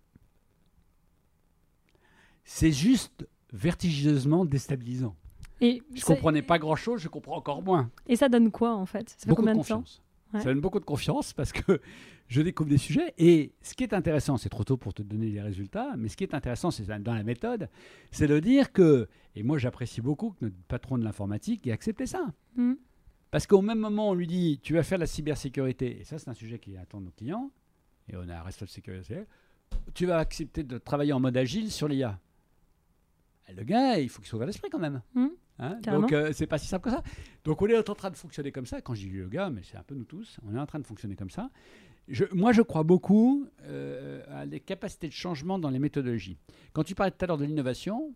C'est 2.45 2.73
juste 2.73 3.27
vertigineusement 3.53 4.45
déstabilisant. 4.45 5.17
Et 5.61 5.83
Je 5.95 6.05
comprenais 6.05 6.43
pas 6.43 6.59
grand-chose, 6.59 7.01
je 7.01 7.09
comprends 7.09 7.37
encore 7.37 7.63
moins. 7.63 7.91
Et 8.07 8.17
ça 8.17 8.29
donne 8.29 8.51
quoi, 8.51 8.75
en 8.75 8.87
fait? 8.87 9.11
Ça 9.11 9.17
fait 9.19 9.29
beaucoup 9.29 9.43
de 9.43 9.49
combien 9.49 9.63
de, 9.63 9.67
temps? 9.67 9.79
Confiance. 9.79 10.03
Ouais. 10.33 10.41
Ça 10.41 10.47
donne 10.47 10.61
beaucoup 10.61 10.79
de 10.79 10.85
confiance 10.85 11.33
parce 11.33 11.53
que 11.53 11.81
je 12.29 12.43
découvre 12.43 12.69
des 12.69 12.79
sujets. 12.79 13.15
Et 13.19 13.53
ce 13.63 13.75
qui 13.75 13.83
est 13.83 13.95
intéressant, 13.95 14.37
c'est 14.37 14.49
trop 14.49 14.65
tôt 14.65 14.77
pour 14.77 14.95
te 14.95 15.03
donner 15.03 15.31
les 15.31 15.41
résultats, 15.41 15.95
mais 15.97 16.09
ce 16.09 16.17
qui 16.17 16.25
est 16.25 16.35
intéressant, 16.35 16.71
c'est 16.71 16.87
dans 17.03 17.15
la 17.15 17.23
méthode, 17.23 17.69
c'est 18.11 18.27
de 18.27 18.39
dire 18.39 18.73
que, 18.73 19.09
et 19.35 19.43
moi 19.43 19.59
j'apprécie 19.59 20.01
beaucoup 20.01 20.31
que 20.31 20.45
notre 20.45 20.57
patron 20.69 20.99
de 20.99 21.05
l'informatique 21.05 21.67
ait 21.67 21.73
accepté 21.73 22.07
ça. 22.07 22.27
Mhm. 22.57 22.77
Parce 23.31 23.47
qu'au 23.47 23.61
même 23.61 23.79
moment, 23.79 24.11
on 24.11 24.15
lui 24.15 24.27
dit 24.27 24.59
tu 24.63 24.75
vas 24.75 24.83
faire 24.83 24.99
de 24.99 25.03
la 25.03 25.07
cybersécurité, 25.07 26.01
et 26.01 26.05
ça, 26.05 26.19
c'est 26.19 26.31
un 26.31 26.35
sujet 26.35 26.59
qui 26.59 26.77
attend 26.77 27.01
nos 27.01 27.11
clients, 27.11 27.51
et 28.09 28.17
on 28.17 28.29
a 28.29 28.37
un 28.37 28.43
responsable 28.43 28.69
de 28.69 28.75
sécurité, 28.75 29.25
tu 29.95 30.07
vas 30.07 30.19
accepter 30.19 30.63
de 30.63 30.79
travailler 30.79 31.13
en 31.13 31.21
mode 31.21 31.37
agile 31.37 31.71
sur 31.71 31.89
l'IA. 31.89 32.19
le 33.55 33.65
gars, 33.65 33.99
il 33.99 34.09
faut 34.09 34.21
qu'il 34.21 34.29
soit 34.29 34.37
ouvert 34.37 34.47
l'esprit 34.47 34.71
quand 34.71 34.79
même. 34.79 35.03
Mmh, 35.15 35.27
Hein. 35.59 35.79
Donc, 36.01 36.13
euh, 36.13 36.33
c'est 36.33 36.47
pas 36.47 36.59
si 36.59 36.67
simple 36.67 36.85
que 36.85 36.91
ça. 36.91 37.03
Donc, 37.45 37.61
on 37.63 37.67
est 37.67 37.77
en 37.77 37.95
train 37.95 38.11
de 38.11 38.17
fonctionner 38.17 38.53
comme 38.53 38.67
ça. 38.67 38.81
Quand 38.81 38.95
je 38.95 39.07
dis 39.07 39.11
le 39.11 39.29
gars, 39.29 39.51
mais 39.51 39.63
c'est 39.65 39.77
un 39.77 39.83
peu 39.83 39.95
nous 39.95 40.05
tous, 40.05 40.39
on 40.47 40.55
est 40.55 40.59
en 40.59 40.67
train 40.67 40.79
de 40.79 40.87
fonctionner 40.87 41.17
comme 41.17 41.31
ça. 41.31 41.51
Je- 42.07 42.25
moi, 42.33 42.53
je 42.53 42.63
crois 42.63 42.85
beaucoup 42.85 43.47
euh, 43.63 44.23
à 44.29 44.47
des 44.47 44.61
capacités 44.61 45.09
de 45.09 45.13
changement 45.13 45.59
dans 45.59 45.71
les 45.71 45.79
méthodologies. 45.79 46.39
Quand 46.73 46.85
tu 46.85 46.95
parlais 46.95 47.11
tout 47.11 47.23
à 47.25 47.27
l'heure 47.27 47.39
de 47.39 47.45
l'innovation, 47.45 48.15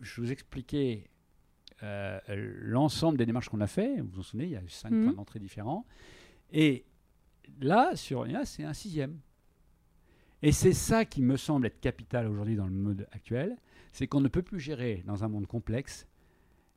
je 0.00 0.20
vous 0.20 0.30
expliquais 0.30 1.08
euh, 1.82 2.18
l'ensemble 2.62 3.18
des 3.18 3.26
démarches 3.26 3.48
qu'on 3.48 3.60
a 3.60 3.66
fait. 3.66 4.00
Vous 4.00 4.08
vous 4.12 4.20
en 4.20 4.22
souvenez, 4.22 4.44
il 4.44 4.50
y 4.50 4.56
a 4.56 4.62
eu 4.62 4.68
cinq 4.68 4.90
Mhm. 4.92 5.04
points 5.04 5.12
d'entrée 5.14 5.38
différents. 5.40 5.84
Et 6.52 6.84
là, 7.60 7.96
sur 7.96 8.24
là, 8.26 8.44
c'est 8.44 8.64
un 8.64 8.72
sixième. 8.74 9.18
Et 10.42 10.52
c'est 10.52 10.72
ça 10.74 11.04
qui 11.04 11.22
me 11.22 11.36
semble 11.36 11.66
être 11.66 11.80
capital 11.80 12.28
aujourd'hui 12.28 12.56
dans 12.56 12.66
le 12.66 12.72
mode 12.72 13.08
actuel, 13.12 13.56
c'est 13.92 14.06
qu'on 14.06 14.20
ne 14.20 14.28
peut 14.28 14.42
plus 14.42 14.60
gérer 14.60 15.02
dans 15.06 15.24
un 15.24 15.28
monde 15.28 15.46
complexe 15.46 16.06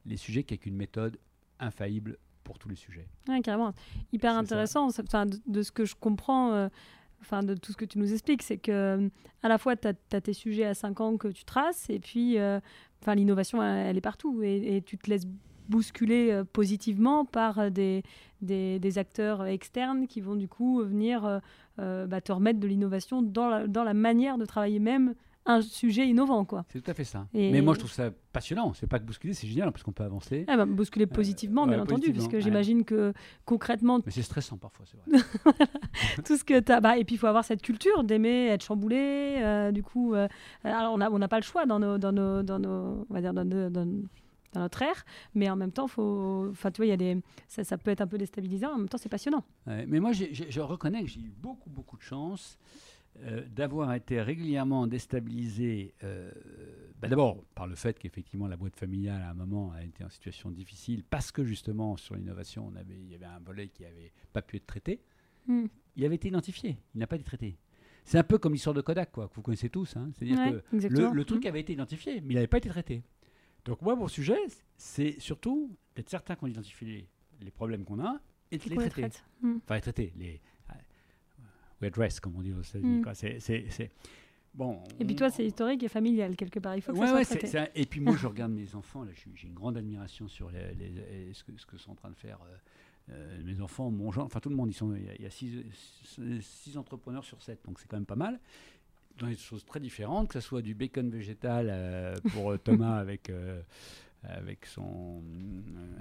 les 0.09 0.17
sujets 0.17 0.43
qu'avec 0.43 0.65
une 0.65 0.75
méthode 0.75 1.17
infaillible 1.59 2.17
pour 2.43 2.57
tous 2.57 2.69
les 2.69 2.75
sujets. 2.75 3.07
Ouais, 3.27 3.41
carrément. 3.41 3.73
Hyper 4.11 4.35
intéressant. 4.35 4.87
Enfin, 4.87 5.25
de, 5.25 5.37
de 5.45 5.61
ce 5.61 5.71
que 5.71 5.85
je 5.85 5.95
comprends, 5.95 6.53
euh, 6.53 6.67
enfin, 7.21 7.43
de 7.43 7.53
tout 7.53 7.71
ce 7.71 7.77
que 7.77 7.85
tu 7.85 7.99
nous 7.99 8.11
expliques, 8.11 8.41
c'est 8.41 8.57
que 8.57 8.71
euh, 8.71 9.09
à 9.43 9.47
la 9.47 9.57
fois, 9.57 9.75
tu 9.75 9.87
as, 9.87 10.21
tes 10.21 10.33
sujets 10.33 10.65
à 10.65 10.73
5 10.73 10.99
ans 11.01 11.17
que 11.17 11.27
tu 11.27 11.45
traces, 11.45 11.89
et 11.89 11.99
puis 11.99 12.37
euh, 12.37 12.59
enfin, 13.01 13.15
l'innovation, 13.15 13.61
elle, 13.61 13.87
elle 13.87 13.97
est 13.97 14.01
partout. 14.01 14.41
Et, 14.41 14.77
et 14.77 14.81
tu 14.81 14.97
te 14.97 15.09
laisses 15.09 15.27
bousculer 15.67 16.31
euh, 16.31 16.43
positivement 16.43 17.25
par 17.25 17.69
des, 17.69 18.01
des, 18.41 18.79
des 18.79 18.97
acteurs 18.97 19.45
externes 19.45 20.07
qui 20.07 20.19
vont 20.19 20.35
du 20.35 20.47
coup 20.47 20.81
venir 20.83 21.41
bah, 21.77 22.19
te 22.19 22.31
remettre 22.33 22.59
de 22.59 22.67
l'innovation 22.67 23.21
dans 23.21 23.47
la, 23.47 23.67
dans 23.67 23.85
la 23.85 23.93
manière 23.93 24.37
de 24.37 24.45
travailler 24.45 24.79
même 24.79 25.13
un 25.51 25.61
sujet 25.61 26.07
innovant. 26.07 26.45
Quoi. 26.45 26.65
C'est 26.71 26.81
tout 26.81 26.91
à 26.91 26.93
fait 26.93 27.03
ça. 27.03 27.27
Et- 27.33 27.51
Mais 27.51 27.61
moi, 27.61 27.73
je 27.73 27.79
trouve 27.79 27.91
ça 27.91 28.11
passionnant. 28.31 28.73
C'est 28.73 28.87
pas 28.87 28.99
que 28.99 29.03
bousculer, 29.05 29.33
c'est 29.33 29.47
génial 29.47 29.71
parce 29.71 29.83
qu'on 29.83 29.91
peut 29.91 30.03
avancer. 30.03 30.45
Ah 30.47 30.57
bah, 30.57 30.65
bousculer 30.65 31.05
positivement, 31.07 31.63
ouais, 31.63 31.69
bien 31.69 31.77
entendu, 31.81 32.01
positivement, 32.01 32.17
puisque 32.19 32.33
ouais. 32.33 32.41
j'imagine 32.41 32.85
que 32.85 33.13
concrètement, 33.45 33.99
Mais 34.05 34.11
c'est 34.11 34.21
stressant 34.21 34.57
parfois, 34.57 34.85
c'est 34.85 34.97
vrai. 34.97 35.23
tout 36.25 36.37
ce 36.37 36.43
que 36.43 36.59
tu 36.59 36.71
as. 36.71 36.79
Bah, 36.81 36.97
et 36.97 37.03
puis, 37.05 37.15
il 37.15 37.17
faut 37.17 37.27
avoir 37.27 37.43
cette 37.45 37.61
culture 37.61 38.03
d'aimer 38.03 38.47
être 38.47 38.63
chamboulé. 38.63 39.37
euh, 39.39 39.71
du 39.71 39.83
coup, 39.83 40.13
euh, 40.13 40.27
alors 40.63 40.93
on 40.93 40.97
n'a 40.97 41.11
on 41.11 41.19
n'a 41.19 41.27
pas 41.27 41.37
le 41.39 41.43
choix 41.43 41.65
dans 41.65 41.79
nos, 41.79 41.97
dans 41.97 42.11
nos, 42.11 42.43
dans 42.43 42.59
nos, 42.59 43.05
on 43.09 43.13
va 43.13 43.21
dire 43.21 43.33
dans, 43.33 43.45
nos- 43.45 43.69
dans- 43.69 43.85
dans 44.53 44.61
notre 44.61 44.81
ère, 44.81 45.05
mais 45.35 45.47
en 45.49 45.55
même 45.55 45.71
temps, 45.71 45.87
faut, 45.87 46.47
enfin, 46.49 46.71
tu 46.71 46.77
vois, 46.77 46.87
il 46.87 46.89
y 46.89 46.91
a 46.91 46.97
des, 46.97 47.17
ça, 47.47 47.63
ça 47.63 47.77
peut 47.77 47.91
être 47.91 48.01
un 48.01 48.07
peu 48.07 48.17
déstabilisant. 48.17 48.71
En 48.73 48.77
même 48.79 48.89
temps, 48.89 48.97
c'est 48.97 49.07
passionnant. 49.09 49.43
Ouais, 49.67 49.85
mais 49.87 49.99
moi, 49.99 50.11
je 50.11 50.59
reconnais 50.61 51.01
que 51.03 51.07
j'ai 51.07 51.19
eu 51.19 51.31
beaucoup, 51.39 51.69
beaucoup 51.69 51.97
de 51.97 52.01
chance 52.01 52.57
euh, 53.21 53.45
d'avoir 53.49 53.93
été 53.93 54.21
régulièrement 54.21 54.87
déstabilisé. 54.87 55.93
euh, 56.03 56.31
bah 57.01 57.07
D'abord, 57.07 57.43
par 57.55 57.67
le 57.67 57.75
fait 57.75 57.97
qu'effectivement, 57.99 58.47
la 58.47 58.57
boîte 58.57 58.75
familiale, 58.75 59.21
à 59.21 59.29
un 59.31 59.33
moment, 59.33 59.71
a 59.71 59.83
été 59.83 60.03
en 60.03 60.09
situation 60.09 60.51
difficile 60.51 61.03
parce 61.03 61.31
que 61.31 61.43
justement, 61.43 61.97
sur 61.97 62.15
l'innovation, 62.15 62.67
on 62.71 62.75
avait, 62.75 62.95
il 62.95 63.09
y 63.09 63.15
avait 63.15 63.25
un 63.25 63.39
volet 63.39 63.67
qui 63.69 63.83
n'avait 63.83 64.11
pas 64.33 64.41
pu 64.41 64.57
être 64.57 64.65
traité. 64.67 65.01
Hmm. 65.47 65.65
Il 65.95 66.05
avait 66.05 66.15
été 66.15 66.27
identifié, 66.27 66.77
il 66.95 66.99
n'a 66.99 67.07
pas 67.07 67.15
été 67.15 67.25
traité. 67.25 67.57
C'est 68.05 68.17
un 68.17 68.23
peu 68.23 68.37
comme 68.37 68.53
l'histoire 68.53 68.73
de 68.73 68.81
Kodak, 68.81 69.11
quoi, 69.11 69.27
que 69.27 69.33
vous 69.35 69.41
connaissez 69.41 69.69
tous. 69.69 69.95
hein. 69.97 70.09
C'est-à-dire 70.13 70.39
Ouais, 70.39 70.79
que 70.79 70.87
le, 70.87 71.11
le 71.13 71.25
truc 71.25 71.43
Mhm. 71.43 71.49
avait 71.49 71.59
été 71.61 71.73
identifié, 71.73 72.21
mais 72.21 72.33
il 72.33 72.35
n'avait 72.35 72.47
pas 72.47 72.57
été 72.57 72.69
traité. 72.69 73.03
Donc 73.65 73.81
moi, 73.81 73.95
mon 73.95 74.07
sujet, 74.07 74.37
c'est 74.77 75.19
surtout 75.19 75.75
d'être 75.95 76.09
certain 76.09 76.35
qu'on 76.35 76.47
identifie 76.47 76.85
les, 76.85 77.09
les 77.41 77.51
problèmes 77.51 77.83
qu'on 77.83 77.99
a 77.99 78.19
et 78.51 78.57
de 78.57 78.63
les 78.69 78.75
traiter. 78.77 78.89
traite. 78.89 79.23
Hmm. 79.41 79.57
Enfin, 79.63 79.75
les 79.75 79.81
traiter, 79.81 80.13
les 80.17 80.41
address, 81.87 82.19
comme 82.19 82.35
on 82.37 82.41
dit 82.41 82.53
aux 82.53 82.61
États-Unis. 82.61 83.01
Mm. 83.01 83.13
C'est, 83.13 83.91
bon. 84.53 84.79
Et 84.99 85.05
puis 85.05 85.15
toi, 85.15 85.29
c'est 85.29 85.45
historique 85.45 85.83
et 85.83 85.87
familial 85.87 86.35
quelque 86.35 86.59
part. 86.59 86.75
Il 86.75 86.81
faut 86.81 86.93
que 86.93 86.97
Ouais, 86.99 87.23
ça 87.23 87.35
soit 87.39 87.69
et 87.75 87.85
puis 87.85 87.99
moi, 87.99 88.15
je 88.19 88.27
regarde 88.27 88.51
mes 88.51 88.75
enfants. 88.75 89.03
Là, 89.03 89.11
j'ai 89.35 89.47
une 89.47 89.53
grande 89.53 89.77
admiration 89.77 90.27
sur 90.27 90.49
les, 90.51 90.73
les- 90.75 91.33
ce, 91.33 91.43
que, 91.43 91.51
ce 91.57 91.65
que 91.65 91.77
sont 91.77 91.91
en 91.91 91.95
train 91.95 92.09
de 92.09 92.15
faire 92.15 92.39
euh, 92.45 93.11
euh, 93.13 93.41
mes 93.43 93.59
enfants, 93.61 93.89
mon 93.89 94.11
genre, 94.11 94.25
enfin 94.25 94.39
tout 94.39 94.49
le 94.49 94.55
monde. 94.55 94.69
Ils 94.69 94.73
sont, 94.73 94.93
il 94.95 95.05
y 95.05 95.09
a, 95.09 95.15
il 95.15 95.21
y 95.21 95.25
a 95.25 95.29
six, 95.29 95.63
six- 96.41 96.77
entrepreneurs 96.77 97.23
sur 97.23 97.41
sept, 97.41 97.59
donc 97.65 97.79
c'est 97.79 97.87
quand 97.87 97.97
même 97.97 98.05
pas 98.05 98.15
mal. 98.15 98.39
Dans 99.17 99.27
des 99.27 99.35
choses 99.35 99.65
très 99.65 99.79
différentes, 99.81 100.29
que 100.29 100.33
ce 100.39 100.39
soit 100.47 100.61
du 100.61 100.73
bacon 100.75 101.09
végétal 101.09 101.67
euh, 101.69 102.15
pour 102.33 102.57
Thomas 102.59 102.97
avec. 102.99 103.29
euh, 103.29 103.61
avec 104.23 104.65
son, 104.65 105.23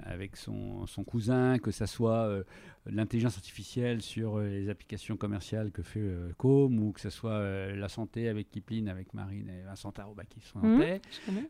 avec 0.03 0.35
son, 0.35 0.85
son 0.87 1.03
cousin, 1.03 1.57
que 1.57 1.71
ça 1.71 1.87
soit 1.87 2.25
euh, 2.27 2.43
l'intelligence 2.85 3.37
artificielle 3.37 4.01
sur 4.01 4.37
euh, 4.37 4.47
les 4.49 4.69
applications 4.69 5.15
commerciales 5.15 5.71
que 5.71 5.81
fait 5.83 6.01
euh, 6.01 6.31
Com, 6.37 6.79
ou 6.79 6.91
que 6.91 6.99
ce 6.99 7.09
soit 7.09 7.71
la 7.71 7.87
santé 7.87 8.27
avec 8.27 8.49
Kipling, 8.51 8.89
avec 8.89 9.13
Marine 9.13 9.49
et 9.49 9.61
Vincent 9.63 9.91
Tarot, 9.91 10.15
bah, 10.15 10.23
qui 10.27 10.41
sont 10.41 10.59
en 10.59 10.63
Mhm. 10.67 10.77
paix 10.79 11.01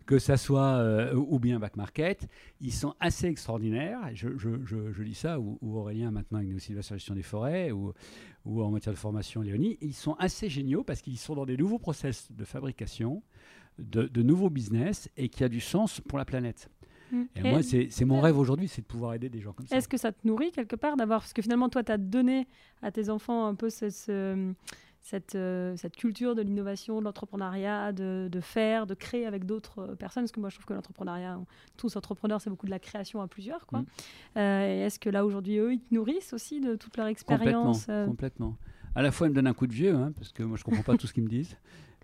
que 0.05 0.19
ça 0.19 0.37
soit 0.37 1.13
ou 1.15 1.39
bien 1.39 1.59
Back 1.59 1.75
Market, 1.75 2.27
ils 2.61 2.73
sont 2.73 2.93
assez 2.99 3.27
extraordinaires. 3.27 3.99
Je, 4.13 4.37
je, 4.37 4.63
je, 4.65 4.91
je 4.91 5.03
lis 5.03 5.15
ça, 5.15 5.39
ou, 5.39 5.57
ou 5.61 5.75
Aurélien 5.77 6.11
maintenant 6.11 6.37
avec 6.37 6.49
Néo 6.49 6.59
sur 6.59 6.75
la 6.75 6.81
gestion 6.81 7.15
des 7.15 7.23
forêts, 7.23 7.71
ou, 7.71 7.93
ou 8.45 8.61
en 8.63 8.71
matière 8.71 8.93
de 8.93 8.99
formation 8.99 9.41
Léonie. 9.41 9.77
Ils 9.81 9.93
sont 9.93 10.13
assez 10.19 10.49
géniaux 10.49 10.83
parce 10.83 11.01
qu'ils 11.01 11.17
sont 11.17 11.35
dans 11.35 11.45
des 11.45 11.57
nouveaux 11.57 11.79
process 11.79 12.31
de 12.31 12.43
fabrication, 12.45 13.23
de, 13.79 14.03
de 14.03 14.23
nouveaux 14.23 14.49
business 14.49 15.09
et 15.17 15.29
qui 15.29 15.43
a 15.43 15.49
du 15.49 15.59
sens 15.59 16.01
pour 16.01 16.17
la 16.17 16.25
planète. 16.25 16.69
Hmm. 17.11 17.23
Et, 17.35 17.39
Et 17.39 17.49
moi, 17.49 17.61
c'est 17.63 18.05
mon 18.05 18.21
rêve 18.21 18.37
aujourd'hui, 18.37 18.67
c'est 18.67 18.81
de 18.81 18.87
pouvoir 18.87 19.13
aider 19.15 19.29
des 19.29 19.41
gens 19.41 19.51
comme 19.53 19.65
ça. 19.65 19.75
Est-ce 19.75 19.87
que 19.87 19.97
ça 19.97 20.11
te 20.11 20.27
nourrit 20.27 20.51
quelque 20.51 20.75
part 20.75 20.95
d'avoir. 20.95 21.21
Parce 21.21 21.33
que 21.33 21.41
finalement, 21.41 21.67
toi, 21.69 21.83
tu 21.83 21.91
as 21.91 21.97
donné 21.97 22.47
à 22.83 22.91
tes 22.91 23.09
enfants 23.09 23.45
un 23.47 23.55
peu 23.55 23.69
ce- 23.71 23.89
ce- 23.89 24.53
cette, 25.01 25.33
euh, 25.33 25.75
cette 25.77 25.95
culture 25.95 26.35
de 26.35 26.41
l'innovation, 26.43 26.99
de 26.99 27.05
l'entrepreneuriat, 27.05 27.93
de, 27.93 28.27
de 28.29 28.39
faire, 28.41 28.85
de 28.85 28.93
créer 28.93 29.25
avec 29.25 29.45
d'autres 29.45 29.79
euh, 29.79 29.95
personnes? 29.95 30.23
Parce 30.23 30.33
que 30.33 30.39
moi, 30.39 30.49
je 30.49 30.55
trouve 30.55 30.65
que 30.67 30.73
l'entrepreneuriat, 30.73 31.39
tous 31.77 31.95
entrepreneurs, 31.95 32.41
c'est 32.41 32.49
beaucoup 32.51 32.65
de 32.67 32.71
la 32.71 32.79
création 32.79 33.21
à 33.21 33.27
plusieurs. 33.27 33.65
quoi. 33.65 33.79
Mm. 33.79 33.85
Euh, 34.37 34.67
et 34.67 34.79
Est-ce 34.81 34.99
que 34.99 35.09
là, 35.09 35.25
aujourd'hui, 35.25 35.57
eux, 35.57 35.73
ils 35.73 35.79
te 35.79 35.95
nourrissent 35.95 36.33
aussi 36.33 36.59
de 36.59 36.75
toute 36.75 36.95
leur 36.97 37.07
Complètement, 37.07 37.71
expérience 37.71 37.87
euh, 37.89 38.05
complètement. 38.05 38.55
À 38.93 39.01
la 39.01 39.11
fois, 39.11 39.25
ils 39.27 39.29
me 39.31 39.35
donnent 39.35 39.47
un 39.47 39.53
coup 39.53 39.67
de 39.67 39.73
vieux, 39.73 39.95
hein, 39.95 40.11
parce 40.15 40.31
que 40.31 40.43
moi, 40.43 40.57
je 40.57 40.63
comprends 40.63 40.83
pas 40.83 40.97
tout 40.97 41.07
ce 41.07 41.13
qu'ils 41.13 41.23
me 41.23 41.29
disent. 41.29 41.55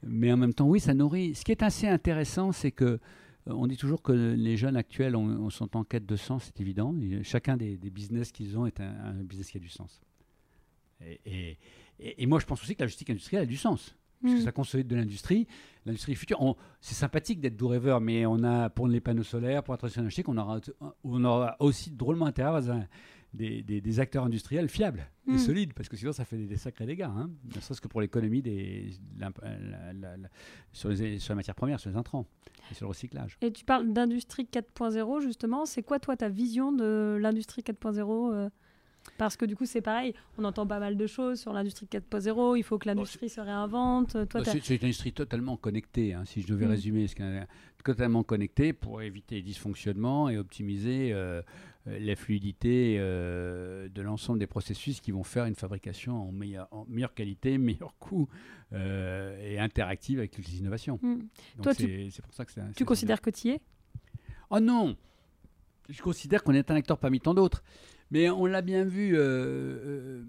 Mais 0.03 0.31
en 0.31 0.37
même 0.37 0.53
temps, 0.53 0.67
oui, 0.67 0.79
ça 0.79 0.93
nourrit. 0.93 1.35
Ce 1.35 1.43
qui 1.43 1.51
est 1.51 1.63
assez 1.63 1.87
intéressant, 1.87 2.51
c'est 2.51 2.71
que 2.71 2.85
euh, 2.85 2.97
on 3.47 3.67
dit 3.67 3.77
toujours 3.77 4.01
que 4.01 4.11
les 4.11 4.57
jeunes 4.57 4.75
actuels 4.77 5.15
ont- 5.15 5.25
ont- 5.45 5.49
sont 5.49 5.75
en 5.77 5.83
quête 5.83 6.05
de 6.05 6.15
sens, 6.15 6.45
c'est 6.45 6.59
évident. 6.61 6.95
Et 7.01 7.23
chacun 7.23 7.57
des, 7.57 7.77
des 7.77 7.89
business 7.89 8.31
qu'ils 8.31 8.57
ont 8.57 8.65
est 8.65 8.79
un, 8.79 8.93
un 9.05 9.23
business 9.23 9.49
qui 9.51 9.57
a 9.57 9.59
du 9.59 9.69
sens. 9.69 10.01
Et, 11.01 11.19
et- 11.25 11.57
et- 11.99 12.23
et 12.23 12.25
moi, 12.25 12.39
je 12.39 12.45
pense 12.45 12.61
aussi 12.61 12.75
que 12.75 12.79
la 12.81 12.85
logistique 12.85 13.09
industrielle 13.09 13.43
a 13.43 13.47
du 13.47 13.57
sens. 13.57 13.95
Parce 14.21 14.33
que 14.35 14.39
Mm. 14.39 14.43
ça 14.43 14.51
consolide 14.51 14.87
de 14.87 14.95
l'industrie, 14.95 15.45
l'industrie 15.85 16.15
future. 16.15 16.55
C'est 16.81 16.95
sympathique 16.95 17.39
d'être 17.41 17.57
doux 17.57 17.67
rêveur, 17.67 17.99
mais 18.01 18.25
on 18.25 18.43
a, 18.43 18.69
pour 18.69 18.87
les 18.87 19.01
panneaux 19.01 19.23
solaires, 19.23 19.61
pour 19.63 19.73
la 19.73 19.77
transition 19.77 20.01
énergétique, 20.01 20.29
on 20.29 20.37
aura, 20.37 20.59
on 21.03 21.23
aura 21.25 21.55
aussi 21.59 21.91
drôlement 21.91 22.25
intérêt 22.25 22.49
à 22.49 22.55
avoir 22.55 22.77
un- 22.77 22.87
des, 23.35 23.61
des- 23.63 23.81
des 23.81 23.99
acteurs 23.99 24.23
industriels 24.23 24.69
fiables 24.69 25.05
et 25.27 25.33
Mm. 25.33 25.37
solides, 25.37 25.73
parce 25.73 25.89
que 25.89 25.97
sinon 25.97 26.11
ça 26.13 26.25
fait 26.25 26.37
des, 26.37 26.47
des 26.47 26.57
sacrés 26.57 26.85
dégâts, 26.85 27.03
hein, 27.03 27.29
ne 27.55 27.59
serait-ce 27.59 27.81
que 27.81 27.87
pour 27.87 28.01
l'économie 28.01 28.41
des, 28.41 28.89
la- 29.19 29.31
la- 29.93 29.93
la- 30.17 30.29
sur, 30.73 30.89
les, 30.89 31.19
sur 31.19 31.33
les 31.33 31.35
matières 31.35 31.55
premières, 31.55 31.79
sur 31.79 31.89
les 31.89 31.95
intrants 31.97 32.25
et 32.71 32.73
sur 32.73 32.85
le 32.85 32.89
recyclage. 32.89 33.37
Et 33.41 33.51
tu 33.51 33.65
parles 33.65 33.91
d'industrie 33.93 34.47
4.0, 34.51 35.21
justement. 35.21 35.65
C'est 35.65 35.83
quoi, 35.83 35.99
toi, 35.99 36.15
ta 36.17 36.29
vision 36.29 36.71
de 36.71 37.17
l'industrie 37.21 37.61
4.0 37.61 38.33
euh, 38.33 38.49
Parce 39.17 39.37
que 39.37 39.45
du 39.45 39.55
coup, 39.55 39.65
c'est 39.65 39.81
pareil, 39.81 40.13
on 40.37 40.43
entend 40.45 40.65
pas 40.65 40.79
mal 40.79 40.97
de 40.97 41.07
choses 41.07 41.39
sur 41.39 41.53
l'industrie 41.53 41.85
4.0, 41.85 42.57
il 42.57 42.63
faut 42.63 42.77
que 42.79 42.87
l'industrie 42.87 43.29
se 43.29 43.39
réinvente. 43.41 44.11
Toi, 44.29 44.41
Bah, 44.41 44.43
c'est, 44.45 44.69
une 44.75 44.83
industrie 44.83 45.13
totalement 45.13 45.57
connectée, 45.57 46.13
hein, 46.13 46.23
si 46.25 46.41
je 46.41 46.47
devais 46.47 46.65
Mm. 46.65 46.69
résumer, 46.69 47.07
ce 47.07 47.15
totalement 47.83 48.23
connectée 48.23 48.73
pour 48.73 49.03
éviter 49.03 49.35
les 49.35 49.41
dysfonctionnements 49.43 50.27
et 50.29 50.37
optimiser 50.39 51.13
euh, 51.13 51.15
euh, 51.15 51.41
la 51.85 52.15
fluidité 52.15 52.97
euh, 52.99 53.87
de 53.89 54.01
l'ensemble 54.01 54.39
des 54.39 54.47
processus 54.47 55.01
qui 55.01 55.11
vont 55.11 55.23
faire 55.23 55.45
une 55.45 55.55
fabrication 55.55 56.29
en, 56.29 56.31
meilleure- 56.31 56.67
en 56.71 56.85
meilleure 56.89 57.13
qualité, 57.13 57.57
meilleur 57.59 57.95
coût 57.99 58.27
euh, 58.73 59.37
et 59.41 59.59
interactive 59.59 60.19
avec 60.19 60.31
toutes 60.31 60.47
les 60.47 60.57
innovations. 60.59 60.99
Donc 61.57 61.75
tu- 61.75 62.09
c'est, 62.11 62.21
pour 62.23 62.33
ça 62.33 62.45
que 62.45 62.51
c'est. 62.51 62.61
Tu 62.75 62.85
considères 62.85 63.21
que 63.21 63.29
tu 63.29 63.47
y 63.47 63.51
es? 63.51 63.61
Oh 64.49 64.59
non 64.59 64.95
Je 65.89 66.01
considère 66.01 66.43
qu'on 66.43 66.53
est 66.53 66.71
un 66.71 66.75
acteur 66.75 66.97
parmi 66.97 67.19
tant 67.19 67.33
d'autres. 67.33 67.63
Mais 68.11 68.29
on 68.29 68.45
l'a 68.45 68.61
bien 68.61 68.83
vu, 68.83 69.15
euh, 69.15 69.19
euh, 69.21 70.23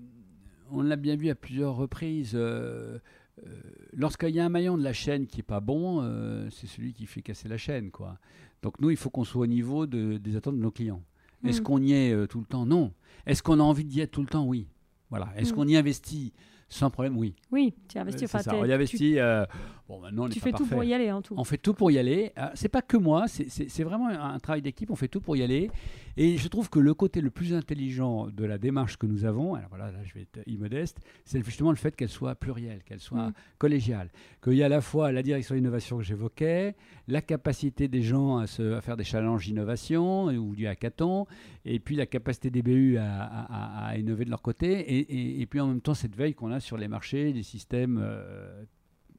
on 0.71 0.83
l'a 0.83 0.97
bien 0.97 1.17
vu 1.17 1.29
à 1.29 1.35
plusieurs 1.35 1.77
reprises. 1.77 2.33
euh, 2.35 2.99
euh, 3.47 3.51
Lorsqu'il 3.93 4.31
y 4.31 4.41
a 4.41 4.45
un 4.45 4.49
maillon 4.49 4.79
de 4.79 4.83
la 4.83 4.95
chaîne 4.95 5.27
qui 5.27 5.41
est 5.41 5.43
pas 5.43 5.61
bon, 5.61 6.01
euh, 6.03 6.49
c'est 6.51 6.67
celui 6.67 6.93
qui 6.95 7.07
fait 7.07 7.21
casser 7.23 7.49
la 7.49 7.59
chaîne, 7.59 7.91
quoi. 7.91 8.19
Donc 8.63 8.81
nous, 8.81 8.91
il 8.91 8.97
faut 8.97 9.11
qu'on 9.11 9.25
soit 9.25 9.43
au 9.43 9.47
niveau 9.47 9.87
de- 9.87 10.17
des 10.17 10.37
attentes 10.37 10.57
de 10.57 10.63
nos 10.63 10.71
clients. 10.71 11.03
Est-ce 11.45 11.61
Mm. 11.61 11.65
qu'on 11.65 11.83
y 11.83 11.93
est 11.93 12.13
euh, 12.13 12.27
tout 12.27 12.41
le 12.41 12.47
temps? 12.47 12.67
Non. 12.67 12.93
Est-ce 13.27 13.43
qu'on 13.43 13.61
a 13.61 13.63
envie 13.63 13.85
d'y 13.85 14.01
être 14.01 14.11
tout 14.13 14.23
le 14.23 14.29
temps? 14.29 14.47
Oui. 14.47 14.67
Voilà. 15.11 15.29
Est-ce 15.37 15.53
Mm. 15.53 15.57
qu'on 15.57 15.69
y 15.69 15.77
investit 15.77 16.33
sans 16.69 16.91
problème? 16.91 17.17
Oui. 17.17 17.35
Oui, 17.53 17.75
tu 17.89 17.99
Euh, 17.99 18.01
investis. 18.03 18.29
c'est 18.29 18.37
enfin, 18.37 18.43
ça. 18.43 18.57
On 18.57 18.65
y 18.65 18.69
tu- 18.69 18.73
investit. 18.73 19.19
euh, 19.19 19.45
bon, 19.89 20.01
maintenant, 20.01 20.25
on 20.25 20.29
Tu, 20.29 20.39
n'est 20.39 20.41
fais 20.41 20.51
pas 20.53 20.59
tout 20.59 20.67
pour 20.67 20.83
y 20.85 20.93
aller, 20.95 21.13
en 21.13 21.23
tout. 21.23 21.35
On 21.37 21.45
fait 21.45 21.59
tout 21.59 21.75
pour 21.75 21.91
y 21.91 21.99
aller. 21.99 22.33
Euh, 22.39 22.49
C'est 22.55 22.69
pas 22.69 22.83
que 22.83 22.97
moi, 22.97 23.27
c'est- 23.29 23.83
vraiment 23.85 24.09
un, 24.09 24.35
un 24.35 24.39
travail 24.41 24.63
d'équipe. 24.63 24.91
On 24.91 24.97
fait 24.97 25.09
tout 25.09 25.21
pour 25.21 25.37
y 25.37 25.43
aller. 25.43 25.71
Et 26.19 26.39
je 26.39 26.49
trouve 26.49 26.71
que 26.71 26.79
le 26.79 26.95
côté 26.95 27.21
le 27.21 27.31
plus 27.31 27.53
intelligent 27.53 28.29
de 28.29 28.45
la 28.45 28.57
démarche 28.59 28.97
que 28.97 29.07
nous 29.07 29.25
avons, 29.25 29.55
alors 29.55 29.69
voilà, 29.69 29.91
là 29.93 29.99
je 30.05 30.15
vais 30.15 30.23
être 30.23 30.41
immodeste, 30.47 30.99
c'est 31.25 31.45
justement 31.45 31.71
le 31.71 31.77
fait 31.77 31.95
qu'elle 31.95 32.09
soit 32.09 32.35
plurielle, 32.35 32.83
qu'elle 32.85 33.01
soit 33.01 33.29
Mm. 33.29 33.33
collégiale. 33.59 34.11
Qu'il 34.43 34.55
y 34.55 34.63
a 34.63 34.67
à 34.67 34.69
la 34.71 34.81
fois 34.81 35.13
la 35.13 35.23
direction 35.23 35.55
d'innovation 35.55 35.99
que 35.99 36.05
j'évoquais, 36.05 36.75
la 37.07 37.21
capacité 37.21 37.89
des 37.89 38.03
gens 38.03 38.39
à, 38.39 38.47
se, 38.47 38.73
à 38.75 38.81
faire 38.81 38.97
des 38.97 39.05
challenges 39.05 39.45
d'innovation 39.45 40.27
ou 40.29 40.57
du 40.57 40.67
hackathon, 40.67 41.27
et 41.65 41.79
puis 41.81 41.97
la 41.97 42.07
capacité 42.07 42.51
des 42.51 42.63
BU 42.63 42.97
à, 42.97 43.23
à- 43.25 43.89
à 43.89 43.99
innover 43.99 44.25
de 44.25 44.31
leur 44.31 44.43
côté, 44.43 44.71
et, 44.81 44.99
et- 45.01 45.41
et 45.43 45.47
puis 45.47 45.61
en 45.61 45.67
même 45.69 45.81
temps 45.83 45.95
cette 45.95 46.17
veille 46.17 46.35
qu'on 46.35 46.51
a 46.51 46.61
sur 46.61 46.77
les 46.79 46.89
marchés, 46.89 47.33
les 47.33 47.43
systèmes, 47.43 47.99
euh, 48.03 48.65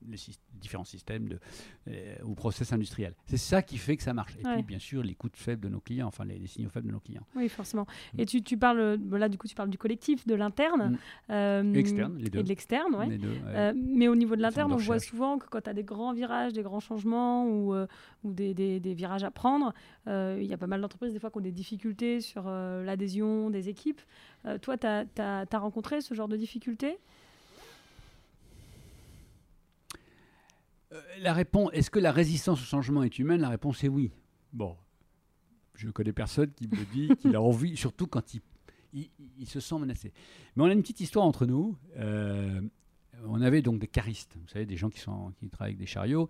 les 0.07 0.17
syst- 0.17 0.39
différents 0.53 0.83
systèmes 0.83 1.27
de, 1.29 1.39
euh, 1.89 2.15
ou 2.23 2.35
process 2.35 2.73
industriels. 2.73 3.13
C'est 3.25 3.37
ça 3.37 3.61
qui 3.61 3.77
fait 3.77 3.97
que 3.97 4.03
ça 4.03 4.13
marche. 4.13 4.35
Et 4.39 4.45
Ouais. 4.47 4.55
puis 4.55 4.63
bien 4.63 4.79
sûr 4.79 5.03
les 5.03 5.15
coûts 5.15 5.29
faibles 5.33 5.61
de 5.63 5.69
nos 5.69 5.79
clients, 5.79 6.07
enfin 6.07 6.25
les, 6.25 6.37
les 6.39 6.47
signaux 6.47 6.69
faibles 6.69 6.87
de 6.87 6.91
nos 6.93 6.99
clients. 6.99 7.25
Oui, 7.35 7.49
forcément. 7.49 7.85
Mm. 8.13 8.19
Et 8.19 8.25
tu, 8.25 8.41
tu 8.43 8.57
parles, 8.57 8.97
bon, 8.97 9.17
là, 9.17 9.29
du 9.29 9.37
coup, 9.37 9.47
tu 9.47 9.55
parles 9.55 9.69
du 9.69 9.77
collectif, 9.77 10.25
de 10.27 10.35
l'interne. 10.35 10.91
Mm. 10.91 10.97
euh, 11.31 11.73
externe, 11.73 12.17
les 12.17 12.29
deux. 12.29 12.39
Et 12.39 12.43
de 12.43 12.47
l'externe, 12.47 12.91
deux, 13.17 13.27
ouais. 13.27 13.37
Euh, 13.47 13.73
mais 13.75 14.07
au 14.07 14.15
niveau 14.15 14.35
de 14.35 14.41
l'interne, 14.41 14.71
on 14.73 14.77
voit 14.77 14.99
souvent 14.99 15.37
que 15.37 15.47
quand 15.47 15.61
tu 15.61 15.69
as 15.69 15.73
des 15.73 15.83
grands 15.83 16.13
virages, 16.13 16.53
des 16.53 16.63
grands 16.63 16.79
changements 16.79 17.47
ou, 17.47 17.73
euh, 17.73 17.87
ou 18.23 18.33
des, 18.33 18.53
des- 18.53 18.79
des 18.79 18.93
virages 18.93 19.23
à 19.23 19.31
prendre, 19.31 19.73
euh, 20.07 20.37
il 20.41 20.47
y 20.47 20.53
a 20.53 20.57
pas 20.57 20.67
mal 20.67 20.81
d'entreprises 20.81 21.13
des 21.13 21.19
fois 21.19 21.29
qui 21.31 21.37
ont 21.37 21.41
des 21.41 21.51
difficultés 21.51 22.21
sur 22.21 22.43
euh, 22.47 22.83
l'adhésion 22.83 23.49
des 23.49 23.69
équipes. 23.69 24.01
Euh, 24.45 24.57
toi, 24.57 24.77
tu 24.77 24.87
as, 24.87 25.45
rencontré 25.53 26.01
ce 26.01 26.13
genre 26.13 26.27
de 26.27 26.37
difficultés? 26.37 26.97
La 31.19 31.33
réponse, 31.33 31.69
est-ce 31.73 31.89
que 31.89 31.99
la 31.99 32.11
résistance 32.11 32.61
au 32.61 32.65
changement 32.65 33.03
est 33.03 33.19
humaine? 33.19 33.41
La 33.41 33.49
réponse 33.49 33.83
est 33.83 33.87
oui. 33.89 34.11
Bon, 34.53 34.75
je 35.75 35.89
connais 35.89 36.13
personne 36.13 36.51
qui 36.53 36.67
me 36.67 36.85
dit 36.93 37.09
qu'il 37.17 37.35
a 37.35 37.41
envie, 37.41 37.75
surtout 37.77 38.07
quand 38.07 38.33
il, 38.33 38.41
il, 38.93 39.09
il 39.39 39.47
se 39.47 39.59
sent 39.59 39.77
menacé. 39.79 40.13
Mais 40.55 40.63
on 40.63 40.67
a 40.67 40.73
une 40.73 40.81
petite 40.81 40.99
histoire 41.01 41.25
entre 41.25 41.45
nous. 41.45 41.77
Euh, 41.97 42.61
on 43.25 43.41
avait 43.41 43.61
donc 43.63 43.79
des 43.79 43.87
caristes, 43.87 44.37
vous 44.39 44.47
savez, 44.47 44.65
des 44.65 44.77
gens 44.77 44.89
qui, 44.89 44.99
sont, 44.99 45.31
qui 45.39 45.49
travaillent 45.49 45.71
avec 45.71 45.79
des 45.79 45.85
chariots. 45.87 46.29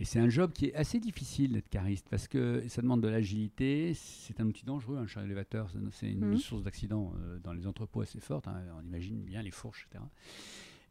Et 0.00 0.04
c'est 0.04 0.20
un 0.20 0.28
job 0.28 0.52
qui 0.52 0.66
est 0.66 0.74
assez 0.76 1.00
difficile 1.00 1.54
d'être 1.54 1.68
cariste 1.68 2.06
parce 2.08 2.28
que 2.28 2.62
ça 2.68 2.80
demande 2.82 3.00
de 3.02 3.08
l'agilité. 3.08 3.92
C'est 3.94 4.40
un 4.40 4.46
outil 4.46 4.64
dangereux, 4.64 4.96
un 4.96 5.08
chariot 5.08 5.26
élévateur. 5.26 5.68
C'est- 5.90 6.12
une 6.12 6.24
Mhm. 6.24 6.36
source 6.36 6.62
d'accident 6.62 7.12
euh, 7.18 7.40
dans 7.40 7.52
les 7.52 7.66
entrepôts 7.66 8.02
assez 8.02 8.20
forte. 8.20 8.46
hein. 8.46 8.62
On 8.80 8.86
imagine 8.86 9.20
bien 9.24 9.42
les 9.42 9.50
fourches, 9.50 9.88
etc. 9.90 10.04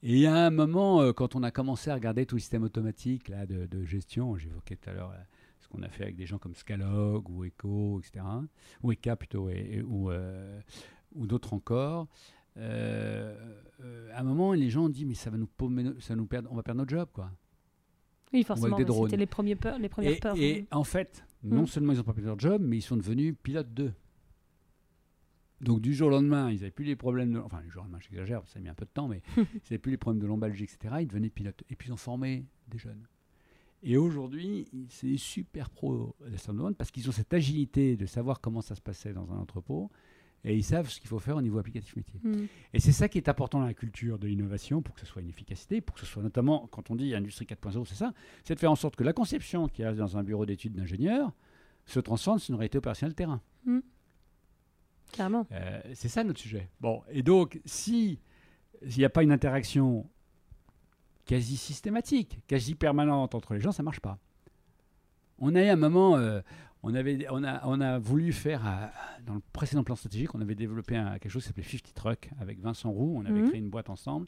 Et 0.04 0.14
il 0.14 0.20
y 0.20 0.26
a 0.28 0.36
un 0.36 0.50
moment, 0.52 1.02
euh, 1.02 1.12
quand 1.14 1.36
on 1.36 1.44
a 1.44 1.52
commencé 1.52 1.90
à 1.90 1.96
regarder 1.96 2.26
tout 2.26 2.36
le 2.36 2.40
système 2.40 2.64
automatique 2.64 3.30
là, 3.30 3.46
de, 3.46 3.66
de 3.66 3.84
gestion, 3.84 4.38
j'évoquais 4.38 4.76
tout 4.76 4.90
à 4.90 4.94
l'heure 4.94 5.12
euh, 5.12 5.24
ce 5.60 5.68
qu'on 5.68 5.82
a 5.82 5.90
fait 5.90 6.04
avec 6.04 6.16
des 6.16 6.26
gens 6.28 6.38
comme 6.38 6.54
Scalog 6.56 7.28
ou 7.30 7.44
Echo, 7.44 8.00
etc., 8.00 8.24
ou 8.84 8.92
Eka 8.92 9.16
plutôt, 9.16 9.50
et, 9.50 9.78
et- 9.78 9.82
ou, 9.82 10.12
euh, 10.12 10.60
ou 11.16 11.26
d'autres 11.26 11.54
encore. 11.54 12.08
euh, 12.58 13.36
euh, 13.84 14.10
à 14.14 14.22
un 14.22 14.24
moment, 14.24 14.54
les 14.54 14.70
gens 14.70 14.86
ont 14.86 14.90
dit 14.90 15.06
mais 15.06 15.14
ça 15.16 15.30
va 15.30 15.38
nous, 15.38 15.48
paumer- 15.48 16.00
ça 16.00 16.16
nous 16.16 16.26
perdre, 16.26 16.50
on 16.52 16.56
va 16.56 16.64
perdre 16.64 16.80
notre 16.80 16.90
job 16.96 17.10
quoi. 17.14 17.32
Oui, 18.34 18.44
forcément. 18.44 18.76
C'était 18.78 19.16
les, 19.18 19.26
premiers 19.26 19.56
peurs, 19.56 19.80
les 19.80 19.88
premières 19.90 20.12
Et, 20.12 20.20
peurs. 20.20 20.36
et 20.38 20.68
en 20.72 20.84
fait, 20.84 21.24
non 21.44 21.64
Mm. 21.64 21.68
seulement 21.68 21.94
ils 21.94 21.98
n'ont 21.98 22.04
pas 22.04 22.14
perdu 22.14 22.28
leur 22.28 22.40
job, 22.40 22.62
mais 22.64 22.78
ils 22.78 22.82
sont 22.82 22.98
devenus 22.98 23.36
pilotes 23.42 23.74
2. 23.74 23.94
Donc 25.62 25.82
du 25.82 25.94
jour 25.94 26.08
au 26.08 26.12
lendemain, 26.12 26.52
ils 26.52 26.58
n'avaient 26.58 26.72
plus 26.72 26.86
les 26.86 26.96
problèmes 26.96 27.34
de... 27.34 27.40
Enfin, 27.40 27.62
du 27.62 27.70
jour 27.70 27.82
au 27.82 27.86
lendemain, 27.86 28.00
j'exagère, 28.00 28.42
ça 28.48 28.60
a 28.60 28.62
mis 28.62 28.70
un 28.70 28.76
peu 28.76 28.86
de 28.86 28.92
temps, 28.92 29.08
mais 29.08 29.22
ils 29.38 29.42
n'avaient 29.64 29.78
plus 29.80 29.92
les 29.92 29.98
problèmes 29.98 30.22
de 30.22 30.28
lombalgie, 30.28 30.64
etc. 30.64 30.96
Ils 31.02 31.08
devenaient 31.08 31.30
pilotes. 31.30 31.64
Et 31.70 31.76
puis 31.76 31.90
ils 31.90 31.94
ont 31.94 31.98
formé 31.98 32.46
des 32.68 32.78
jeunes. 32.78 33.08
Et 33.84 33.98
aujourd'hui, 33.98 34.68
c'est 34.90 35.08
des 35.08 35.18
super 35.18 35.70
pros 35.70 36.16
d'Aston 36.28 36.74
parce 36.74 36.92
qu'ils 36.92 37.08
ont 37.10 37.12
cette 37.12 37.34
agilité 37.34 37.96
de 37.96 38.06
savoir 38.06 38.42
comment 38.42 38.62
ça 38.62 38.76
se 38.76 38.82
passait 38.82 39.14
dans 39.14 39.32
un 39.32 39.38
entrepôt 39.38 39.92
et 40.44 40.56
ils 40.56 40.64
savent 40.64 40.90
ce 40.90 41.00
qu'il 41.00 41.10
faut 41.10 41.20
faire 41.20 41.36
au 41.36 41.42
niveau 41.42 41.60
applicatif 41.60 41.96
métier. 41.96 42.20
Mm. 42.24 42.46
Et 42.74 42.80
c'est 42.80 42.92
ça 42.92 43.10
qui 43.10 43.18
est 43.18 43.30
important 43.30 43.60
dans 43.60 43.66
la 43.66 43.74
culture 43.74 44.18
de 44.18 44.28
l'innovation 44.28 44.82
pour 44.82 44.96
que 44.96 45.02
ce 45.02 45.06
soit 45.06 45.22
une 45.22 45.30
efficacité, 45.30 45.82
pour 45.82 45.96
que 45.96 46.02
ce 46.02 46.06
soit 46.06 46.24
notamment, 46.24 46.68
quand 46.72 46.90
on 46.90 46.96
dit 46.96 47.14
industrie 47.14 47.46
4.0, 47.46 47.86
c'est 47.86 47.96
ça, 47.96 48.14
c'est 48.44 48.56
de 48.56 48.60
faire 48.60 48.72
en 48.72 48.76
sorte 48.76 48.96
que 48.96 49.04
la 49.04 49.14
conception 49.14 49.70
y 49.78 49.84
a 49.84 49.94
dans 49.94 50.18
un 50.18 50.24
bureau 50.24 50.46
d'études 50.46 50.74
d'ingénieur 50.74 51.32
se 51.86 52.00
transforme 52.00 52.40
sur 52.40 52.54
une 52.54 52.60
réalité 52.60 52.78
opérationnelle 52.78 53.16
terrain. 53.16 53.42
Carrément. 55.12 55.46
Euh, 55.52 55.82
c'est 55.94 56.10
ça 56.10 56.24
notre 56.24 56.40
sujet. 56.40 56.70
Bon, 56.82 57.02
et 57.10 57.24
donc, 57.24 57.60
si 57.66 58.20
s'il 58.88 59.00
n'y 59.00 59.06
a 59.06 59.10
pas 59.10 59.24
une 59.24 59.32
interaction 59.32 60.08
quasi 61.26 61.58
systématique, 61.58 62.40
quasi 62.48 62.76
permanente 62.76 63.34
entre 63.36 63.54
les 63.54 63.60
gens, 63.60 63.72
ça 63.72 63.84
marche 63.84 64.00
pas. 64.00 64.18
On 65.40 65.56
a 65.56 65.64
eu 65.64 65.68
un 65.68 65.76
moment, 65.76 66.16
euh, 66.18 66.42
on, 66.84 66.94
avait, 66.94 67.26
on, 67.32 67.44
a, 67.44 67.66
on 67.68 67.82
a 67.82 68.00
voulu 68.00 68.32
faire, 68.34 68.62
dans 69.26 69.34
le 69.36 69.42
précédent 69.54 69.84
plan 69.84 69.96
stratégique, 69.96 70.34
on 70.36 70.42
avait 70.42 70.56
développé 70.56 70.96
un- 70.96 71.18
quelque 71.20 71.30
chose 71.32 71.44
qui 71.44 71.48
s'appelait 71.48 71.64
50 71.64 71.94
Truck 71.94 72.30
avec 72.40 72.60
Vincent 72.60 72.92
Roux. 72.92 73.16
On 73.18 73.26
avait 73.26 73.42
Mhm. 73.42 73.50
créé 73.50 73.60
une 73.60 73.70
boîte 73.70 73.90
ensemble 73.90 74.28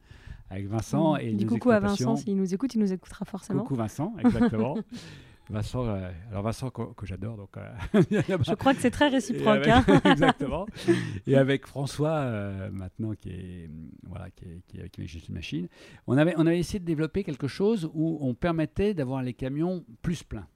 avec 0.49 0.67
Vincent 0.67 1.15
et 1.15 1.31
Dis 1.33 1.45
nos 1.45 1.51
coucou 1.53 1.71
à. 1.71 1.79
Vincent, 1.79 2.15
s'il 2.15 2.35
nous 2.35 2.53
écoute, 2.53 2.73
il 2.75 2.79
nous 2.79 2.91
écoutera 2.91 3.23
forcément. 3.25 3.61
Coucou 3.61 3.75
Vincent, 3.75 4.13
exactement. 4.19 4.77
Vincent, 5.49 5.85
euh, 5.87 6.11
alors 6.29 6.43
Vincent 6.43 6.69
que, 6.69 6.93
que 6.93 7.05
j'adore, 7.05 7.35
donc 7.37 7.57
euh, 7.57 7.71
Je 7.93 8.53
crois 8.53 8.73
que 8.75 8.81
c'est 8.81 8.91
très 8.91 9.07
et 9.07 9.09
réciproque. 9.09 9.65
avec- 9.67 9.89
hein. 9.89 10.01
exactement. 10.11 10.67
Et 11.27 11.35
avec 11.35 11.65
François, 11.65 12.17
euh, 12.19 12.69
maintenant, 12.71 13.13
qui 13.15 13.29
est, 13.31 13.69
voilà, 14.07 14.29
qui 14.31 14.45
est, 14.45 14.61
qui 14.67 14.77
est 14.79 14.97
Imagine 14.97 15.21
Machine, 15.33 15.67
on 16.07 16.17
avait, 16.17 16.33
on 16.37 16.45
avait 16.45 16.59
essayé 16.59 16.79
de 16.79 16.85
développer 16.85 17.23
quelque 17.23 17.47
chose 17.47 17.89
où 17.93 18.19
on 18.21 18.33
permettait 18.35 18.93
d'avoir 18.93 19.23
les 19.23 19.33
camions 19.33 19.83
plus 20.03 20.21
pleins. 20.23 20.47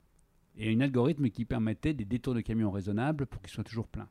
Et 0.57 0.71
un 0.71 0.79
algorithme 0.81 1.29
qui 1.29 1.45
permettait 1.45 1.93
des 1.93 2.05
détours 2.05 2.35
de 2.35 2.41
camions 2.41 2.69
raisonnables 2.69 3.25
pour 3.25 3.41
qu'ils 3.41 3.51
soient 3.51 3.63
toujours 3.63 3.87
pleins. 3.87 4.07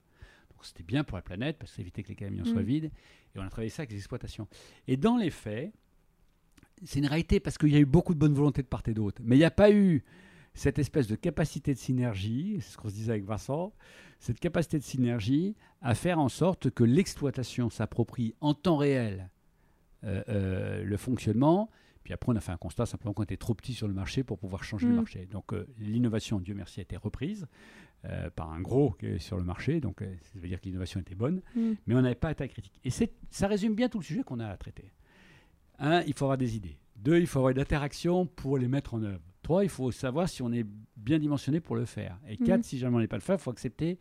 Donc 0.50 0.64
c'était 0.64 0.82
bien 0.82 1.04
pour 1.04 1.16
la 1.16 1.22
planète, 1.22 1.58
parce 1.58 1.70
que 1.70 1.76
ça 1.76 1.82
évitait 1.82 2.02
que 2.02 2.08
les 2.08 2.16
camions 2.16 2.44
soient 2.44 2.62
Mm. 2.62 2.66
vides. 2.66 2.90
Et 3.34 3.38
on 3.38 3.42
a 3.42 3.48
travaillé 3.48 3.70
ça 3.70 3.82
avec 3.82 3.92
les 3.92 3.98
exploitations. 3.98 4.48
Et 4.88 4.96
dans 4.96 5.16
les 5.16 5.30
faits, 5.30 5.72
c'est 6.84 6.98
une 6.98 7.06
réalité 7.06 7.38
parce 7.38 7.56
qu'il 7.56 7.68
y 7.70 7.76
a 7.76 7.78
eu 7.78 7.86
beaucoup 7.86 8.12
de 8.14 8.18
bonne 8.18 8.34
volonté 8.34 8.62
de 8.62 8.66
part 8.66 8.82
et 8.88 8.92
d'autre. 8.94 9.22
Mais 9.24 9.36
il 9.36 9.38
n'y 9.38 9.44
a 9.44 9.52
pas 9.52 9.70
eu 9.70 10.02
cette 10.54 10.78
espèce 10.78 11.06
de 11.06 11.16
capacité 11.16 11.72
de 11.74 11.78
synergie, 11.78 12.58
c'est 12.60 12.72
ce 12.72 12.76
qu'on 12.76 12.88
se 12.88 12.94
disait 12.94 13.12
avec 13.12 13.24
Vincent, 13.24 13.72
cette 14.18 14.38
capacité 14.38 14.78
de 14.78 14.84
synergie 14.84 15.56
à 15.80 15.94
faire 15.94 16.18
en 16.18 16.28
sorte 16.28 16.70
que 16.70 16.84
l'exploitation 16.84 17.70
s'approprie 17.70 18.34
en 18.40 18.54
temps 18.54 18.76
réel 18.76 19.30
euh, 20.04 20.22
euh, 20.28 20.84
le 20.84 20.96
fonctionnement. 20.96 21.70
Puis 22.04 22.12
après, 22.12 22.32
on 22.32 22.36
a 22.36 22.40
fait 22.40 22.52
un 22.52 22.56
constat 22.56 22.84
simplement 22.86 23.14
qu'on 23.14 23.22
était 23.22 23.36
trop 23.36 23.54
petit 23.54 23.72
sur 23.74 23.86
le 23.88 23.94
marché 23.94 24.24
pour 24.24 24.38
pouvoir 24.38 24.64
changer 24.64 24.86
le 24.88 24.92
Mm. 24.92 24.96
marché. 24.96 25.26
Donc 25.26 25.52
euh, 25.52 25.66
l'innovation, 25.78 26.40
Dieu 26.40 26.54
merci, 26.54 26.80
a 26.80 26.82
été 26.82 26.96
reprise 26.96 27.46
par 28.34 28.50
un 28.52 28.60
gros 28.60 28.90
qui 28.98 29.06
est 29.06 29.18
sur 29.20 29.36
le 29.36 29.44
marché. 29.44 29.80
Donc 29.80 30.00
ça 30.00 30.38
veut 30.40 30.48
dire 30.48 30.60
que 30.60 30.64
l'innovation 30.66 30.98
était 30.98 31.14
bonne 31.14 31.40
Mm. 31.54 31.72
mais 31.86 31.94
on 31.94 32.02
n'avait 32.02 32.16
pas 32.16 32.32
été 32.32 32.48
critique. 32.48 32.80
Et 32.84 32.90
ça 32.90 33.46
résume 33.46 33.76
bien 33.76 33.88
tout 33.88 33.98
le 34.00 34.04
sujet 34.04 34.24
qu'on 34.24 34.40
a 34.40 34.48
à 34.48 34.56
traiter. 34.56 34.92
Un, 35.78 36.02
il 36.02 36.12
faut 36.12 36.24
avoir 36.24 36.36
des 36.36 36.56
idées. 36.56 36.78
Deux, 36.96 37.18
il 37.20 37.28
faut 37.28 37.38
avoir 37.38 37.52
une 37.52 37.60
interaction 37.60 38.26
pour 38.26 38.58
les 38.58 38.66
mettre 38.66 38.94
en 38.94 39.02
œuvre. 39.04 39.22
Trois, 39.42 39.64
il 39.64 39.70
faut 39.70 39.90
savoir 39.90 40.28
si 40.28 40.42
on 40.42 40.52
est 40.52 40.64
bien 40.96 41.18
dimensionné 41.18 41.60
pour 41.60 41.74
le 41.76 41.84
faire. 41.84 42.18
Et 42.28 42.36
quatre, 42.36 42.58
Mhm. 42.58 42.62
si 42.62 42.78
jamais 42.78 42.96
on 42.96 43.00
n'est 43.00 43.08
pas 43.08 43.16
le 43.16 43.22
faire, 43.22 43.36
il 43.36 43.40
faut 43.42 43.50
accepter 43.50 43.98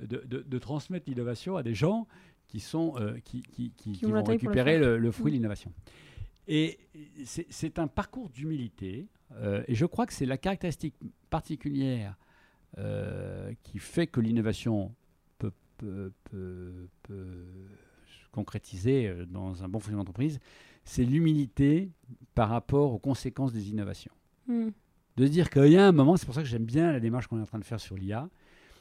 de, 0.00 0.22
de- 0.26 0.42
de 0.42 0.58
transmettre 0.58 1.08
l'innovation 1.08 1.56
à 1.56 1.62
des 1.62 1.74
gens 1.74 2.06
qui, 2.46 2.60
sont, 2.60 2.94
euh, 2.96 3.18
qui, 3.24 3.42
qui, 3.42 3.70
qui- 3.76 3.92
qui 3.92 4.06
ont 4.06 4.12
la 4.12 4.20
vont 4.20 4.26
le 4.26 4.32
récupérer 4.32 4.78
le, 4.78 4.96
le 4.98 5.10
fruit 5.10 5.24
Mhm. 5.32 5.38
de 5.38 5.42
l'innovation. 5.42 5.72
Et 6.46 6.78
c'est 7.24 7.78
un 7.78 7.86
parcours 7.88 8.30
d'humilité. 8.30 9.06
euh, 9.32 9.62
et 9.68 9.74
je 9.74 9.84
crois 9.84 10.06
que 10.06 10.14
c'est 10.14 10.24
la 10.24 10.38
caractéristique 10.38 10.94
particulière 11.28 12.16
euh, 12.78 13.52
qui 13.62 13.78
fait 13.78 14.06
que 14.06 14.20
l'innovation 14.20 14.94
peut, 15.38 15.52
peut- 15.76 16.12
peut- 16.24 16.88
peut 17.02 17.44
se 18.06 18.26
concrétiser 18.32 19.12
dans 19.26 19.62
un 19.62 19.68
bon 19.68 19.78
fonctionnement 19.80 20.04
d'entreprise, 20.04 20.38
c'est 20.84 21.04
l'humilité 21.04 21.90
par 22.34 22.48
rapport 22.48 22.92
aux 22.94 22.98
conséquences 22.98 23.52
des 23.52 23.68
innovations. 23.68 24.12
Mm. 24.48 24.68
De 25.16 25.26
se 25.26 25.30
dire 25.30 25.50
qu'il 25.50 25.66
y 25.72 25.76
a 25.76 25.86
un 25.86 25.92
moment, 25.92 26.16
c'est 26.16 26.26
pour 26.26 26.34
ça 26.34 26.42
que 26.42 26.48
j'aime 26.48 26.64
bien 26.64 26.92
la 26.92 27.00
démarche 27.00 27.26
qu'on 27.26 27.38
est 27.38 27.42
en 27.42 27.46
train 27.46 27.58
de 27.58 27.64
faire 27.64 27.80
sur 27.80 27.96
l'IA, 27.96 28.28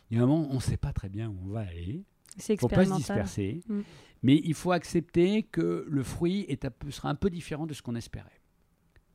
il 0.09 0.17
y 0.17 0.19
a 0.19 0.23
un 0.23 0.27
moment, 0.27 0.47
on 0.51 0.55
ne 0.55 0.59
sait 0.59 0.77
pas 0.77 0.93
très 0.93 1.09
bien 1.09 1.29
où 1.29 1.37
on 1.43 1.47
va 1.49 1.61
aller. 1.61 2.03
C'est 2.37 2.53
Il 2.53 2.57
ne 2.57 2.59
faut 2.61 2.67
pas 2.67 2.85
se 2.85 2.93
disperser. 2.95 3.61
Mm. 3.67 3.81
Mais 4.23 4.41
il 4.43 4.53
faut 4.53 4.71
accepter 4.71 5.43
que 5.43 5.85
le 5.89 6.03
fruit 6.03 6.45
est 6.49 6.65
un 6.65 6.69
peu- 6.71 6.91
sera 6.91 7.09
un 7.09 7.15
peu 7.15 7.29
différent 7.29 7.65
de 7.67 7.73
ce 7.73 7.81
qu'on 7.81 7.95
espérait. 7.95 8.41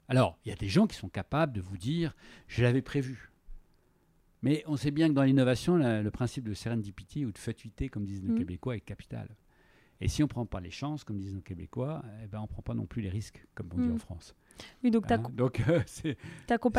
Alors, 0.08 0.38
il 0.44 0.48
y 0.48 0.52
a 0.52 0.56
des 0.56 0.68
gens 0.68 0.86
qui 0.86 0.96
sont 0.96 1.08
capables 1.08 1.52
de 1.52 1.60
vous 1.60 1.76
dire 1.78 2.14
je 2.48 2.62
l'avais 2.62 2.82
prévu. 2.82 3.30
Mais 4.42 4.64
on 4.66 4.76
sait 4.76 4.90
bien 4.90 5.08
que 5.08 5.14
dans 5.14 5.22
l'innovation, 5.22 5.76
le 5.76 6.10
principe 6.10 6.44
de 6.48 6.54
serendipity 6.54 7.24
ou 7.24 7.30
de 7.32 7.38
fatuité, 7.38 7.88
comme 7.88 8.04
disent 8.04 8.22
nos 8.22 8.34
Mm. 8.34 8.38
Québécois, 8.38 8.76
est 8.76 8.80
capital. 8.80 9.28
Et 10.00 10.08
si 10.08 10.22
on 10.22 10.26
ne 10.26 10.30
prend 10.30 10.46
pas 10.46 10.60
les 10.60 10.72
chances, 10.72 11.04
comme 11.04 11.18
disent 11.18 11.34
nos 11.34 11.40
Québécois, 11.40 12.02
eh 12.22 12.26
ben 12.26 12.38
on 12.40 12.42
ne 12.42 12.46
prend 12.48 12.62
pas 12.62 12.74
non 12.74 12.86
plus 12.86 13.02
les 13.02 13.08
risques, 13.10 13.46
comme 13.54 13.68
on 13.72 13.78
dit 13.78 13.86
Mm. 13.86 13.92
en 13.94 13.98
France. 13.98 14.34
Oui, 14.82 14.90
donc 14.90 15.10
Hein, 15.10 15.22
Donc, 15.34 15.62
euh, 15.68 15.80
c'est 15.86 16.16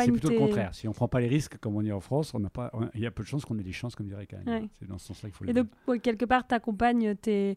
plutôt 0.06 0.30
le 0.30 0.38
contraire. 0.38 0.74
Si 0.74 0.86
on 0.86 0.90
ne 0.90 0.94
prend 0.94 1.08
pas 1.08 1.20
les 1.20 1.28
risques, 1.28 1.58
comme 1.58 1.76
on 1.76 1.82
dit 1.82 1.92
en 1.92 2.00
France, 2.00 2.34
on 2.34 2.40
n'a 2.40 2.50
pas, 2.50 2.72
il 2.94 3.00
y 3.00 3.06
a 3.06 3.10
peu 3.10 3.22
de 3.22 3.28
chances 3.28 3.44
qu'on 3.44 3.58
ait 3.58 3.64
des 3.64 3.72
chances, 3.72 3.94
comme 3.94 4.06
dirait 4.06 4.26
Karen. 4.26 4.48
Ouais. 4.48 4.68
C'est 4.78 4.88
dans 4.88 4.98
ce 4.98 5.06
sens-là 5.08 5.28
qu'il 5.28 5.36
faut 5.36 5.44
le 5.44 5.50
Et 5.50 5.52
donc, 5.52 5.68
ouais, 5.86 5.98
quelque 5.98 6.24
part, 6.24 6.46
tu 6.46 6.54
accompagnes 6.54 7.14
tes, 7.16 7.56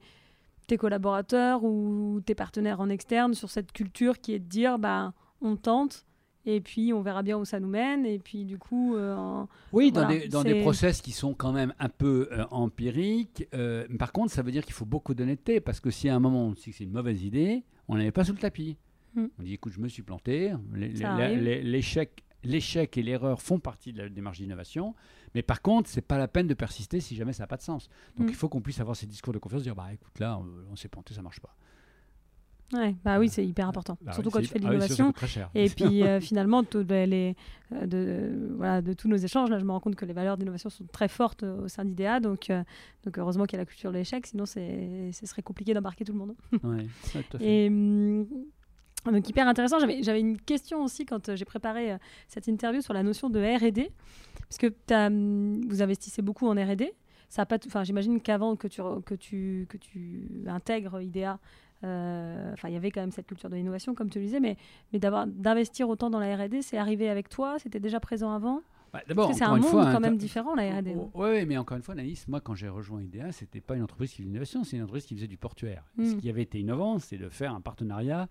tes 0.67 0.77
collaborateurs 0.77 1.63
ou 1.63 2.21
tes 2.25 2.35
partenaires 2.35 2.79
en 2.79 2.89
externe 2.89 3.33
sur 3.33 3.49
cette 3.49 3.71
culture 3.71 4.19
qui 4.19 4.33
est 4.33 4.39
de 4.39 4.45
dire 4.45 4.79
bah, 4.79 5.13
on 5.41 5.55
tente 5.55 6.05
et 6.47 6.61
puis 6.61 6.93
on 6.93 7.01
verra 7.01 7.23
bien 7.23 7.37
où 7.37 7.43
ça 7.43 7.59
nous 7.59 7.67
mène, 7.67 8.05
et 8.05 8.19
puis 8.19 8.45
du 8.45 8.57
coup. 8.57 8.95
euh, 8.95 9.43
Oui, 9.73 9.91
dans, 9.91 10.05
Voilà, 10.05 10.19
des, 10.19 10.27
dans 10.29 10.43
des 10.43 10.61
process 10.61 11.01
qui 11.01 11.11
sont 11.11 11.33
quand 11.33 11.51
même 11.51 11.73
un 11.77 11.89
peu 11.89 12.29
euh, 12.31 12.45
empiriques. 12.51 13.45
Euh, 13.53 13.85
par 13.99 14.13
contre, 14.13 14.31
ça 14.31 14.41
veut 14.41 14.51
dire 14.51 14.63
qu'il 14.63 14.73
faut 14.73 14.85
beaucoup 14.85 15.13
d'honnêteté, 15.13 15.59
parce 15.59 15.81
que 15.81 15.91
si 15.91 16.07
à 16.07 16.15
un 16.15 16.19
moment 16.19 16.45
on 16.45 16.55
sait 16.55 16.71
que 16.71 16.77
c'est 16.77 16.85
une 16.85 16.93
mauvaise 16.93 17.21
idée, 17.23 17.65
on 17.89 17.95
met 17.95 18.11
pas 18.11 18.23
sous 18.23 18.31
le 18.31 18.39
tapis. 18.39 18.77
Mm. 19.17 19.25
On 19.39 19.43
dit, 19.43 19.53
écoute, 19.55 19.73
je 19.73 19.79
me 19.81 19.87
suis 19.89 20.03
planté. 20.03 20.53
L'échec 20.73 22.23
l'échec 22.43 22.95
et 22.97 23.01
l'erreur 23.03 23.41
font 23.41 23.59
partie 23.59 23.91
de 23.91 23.97
la 24.03 24.09
démarche 24.09 24.37
d'innovation, 24.37 24.93
mais 25.35 25.41
par 25.41 25.61
contre, 25.61 25.89
c'est 25.89 26.01
pas 26.03 26.17
la 26.19 26.27
peine 26.29 26.47
de 26.47 26.53
persister 26.53 26.99
si 27.01 27.15
jamais 27.15 27.33
ça 27.33 27.43
n'a 27.43 27.47
pas 27.47 27.57
de 27.57 27.63
sens. 27.63 27.89
Donc 28.15 28.27
Mm. 28.27 28.29
il 28.29 28.35
faut 28.35 28.47
qu'on 28.47 28.61
puisse 28.61 28.79
avoir 28.79 28.95
ces 28.95 29.07
discours 29.07 29.33
de 29.33 29.39
confiance, 29.39 29.63
dire, 29.63 29.75
bah 29.75 29.87
écoute, 29.91 30.17
là, 30.19 30.37
on, 30.39 30.71
on 30.71 30.75
s'est 30.75 30.87
planté, 30.87 31.13
ça 31.13 31.21
marche 31.23 31.39
pas. 31.41 31.53
Ouais, 32.73 32.95
bah 33.03 33.17
oui, 33.17 33.27
c'est 33.29 33.45
hyper 33.45 33.67
important. 33.67 33.97
Bah 34.01 34.11
Surtout 34.13 34.27
oui, 34.29 34.33
quand 34.33 34.41
tu 34.41 34.47
fais 34.47 34.59
de 34.59 34.65
ah 34.65 34.69
oui, 34.69 34.75
l'innovation. 34.75 35.13
Et 35.55 35.69
puis 35.75 36.03
euh, 36.03 36.19
finalement, 36.21 36.63
tout- 36.63 36.85
les, 36.87 37.35
euh, 37.73 37.85
de, 37.87 38.53
voilà, 38.55 38.81
de 38.81 38.91
tous 38.93 39.07
nos 39.07 39.15
échanges, 39.17 39.49
là, 39.49 39.57
je 39.57 39.63
me 39.65 39.71
rends 39.71 39.79
compte 39.79 39.95
que 39.95 40.05
les 40.05 40.13
valeurs 40.13 40.37
d'innovation 40.37 40.69
sont 40.69 40.85
très 40.85 41.07
fortes 41.07 41.43
euh, 41.43 41.63
au 41.63 41.67
sein 41.69 41.85
d'IDEA. 41.85 42.19
Donc, 42.19 42.49
euh, 42.49 42.63
donc 43.03 43.17
heureusement 43.17 43.45
qu'il 43.45 43.55
y 43.57 43.59
a 43.59 43.61
la 43.61 43.65
culture 43.65 43.91
de 43.91 43.97
l'échec, 43.97 44.27
sinon 44.27 44.45
ce 44.45 44.59
serait 45.23 45.41
compliqué 45.43 45.73
d'embarquer 45.73 46.03
tout 46.05 46.11
le 46.13 46.19
monde. 46.19 46.35
Ouais, 46.63 46.69
ouais, 46.69 46.87
tout 47.23 47.37
à 47.37 47.37
fait. 47.39 47.65
Et 47.65 47.67
hum, 47.69 48.27
donc 49.05 49.29
hyper 49.29 49.47
intéressant. 49.47 49.77
J'avais 49.79 50.19
une 50.19 50.39
question 50.39 50.83
aussi 50.83 51.05
quand 51.05 51.29
euh, 51.29 51.35
j'ai 51.35 51.45
préparé 51.45 51.93
euh, 51.93 51.97
cette 52.27 52.47
interview 52.47 52.81
sur 52.81 52.93
la 52.93 53.03
notion 53.03 53.29
de 53.29 53.39
R&D, 53.39 53.91
parce 54.41 54.57
que 54.57 54.73
hum, 54.91 55.61
vous 55.67 55.81
investissez 55.81 56.21
beaucoup 56.21 56.47
en 56.47 56.53
R&D. 56.53 56.93
Ça 57.29 57.41
a 57.41 57.45
pas, 57.45 57.57
enfin 57.65 57.83
j'imagine 57.83 58.21
qu'avant 58.21 58.55
que 58.55 58.67
tu 58.67 58.81
que 59.05 59.15
tu 59.15 59.65
que 59.69 59.77
tu 59.77 60.29
intègres 60.47 61.01
IDEA, 61.01 61.39
euh, 61.83 62.55
il 62.63 62.71
y 62.71 62.75
avait 62.77 62.89
quand 62.89 63.01
même 63.01 63.11
cette 63.11 63.27
culture 63.27 63.49
de 63.49 63.55
l'innovation 63.55 63.93
comme 63.93 64.09
tu 64.09 64.19
le 64.19 64.25
disais, 64.25 64.39
mais 64.39 64.55
mais 64.93 64.99
d'avoir 64.99 65.27
d'investir 65.27 65.89
autant 65.89 66.09
dans 66.09 66.19
la 66.19 66.35
R&D, 66.35 66.61
c'est 66.61 66.77
arrivé 66.77 67.09
avec 67.09 67.27
toi, 67.27 67.57
c'était 67.59 67.81
déjà 67.81 67.99
présent 67.99 68.31
avant? 68.31 68.61
Bah, 68.93 69.01
D'abord, 69.07 69.33
c'est 69.33 69.43
un 69.43 69.55
une 69.55 69.63
monde 69.63 69.71
fois, 69.71 69.83
quand 69.83 69.95
hein, 69.95 69.99
même 69.99 70.17
différent 70.17 70.55
la 70.55 70.77
R&D. 70.77 70.95
Oui, 70.95 71.21
ouais, 71.21 71.45
mais 71.45 71.57
encore 71.57 71.77
une 71.77 71.83
fois, 71.83 71.93
Anaïs, 71.93 72.27
moi, 72.27 72.39
quand 72.39 72.55
j'ai 72.55 72.69
rejoint 72.69 73.01
IDEA, 73.01 73.31
c'était 73.31 73.59
pas 73.59 73.75
une 73.75 73.83
entreprise 73.83 74.11
qui 74.11 74.17
faisait 74.17 74.23
de 74.23 74.29
l'innovation, 74.29 74.63
c'est 74.63 74.77
une 74.77 74.83
entreprise 74.83 75.05
qui 75.05 75.15
faisait 75.15 75.27
du 75.27 75.37
portuaire. 75.37 75.83
Mm. 75.97 76.05
Ce 76.05 76.15
qui 76.15 76.29
avait 76.29 76.43
été 76.43 76.59
innovant, 76.59 76.97
c'est 76.97 77.17
de 77.17 77.29
faire 77.29 77.53
un 77.53 77.61
partenariat 77.61 78.29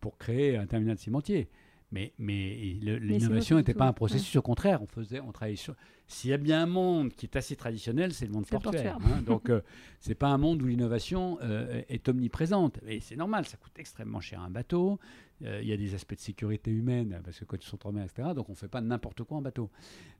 pour 0.00 0.18
créer 0.18 0.56
un 0.56 0.66
terminal 0.66 0.98
cimentier. 0.98 1.48
Mais, 1.92 2.12
mais 2.18 2.56
l'innovation 2.80 3.56
n'était 3.58 3.72
pas 3.72 3.86
un 3.86 3.92
processus, 3.92 4.34
au 4.36 4.42
contraire, 4.42 4.82
on 4.82 4.86
faisait, 4.88 5.20
on 5.20 5.30
travaillait 5.30 5.56
sur. 5.56 5.74
S'il 6.08 6.30
y 6.30 6.32
a 6.32 6.36
bien 6.36 6.62
un 6.62 6.66
monde 6.66 7.12
qui 7.12 7.26
est 7.26 7.36
assez 7.36 7.54
traditionnel, 7.56 8.12
c'est 8.12 8.26
le 8.26 8.32
monde 8.32 8.44
portuaire. 8.46 8.98
hein. 9.18 9.22
Donc, 9.22 9.50
euh, 9.50 9.60
c'est 10.00 10.14
pas 10.16 10.28
un 10.28 10.38
monde 10.38 10.62
où 10.62 10.66
l'innovation 10.66 11.38
euh, 11.42 11.82
est 11.88 12.08
omniprésente. 12.08 12.80
Et 12.86 12.98
c'est 13.00 13.16
normal, 13.16 13.46
ça 13.46 13.56
coûte 13.56 13.72
extrêmement 13.78 14.20
cher 14.20 14.40
un 14.40 14.50
bateau. 14.50 14.98
Euh, 15.44 15.60
Il 15.62 15.68
y 15.68 15.72
a 15.72 15.76
des 15.76 15.94
aspects 15.94 16.14
de 16.14 16.20
sécurité 16.20 16.70
humaine 16.72 17.20
parce 17.24 17.38
que 17.38 17.44
quand 17.44 17.56
ils 17.56 17.66
sont 17.66 17.84
en 17.86 17.92
mer, 17.92 18.04
etc. 18.04 18.30
Donc, 18.34 18.48
on 18.50 18.54
fait 18.56 18.68
pas 18.68 18.80
n'importe 18.80 19.22
quoi 19.22 19.38
en 19.38 19.42
bateau. 19.42 19.70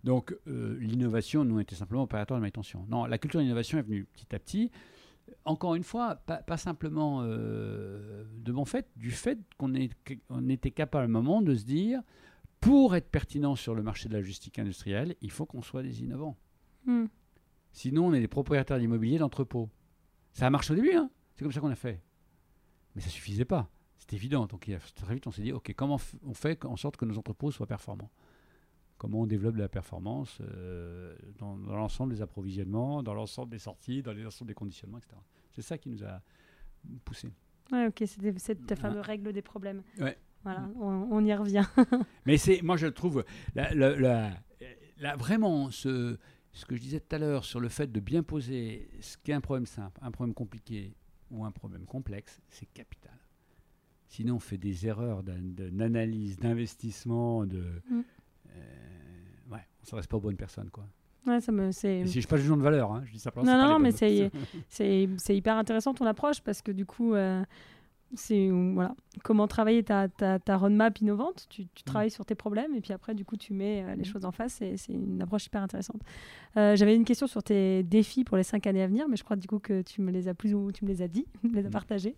Donc, 0.05 0.37
euh, 0.47 0.77
l'innovation, 0.81 1.45
nous, 1.45 1.59
était 1.61 1.77
simplement 1.77 2.03
opérateur 2.05 2.37
de 2.37 2.41
manutention. 2.43 2.87
Non, 2.89 3.07
la 3.07 3.19
culture 3.19 3.41
d'innovation 3.41 3.79
est 3.79 3.83
venue 3.83 4.05
petit 4.13 4.35
à 4.35 4.39
petit. 4.39 4.71
Encore 5.45 5.75
une 5.75 5.83
fois, 5.83 6.17
pas, 6.17 6.39
pas 6.39 6.57
simplement 6.57 7.21
euh, 7.23 8.25
de 8.37 8.53
mon 8.53 8.65
fait, 8.65 8.89
du 8.97 9.11
fait 9.11 9.39
qu'on 9.59 9.75
était 9.75 10.71
capable 10.71 11.03
à 11.03 11.07
un 11.07 11.09
moment 11.09 11.43
de 11.43 11.55
se 11.55 11.65
dire, 11.65 12.01
pour 12.61 12.97
être 12.97 13.11
pertinent 13.11 13.55
sur 13.55 13.75
le 13.75 13.83
marché 13.83 14.09
de 14.09 14.15
la 14.15 14.21
logistique 14.21 14.59
industrielle, 14.59 15.17
il 15.21 15.31
faut 15.31 15.47
qu'on 15.47 15.63
soit 15.63 15.83
des 15.83 16.03
innovants. 16.03 16.37
Hmm. 16.85 17.07
Sinon, 17.73 18.07
on 18.07 18.15
est 18.15 18.21
des 18.21 18.29
propriétaires 18.29 18.79
d'immobilier 18.79 19.19
d'entrepôts. 19.19 19.69
Ça 20.33 20.47
a 20.47 20.51
marché 20.51 20.73
au 20.73 20.77
début, 20.77 20.95
hein 20.95 21.11
c'est 21.35 21.45
comme 21.45 21.53
ça 21.53 21.61
qu'on 21.61 21.71
a 21.71 21.77
fait. 21.77 22.03
Mais 22.95 23.03
ça 23.03 23.11
suffisait 23.11 23.45
pas. 23.45 23.71
C'est 23.99 24.15
évident. 24.15 24.47
Donc 24.47 24.71
très 24.95 25.15
vite, 25.15 25.27
on 25.27 25.31
s'est 25.31 25.43
dit, 25.43 25.53
OK, 25.53 25.73
comment 25.77 25.99
on 26.25 26.35
fait 26.35 26.65
en 26.65 26.77
sorte 26.77 26.97
que 26.97 27.05
nos 27.05 27.19
entrepôts 27.19 27.51
soient 27.51 27.67
performants 27.67 28.11
Comment 28.99 29.21
on 29.23 29.27
développe 29.27 29.57
de 29.57 29.61
la 29.61 29.69
performance 29.69 30.39
euh, 30.41 31.15
dans, 31.39 31.57
dans 31.59 31.77
l'ensemble 31.77 32.15
des 32.15 32.23
approvisionnements, 32.23 33.03
dans 33.03 33.13
l'ensemble 33.15 33.51
des 33.51 33.59
sorties, 33.59 34.03
dans 34.03 34.13
l'ensemble 34.15 34.49
des 34.49 34.55
conditionnements, 34.55 34.99
etc. 34.99 35.17
C'est 35.53 35.63
ça 35.63 35.77
qui 35.77 35.91
nous 35.91 36.03
a 36.03 36.23
poussé. 37.05 37.29
Ouais, 37.73 37.87
ok, 37.89 38.03
c'était 38.07 38.33
cette 38.39 38.75
fameuse 38.79 39.03
règle 39.05 39.33
des 39.33 39.43
problèmes. 39.43 39.83
Ouais. 39.99 40.17
Voilà, 40.45 40.71
on, 40.77 41.09
on 41.11 41.25
y 41.25 41.35
revient. 41.35 41.65
Mais 42.27 42.39
c'est, 42.39 42.63
moi, 42.63 42.77
je 42.77 42.87
trouve, 42.87 43.25
la, 43.55 43.75
la- 43.75 43.97
la- 43.97 44.33
la- 44.99 45.17
vraiment, 45.17 45.71
ce, 45.71 46.17
ce 46.53 46.65
que 46.65 46.77
je 46.77 46.81
disais 46.81 47.01
tout 47.01 47.17
à 47.17 47.19
l'heure 47.19 47.45
sur 47.45 47.59
le 47.61 47.69
fait 47.69 47.91
de 47.91 48.01
bien 48.01 48.23
poser 48.23 48.89
ce 49.01 49.17
qu'est 49.19 49.33
un 49.33 49.41
problème 49.41 49.67
simple, 49.67 49.99
un 50.03 50.11
problème 50.13 50.33
compliqué 50.35 50.95
ou 51.31 51.45
un 51.45 51.51
problème 51.51 51.85
complexe, 51.85 52.41
c'est 52.49 52.67
capital. 52.73 53.13
Sinon, 54.09 54.37
on 54.37 54.39
fait 54.41 54.57
des 54.59 54.87
erreurs 54.87 55.25
d'an- 55.25 55.35
d'analyse, 55.73 56.39
d'investissement, 56.39 57.45
de. 57.45 57.65
Mm. 57.91 58.01
Euh, 58.57 59.55
ouais, 59.55 59.61
on 59.81 59.83
ne 59.83 59.87
s'adresse 59.87 60.07
pas 60.07 60.17
aux 60.17 60.21
bonnes 60.21 60.37
personnes, 60.37 60.71
quoi. 60.71 60.85
Ouais, 61.27 61.41
ça 61.41 61.51
me, 61.51 61.73
c'est... 61.73 62.01
Et 62.01 62.07
si 62.07 62.15
je 62.15 62.21
suis 62.21 62.29
pas 62.29 62.37
jugeant 62.37 62.57
de 62.57 62.63
valeur, 62.63 62.93
hein, 62.93 63.03
je 63.05 63.13
dis 63.13 63.19
simplement. 63.19 63.45
Non, 63.45 63.69
non, 63.69 63.79
mais. 63.79 63.91
C'est, 63.91 64.31
c'est 64.69 65.37
hyper 65.37 65.57
intéressant 65.57 65.93
ton 65.93 66.07
approche 66.07 66.41
parce 66.41 66.63
que 66.63 66.71
du 66.71 66.87
coup, 66.87 67.15
euh, 67.15 67.45
c'est 68.15 68.49
voilà, 68.51 68.95
comment 69.25 69.49
travailler 69.49 69.83
ta, 69.83 70.09
ta, 70.09 70.39
ta 70.39 70.57
roadmap 70.57 71.01
innovante. 71.01 71.47
Tu, 71.51 71.67
tu 71.75 71.83
travailles 71.83 72.11
sur 72.11 72.25
tes 72.25 72.35
problèmes 72.35 72.75
et 72.75 72.81
puis 72.81 72.93
après, 72.93 73.15
du 73.15 73.25
coup, 73.25 73.37
tu 73.37 73.53
mets 73.53 73.83
euh, 73.83 73.95
les 73.97 74.05
choses 74.05 74.25
en 74.25 74.33
face. 74.33 74.63
Et 74.63 74.77
c'est 74.77 74.93
une 74.93 75.21
approche 75.21 75.47
hyper 75.47 75.63
intéressante. 75.63 76.01
Euh, 76.57 76.77
j'avais 76.77 76.95
une 76.95 77.05
question 77.05 77.27
sur 77.27 77.43
tes 77.43 77.83
défis 77.83 78.25
pour 78.25 78.37
les 78.37 78.43
cinq 78.43 78.67
années 78.67 78.83
à 78.83 78.87
venir, 78.87 79.09
mais 79.09 79.17
je 79.17 79.25
crois 79.25 79.37
du 79.37 79.49
coup 79.49 79.59
que 79.59 79.83
tu 79.83 80.01
me 80.01 80.11
les 80.11 80.29
as 80.29 80.35
plus 80.35 80.55
ou 80.55 80.71
tu 80.73 80.85
me 80.85 80.91
les 80.91 81.03
as 81.03 81.09
dit, 81.09 81.27
tu 81.41 81.49
me 81.49 81.55
les 81.55 81.67
as 81.67 81.71
partagés. 81.71 82.17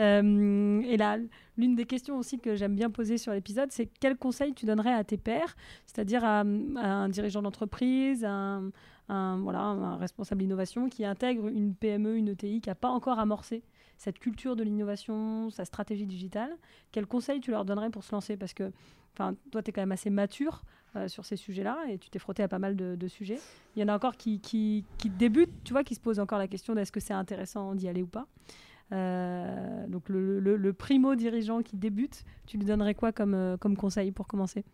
Euh, 0.00 0.80
et 0.82 0.96
là, 0.96 1.18
l'une 1.56 1.76
des 1.76 1.84
questions 1.84 2.18
aussi 2.18 2.38
que 2.38 2.56
j'aime 2.56 2.74
bien 2.74 2.90
poser 2.90 3.16
sur 3.16 3.32
l'épisode, 3.32 3.70
c'est 3.70 3.88
quel 4.00 4.16
conseil 4.16 4.54
tu 4.54 4.66
donnerais 4.66 4.92
à 4.92 5.04
tes 5.04 5.18
pairs, 5.18 5.56
c'est-à-dire 5.86 6.24
à, 6.24 6.40
à 6.40 6.42
un 6.42 7.08
dirigeant 7.08 7.42
d'entreprise, 7.42 8.24
un, 8.24 8.70
un, 9.08 9.38
voilà, 9.38 9.60
un 9.60 9.96
responsable 9.96 10.40
d'innovation 10.40 10.88
qui 10.88 11.04
intègre 11.04 11.48
une 11.48 11.74
PME, 11.74 12.16
une 12.16 12.28
ETI 12.28 12.60
qui 12.60 12.68
n'a 12.68 12.74
pas 12.74 12.88
encore 12.88 13.18
amorcé? 13.18 13.62
Cette 14.02 14.18
culture 14.18 14.56
de 14.56 14.64
l'innovation, 14.64 15.48
sa 15.50 15.64
stratégie 15.64 16.06
digitale. 16.06 16.50
Quel 16.90 17.06
conseil 17.06 17.40
tu 17.40 17.52
leur 17.52 17.64
donnerais 17.64 17.90
pour 17.90 18.02
se 18.02 18.12
lancer? 18.12 18.36
Parce 18.36 18.52
que 18.52 18.72
toi, 19.14 19.62
tu 19.62 19.70
es 19.70 19.72
quand 19.72 19.80
même 19.82 19.92
assez 19.92 20.10
mature 20.10 20.64
euh, 20.96 21.06
sur 21.06 21.24
ces 21.24 21.36
sujets-là 21.36 21.78
et 21.88 21.98
tu 21.98 22.10
t'es 22.10 22.18
frotté 22.18 22.42
à 22.42 22.48
pas 22.48 22.58
mal 22.58 22.74
de, 22.74 23.08
sujets. 23.08 23.38
Il 23.76 23.80
y 23.80 23.84
en 23.84 23.88
a 23.88 23.94
encore 23.94 24.16
qui, 24.16 24.40
qui, 24.40 24.84
qui 24.98 25.08
débutent, 25.08 25.54
tu 25.62 25.72
vois, 25.72 25.84
qui 25.84 25.94
se 25.94 26.00
posent 26.00 26.18
encore 26.18 26.38
la 26.38 26.48
question 26.48 26.74
d'est-ce 26.74 26.90
que 26.90 26.98
c'est 26.98 27.14
intéressant 27.14 27.76
d'y 27.76 27.86
aller 27.88 28.02
ou 28.02 28.08
pas. 28.08 28.26
Euh, 28.90 29.86
donc 29.86 30.08
le, 30.08 30.40
le- 30.40 30.72
primo 30.72 31.14
dirigeant 31.14 31.62
qui 31.62 31.76
débute, 31.76 32.24
tu 32.46 32.58
lui 32.58 32.64
donnerais 32.64 32.94
quoi 32.94 33.12
comme, 33.12 33.34
euh, 33.34 33.56
comme 33.56 33.76
conseil 33.76 34.10
pour 34.10 34.26
commencer? 34.26 34.64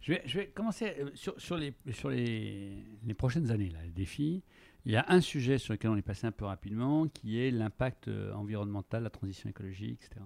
Je 0.00 0.12
vais, 0.12 0.22
je 0.24 0.38
vais 0.38 0.46
commencer 0.46 0.94
sur, 1.14 1.38
sur, 1.40 1.56
les, 1.56 1.74
sur 1.90 2.10
les, 2.10 2.84
les 3.04 3.14
prochaines 3.14 3.50
années, 3.50 3.70
là, 3.70 3.80
les 3.84 3.90
défis. 3.90 4.42
Il 4.84 4.92
y 4.92 4.96
a 4.96 5.04
un 5.08 5.20
sujet 5.20 5.58
sur 5.58 5.72
lequel 5.72 5.90
on 5.90 5.96
est 5.96 6.02
passé 6.02 6.26
un 6.26 6.32
peu 6.32 6.44
rapidement, 6.44 7.06
qui 7.06 7.38
est 7.38 7.50
l'impact 7.50 8.08
euh, 8.08 8.32
environnemental, 8.34 9.04
la 9.04 9.10
transition 9.10 9.48
écologique, 9.48 10.00
etc. 10.04 10.20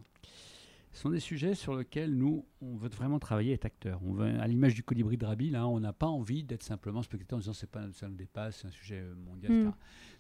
Ce 0.97 1.03
sont 1.03 1.11
des 1.11 1.21
sujets 1.21 1.55
sur 1.55 1.77
lesquels 1.77 2.15
nous, 2.17 2.47
on 2.63 2.75
veut 2.77 2.89
vraiment 2.89 3.19
travailler 3.19 3.51
et 3.51 3.55
être 3.55 3.67
acteur. 3.67 4.01
On 4.03 4.15
veut, 4.15 4.41
à 4.41 4.47
l'image 4.47 4.75
du 4.75 4.83
colibri 4.83 5.19
de 5.19 5.27
Rabi, 5.27 5.51
là, 5.51 5.69
on 5.69 5.79
n'a 5.79 5.93
pas 5.93 6.07
envie 6.07 6.43
d'être 6.43 6.63
simplement 6.63 7.03
spectateur 7.03 7.37
en 7.37 7.41
disant 7.41 7.53
c'est 7.53 7.71
pas, 7.71 7.93
ça 7.93 8.09
nous 8.09 8.17
dépasse, 8.17 8.61
c'est 8.63 8.69
un 8.69 8.71
sujet 8.71 9.01
euh, 9.01 9.15
mondial, 9.15 9.53
Mm. 9.53 9.61
etc. 9.61 9.77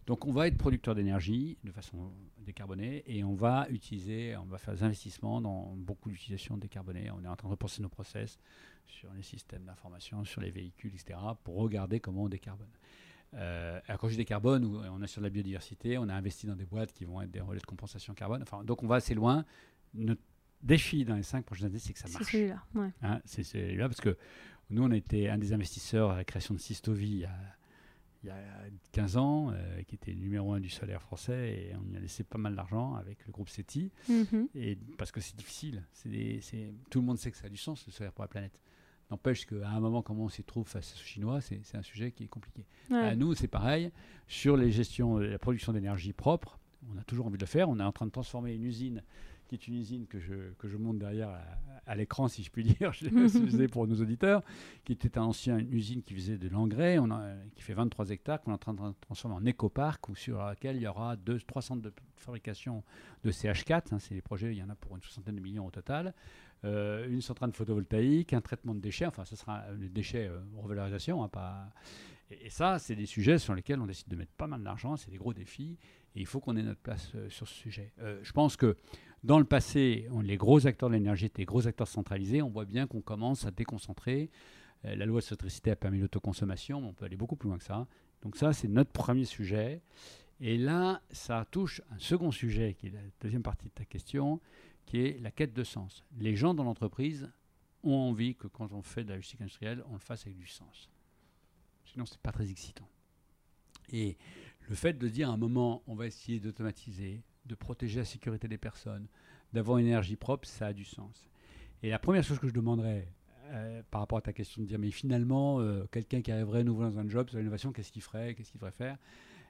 Donc 0.06 0.26
on 0.26 0.32
va 0.32 0.46
être 0.46 0.58
producteur 0.58 0.94
d'énergie 0.94 1.56
de 1.64 1.72
façon 1.72 2.12
décarbonée 2.38 3.02
et 3.06 3.24
on 3.24 3.34
va 3.34 3.66
utiliser, 3.70 4.36
on 4.36 4.44
va 4.44 4.58
faire 4.58 4.74
des 4.74 4.82
investissements 4.82 5.40
dans 5.40 5.74
beaucoup 5.76 6.10
d'utilisations 6.10 6.58
décarbonées. 6.58 7.10
On 7.10 7.24
est 7.24 7.28
en 7.28 7.36
train 7.36 7.48
de 7.48 7.52
repenser 7.52 7.80
nos 7.80 7.88
process 7.88 8.38
sur 8.84 9.10
les 9.14 9.22
systèmes 9.22 9.64
d'information, 9.64 10.26
sur 10.26 10.42
les 10.42 10.50
véhicules, 10.50 10.92
etc., 10.92 11.18
pour 11.42 11.56
regarder 11.56 12.00
comment 12.00 12.24
on 12.24 12.28
décarbone. 12.28 12.68
Euh, 13.34 13.80
quand 13.98 14.08
je 14.08 14.16
décarbone, 14.16 14.64
ou- 14.64 14.78
on 14.78 15.02
est 15.02 15.06
sur 15.06 15.20
de 15.20 15.26
la 15.26 15.30
biodiversité, 15.30 15.98
on 15.98 16.08
a 16.08 16.14
investi 16.14 16.46
dans 16.46 16.56
des 16.56 16.64
boîtes 16.64 16.92
qui 16.92 17.04
vont 17.04 17.20
être 17.20 17.30
des 17.30 17.40
relais 17.40 17.60
de 17.60 17.66
compensation 17.66 18.14
carbone. 18.14 18.42
Enfin, 18.42 18.64
donc 18.64 18.82
on 18.82 18.86
va 18.86 18.96
assez 18.96 19.14
loin. 19.14 19.44
Notre 19.94 20.22
défi 20.62 21.04
dans 21.04 21.16
les 21.16 21.22
cinq 21.22 21.44
prochaines 21.44 21.66
années, 21.66 21.78
c'est 21.78 21.92
que 21.92 21.98
ça 21.98 22.06
C'est 22.06 22.14
marche. 22.14 22.32
celui-là. 22.32 22.62
Ouais. 22.74 22.90
Hein, 23.02 23.20
c'est 23.24 23.42
celui-là 23.42 23.88
parce 23.88 24.00
que 24.00 24.16
nous, 24.70 24.82
on 24.82 24.90
a 24.90 24.96
été 24.96 25.28
un 25.28 25.38
des 25.38 25.52
investisseurs 25.52 26.10
à 26.12 26.16
la 26.16 26.24
création 26.24 26.54
de 26.54 26.60
Sistovi 26.60 27.06
il 27.10 27.18
y 27.18 27.24
a, 27.24 27.30
il 28.22 28.28
y 28.28 28.30
a 28.32 28.36
15 28.92 29.16
ans, 29.18 29.50
euh, 29.52 29.82
qui 29.82 29.94
était 29.94 30.14
numéro 30.14 30.52
un 30.54 30.58
du 30.60 30.70
solaire 30.70 31.00
français, 31.02 31.52
et 31.70 31.76
on 31.76 31.92
y 31.92 31.96
a 31.96 32.00
laissé 32.00 32.24
pas 32.24 32.38
mal 32.38 32.56
d'argent 32.56 32.94
avec 32.96 33.24
le 33.26 33.32
groupe 33.32 33.48
SETI, 33.48 33.92
Mhm. 34.08 34.48
et 34.54 34.76
parce 34.98 35.12
que 35.12 35.20
c'est 35.20 35.36
difficile. 35.36 35.84
C'est 35.92 36.08
des- 36.08 36.40
c'est- 36.40 36.72
tout 36.90 37.00
le 37.00 37.06
monde 37.06 37.18
sait 37.18 37.30
que 37.30 37.36
ça 37.36 37.46
a 37.46 37.50
du 37.50 37.56
sens, 37.58 37.86
le 37.86 37.92
solaire 37.92 38.12
pour 38.12 38.24
la 38.24 38.28
planète. 38.28 38.58
N'empêche 39.10 39.46
qu'à 39.46 39.68
un 39.68 39.78
moment, 39.80 40.02
comment 40.02 40.24
on 40.24 40.28
s'y 40.28 40.42
trouve 40.42 40.66
face 40.66 40.94
aux 40.94 41.04
Chinois, 41.04 41.40
c'est 41.40 41.60
un 41.76 41.82
sujet 41.82 42.10
qui 42.10 42.24
est 42.24 42.28
compliqué. 42.28 42.64
Ouais. 42.90 42.96
À 42.98 43.14
nous, 43.14 43.34
c'est 43.34 43.46
pareil. 43.48 43.92
Sur 44.26 44.56
les 44.56 44.72
gestions, 44.72 45.18
la 45.18 45.38
production 45.38 45.72
d'énergie 45.72 46.12
propre, 46.12 46.58
on 46.92 46.98
a 46.98 47.04
toujours 47.04 47.26
envie 47.26 47.38
de 47.38 47.42
le 47.42 47.46
faire. 47.46 47.68
On 47.68 47.78
est 47.78 47.84
en 47.84 47.92
train 47.92 48.06
de 48.06 48.10
transformer 48.10 48.54
une 48.54 48.64
usine 48.64 49.02
qui 49.48 49.54
est 49.54 49.68
une 49.68 49.74
usine 49.74 50.06
que 50.08 50.18
je, 50.18 50.34
que 50.58 50.66
je 50.66 50.76
monte 50.76 50.98
derrière 50.98 51.28
à, 51.28 51.40
à 51.86 51.94
l'écran, 51.94 52.26
si 52.26 52.42
je 52.42 52.50
puis 52.50 52.64
dire, 52.64 52.92
je 52.92 53.56
l'ai 53.56 53.68
pour 53.68 53.86
nos 53.86 54.00
auditeurs, 54.00 54.42
qui 54.84 54.90
était 54.92 55.18
un 55.18 55.22
ancien 55.22 55.56
une 55.58 55.72
usine 55.72 56.02
qui 56.02 56.14
faisait 56.14 56.36
de 56.36 56.48
l'engrais, 56.48 56.98
on 56.98 57.12
a- 57.12 57.32
qui 57.54 57.62
fait 57.62 57.72
23 57.74 58.10
hectares, 58.10 58.40
qu'on 58.40 58.50
est 58.50 58.54
en 58.54 58.58
train 58.58 58.74
de 58.74 58.80
transformer 59.02 59.36
en 59.36 59.46
éco-parc, 59.46 60.08
où 60.08 60.16
sur 60.16 60.38
laquelle 60.38 60.74
il 60.74 60.82
y 60.82 60.86
aura 60.88 61.14
deux, 61.14 61.38
trois 61.38 61.62
centres 61.62 61.82
de 61.82 61.92
fabrication 62.16 62.82
de 63.22 63.30
CH4. 63.30 63.94
hein, 63.94 64.00
c'est 64.00 64.14
les 64.14 64.20
projets, 64.20 64.50
il 64.52 64.58
y 64.58 64.62
en 64.64 64.68
a 64.68 64.74
pour 64.74 64.96
une 64.96 65.02
soixantaine 65.02 65.36
de 65.36 65.40
millions 65.40 65.64
au 65.66 65.70
total. 65.70 66.12
Euh, 66.64 67.08
une 67.08 67.20
centrale 67.20 67.52
photovoltaïque, 67.52 68.32
un 68.32 68.40
traitement 68.40 68.74
de 68.74 68.80
déchets, 68.80 69.06
enfin, 69.06 69.24
ce 69.24 69.36
sera 69.36 69.64
des 69.74 69.88
déchets 69.88 70.26
euh, 70.26 70.40
revalorisation, 70.56 71.22
hein, 71.22 71.28
pas. 71.28 71.70
Et, 72.30 72.50
ça, 72.50 72.78
c'est 72.78 72.96
des 72.96 73.06
sujets 73.06 73.38
sur 73.38 73.54
lesquels 73.54 73.80
on 73.80 73.86
décide 73.86 74.08
de 74.08 74.16
mettre 74.16 74.32
pas 74.32 74.46
mal 74.46 74.62
d'argent, 74.62 74.96
c'est 74.96 75.10
des 75.10 75.18
gros 75.18 75.34
défis, 75.34 75.78
et 76.14 76.20
il 76.20 76.26
faut 76.26 76.40
qu'on 76.40 76.56
ait 76.56 76.62
notre 76.62 76.80
place 76.80 77.12
euh, 77.14 77.28
sur 77.28 77.46
ce 77.46 77.54
sujet. 77.54 77.92
Euh, 78.00 78.18
je 78.22 78.32
pense 78.32 78.56
que 78.56 78.76
dans 79.22 79.38
le 79.38 79.44
passé, 79.44 80.08
les 80.22 80.36
gros 80.36 80.66
acteurs 80.66 80.88
de 80.88 80.94
l'énergie 80.94 81.26
étaient 81.26 81.42
des 81.42 81.46
gros 81.46 81.66
acteurs 81.66 81.88
centralisés, 81.88 82.42
on 82.42 82.50
voit 82.50 82.64
bien 82.64 82.86
qu'on 82.86 83.00
commence 83.00 83.46
à 83.46 83.50
déconcentrer. 83.50 84.30
La 84.84 85.04
loi 85.04 85.20
de 85.20 85.24
l'électricité 85.24 85.72
a 85.72 85.76
permis 85.76 85.98
l'autoconsommation, 85.98 86.80
mais 86.80 86.86
on 86.86 86.92
peut 86.92 87.06
aller 87.06 87.16
beaucoup 87.16 87.34
plus 87.34 87.48
loin 87.48 87.58
que 87.58 87.64
ça. 87.64 87.88
Donc 88.22 88.36
ça, 88.36 88.52
c'est 88.52 88.68
notre 88.68 88.92
premier 88.92 89.24
sujet. 89.24 89.82
Et 90.40 90.58
là, 90.58 91.00
ça 91.10 91.44
touche 91.50 91.82
un 91.90 91.98
second 91.98 92.30
sujet, 92.30 92.74
qui 92.74 92.88
est 92.88 92.90
la 92.90 93.00
deuxième 93.20 93.42
partie 93.42 93.66
de 93.66 93.72
ta 93.72 93.84
question, 93.84 94.40
qui 94.86 95.00
est 95.00 95.20
la 95.20 95.30
quête 95.30 95.52
de 95.52 95.64
sens. 95.64 96.04
Les 96.18 96.36
gens 96.36 96.54
dans 96.54 96.64
l'entreprise 96.64 97.30
ont 97.82 97.94
envie 97.94 98.34
que 98.34 98.46
quand 98.46 98.72
on 98.72 98.82
fait 98.82 99.04
de 99.04 99.10
la 99.10 99.16
logistique 99.16 99.40
industrielle, 99.40 99.84
on 99.88 99.94
le 99.94 99.98
fasse 99.98 100.22
avec 100.26 100.36
du 100.38 100.46
sens. 100.46 100.88
Sinon, 101.84 102.06
c'est 102.06 102.20
pas 102.20 102.32
très 102.32 102.50
excitant. 102.50 102.88
Et 103.92 104.16
le 104.68 104.74
fait 104.74 104.94
de 104.94 105.08
dire 105.08 105.30
à 105.30 105.32
un 105.32 105.36
moment, 105.36 105.82
on 105.86 105.94
va 105.94 106.06
essayer 106.06 106.40
d'automatiser, 106.40 107.22
de 107.44 107.54
protéger 107.54 107.98
la 107.98 108.04
sécurité 108.04 108.48
des 108.48 108.58
personnes, 108.58 109.06
d'avoir 109.52 109.78
une 109.78 109.86
énergie 109.86 110.16
propre, 110.16 110.48
ça 110.48 110.68
a 110.68 110.72
du 110.72 110.84
sens. 110.84 111.28
Et 111.82 111.90
la 111.90 111.98
première 111.98 112.24
chose 112.24 112.38
que 112.38 112.48
je 112.48 112.54
demanderais 112.54 113.08
euh, 113.50 113.82
par 113.90 114.00
rapport 114.00 114.18
à 114.18 114.22
ta 114.22 114.32
question 114.32 114.62
de 114.62 114.66
dire, 114.66 114.78
mais 114.78 114.90
finalement, 114.90 115.60
euh, 115.60 115.84
quelqu'un 115.92 116.20
qui 116.20 116.32
arriverait 116.32 116.64
nouveau 116.64 116.82
dans 116.82 116.98
un 116.98 117.08
job 117.08 117.28
sur 117.28 117.38
l'innovation, 117.38 117.72
qu'est-ce 117.72 117.92
qu'il 117.92 118.02
ferait, 118.02 118.34
qu'est-ce 118.34 118.50
qu'il 118.50 118.58
devrait 118.58 118.72
faire? 118.72 118.98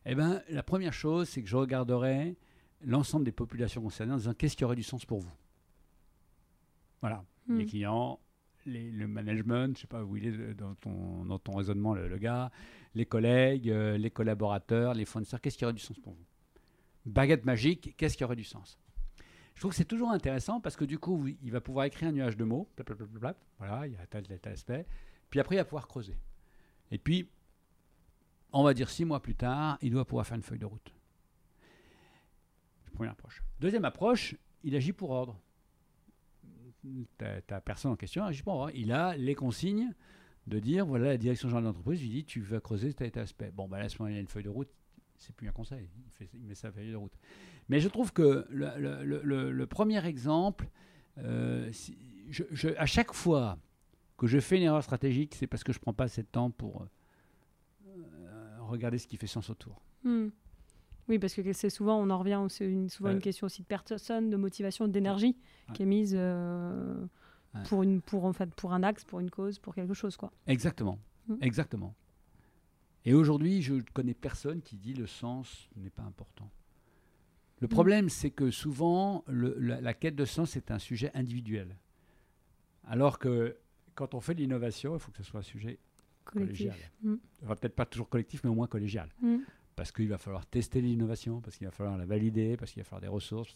Eh 0.04 0.14
bien, 0.14 0.42
la 0.50 0.62
première 0.62 0.92
chose, 0.92 1.28
c'est 1.28 1.42
que 1.42 1.48
je 1.48 1.56
regarderais 1.56 2.36
l'ensemble 2.82 3.24
des 3.24 3.32
populations 3.32 3.82
concernées 3.82 4.12
en 4.12 4.16
disant, 4.18 4.34
qu'est-ce 4.34 4.56
qui 4.56 4.64
aurait 4.64 4.76
du 4.76 4.82
sens 4.82 5.04
pour 5.04 5.20
vous? 5.20 5.32
Voilà, 7.00 7.24
Hmm. 7.46 7.58
les 7.58 7.66
clients, 7.66 8.18
les- 8.64 8.90
le 8.90 9.06
management, 9.06 9.66
je 9.66 9.70
ne 9.70 9.76
sais 9.76 9.86
pas 9.86 10.02
où 10.04 10.16
il 10.16 10.26
est 10.26 10.54
dans 10.54 10.74
ton, 10.74 11.24
dans 11.24 11.38
ton 11.38 11.54
raisonnement, 11.56 11.94
le, 11.94 12.08
le 12.08 12.18
gars, 12.18 12.50
les 12.94 13.06
collègues, 13.06 13.70
euh, 13.70 13.96
les 13.96 14.10
collaborateurs, 14.10 14.94
les 14.94 15.04
fournisseurs, 15.04 15.40
qu'est-ce 15.40 15.56
qui 15.58 15.64
aurait 15.64 15.72
du 15.74 15.80
sens 15.80 15.98
pour 16.00 16.12
vous? 16.14 16.24
Baguette 17.04 17.44
magique, 17.44 17.94
qu'est-ce 17.96 18.16
qui 18.16 18.24
aurait 18.24 18.34
du 18.36 18.44
sens? 18.44 18.78
Je 19.54 19.60
trouve 19.60 19.70
que 19.70 19.76
c'est 19.76 19.84
toujours 19.84 20.10
intéressant 20.10 20.60
parce 20.60 20.76
que 20.76 20.84
du 20.84 20.98
coup, 20.98 21.16
vous- 21.16 21.28
il 21.28 21.50
va 21.52 21.60
pouvoir 21.60 21.86
écrire 21.86 22.08
un 22.08 22.12
nuage 22.12 22.36
de 22.36 22.44
mots, 22.44 22.68
voilà, 23.58 23.86
il 23.86 23.92
y 23.92 23.96
a 23.96 24.06
tel, 24.06 24.26
tel, 24.26 24.40
tel 24.40 24.52
aspect, 24.52 24.86
puis 25.30 25.38
après, 25.40 25.54
il 25.54 25.58
va 25.58 25.64
pouvoir 25.64 25.86
creuser. 25.86 26.16
Et 26.90 26.98
puis, 26.98 27.28
on 28.52 28.64
va 28.64 28.74
dire 28.74 28.90
six 28.90 29.04
mois 29.04 29.20
plus 29.22 29.34
tard, 29.34 29.78
il 29.82 29.92
doit 29.92 30.04
pouvoir 30.04 30.26
faire 30.26 30.36
une 30.36 30.42
feuille 30.42 30.58
de 30.58 30.66
route. 30.66 30.92
Première 32.96 33.12
approche. 33.12 33.42
Deuxième 33.60 33.84
approche, 33.84 34.34
il 34.64 34.74
agit 34.74 34.92
pour 34.92 35.10
ordre. 35.10 35.40
Ta, 37.18 37.60
personne 37.60 37.92
en 37.92 37.96
question 37.96 38.24
agit 38.24 38.42
pour 38.42 38.54
ordre. 38.54 38.72
Il 38.74 38.92
a 38.92 39.16
les 39.16 39.34
consignes 39.34 39.92
de 40.46 40.58
dire 40.58 40.86
voilà, 40.86 41.08
la 41.08 41.16
direction 41.16 41.48
générale 41.48 41.64
de 41.64 41.68
l'entreprise 41.68 42.00
lui 42.00 42.08
dit 42.08 42.24
tu 42.24 42.40
vas 42.40 42.60
creuser 42.60 42.94
tel 42.94 43.08
et 43.08 43.10
tel 43.10 43.22
aspect. 43.22 43.50
Bon, 43.52 43.68
ben 43.68 43.78
à 43.78 43.88
ce 43.88 44.00
moment, 44.00 44.12
il 44.12 44.16
a 44.16 44.20
une 44.20 44.28
feuille 44.28 44.44
de 44.44 44.48
route, 44.48 44.70
c'est 45.18 45.34
plus 45.34 45.48
un 45.48 45.52
conseil, 45.52 45.88
il, 46.32 46.44
met 46.44 46.54
sa 46.54 46.70
feuille 46.70 46.90
de 46.90 46.96
route. 46.96 47.16
Mais 47.68 47.80
je 47.80 47.88
trouve 47.88 48.12
que 48.12 48.46
le, 48.48 49.64
premier 49.64 50.04
exemple, 50.06 50.68
euh, 51.18 51.70
à 52.76 52.86
chaque 52.86 53.12
fois 53.12 53.58
que 54.16 54.26
je 54.26 54.38
fais 54.38 54.56
une 54.56 54.62
erreur 54.62 54.82
stratégique, 54.82 55.34
c'est 55.34 55.46
parce 55.46 55.64
que 55.64 55.72
je 55.72 55.78
ne 55.78 55.82
prends 55.82 55.92
pas 55.92 56.04
assez 56.04 56.22
de 56.22 56.28
temps 56.28 56.50
pour 56.50 56.86
euh, 57.86 58.58
regarder 58.60 58.98
ce 58.98 59.06
qui 59.06 59.16
fait 59.16 59.26
sens 59.26 59.50
autour. 59.50 59.82
Hmm. 60.04 60.28
Oui, 61.08 61.18
parce 61.18 61.34
que 61.34 61.52
c'est 61.52 61.70
souvent, 61.70 61.98
on 62.00 62.10
en 62.10 62.18
revient, 62.18 62.44
c'est 62.48 62.66
une, 62.70 62.88
souvent 62.88 63.10
une 63.10 63.20
question 63.20 63.46
aussi 63.46 63.62
de 63.62 63.66
personne, 63.66 64.28
de 64.30 64.36
motivation, 64.36 64.88
d'énergie 64.88 65.36
qui 65.72 65.82
est 65.82 65.86
mise 65.86 66.14
euh, 66.18 67.06
pour, 67.68 67.82
une, 67.84 68.00
pour, 68.00 68.24
en 68.24 68.32
fait, 68.32 68.52
pour 68.54 68.72
un 68.72 68.82
axe, 68.82 69.04
pour 69.04 69.20
une 69.20 69.30
cause, 69.30 69.58
pour 69.60 69.74
quelque 69.74 69.94
chose. 69.94 70.16
Quoi. 70.16 70.32
Exactement. 70.48 70.98
Mm. 71.28 71.34
Exactement. 71.42 71.94
Et 73.04 73.14
aujourd'hui, 73.14 73.62
je 73.62 73.74
ne 73.74 73.80
connais 73.92 74.14
personne 74.14 74.60
qui 74.62 74.76
dit 74.76 74.94
le 74.94 75.06
sens 75.06 75.68
n'est 75.76 75.90
pas 75.90 76.02
important. 76.02 76.50
Le 77.60 77.68
problème, 77.68 78.08
c'est 78.08 78.30
que 78.30 78.50
souvent, 78.50 79.22
le- 79.28 79.56
la, 79.58 79.80
la 79.80 79.94
quête 79.94 80.16
de 80.16 80.24
sens 80.24 80.56
est 80.56 80.70
un 80.72 80.78
sujet 80.80 81.10
individuel. 81.14 81.76
Alors 82.84 83.18
que 83.18 83.56
quand 83.94 84.14
on 84.14 84.20
fait 84.20 84.34
de 84.34 84.40
l'innovation, 84.40 84.94
il 84.94 84.98
faut 85.00 85.10
que 85.12 85.18
ce 85.18 85.22
soit 85.22 85.40
un 85.40 85.44
sujet 85.44 85.78
Collectif. 86.24 86.66
collégial. 86.66 86.90
Mm. 87.02 87.14
Enfin, 87.44 87.54
peut-être 87.54 87.76
pas 87.76 87.86
toujours 87.86 88.08
collectif, 88.08 88.42
mais 88.42 88.50
au 88.50 88.54
moins 88.54 88.66
collégial 88.66 89.08
parce 89.76 89.92
qu'il 89.92 90.08
va 90.08 90.18
falloir 90.18 90.46
tester 90.46 90.80
l'innovation, 90.80 91.40
parce 91.40 91.56
qu'il 91.56 91.66
va 91.66 91.70
falloir 91.70 91.96
la 91.98 92.06
valider, 92.06 92.56
parce 92.56 92.72
qu'il 92.72 92.82
va 92.82 92.84
falloir 92.84 93.02
des 93.02 93.08
ressources. 93.08 93.54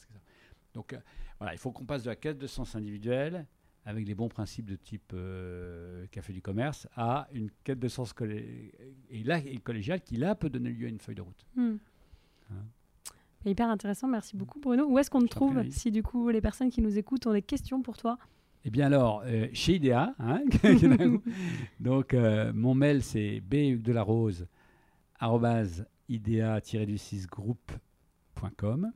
Donc 0.74 0.92
euh, 0.92 0.98
voilà, 1.38 1.55
il 1.55 1.59
faut 1.59 1.72
qu'on 1.72 1.86
passe 1.86 2.05
de 2.05 2.10
la 2.10 2.16
quête 2.16 2.38
de 2.38 2.47
sens 2.47 2.76
individuel 2.76 3.47
avec 3.86 4.06
les 4.06 4.14
bons 4.14 4.28
principes 4.28 4.66
de 4.66 4.76
type 4.76 5.12
euh, 5.14 6.06
café 6.10 6.34
du 6.34 6.42
commerce 6.42 6.86
à 6.94 7.26
une 7.32 7.51
quête 7.64 7.78
de 7.78 7.88
sens 7.88 8.12
collé 8.12 8.72
euh, 9.10 9.98
qui 9.98 10.16
là 10.16 10.34
peut 10.34 10.51
donner 10.51 10.70
lieu 10.70 10.86
à 10.86 10.90
une 10.90 10.98
feuille 10.98 11.14
de 11.14 11.22
route. 11.22 11.47
Hmm. 11.56 11.76
Hein. 12.52 12.64
Hyper 13.47 13.70
intéressant, 13.70 14.06
merci 14.06 14.36
beaucoup 14.36 14.60
Bruno. 14.60 14.84
Où 14.86 14.98
est-ce 14.98 15.09
qu'on 15.09 15.22
te 15.22 15.28
trouve 15.28 15.68
si 15.70 15.90
du 15.90 16.02
coup 16.02 16.28
les 16.28 16.42
personnes 16.42 16.70
qui 16.70 16.82
nous 16.82 16.98
écoutent 16.98 17.26
ont 17.26 17.32
des 17.32 17.40
questions 17.40 17.80
pour 17.80 17.97
toi? 17.97 18.18
Eh 18.66 18.70
bien 18.70 18.88
alors, 18.88 19.24
chez 19.55 19.76
IDEA, 19.76 20.14
hein, 20.18 20.42
donc 21.80 22.12
mon 22.12 22.74
mail 22.74 23.02
c'est 23.02 23.40
b 23.40 23.80
idea-sixgroup.com 26.11 28.93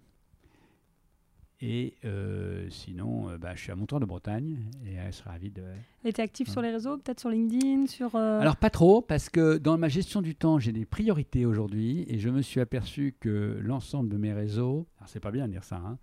Et 1.61 1.95
euh, 2.05 2.69
sinon, 2.69 3.31
euh, 3.31 3.39
bah, 3.39 3.55
je 3.55 3.61
suis 3.61 3.71
à 3.71 3.77
Montour 3.77 4.01
de 4.01 4.05
Bretagne 4.05 4.59
et 4.85 4.95
elle 4.95 5.13
sera 5.13 5.31
ravie 5.31 5.51
de. 5.51 5.63
Et 6.05 6.13
tu 6.13 6.21
es 6.21 6.25
actif 6.25 6.49
ouais. 6.49 6.53
sur 6.53 6.61
les 6.61 6.71
réseaux, 6.71 6.99
peut-être 6.99 7.21
sur 7.21 7.31
LinkedIn 7.31 7.87
sur. 7.87 8.17
Euh, 8.17 8.41
alors, 8.41 8.57
pas 8.57 8.71
trop, 8.71 9.01
parce 9.01 9.31
que 9.31 9.59
dans 9.59 9.79
ma 9.79 9.89
gestion 9.89 10.23
du 10.23 10.35
temps, 10.35 10.59
j'ai 10.59 10.73
des 10.73 10.85
priorités 10.85 11.47
aujourd'hui 11.47 12.05
et 12.09 12.19
je 12.19 12.29
me 12.29 12.43
suis 12.43 12.61
aperçu 12.61 13.15
que 13.21 13.59
l'ensemble 13.63 14.11
de 14.11 14.17
mes 14.17 14.33
réseaux, 14.33 14.89
alors 14.99 15.09
c'est 15.09 15.21
pas 15.21 15.31
bien 15.31 15.47
de 15.47 15.53
dire 15.53 15.65
ça, 15.65 15.77
hein, 15.77 15.99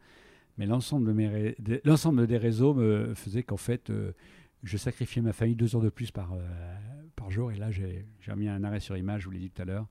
mais 0.57 0.65
l'ensemble, 0.65 1.07
de 1.07 1.13
mes 1.13 1.55
l'ensemble 1.83 2.25
des 2.25 2.37
réseaux 2.37 2.73
me 2.73 3.13
faisait 3.15 3.43
qu'en 3.43 3.57
fait, 3.57 3.91
je 4.63 4.77
sacrifiais 4.77 5.21
ma 5.21 5.33
famille 5.33 5.55
deux 5.55 5.75
heures 5.75 5.81
de 5.81 5.89
plus 5.89 6.11
par, 6.11 6.37
par 7.15 7.31
jour 7.31 7.51
et 7.51 7.57
là, 7.57 7.71
j'ai, 7.71 8.05
j'ai 8.19 8.35
mis 8.35 8.47
un 8.47 8.63
arrêt 8.63 8.79
sur 8.79 8.95
image, 8.95 9.21
je 9.21 9.25
vous 9.25 9.31
l'ai 9.31 9.39
dit 9.39 9.49
tout 9.49 9.61
à 9.61 9.65
l'heure. 9.65 9.87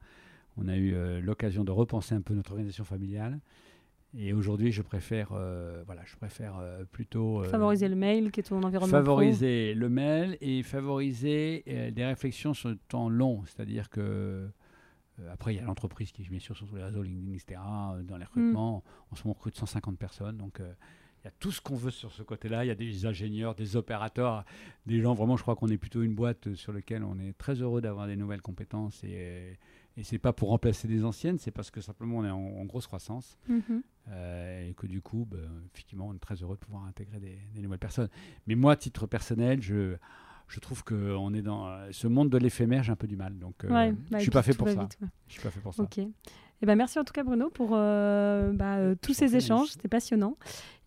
On 0.61 0.69
a 0.69 0.77
eu 0.77 0.95
euh, 0.95 1.21
l'occasion 1.21 1.65
de 1.65 1.71
repenser 1.71 2.15
un 2.15 2.21
peu 2.21 2.35
notre 2.35 2.53
organisation 2.53 2.85
familiale. 2.85 3.41
Et 4.17 4.33
aujourd'hui, 4.33 4.73
je 4.73 4.83
préfère, 4.83 5.31
euh, 5.33 5.85
voilà, 5.87 6.03
je 6.05 6.17
préfère 6.17 6.59
euh, 6.59 6.85
plutôt 6.85 7.45
favoriser 7.45 7.89
le 7.89 7.95
mail, 7.95 8.33
qui 8.33 8.41
est 8.41 8.43
ton 8.43 8.61
environnement 8.63 8.99
pro. 8.99 9.05
favoriser 9.05 9.73
le 9.73 9.89
mail 9.89 10.37
et 10.41 10.65
favoriser 10.65 11.63
des 11.93 12.05
réflexions 12.05 12.53
sur 12.53 12.71
le 12.71 12.77
temps 12.77 13.09
long. 13.09 13.45
C'est-à-dire 13.47 13.89
que, 13.89 14.49
après, 15.31 15.55
il 15.55 15.59
y 15.59 15.61
a 15.61 15.65
l'entreprise 15.65 16.11
qui, 16.11 16.23
bien 16.29 16.41
sûr, 16.41 16.57
sur 16.57 16.67
les 16.75 16.83
réseaux 16.83 17.03
LinkedIn, 17.03 17.35
etc., 17.35 17.61
dans 18.03 18.17
les 18.17 18.25
recrutements. 18.25 18.83
En 19.11 19.17
ce 19.17 19.23
moment, 19.23 19.37
on 19.37 19.39
recrute 19.39 19.57
150 19.57 19.97
personnes. 19.97 20.37
Donc, 20.39 20.59
euh, 20.59 20.73
il 21.23 21.27
y 21.27 21.29
a 21.29 21.33
tout 21.39 21.53
ce 21.53 21.61
qu'on 21.61 21.77
veut 21.77 21.91
sur 21.91 22.11
ce 22.11 22.23
côté-là. 22.23 22.65
Il 22.65 22.69
y 22.69 22.73
a 22.73 22.75
des 22.75 23.07
ingénieurs, 23.07 23.55
des 23.55 23.77
opérateurs, 23.77 24.45
des 24.87 25.01
gens. 25.01 25.15
Vraiment, 25.15 25.37
je 25.37 25.43
crois 25.43 25.55
qu'on 25.55 25.69
est 25.69 25.79
plutôt 25.79 26.03
une 26.03 26.15
boîte 26.15 26.55
sur 26.55 26.73
laquelle 26.73 27.05
on 27.05 27.19
est 27.21 27.37
très 27.37 27.55
heureux 27.55 27.81
d'avoir 27.81 28.07
des 28.09 28.17
nouvelles 28.17 28.43
compétences. 28.43 29.05
Et, 29.05 29.59
et 29.97 30.03
c'est 30.05 30.19
pas 30.19 30.33
pour 30.33 30.49
remplacer 30.51 30.89
des 30.89 31.05
anciennes, 31.05 31.39
c'est 31.39 31.51
parce 31.51 31.71
que 31.71 31.81
simplement 31.81 32.19
on 32.19 32.25
est 32.25 32.31
en, 32.31 32.39
en 32.39 32.65
grosse 32.65 32.87
croissance. 32.87 33.39
Mhm. 33.49 33.83
Euh, 34.09 34.69
et 34.69 34.75
que 34.75 34.87
du 34.87 35.03
coup, 35.03 35.27
ben, 35.31 35.39
effectivement, 35.73 36.09
on 36.09 36.15
est 36.15 36.19
très 36.19 36.37
heureux 36.37 36.57
de 36.57 36.61
pouvoir 36.61 36.85
intégrer 36.85 37.21
des, 37.21 37.39
des 37.55 37.61
nouvelles 37.63 37.79
personnes. 37.79 38.09
Mais 38.47 38.55
moi, 38.55 38.73
à 38.73 38.77
titre 38.77 39.07
personnel, 39.07 39.63
je, 39.63 39.97
je 40.49 40.59
trouve 40.61 40.83
que 40.83 41.15
on 41.17 41.33
est 41.35 41.43
dans 41.43 41.69
ce 41.93 42.09
monde 42.09 42.31
de 42.31 42.39
l'éphémère, 42.39 42.83
j'ai 42.83 42.93
un 42.93 42.97
peu 42.97 43.07
du 43.07 43.17
mal. 43.17 43.39
Donc, 43.39 43.65
euh, 43.65 43.69
Ouais, 43.69 43.93
bah, 44.11 44.19
je 44.19 44.23
suis 44.23 44.31
pas 44.31 44.43
fait 44.43 44.57
pour 44.57 44.69
ça. 44.69 44.81
vite, 44.83 44.99
ouais. 45.01 45.09
Je 45.29 45.35
suis 45.35 45.43
pas 45.43 45.51
fait 45.51 45.61
pour 45.61 45.75
ça. 45.75 45.83
Ok. 45.83 45.99
Eh 46.63 46.67
ben, 46.67 46.75
merci 46.77 46.99
en 46.99 47.05
tout 47.05 47.13
cas 47.15 47.23
Bruno 47.25 47.49
pour 47.49 47.71
euh, 47.73 48.53
bah, 48.53 48.77
euh, 48.77 48.95
tous 49.01 49.15
ces 49.15 49.35
échanges, 49.35 49.69
c'était 49.71 49.89
passionnant. 49.89 50.37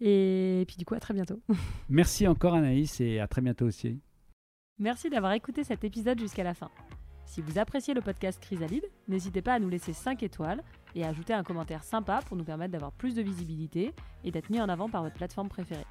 Et 0.02 0.66
puis 0.68 0.78
du 0.78 0.86
coup, 0.86 0.94
à 0.94 1.00
très 1.00 1.14
bientôt. 1.16 1.42
Merci 1.90 2.28
encore 2.28 2.54
Anaïs 2.54 3.00
et 3.02 3.20
à 3.20 3.28
très 3.28 3.42
bientôt 3.42 3.66
aussi. 3.66 4.00
Merci 4.78 5.10
d'avoir 5.10 5.32
écouté 5.34 5.64
cet 5.64 5.84
épisode 5.84 6.20
jusqu'à 6.20 6.44
la 6.44 6.54
fin. 6.54 6.70
Si 7.26 7.42
vous 7.42 7.58
appréciez 7.58 7.94
le 7.94 8.02
podcast 8.02 8.40
Chrysalide, 8.42 8.86
n'hésitez 9.08 9.42
pas 9.42 9.54
à 9.54 9.60
nous 9.60 9.70
laisser 9.70 9.94
5 9.94 10.22
étoiles 10.24 10.64
et 10.96 11.04
à 11.04 11.10
ajouter 11.10 11.34
un 11.34 11.44
commentaire 11.44 11.84
sympa 11.84 12.20
pour 12.28 12.38
nous 12.38 12.44
permettre 12.44 12.72
d'avoir 12.72 12.92
plus 12.92 13.16
de 13.16 13.22
visibilité 13.22 13.94
et 14.24 14.32
d'être 14.32 14.50
mis 14.50 14.62
en 14.62 14.70
avant 14.70 14.90
par 14.90 15.04
votre 15.04 15.16
plateforme 15.16 15.50
préférée. 15.50 15.86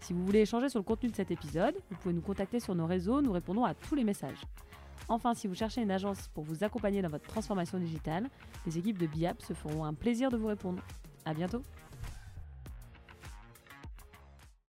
Si 0.00 0.12
vous 0.12 0.24
voulez 0.24 0.40
échanger 0.40 0.68
sur 0.68 0.80
le 0.80 0.84
contenu 0.84 1.10
de 1.10 1.14
cet 1.14 1.30
épisode, 1.30 1.76
vous 1.90 1.96
pouvez 1.96 2.14
nous 2.14 2.22
contacter 2.22 2.58
sur 2.58 2.74
nos 2.74 2.86
réseaux, 2.86 3.22
nous 3.22 3.32
répondons 3.32 3.64
à 3.64 3.74
tous 3.74 3.94
les 3.94 4.04
messages. 4.04 4.40
Enfin, 5.08 5.34
si 5.34 5.46
vous 5.46 5.54
cherchez 5.54 5.82
une 5.82 5.90
agence 5.90 6.28
pour 6.28 6.44
vous 6.44 6.64
accompagner 6.64 7.02
dans 7.02 7.08
votre 7.08 7.26
transformation 7.26 7.78
digitale, 7.78 8.28
les 8.66 8.78
équipes 8.78 8.98
de 8.98 9.06
BIAP 9.06 9.42
se 9.42 9.52
feront 9.52 9.84
un 9.84 9.94
plaisir 9.94 10.30
de 10.30 10.36
vous 10.36 10.46
répondre. 10.46 10.82
À 11.24 11.34
bientôt! 11.34 11.62